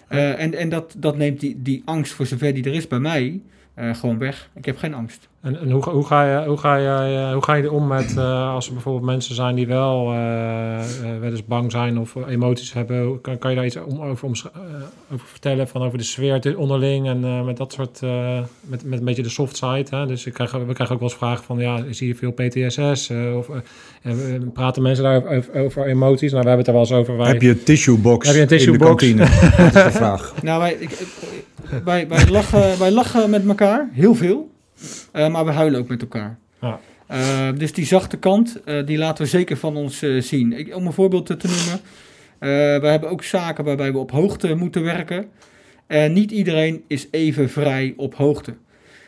Eh, 0.08 0.40
en 0.40 0.54
en 0.54 0.68
dat, 0.68 0.94
dat 0.98 1.16
neemt 1.16 1.40
die, 1.40 1.62
die 1.62 1.82
angst 1.84 2.12
voor 2.12 2.26
zover 2.26 2.54
die 2.54 2.64
er 2.64 2.74
is 2.74 2.88
bij 2.88 2.98
mij, 2.98 3.40
eh, 3.74 3.94
gewoon 3.94 4.18
weg. 4.18 4.48
Ik 4.54 4.64
heb 4.64 4.78
geen 4.78 4.94
angst. 4.94 5.28
En, 5.42 5.60
en 5.60 5.70
hoe, 5.70 5.82
hoe, 5.88 6.06
ga 6.06 6.24
je, 6.40 6.46
hoe, 6.48 6.56
ga 6.56 6.76
je, 6.76 7.16
eh, 7.18 7.32
hoe 7.32 7.42
ga 7.44 7.54
je 7.54 7.62
er 7.62 7.72
om 7.72 7.86
met 7.86 8.16
eh, 8.16 8.52
als 8.54 8.66
er 8.66 8.72
bijvoorbeeld 8.72 9.04
mensen 9.04 9.34
zijn 9.34 9.54
die 9.54 9.66
wel 9.66 10.12
eh, 10.12 10.78
eh, 10.78 11.20
wel 11.20 11.30
eens 11.30 11.44
bang 11.44 11.70
zijn 11.70 11.98
of 11.98 12.14
emoties 12.28 12.72
hebben? 12.72 13.20
Kan, 13.20 13.38
kan 13.38 13.50
je 13.50 13.56
daar 13.56 13.66
iets 13.66 13.76
om, 13.76 14.00
over, 14.02 14.28
eh, 14.28 14.60
over 15.12 15.26
vertellen? 15.26 15.68
Van 15.68 15.82
over 15.82 15.98
de 15.98 16.04
sfeer 16.04 16.58
onderling 16.58 17.06
en 17.08 17.24
eh, 17.24 17.44
met 17.44 17.56
dat 17.56 17.72
soort, 17.72 18.02
eh, 18.02 18.38
met, 18.60 18.84
met 18.84 18.98
een 18.98 19.04
beetje 19.04 19.22
de 19.22 19.28
soft 19.28 19.56
side. 19.56 19.84
Hè? 19.90 20.06
Dus 20.06 20.26
ik 20.26 20.32
krijg, 20.32 20.50
we 20.52 20.58
krijgen 20.72 20.94
ook 20.94 21.00
wel 21.00 21.08
eens 21.08 21.18
vragen 21.18 21.44
van, 21.44 21.58
ja, 21.58 21.82
zie 21.90 22.08
je 22.08 22.14
veel 22.14 22.32
PTSS? 22.32 23.10
eh, 23.10 23.36
of 23.36 23.48
praten 24.52 24.82
mensen 24.82 25.04
daar 25.04 25.24
over, 25.26 25.54
over 25.54 25.86
emoties? 25.86 26.30
Nou, 26.32 26.42
we 26.42 26.48
hebben 26.48 26.66
het 26.66 26.66
er 26.66 26.72
wel 26.72 26.82
eens 26.82 26.92
over. 26.92 27.16
Wij, 27.16 27.26
Heb 27.32 27.42
je 27.42 27.48
een 27.48 27.62
tissue 27.62 27.98
box 27.98 28.26
Heb 28.26 28.36
je 28.36 28.42
een 28.42 28.48
tissue 28.48 28.72
in 28.72 28.78
de 28.78 28.84
box? 28.84 29.02
kantine? 29.04 29.20
dat 29.56 29.74
is 29.86 29.92
de 29.92 29.98
vraag. 29.98 30.34
Nou, 30.42 30.60
wij, 30.60 30.72
ik, 30.72 30.90
ik- 30.90 31.44
wij, 31.84 32.08
wij, 32.08 32.28
lachen, 32.38 32.78
wij 32.78 32.90
lachen 32.90 33.30
met 33.30 33.46
elkaar, 33.46 33.88
heel 33.92 34.14
veel. 34.14 34.52
Eh, 35.12 35.28
maar 35.28 35.44
we 35.44 35.50
huilen 35.50 35.80
ook 35.80 35.88
met 35.88 36.00
elkaar. 36.00 36.38
Ja. 36.60 36.80
Eh, 37.06 37.48
dus 37.56 37.72
die 37.72 37.86
zachte 37.86 38.16
kant, 38.16 38.62
eh, 38.64 38.86
die 38.86 38.98
laten 38.98 39.24
we 39.24 39.30
zeker 39.30 39.56
van 39.56 39.76
ons 39.76 40.02
zien. 40.18 40.52
Ik, 40.52 40.76
om 40.76 40.86
een 40.86 40.92
voorbeeld 40.92 41.26
te, 41.26 41.36
noemen. 41.42 41.80
we 42.80 42.86
hebben 42.88 43.10
ook 43.10 43.22
zaken 43.22 43.64
waarbij 43.64 43.92
we 43.92 43.98
op 43.98 44.10
hoogte 44.10 44.54
moeten 44.54 44.82
werken. 44.82 45.26
En 45.86 46.12
niet 46.12 46.30
iedereen 46.30 46.84
is 46.86 47.08
even 47.10 47.50
vrij 47.50 47.94
op 47.96 48.14
hoogte. 48.14 48.54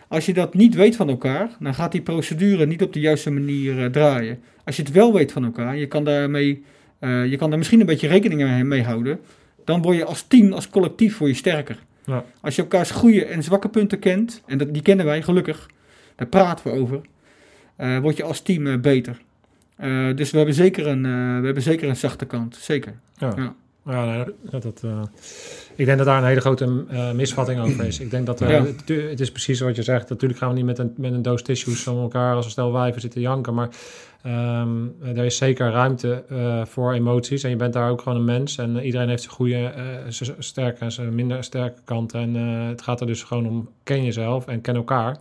Als 0.08 0.26
je 0.26 0.32
dat 0.32 0.54
niet 0.54 0.74
weet 0.74 0.96
van 0.96 1.08
elkaar, 1.08 1.50
dan 1.60 1.74
gaat 1.74 1.92
die 1.92 2.00
procedure 2.00 2.66
niet 2.66 2.82
op 2.82 2.92
de 2.92 3.00
juiste 3.00 3.30
manier 3.30 3.90
draaien. 3.90 4.38
Als 4.64 4.76
je 4.76 4.82
het 4.82 4.92
wel 4.92 5.12
weet 5.12 5.32
van 5.32 5.44
elkaar, 5.44 5.76
je 5.76 5.86
kan 5.86 6.04
daarmee, 6.04 6.64
je 7.00 7.34
kan 7.38 7.48
daar 7.48 7.58
misschien 7.58 7.80
een 7.80 7.86
beetje 7.86 8.08
rekening 8.08 8.62
mee- 8.62 8.82
houden. 8.82 9.20
Dan 9.64 9.82
word 9.82 9.96
je 9.96 10.04
als 10.04 10.24
team, 10.28 10.52
als 10.52 10.68
collectief, 10.68 11.18
word 11.18 11.30
je 11.30 11.36
sterker. 11.36 11.78
Ja. 12.06 12.24
Als 12.40 12.56
je 12.56 12.62
elkaars 12.62 12.90
goede 12.90 13.24
en 13.24 13.42
zwakke 13.42 13.68
punten 13.68 13.98
kent, 13.98 14.42
en 14.46 14.58
dat, 14.58 14.72
die 14.74 14.82
kennen 14.82 15.06
wij 15.06 15.22
gelukkig, 15.22 15.70
daar 16.16 16.26
praten 16.26 16.70
we 16.70 16.78
over, 16.78 17.00
eh, 17.76 17.98
word 17.98 18.16
je 18.16 18.22
als 18.22 18.40
team 18.40 18.66
eh, 18.66 18.78
beter. 18.78 19.20
Eh, 19.76 20.14
dus 20.14 20.30
we 20.30 20.36
hebben, 20.36 20.54
zeker 20.54 20.86
een, 20.86 21.02
we 21.40 21.44
hebben 21.44 21.62
zeker 21.62 21.88
een 21.88 21.96
zachte 21.96 22.24
kant, 22.24 22.56
zeker. 22.56 22.94
Ja. 23.16 23.54
Ja. 23.86 24.24
Dat, 24.50 24.62
dat, 24.62 24.80
eh, 24.84 25.02
ik 25.74 25.84
denk 25.84 25.98
dat 25.98 26.06
daar 26.06 26.18
een 26.18 26.28
hele 26.28 26.40
grote 26.40 26.84
eh, 26.88 27.12
misvatting 27.12 27.60
over 27.60 27.84
is. 27.84 28.00
Ik 28.00 28.10
denk 28.10 28.26
dat 28.26 28.40
eh, 28.40 28.50
Ja. 28.50 28.64
het, 28.64 28.88
het 28.88 29.20
is 29.20 29.30
precies 29.30 29.60
wat 29.60 29.76
je 29.76 29.82
zegt. 29.82 30.08
Natuurlijk 30.08 30.40
gaan 30.40 30.48
we 30.48 30.54
niet 30.54 30.64
met 30.64 30.78
een, 30.78 30.94
met 30.96 31.12
een 31.12 31.22
doos 31.22 31.42
tissues 31.42 31.82
van 31.82 32.00
elkaar 32.00 32.34
als 32.34 32.44
een 32.44 32.50
stel 32.50 32.72
wijven 32.72 33.00
zitten 33.00 33.20
janken. 33.20 33.54
Maar 33.54 33.68
ehm, 34.22 34.86
er 35.02 35.24
is 35.24 35.36
zeker 35.36 35.70
ruimte 35.70 36.24
voor 36.68 36.92
emoties. 36.92 37.42
En 37.42 37.50
je 37.50 37.56
bent 37.56 37.72
daar 37.72 37.90
ook 37.90 38.02
gewoon 38.02 38.18
een 38.18 38.24
mens. 38.24 38.58
En 38.58 38.84
iedereen 38.84 39.08
heeft 39.08 39.22
zijn 39.22 39.34
goede, 39.34 39.72
zijn 40.08 40.34
sterke 40.38 40.84
en 40.84 40.92
zijn 40.92 41.14
minder 41.14 41.44
sterke 41.44 41.80
kanten. 41.84 42.20
En 42.20 42.34
het 42.68 42.82
gaat 42.82 43.00
er 43.00 43.06
dus 43.06 43.22
gewoon 43.22 43.46
om 43.46 43.68
ken 43.82 44.04
jezelf 44.04 44.46
en 44.46 44.60
ken 44.60 44.74
elkaar. 44.74 45.18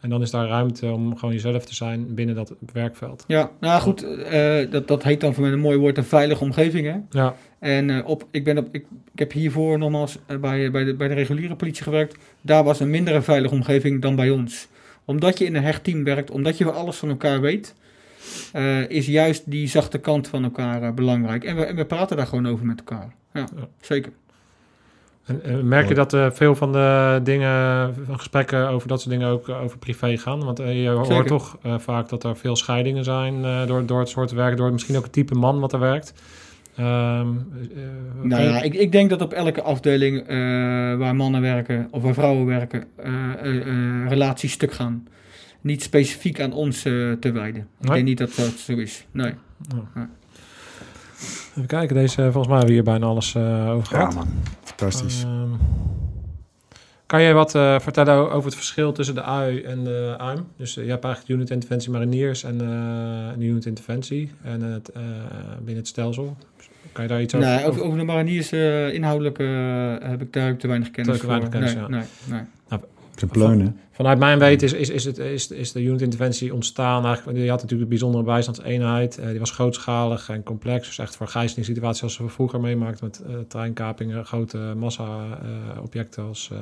En 0.00 0.10
dan 0.10 0.22
is 0.22 0.30
daar 0.30 0.46
ruimte 0.48 0.86
om 0.92 1.16
gewoon 1.16 1.34
jezelf 1.34 1.64
te 1.64 1.74
zijn 1.74 2.14
binnen 2.14 2.34
dat 2.34 2.54
werkveld. 2.72 3.24
Ja, 3.26 3.50
nou 3.60 3.80
goed, 3.80 4.02
eh, 4.22 4.70
dat, 4.70 4.88
dat 4.88 5.02
heet 5.02 5.20
dan 5.20 5.34
voor 5.34 5.42
mij 5.42 5.52
een 5.52 5.58
mooi 5.58 5.78
woord 5.78 5.96
een 5.98 6.04
veilige 6.04 6.44
omgeving. 6.44 6.86
Hè? 6.86 6.96
Ja, 7.20 7.34
En 7.58 7.90
eh, 7.90 8.08
op, 8.08 8.26
ik, 8.30 8.44
ben 8.44 8.58
op, 8.58 8.68
ik, 8.72 8.84
ik 9.12 9.18
heb 9.18 9.32
hiervoor 9.32 9.78
nogmaals 9.78 10.18
eh, 10.26 10.36
bij, 10.36 10.70
bij, 10.70 10.84
de, 10.84 10.94
bij 10.94 11.08
de 11.08 11.14
reguliere 11.14 11.54
politie 11.54 11.82
gewerkt. 11.82 12.16
Daar 12.40 12.64
was 12.64 12.80
een 12.80 12.90
mindere 12.90 13.22
veilige 13.22 13.54
omgeving 13.54 14.02
dan 14.02 14.16
bij 14.16 14.30
ons. 14.30 14.68
Omdat 15.04 15.38
je 15.38 15.44
in 15.44 15.54
een 15.54 15.62
hecht 15.62 15.84
team 15.84 16.04
werkt, 16.04 16.30
omdat 16.30 16.58
je 16.58 16.64
wel 16.64 16.72
alles 16.72 16.96
van 16.96 17.08
elkaar 17.08 17.40
weet, 17.40 17.74
is 18.88 19.06
juist 19.06 19.50
die 19.50 19.68
zachte 19.68 19.98
kant 19.98 20.28
van 20.28 20.44
elkaar 20.44 20.94
belangrijk. 20.94 21.44
En 21.44 21.56
we, 21.56 21.64
en 21.64 21.76
we 21.76 21.84
praten 21.84 22.16
daar 22.16 22.26
gewoon 22.26 22.48
over 22.48 22.66
met 22.66 22.78
elkaar. 22.78 23.14
Ja, 23.34 23.46
Ja. 23.56 23.68
zeker. 23.80 24.12
En, 25.30 25.40
en 25.44 25.68
merk 25.68 25.88
je 25.88 25.94
dat 25.94 26.12
eh, 26.14 26.26
veel 26.30 26.54
van 26.54 26.72
de 26.72 27.20
dingen, 27.22 27.94
van 28.06 28.16
gesprekken 28.16 28.68
over 28.68 28.88
dat 28.88 29.00
soort 29.00 29.10
dingen 29.14 29.28
ook 29.28 29.48
eh, 29.48 29.62
over 29.62 29.78
privé 29.78 30.16
gaan? 30.16 30.44
Want 30.44 30.58
eh, 30.60 30.82
je 30.82 30.88
hoort 30.88 31.06
Zeker. 31.06 31.26
toch 31.26 31.58
eh, 31.62 31.74
vaak 31.78 32.08
dat 32.08 32.24
er 32.24 32.36
veel 32.36 32.56
scheidingen 32.56 33.04
zijn 33.04 33.44
eh, 33.44 33.66
door, 33.66 33.86
door 33.86 33.98
het 34.00 34.08
soort 34.08 34.30
werk, 34.30 34.56
door 34.56 34.72
misschien 34.72 34.96
ook 34.96 35.02
het 35.02 35.12
type 35.12 35.34
man 35.34 35.60
wat 35.60 35.72
er 35.72 35.78
werkt. 35.78 36.12
Ehm, 36.76 36.86
eh, 36.86 37.82
Nou 38.22 38.42
ja, 38.42 38.62
ik, 38.62 38.74
ik 38.74 38.92
denk 38.92 39.10
dat 39.10 39.22
op 39.22 39.32
elke 39.32 39.62
afdeling 39.62 40.18
eh, 40.20 40.26
waar 40.96 41.16
mannen 41.16 41.40
werken 41.40 41.88
of 41.90 42.02
waar 42.02 42.14
vrouwen 42.14 42.46
werken, 42.46 42.84
eh, 42.96 43.12
eh, 43.42 43.56
eh, 43.66 44.08
relaties 44.08 44.52
stuk 44.52 44.72
gaan. 44.72 45.06
Niet 45.60 45.82
specifiek 45.82 46.40
aan 46.40 46.52
ons 46.52 46.84
eh, 46.84 46.92
te 47.20 47.32
wijden. 47.32 47.60
Ik 47.80 47.86
Nee? 47.86 47.94
denk 47.94 48.04
niet 48.06 48.18
dat 48.18 48.34
dat 48.36 48.52
zo 48.58 48.72
is. 48.76 49.06
Nee. 49.12 49.32
Even 51.50 51.66
kijken, 51.66 51.96
deze, 51.96 52.16
eh, 52.16 52.32
volgens 52.32 52.46
mij 52.46 52.56
hebben 52.56 52.66
we 52.66 52.72
hier 52.82 52.82
bijna 52.92 53.06
alles 53.06 53.34
eh, 53.34 53.70
over 53.70 53.92
Ja 53.96 53.98
gehad. 53.98 54.14
man, 54.14 54.28
fantastisch. 54.80 55.22
Ehm, 55.22 55.50
kan 57.06 57.22
je 57.22 57.32
wat 57.32 57.54
eh, 57.54 57.80
vertellen 57.80 58.30
over 58.30 58.44
het 58.44 58.54
verschil 58.54 58.92
tussen 58.92 59.14
de 59.14 59.24
UI 59.24 59.62
en 59.62 59.84
de 59.84 60.14
AIM? 60.18 60.46
Dus 60.56 60.76
eh, 60.76 60.84
je 60.84 60.90
hebt 60.90 61.04
eigenlijk 61.04 61.34
unit 61.34 61.50
interventie 61.50 61.90
mariniers 61.90 62.44
en 62.44 62.60
eh, 62.60 63.32
een 63.34 63.42
unit 63.42 63.66
interventie 63.66 64.30
en 64.42 64.60
het, 64.62 64.88
eh, 64.88 65.02
binnen 65.56 65.76
het 65.76 65.88
stelsel. 65.88 66.36
Kan 66.92 67.02
je 67.02 67.10
daar 67.10 67.22
iets 67.22 67.34
over? 67.34 67.48
Nee, 67.48 67.64
over, 67.66 67.82
over 67.82 67.98
de 67.98 68.04
mariniers 68.04 68.52
eh, 68.52 68.94
inhoudelijk 68.94 69.38
heb 70.02 70.22
ik 70.22 70.32
daar 70.32 70.50
ook 70.50 70.58
te 70.58 70.66
weinig 70.66 70.90
kennis 70.90 71.18
Te 71.18 71.26
weinig 71.26 71.48
kennis, 71.48 71.74
nee, 71.74 71.82
ja. 71.82 71.88
nee, 71.88 72.04
nee. 72.24 72.40
Vanuit 73.90 74.18
mijn 74.18 74.38
weten 74.38 74.66
is, 74.66 74.72
is, 74.72 74.88
is, 74.88 75.04
het, 75.04 75.18
is, 75.18 75.50
is 75.50 75.72
de 75.72 75.82
unit-interventie 75.82 76.54
ontstaan. 76.54 77.04
Eigenlijk, 77.04 77.38
je 77.38 77.48
had 77.48 77.62
natuurlijk 77.62 77.82
een 77.82 77.88
bijzondere 77.88 78.24
bijstandseenheid. 78.24 79.18
eh, 79.18 79.28
die 79.28 79.38
was 79.38 79.50
grootschalig 79.50 80.28
en 80.28 80.42
complex. 80.42 80.86
Dus 80.86 80.98
echt 80.98 81.16
voor 81.16 81.28
gijzelingssituaties 81.28 81.98
zoals 81.98 82.18
we 82.18 82.28
vroeger 82.28 82.60
meemaakten... 82.60 83.04
met 83.06 83.22
eh, 83.26 83.34
treinkapingen, 83.48 84.26
grote 84.26 84.58
massa-objecten 84.76 86.24
als 86.24 86.50
eh, 86.52 86.58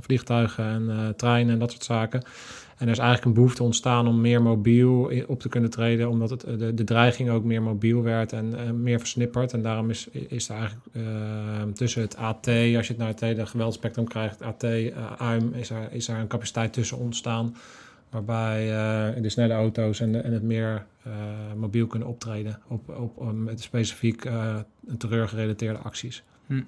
vliegtuigen 0.00 0.64
en 0.64 0.90
eh, 0.90 1.08
treinen 1.08 1.52
en 1.52 1.58
dat 1.58 1.70
soort 1.70 1.84
zaken. 1.84 2.22
En 2.76 2.86
er 2.86 2.92
is 2.92 2.98
eigenlijk 2.98 3.24
een 3.24 3.42
behoefte 3.42 3.62
ontstaan 3.62 4.08
om 4.08 4.20
meer 4.20 4.42
mobiel 4.42 5.12
op 5.26 5.40
te 5.40 5.48
kunnen 5.48 5.70
treden... 5.70 6.08
omdat 6.08 6.30
het, 6.30 6.44
eh, 6.44 6.58
de, 6.58 6.74
de 6.74 6.84
dreiging 6.84 7.30
ook 7.30 7.44
meer 7.44 7.62
mobiel 7.62 8.02
werd 8.02 8.32
en 8.32 8.58
eh, 8.58 8.70
meer 8.70 8.98
versnipperd. 8.98 9.52
En 9.52 9.62
daarom 9.62 9.90
is, 9.90 10.08
is 10.08 10.48
er 10.48 10.56
eigenlijk 10.56 10.86
eh, 10.92 11.02
tussen 11.74 12.02
het 12.02 12.16
AT, 12.16 12.46
als 12.46 12.86
je 12.86 12.92
het 12.92 12.96
naar 12.96 13.08
het 13.08 13.20
hele 13.20 13.46
geweldspectrum 13.46 14.08
krijgt... 14.08 14.42
AT, 14.42 14.64
AIM, 15.18 15.52
is 15.52 15.70
er, 15.70 15.92
is 15.92 16.08
er 16.08 16.18
een 16.18 16.26
capaciteit 16.26 16.72
tussen 16.72 16.98
ontstaan... 16.98 17.56
waarbij 18.10 18.66
de 19.20 19.28
snelle 19.28 19.54
auto's 19.54 20.00
en, 20.00 20.12
de- 20.12 20.18
en 20.18 20.32
het 20.32 20.42
meer 20.42 20.86
mobiel 21.56 21.86
kunnen 21.86 22.08
optreden... 22.08 22.58
op, 22.68 22.88
op, 23.14 23.32
met 23.32 23.60
specifiek 23.60 24.28
terreurgerelateerde 24.98 25.78
acties. 25.78 26.22
Hm. 26.46 26.62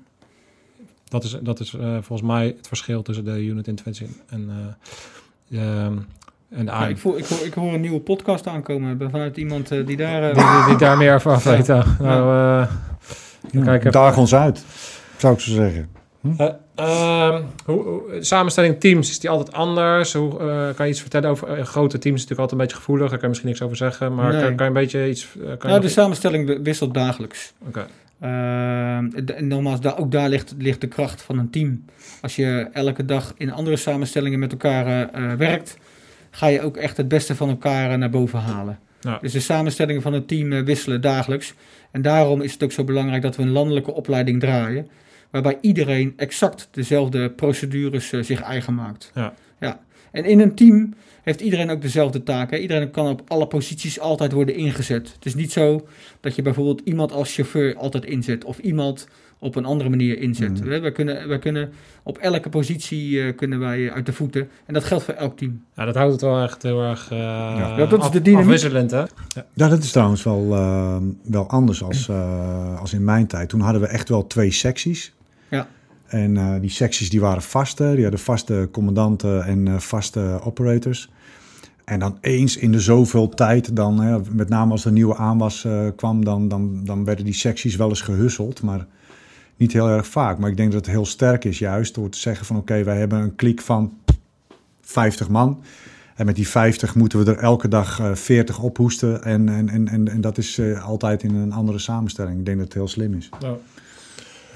Dat 1.09 1.25
is, 1.25 1.39
dat 1.43 1.61
is 1.61 1.71
volgens 2.01 2.23
mij 2.23 2.47
het 2.47 2.69
verschil 2.69 3.03
tussen 3.03 3.25
de 3.25 3.45
unit 3.45 3.69
interventie 3.69 4.09
en, 4.27 4.51
eh, 5.53 5.85
ehm, 5.85 5.97
en 6.51 6.65
Ja, 6.65 6.87
ik, 6.87 6.99
voel, 6.99 7.19
ik, 7.19 7.25
hoor, 7.27 7.39
ik 7.47 7.55
hoor 7.55 7.73
een 7.75 7.81
nieuwe 7.81 8.01
podcast 8.01 8.47
aankomen 8.47 8.99
bij- 8.99 9.09
vanuit 9.11 9.37
iemand 9.37 9.71
eh, 9.71 9.87
die 9.87 9.97
daar... 9.97 10.23
eh, 10.31 10.35
Die, 10.35 10.45
die, 10.45 10.67
die 10.69 10.77
daar 10.77 10.97
meer 10.97 11.15
over 11.15 11.33
af 11.33 11.45
weet. 11.45 11.67
ja. 11.67 11.85
Nou, 12.01 12.21
eh, 12.63 12.71
Ja, 13.51 13.63
Kijk 13.65 13.79
even. 13.81 13.93
daag 13.93 14.17
ons 14.17 14.35
uit, 14.35 14.65
zou 15.17 15.35
ik 15.35 15.41
zo 15.41 15.53
zeggen. 15.53 15.89
eh, 16.37 16.49
ehm, 16.75 17.43
hoe, 17.65 18.03
samenstelling 18.21 18.81
teams, 18.81 19.11
is 19.11 19.19
die 19.21 19.31
altijd 19.31 19.53
anders? 19.53 20.13
Hoe, 20.13 20.39
eh, 20.39 20.75
kan 20.75 20.87
je 20.87 20.93
iets 20.93 21.01
vertellen 21.01 21.31
over 21.31 21.67
grote 21.67 21.99
teams? 21.99 22.17
is 22.23 22.29
natuurlijk 22.29 22.41
altijd 22.41 22.51
een 22.53 22.59
beetje 22.67 22.77
gevoelig, 22.77 23.03
daar 23.11 23.19
kan 23.19 23.23
je 23.23 23.29
misschien 23.29 23.49
niks 23.49 23.63
over 23.63 23.77
zeggen. 23.77 24.15
Maar 24.15 24.33
Nee. 24.33 24.43
kan, 24.43 24.57
kan 24.57 24.67
je 24.67 24.73
een 24.73 24.79
beetje 24.83 25.09
iets... 25.09 25.29
kan 25.33 25.43
je 25.51 25.57
nou, 25.59 25.73
nog- 25.73 25.81
de 25.81 25.89
samenstelling 25.89 26.47
wi- 26.47 26.63
wisselt 26.63 26.95
dagelijks. 26.95 27.53
Oké. 27.67 27.87
En 28.19 29.47
nogmaals, 29.47 29.81
daar, 29.81 29.99
ook 29.99 30.13
daar 30.13 30.29
ligt, 30.29 30.55
ligt 30.59 30.81
de 30.81 30.87
kracht 30.87 31.23
van 31.23 31.39
een 31.39 31.51
team. 31.51 31.85
Als 32.21 32.37
je 32.37 32.69
elke 32.73 33.05
dag 33.05 33.35
in 33.37 33.53
andere 33.53 33.77
samenstellingen 33.77 34.39
met 34.39 34.53
elkaar 34.53 34.87
eh, 34.87 35.31
eh, 35.31 35.39
werkt, 35.39 35.79
ga 36.31 36.47
je 36.47 36.61
ook 36.61 36.77
echt 36.77 36.97
het 36.97 37.09
beste 37.09 37.35
van 37.35 37.49
elkaar 37.49 37.91
eh, 37.91 37.99
naar 37.99 38.11
boven 38.11 38.39
halen. 38.39 38.79
Ja. 39.01 39.19
Dus 39.21 39.33
de 39.33 39.41
samenstellingen 39.41 40.03
van 40.03 40.13
het 40.13 40.29
team 40.29 40.65
wisselen 40.65 41.01
dagelijks. 41.01 41.55
En 41.91 42.03
daarom 42.03 42.41
is 42.41 42.53
het 42.53 42.63
ook 42.63 42.73
zo 42.73 42.85
belangrijk 42.85 43.23
dat 43.23 43.37
we 43.37 43.43
een 43.43 43.51
landelijke 43.51 43.93
opleiding 43.93 44.41
draaien, 44.41 44.89
waarbij 45.31 45.59
iedereen 45.61 46.13
exact 46.17 46.69
dezelfde 46.71 47.31
procedures 47.31 48.09
zich 48.09 48.43
eigen 48.43 48.75
maakt. 48.75 49.11
Ja. 49.15 49.35
En 50.17 50.25
in 50.25 50.41
een 50.41 50.55
team 50.55 50.95
heeft 51.23 51.41
iedereen 51.41 51.71
ook 51.71 51.83
dezelfde 51.83 52.23
taken. 52.23 52.61
Iedereen 52.61 52.91
kan 52.91 53.09
op 53.09 53.23
alle 53.27 53.47
posities 53.47 54.01
altijd 54.01 54.33
worden 54.33 54.55
ingezet. 54.55 55.13
Het 55.15 55.25
is 55.27 55.35
niet 55.35 55.53
zo 55.53 55.87
dat 56.21 56.35
je 56.35 56.43
bijvoorbeeld 56.43 56.81
iemand 56.85 57.13
als 57.13 57.35
chauffeur 57.35 57.77
altijd 57.77 58.05
inzet 58.05 58.45
of 58.45 58.59
iemand 58.59 59.09
op 59.39 59.57
een 59.57 59.65
andere 59.65 59.91
manier 59.91 60.19
inzet. 60.19 60.53
Mhm. 60.61 60.69
We, 60.69 60.81
we 60.81 60.91
kunnen, 60.93 61.29
we 61.29 61.39
kunnen 61.39 61.71
op 62.03 62.19
elke 62.19 62.49
positie 62.49 63.23
eh, 63.23 63.37
kunnen 63.37 63.59
wij 63.59 63.93
uit 63.93 64.07
de 64.07 64.13
voeten. 64.13 64.49
En 64.67 64.75
dat 64.75 64.85
geldt 64.85 65.05
voor 65.05 65.15
elk 65.15 65.37
team. 65.39 65.63
Ja, 65.77 65.85
dat 65.85 65.95
houdt 65.95 66.13
het 66.13 66.21
wel 66.21 66.43
echt 66.43 66.63
heel 66.63 66.83
erg 66.83 67.11
eh 67.11 67.19
Ja, 67.19 67.77
dat 67.77 67.93
is 67.93 67.99
af- 67.99 68.11
de 68.11 68.23
dynamiek. 68.23 68.45
afwisselend, 68.45 68.91
hè? 68.91 69.03
Ja, 69.55 69.69
dat 69.69 69.83
is 69.83 69.91
trouwens 69.93 70.23
wel, 70.23 70.55
eh, 70.55 70.97
wel 71.23 71.49
anders 71.49 71.83
als, 71.83 72.09
eh, 72.09 72.81
als 72.81 72.93
in 72.93 73.05
mijn 73.05 73.27
tijd. 73.27 73.49
Toen 73.49 73.61
hadden 73.61 73.81
we 73.81 73.87
echt 73.89 74.09
wel 74.09 74.27
twee 74.27 74.51
secties. 74.51 75.13
Ja. 75.49 75.69
En 76.07 76.37
eh, 76.37 76.61
die 76.61 76.71
secties 76.71 77.11
die 77.11 77.21
waren 77.21 77.43
vaste. 77.43 77.93
Die 77.95 78.03
hadden 78.03 78.21
vaste 78.21 78.69
commandanten 78.73 79.45
en 79.45 79.69
eh, 79.69 79.79
vaste 79.79 80.41
operators. 80.45 81.11
En 81.85 81.99
dan 81.99 82.19
eens 82.21 82.57
in 82.57 82.73
de 82.73 82.81
zoveel 82.81 83.29
tijd, 83.29 83.77
dan, 83.77 84.01
hè, 84.01 84.19
met 84.31 84.49
name 84.49 84.73
als 84.73 84.85
er 84.85 84.93
nieuwe 84.93 85.17
aanwas 85.17 85.65
eh, 85.65 85.87
kwam, 85.97 86.25
dan, 86.25 86.49
dan, 86.49 86.85
dan 86.85 87.05
werden 87.05 87.25
die 87.25 87.35
secties 87.35 87.77
wel 87.77 87.89
eens 87.89 88.01
gehusseld. 88.01 88.63
Maar 88.63 88.87
niet 89.57 89.73
heel 89.73 89.89
erg 89.89 90.07
vaak. 90.07 90.39
Maar 90.39 90.51
ik 90.51 90.57
denk 90.57 90.73
dat 90.73 90.87
het 90.87 90.95
heel 90.95 91.07
sterk 91.07 91.45
is 91.45 91.59
juist 91.59 91.95
door 91.95 92.09
te 92.09 92.19
zeggen 92.19 92.47
van 92.47 92.57
oké, 92.57 92.85
wij 92.85 92.99
hebben 92.99 93.19
een 93.19 93.35
kliek 93.35 93.61
van 93.61 93.93
50 94.81 95.29
man. 95.29 95.63
En 96.15 96.27
met 96.27 96.37
die 96.37 96.49
50 96.49 96.95
moeten 96.95 97.25
we 97.25 97.31
er 97.31 97.39
elke 97.39 97.69
dag 97.69 98.01
eh 98.01 98.15
40 98.15 98.59
ophoesten. 98.59 99.23
En, 99.25 99.49
en, 99.49 99.69
en, 99.69 100.09
en, 100.09 100.21
dat 100.21 100.39
is 100.39 100.61
altijd 100.83 101.23
in 101.23 101.35
een 101.35 101.53
andere 101.53 101.79
samenstelling. 101.79 102.39
Ik 102.39 102.45
denk 102.45 102.57
dat 102.57 102.67
het 102.67 102.75
heel 102.75 102.89
slim 102.89 103.15
is. 103.15 103.29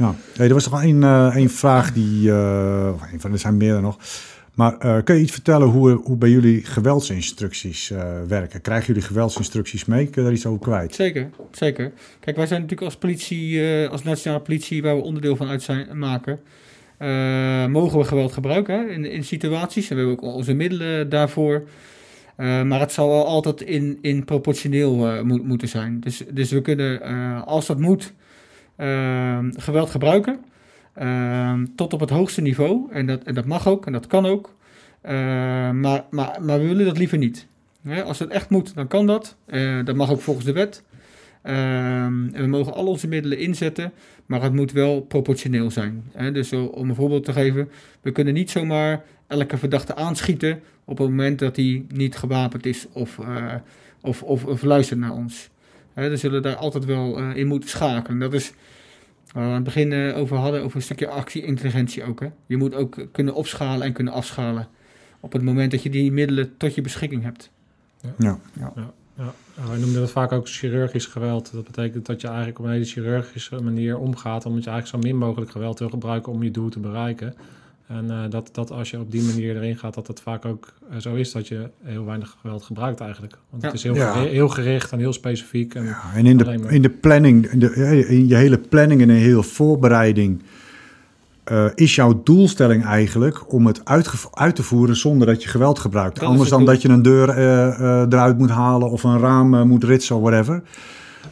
Ja. 0.01 0.15
Hey, 0.37 0.47
er 0.47 0.55
was 0.55 0.69
nog 0.69 0.83
één, 0.83 1.03
eh, 1.03 1.37
één 1.37 1.51
vraag 1.51 1.93
die... 1.93 2.31
eh, 2.31 2.93
van, 3.19 3.33
er 3.33 3.39
zijn 3.39 3.57
meerdere 3.57 3.81
nog. 3.81 3.99
Maar 4.55 4.79
eh, 4.79 4.97
kun 5.05 5.15
je 5.15 5.21
iets 5.21 5.33
vertellen 5.33 5.69
hoe, 5.69 5.91
hoe 5.91 6.17
bij 6.17 6.31
jullie 6.31 6.65
geweldsinstructies 6.65 7.93
werken? 8.29 8.61
Krijgen 8.61 8.87
jullie 8.87 9.03
geweldsinstructies 9.03 9.85
mee? 9.85 10.05
Kun 10.05 10.23
je 10.23 10.29
daar 10.29 10.37
iets 10.37 10.47
over 10.47 10.61
kwijt? 10.61 10.95
Zeker, 10.95 11.31
zeker. 11.51 11.93
Kijk, 12.21 12.37
wij 12.37 12.47
zijn 12.47 12.61
natuurlijk 12.61 12.91
als 12.91 13.01
politie, 13.01 13.63
als 13.89 14.03
nationale 14.03 14.43
politie, 14.43 14.83
waar 14.83 14.97
we 14.97 15.03
onderdeel 15.03 15.37
van 15.37 15.49
uit 15.49 15.63
zijn, 15.63 15.99
maken, 15.99 16.41
mogen 17.71 17.99
we 17.99 18.05
geweld 18.05 18.33
gebruiken 18.33 18.91
in, 18.91 19.05
in 19.05 19.25
situaties. 19.25 19.89
We 19.89 19.95
hebben 19.95 20.13
ook 20.13 20.23
onze 20.23 20.55
middelen 20.55 21.09
daarvoor. 21.09 21.63
Maar 22.37 22.81
het 22.81 22.93
zal 22.93 23.27
altijd 23.27 23.61
in, 23.61 23.99
in 24.03 24.25
proportioneel 24.25 25.25
moet, 25.25 25.45
moeten 25.45 25.69
zijn. 25.69 26.01
Dus, 26.01 26.23
dus 26.31 26.51
we 26.51 26.61
kunnen, 26.61 27.03
als 27.45 27.67
dat 27.67 27.79
moet, 27.79 28.13
geweld 29.57 29.91
gebruiken. 29.91 30.39
eh, 30.93 31.55
tot 31.77 31.93
op 31.93 32.01
het 32.01 32.11
hoogste 32.11 32.41
niveau. 32.41 32.93
En 32.93 33.07
dat, 33.07 33.23
en 33.23 33.35
dat 33.35 33.45
mag 33.45 33.69
ook 33.69 33.87
en 33.87 33.93
dat 33.93 34.07
kan 34.07 34.27
ook. 34.27 34.55
Eh, 35.01 35.13
maar, 35.71 36.05
maar, 36.11 36.37
maar 36.41 36.59
we 36.61 36.67
willen 36.67 36.85
dat 36.85 36.99
liever 36.99 37.19
niet. 37.19 37.47
Als 38.05 38.19
het 38.19 38.31
echt 38.31 38.51
moet, 38.51 38.75
dan 38.75 38.87
kan 38.89 39.07
dat. 39.07 39.37
Eh, 39.47 39.85
dat 39.85 39.97
mag 39.97 40.11
ook 40.11 40.21
volgens 40.21 40.47
de 40.47 40.53
wet. 40.53 40.83
Ehm, 41.43 42.29
en 42.33 42.41
we 42.43 42.47
mogen 42.47 42.75
al 42.75 42.87
onze 42.87 43.09
middelen 43.09 43.39
inzetten, 43.39 43.93
maar 44.27 44.43
het 44.43 44.53
moet 44.53 44.73
wel 44.73 45.01
proportioneel 45.01 45.71
zijn. 45.71 46.05
Hè? 46.13 46.33
Dus 46.33 46.53
om 46.53 46.89
een 46.89 46.95
voorbeeld 46.95 47.25
te 47.25 47.33
geven, 47.33 47.71
we 48.01 48.11
kunnen 48.11 48.35
niet 48.35 48.51
zomaar 48.51 49.03
elke 49.27 49.59
verdachte 49.59 49.95
aanschieten 49.95 50.61
op 50.85 50.99
het 50.99 51.09
moment 51.09 51.39
dat 51.39 51.57
hij 51.57 51.85
niet 51.89 52.17
gewapend 52.17 52.67
is 52.67 52.87
of, 52.93 53.19
eh, 53.19 53.55
of, 54.01 54.23
of, 54.23 54.45
of 54.45 54.63
luistert 54.63 55.01
naar 55.01 55.13
ons. 55.15 55.49
Hè, 55.95 56.17
zullen 56.17 56.43
daar 56.43 56.57
altijd 56.57 56.85
wel 56.85 57.19
eh, 57.19 57.37
in 57.37 57.47
moeten 57.47 57.69
schakelen. 57.69 58.19
Dat 58.19 58.33
is 58.35 58.53
waar 59.33 59.43
we 59.43 59.49
aan 59.49 59.55
het 59.55 59.65
begin 59.65 59.93
eh, 59.93 60.17
over 60.17 60.37
hadden, 60.37 60.63
over 60.63 60.77
een 60.77 60.83
stukje 60.83 61.09
actie-intelligentie 61.09 62.05
ook. 62.05 62.21
Hè? 62.21 62.29
Je 62.47 62.57
moet 62.57 62.75
ook 62.75 63.07
kunnen 63.13 63.35
opschalen 63.35 63.87
en 63.87 63.93
kunnen 63.93 64.13
afschalen 64.13 64.69
op 65.21 65.33
het 65.33 65.43
moment 65.43 65.71
dat 65.71 65.83
je 65.83 65.91
die 65.91 66.13
middelen 66.13 66.57
tot 66.57 66.75
je 66.75 66.81
beschikking 66.81 67.23
hebt. 67.23 67.51
Ja. 68.19 68.39
Ja, 69.57 69.69
wij 69.69 69.79
noemden 69.79 70.01
dat 70.01 70.11
vaak 70.11 70.33
ook 70.33 70.49
chirurgisch 70.49 71.07
geweld. 71.07 71.53
Dat 71.53 71.65
betekent 71.65 72.07
dat 72.07 72.21
je 72.21 72.27
eigenlijk 72.27 72.59
op 72.59 72.65
een 72.65 72.71
hele 72.71 72.85
chirurgische 72.85 73.61
manier 73.61 73.99
omgaat, 73.99 74.47
omdat 74.47 74.65
je 74.65 74.71
eigenlijk 74.71 75.05
zo 75.05 75.11
min 75.11 75.19
mogelijk 75.19 75.51
geweld 75.51 75.79
wil 75.79 75.89
gebruiken 75.89 76.33
om 76.33 76.43
je 76.43 76.51
doel 76.51 76.69
te 76.69 76.81
bereiken. 76.81 77.35
En 77.97 78.11
eh, 78.11 78.17
dat, 78.31 78.49
dat 78.53 78.71
als 78.71 78.91
je 78.91 78.99
op 78.99 79.11
die 79.11 79.23
manier 79.23 79.57
erin 79.57 79.77
gaat, 79.77 79.95
dat 79.95 80.07
het 80.07 80.21
vaak 80.21 80.45
ook 80.45 80.73
eh, 80.91 80.99
zo 80.99 81.15
is 81.15 81.33
dat 81.33 81.49
je 81.49 81.71
heel 81.83 82.05
weinig 82.05 82.37
geweld 82.41 82.63
gebruikt 82.63 83.01
eigenlijk. 83.01 83.39
Want 83.51 83.63
het 83.63 83.73
is 83.73 83.83
heel, 83.83 83.95
Ja. 83.95 84.15
heel 84.23 84.49
gericht 84.49 84.93
en 84.93 84.99
heel 84.99 85.13
specifiek. 85.13 85.75
En, 85.75 85.85
Ja, 85.85 86.01
en 86.15 86.27
in 86.27 86.37
de, 86.37 86.67
in 86.69 86.83
de 86.83 86.91
planning, 86.91 87.47
in, 87.51 87.59
de, 87.59 88.07
in 88.09 88.29
je 88.29 88.35
hele 88.35 88.59
planning 88.59 89.01
en 89.03 89.11
in 89.11 89.17
je 89.17 89.23
hele 89.23 89.43
voorbereiding... 89.43 90.43
eh, 91.45 91.65
is 91.75 91.95
jouw 91.95 92.21
doelstelling 92.25 92.85
eigenlijk 92.85 93.53
om 93.53 93.67
het 93.67 93.81
uit 94.35 94.55
te 94.55 94.63
voeren 94.63 94.97
zonder 94.97 95.27
dat 95.27 95.43
je 95.43 95.49
geweld 95.49 95.79
gebruikt. 95.79 96.21
Dat 96.21 96.29
Anders 96.29 96.51
dan 96.51 96.59
doel. 96.59 96.69
dat 96.69 96.83
je 96.83 96.89
een 96.89 97.03
deur 97.03 97.29
eh, 97.29 97.67
eh, 97.69 98.07
eruit 98.09 98.39
moet 98.39 98.51
halen 98.51 98.91
of 98.91 99.03
een 99.03 99.19
raam 99.19 99.69
moet 99.69 99.85
ritsen 99.85 100.17
of 100.17 100.23
whatever. 100.23 100.63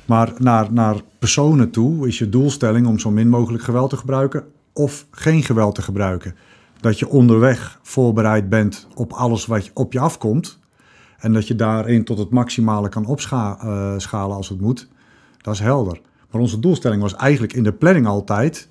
Maar 0.05 0.33
naar, 0.39 0.73
naar 0.73 0.97
personen 1.19 1.71
toe 1.71 2.09
is 2.09 2.19
je 2.19 2.29
doelstelling 2.29 2.87
om 2.87 2.99
zo 2.99 3.11
min 3.11 3.29
mogelijk 3.29 3.63
geweld 3.63 3.91
te 3.91 3.97
gebruiken 3.97 4.45
of 4.79 5.07
geen 5.11 5.43
geweld 5.43 5.75
te 5.75 5.83
gebruiken. 5.83 6.35
Dat 6.81 6.99
je 6.99 7.09
onderweg 7.09 7.79
voorbereid 7.83 8.49
bent 8.49 8.87
op 8.95 9.13
alles 9.13 9.47
wat 9.47 9.65
je- 9.67 9.71
op 9.75 9.93
je 9.93 10.01
afkomt. 10.01 10.59
En 11.19 11.33
dat 11.33 11.47
je 11.47 11.55
daarin 11.55 12.05
tot 12.05 12.19
het 12.19 12.31
maximale 12.31 12.89
kan 12.89 13.07
opschalen 13.07 14.37
als 14.37 14.49
het 14.49 14.61
moet. 14.61 14.89
Dat 15.41 15.55
is 15.55 15.61
helder. 15.61 16.01
Maar 16.31 16.41
onze 16.41 16.61
doelstelling 16.61 17.03
was 17.03 17.15
eigenlijk 17.15 17.53
in 17.53 17.63
de 17.63 17.73
planning 17.73 18.07
altijd... 18.07 18.69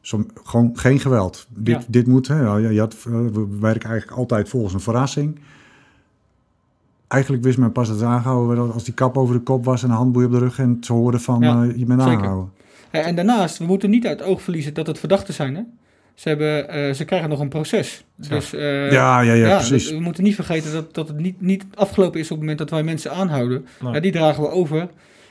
Zo, 0.00 0.24
gewoon 0.44 0.70
geen 0.74 1.00
geweld. 1.00 1.46
Dit, 1.54 1.74
Ja. 1.80 1.84
dit 1.88 2.06
moet... 2.06 2.28
Hè, 2.28 2.56
je 2.56 2.78
had, 2.80 2.94
eh, 2.94 3.12
we 3.12 3.46
werken 3.60 3.88
eigenlijk 3.88 4.18
altijd 4.18 4.48
volgens 4.48 4.74
een 4.74 4.80
verrassing. 4.80 5.38
Eigenlijk 7.08 7.42
wist 7.42 7.58
men 7.58 7.72
pas 7.72 7.88
dat 7.88 7.96
het 7.96 8.06
aangehouden 8.06 8.56
werd 8.58 8.72
als 8.72 8.84
die 8.84 8.94
kap 8.94 9.16
over 9.18 9.34
de 9.34 9.40
kop 9.42 9.64
was... 9.64 9.82
en 9.82 9.90
een 9.90 9.96
handboei 9.96 10.26
op 10.26 10.32
de 10.32 10.38
rug 10.38 10.58
en 10.58 10.76
ze 10.80 10.92
hoorden 10.92 11.20
van 11.20 11.40
Ja, 11.40 11.62
eh, 11.64 11.76
je 11.76 11.84
bent 11.84 12.00
zeker. 12.02 12.16
aangehouden. 12.16 12.50
Ja, 12.92 13.00
en 13.00 13.14
daarnaast, 13.14 13.58
we 13.58 13.64
moeten 13.64 13.90
niet 13.90 14.06
uit 14.06 14.18
het 14.18 14.28
oog 14.28 14.42
verliezen 14.42 14.74
dat 14.74 14.86
het 14.86 14.98
verdachten 14.98 15.34
zijn. 15.34 15.54
Hè? 15.54 15.62
Ze, 16.14 16.28
hebben, 16.28 16.68
eh, 16.68 16.92
ze 16.94 17.04
krijgen 17.04 17.28
nog 17.28 17.40
een 17.40 17.48
proces. 17.48 18.04
Dus, 18.16 18.52
eh, 18.52 18.90
ja, 18.92 19.20
ja, 19.20 19.32
ja, 19.32 19.48
ja, 19.48 19.56
precies. 19.56 19.88
we, 19.88 19.94
we 19.96 20.00
moeten 20.02 20.22
niet 20.24 20.34
vergeten 20.34 20.72
dat, 20.72 20.94
dat 20.94 21.08
het 21.08 21.16
niet, 21.18 21.40
niet 21.40 21.64
afgelopen 21.74 22.18
is 22.20 22.24
op 22.24 22.30
het 22.30 22.40
moment 22.40 22.58
dat 22.58 22.70
wij 22.70 22.82
mensen 22.82 23.10
aanhouden. 23.12 23.66
Nou, 23.80 23.94
Ja, 23.94 24.00
die 24.00 24.12
dragen 24.12 24.42
we 24.42 24.48
over. 24.48 24.88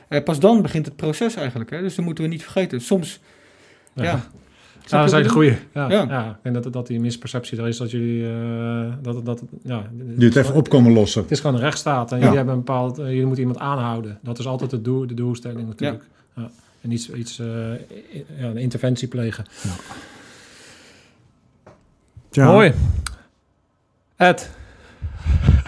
Eh, 0.08 0.22
pas 0.22 0.40
dan 0.40 0.62
begint 0.62 0.86
het 0.86 0.96
proces 0.96 1.34
eigenlijk. 1.34 1.70
Hè? 1.70 1.80
Dus 1.80 1.94
dat 1.94 2.04
moeten 2.04 2.24
we 2.24 2.30
niet 2.30 2.42
vergeten. 2.42 2.80
Soms, 2.80 3.20
ja. 3.94 4.02
ja. 4.02 4.10
Ja, 4.10 5.02
dat 5.02 5.12
eigenlijk 5.12 5.24
een 5.24 5.30
goeie. 5.30 5.56
Ja, 5.74 5.90
Ja. 5.90 6.06
ja. 6.08 6.28
ik 6.30 6.36
denk 6.52 6.62
dat, 6.64 6.72
dat 6.72 6.86
die 6.86 7.00
misperceptie 7.00 7.58
er 7.58 7.68
is 7.68 7.76
dat 7.76 7.90
jullie... 7.90 8.26
eh, 8.26 8.92
dat, 9.02 9.24
dat, 9.26 9.42
ja, 9.62 9.82
Die 9.92 10.28
het 10.28 10.36
even 10.36 10.54
op 10.54 10.68
komen 10.68 10.92
lossen. 10.92 11.22
Het 11.22 11.30
is 11.30 11.40
gewoon 11.40 11.56
een 11.56 11.62
rechtsstaat 11.62 12.10
en 12.12 12.16
Ja. 12.16 12.22
jullie 12.22 12.36
hebben 12.36 12.54
een 12.54 12.64
bepaald... 12.64 12.96
jullie 12.96 13.20
moeten 13.24 13.38
iemand 13.44 13.58
aanhouden. 13.60 14.18
Dat 14.22 14.38
is 14.38 14.46
altijd 14.46 14.70
het 14.70 14.84
doel, 14.84 15.06
de 15.06 15.14
doelstelling 15.14 15.66
natuurlijk. 15.68 16.04
Ja. 16.36 16.50
En 16.80 16.90
iets, 16.90 17.10
iets 17.10 17.38
eh, 17.38 17.72
ja, 18.38 18.46
een 18.46 18.56
interventie 18.56 19.08
plegen. 19.08 19.44
Ja. 22.30 22.44
Mooi. 22.46 22.74
Ed. 24.16 24.50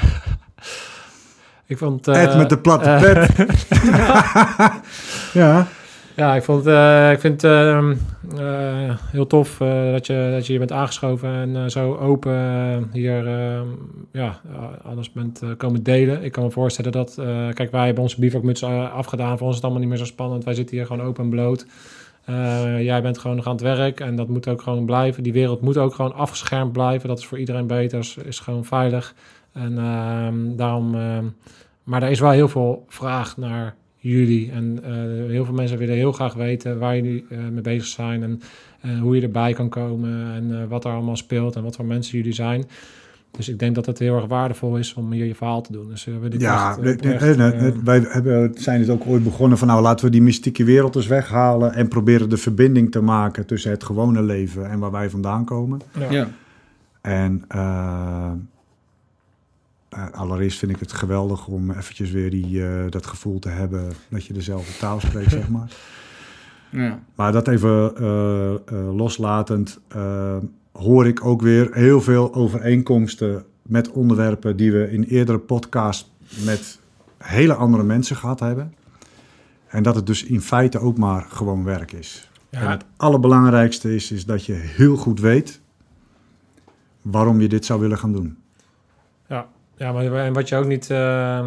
ik 1.66 1.78
vond... 1.78 2.08
eh, 2.08 2.22
Ed 2.22 2.36
met 2.36 2.48
de 2.48 2.58
platte 2.58 2.90
eh, 2.90 3.00
pet. 3.00 3.56
ja. 5.42 5.66
Ja, 6.22 6.34
ik, 6.34 6.42
vond, 6.42 6.66
eh, 6.66 7.12
ik 7.12 7.20
vind 7.20 7.42
het 7.42 7.50
ehm, 7.50 7.94
eh, 8.36 8.96
heel 9.10 9.26
tof 9.26 9.60
eh, 9.60 9.92
dat, 9.92 10.06
je, 10.06 10.30
dat 10.32 10.46
je 10.46 10.58
bent 10.58 10.72
aangeschoven 10.72 11.28
en 11.28 11.70
zo 11.70 11.94
open 11.94 12.88
hier 12.92 13.26
ehm, 13.26 13.66
ja, 14.12 14.40
alles 14.82 15.12
bent 15.12 15.42
komen 15.56 15.82
delen. 15.82 16.22
Ik 16.22 16.32
kan 16.32 16.44
me 16.44 16.50
voorstellen 16.50 16.92
dat, 16.92 17.14
kijk, 17.54 17.70
wij 17.70 17.84
hebben 17.84 18.02
onze 18.02 18.20
bivakmuts 18.20 18.64
afgedaan. 18.64 19.38
Voor 19.38 19.46
ons 19.46 19.48
is 19.48 19.54
het 19.54 19.64
allemaal 19.64 19.80
niet 19.80 19.88
meer 19.88 19.98
zo 19.98 20.04
spannend. 20.04 20.44
Wij 20.44 20.54
zitten 20.54 20.76
hier 20.76 20.86
gewoon 20.86 21.06
open 21.06 21.24
en 21.24 21.30
bloot. 21.30 21.66
Jij 22.78 23.02
bent 23.02 23.18
gewoon 23.18 23.36
nog 23.36 23.46
aan 23.46 23.52
het 23.52 23.62
werk 23.62 24.00
en 24.00 24.16
dat 24.16 24.28
moet 24.28 24.48
ook 24.48 24.62
gewoon 24.62 24.84
blijven. 24.84 25.22
Die 25.22 25.32
wereld 25.32 25.60
moet 25.60 25.78
ook 25.78 25.94
gewoon 25.94 26.14
afgeschermd 26.14 26.72
blijven. 26.72 27.08
Dat 27.08 27.18
is 27.18 27.26
voor 27.26 27.38
iedereen 27.38 27.66
beter, 27.66 27.98
is, 27.98 28.16
is 28.24 28.38
gewoon 28.38 28.64
veilig. 28.64 29.14
En 29.52 29.78
ehm, 29.78 30.56
daarom, 30.56 30.90
maar 31.82 32.02
er 32.02 32.10
is 32.10 32.20
wel 32.20 32.30
heel 32.30 32.48
veel 32.48 32.84
vraag 32.88 33.36
naar 33.36 33.74
jullie. 34.11 34.50
En 34.50 34.78
eh, 34.84 34.92
heel 35.30 35.44
veel 35.44 35.55
mensen 35.55 35.78
willen 35.78 35.94
heel 35.94 36.12
graag 36.12 36.34
weten 36.34 36.78
waar 36.78 36.96
jullie 36.96 37.24
eh, 37.30 37.38
mee 37.53 37.61
bezig 37.62 37.86
zijn 37.86 38.22
en 38.22 38.40
eh, 38.80 39.00
hoe 39.00 39.16
je 39.16 39.22
erbij 39.22 39.53
kan 39.53 39.68
komen 39.68 40.32
en 40.34 40.61
eh, 40.61 40.68
wat 40.68 40.84
er 40.84 40.92
allemaal 40.92 41.16
speelt 41.16 41.57
en 41.57 41.62
wat 41.62 41.76
voor 41.76 41.84
mensen 41.84 42.18
jullie 42.18 42.32
zijn. 42.32 42.64
Dus 43.30 43.48
ik 43.48 43.59
denk 43.59 43.74
dat 43.74 43.86
het 43.86 43.98
heel 43.98 44.14
erg 44.16 44.26
waardevol 44.26 44.76
is 44.76 44.94
om 44.94 45.12
hier 45.12 45.24
je 45.24 45.34
verhaal 45.34 45.62
te 45.62 45.72
doen. 45.72 45.88
Dus 45.88 46.07
uh, 46.07 46.14
wil 46.20 46.32
ik 46.32 46.40
Ja, 46.40 46.76
echt, 46.78 47.03
de- 47.03 47.74
wij 47.84 48.05
hebben, 48.09 48.50
zijn 48.55 48.80
het 48.80 48.88
ook 48.90 49.07
ooit 49.07 49.24
begonnen 49.24 49.59
van 49.59 49.68
nou 49.68 49.82
laten 49.82 50.05
we 50.05 50.11
die 50.11 50.22
mystieke 50.22 50.64
wereld 50.64 50.96
eens 50.96 51.07
weghalen 51.07 51.72
en 51.74 51.88
proberen 51.88 52.28
de 52.28 52.36
verbinding 52.36 52.90
te 52.90 53.00
maken 53.00 53.46
tussen 53.46 53.70
het 53.70 53.84
gewone 53.84 54.22
leven 54.22 54.70
en 54.70 54.78
waar 54.78 54.90
wij 54.90 55.11
vandaan 55.11 55.44
komen. 55.44 55.80
ja. 55.98 56.11
ja. 56.11 56.28
En 57.00 57.44
allereerst 60.12 60.59
vind 60.59 60.72
ik 60.72 60.80
het 60.80 60.93
geweldig 60.93 61.47
om 61.47 61.70
eventjes 61.70 62.11
weer 62.11 62.30
die, 62.30 62.66
eh, 62.66 62.90
dat 62.90 63.07
gevoel 63.07 63.38
te 63.38 63.49
hebben 63.49 63.93
dat 64.09 64.24
je 64.24 64.32
dezelfde 64.32 64.76
taal 64.78 65.01
spreekt, 65.01 65.30
zeg 65.30 65.49
maar. 65.49 65.72
Ja. 66.72 67.03
Maar 67.14 67.32
dat 67.32 67.49
even 67.49 67.97
eh, 67.97 68.53
eh, 68.55 68.95
loslatend, 68.97 69.80
eh, 69.88 70.36
hoor 70.72 71.07
ik 71.07 71.24
ook 71.24 71.43
weer 71.43 71.68
heel 71.72 72.01
veel 72.01 72.34
overeenkomsten 72.34 73.45
met 73.62 73.90
onderwerpen 73.90 74.57
die 74.57 74.72
we 74.72 74.90
in 74.90 75.03
eerdere 75.03 75.38
podcasts 75.38 76.11
met 76.45 76.78
hele 77.18 77.55
andere 77.55 77.82
mensen 77.82 78.16
gehad 78.16 78.40
hebben. 78.40 78.74
En 79.66 79.82
dat 79.82 79.95
het 79.95 80.07
dus 80.07 80.24
in 80.24 80.40
feite 80.40 80.78
ook 80.78 80.99
maar 80.99 81.26
gewoon 81.28 81.64
werk 81.64 81.93
is. 81.93 82.30
Ja. 82.51 82.61
En 82.61 82.70
het 82.70 82.84
allerbelangrijkste 82.97 83.95
is, 83.95 84.12
is 84.12 84.24
dat 84.24 84.47
je 84.47 84.53
heel 84.53 84.97
goed 84.97 85.20
weet 85.20 85.61
waarom 87.03 87.40
je 87.40 87.49
dit 87.49 87.64
zou 87.64 87.80
willen 87.80 87.99
gaan 87.99 88.12
doen. 88.12 88.36
Ja, 89.83 89.93
maar 89.93 90.12
en 90.12 90.33
wat 90.33 90.49
je 90.49 90.57
ook 90.57 90.66
niet. 90.66 90.91
eh, 90.91 91.47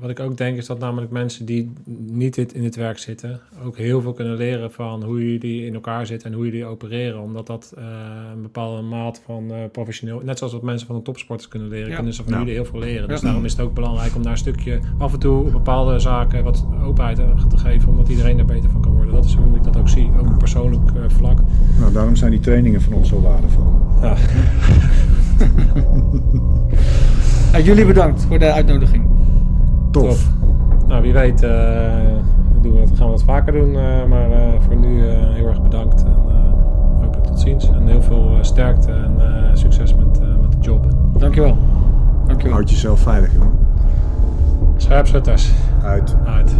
wat 0.00 0.10
ik 0.10 0.20
ook 0.20 0.36
denk 0.36 0.56
is 0.56 0.66
dat 0.66 0.78
namelijk 0.78 1.10
mensen 1.12 1.46
die 1.46 1.72
niet 2.06 2.34
dit 2.34 2.52
in 2.54 2.64
het 2.64 2.76
werk 2.76 2.98
zitten, 2.98 3.40
ook 3.64 3.76
heel 3.76 4.00
veel 4.00 4.12
kunnen 4.12 4.36
leren 4.36 4.72
van 4.72 5.02
hoe 5.04 5.30
jullie 5.32 5.66
in 5.66 5.74
elkaar 5.74 6.06
zitten 6.06 6.30
en 6.30 6.36
hoe 6.36 6.44
jullie 6.44 6.64
opereren. 6.64 7.20
Omdat 7.20 7.46
dat 7.46 7.72
eh, 7.78 7.84
een 8.34 8.42
bepaalde 8.42 8.82
maat 8.82 9.20
van 9.24 9.50
eh, 9.52 9.56
professioneel. 9.72 10.20
Net 10.24 10.38
zoals 10.38 10.52
wat 10.52 10.62
mensen 10.62 10.86
van 10.86 10.96
de 10.96 11.02
topsporters 11.02 11.48
kunnen 11.48 11.68
leren, 11.68 11.88
Ja. 11.88 11.94
kunnen 11.94 12.14
ze 12.14 12.22
van 12.24 12.38
jullie 12.38 12.52
heel 12.54 12.64
veel 12.64 12.78
leren. 12.78 13.08
Dus 13.08 13.20
Ja. 13.20 13.24
daarom 13.26 13.44
is 13.44 13.52
het 13.52 13.60
ook 13.60 13.74
belangrijk 13.74 14.14
om 14.14 14.22
daar 14.22 14.32
een 14.32 14.38
stukje 14.38 14.80
af 14.98 15.12
en 15.12 15.18
toe 15.18 15.44
op 15.46 15.52
bepaalde 15.52 15.98
zaken 15.98 16.44
wat 16.44 16.64
openheid 16.84 17.16
te 17.16 17.46
te 17.48 17.56
geven, 17.58 17.88
omdat 17.88 18.08
iedereen 18.08 18.38
er 18.38 18.44
beter 18.44 18.70
van 18.70 18.80
kan 18.80 18.92
worden. 18.92 19.14
Dat 19.14 19.24
is 19.24 19.34
hoe 19.34 19.56
ik 19.56 19.64
dat 19.64 19.76
ook 19.76 19.88
zie, 19.88 20.10
ook 20.20 20.26
op 20.28 20.38
persoonlijk 20.38 20.90
eh, 20.90 21.02
vlak. 21.08 21.38
Nou, 21.78 21.92
daarom 21.92 22.16
zijn 22.16 22.30
die 22.30 22.40
trainingen 22.40 22.80
van 22.80 22.92
ons 22.92 23.08
zo 23.08 23.20
waardevol. 23.20 23.72
Ja. 24.02 24.16
En 27.52 27.62
jullie 27.68 27.86
bedankt 27.86 28.24
voor 28.28 28.38
de 28.38 28.52
uitnodiging. 28.52 29.04
Tof. 29.90 30.28
Nou, 30.88 31.02
wie 31.02 31.12
weet 31.12 31.42
eh, 31.42 31.50
doen 32.60 32.72
we 32.72 32.78
dat, 32.78 32.90
gaan 32.98 33.06
we 33.06 33.12
dat 33.12 33.22
vaker 33.22 33.52
doen. 33.52 33.74
eh, 33.76 34.04
maar 34.08 34.30
eh, 34.30 34.38
voor 34.66 34.76
nu 34.76 35.08
eh, 35.08 35.16
heel 35.32 35.46
erg 35.48 35.62
bedankt. 35.62 36.02
En 36.04 36.16
eh, 36.28 36.34
hopelijk 37.02 37.26
tot 37.26 37.40
ziens. 37.40 37.70
En 37.70 37.86
heel 37.86 38.02
veel 38.02 38.30
sterkte 38.40 38.90
en 38.92 39.14
eh, 39.18 39.50
succes 39.54 39.94
met, 39.94 40.20
eh, 40.20 40.26
met 40.40 40.52
de 40.52 40.58
job. 40.60 40.86
Dankjewel. 41.18 41.56
Dankjewel. 42.26 42.54
Houd 42.56 42.70
jezelf 42.70 43.00
veilig, 43.00 43.32
jongen. 43.32 43.52
Scherpschutters. 44.76 45.50
Uit. 45.82 46.16
Uit. 46.26 46.54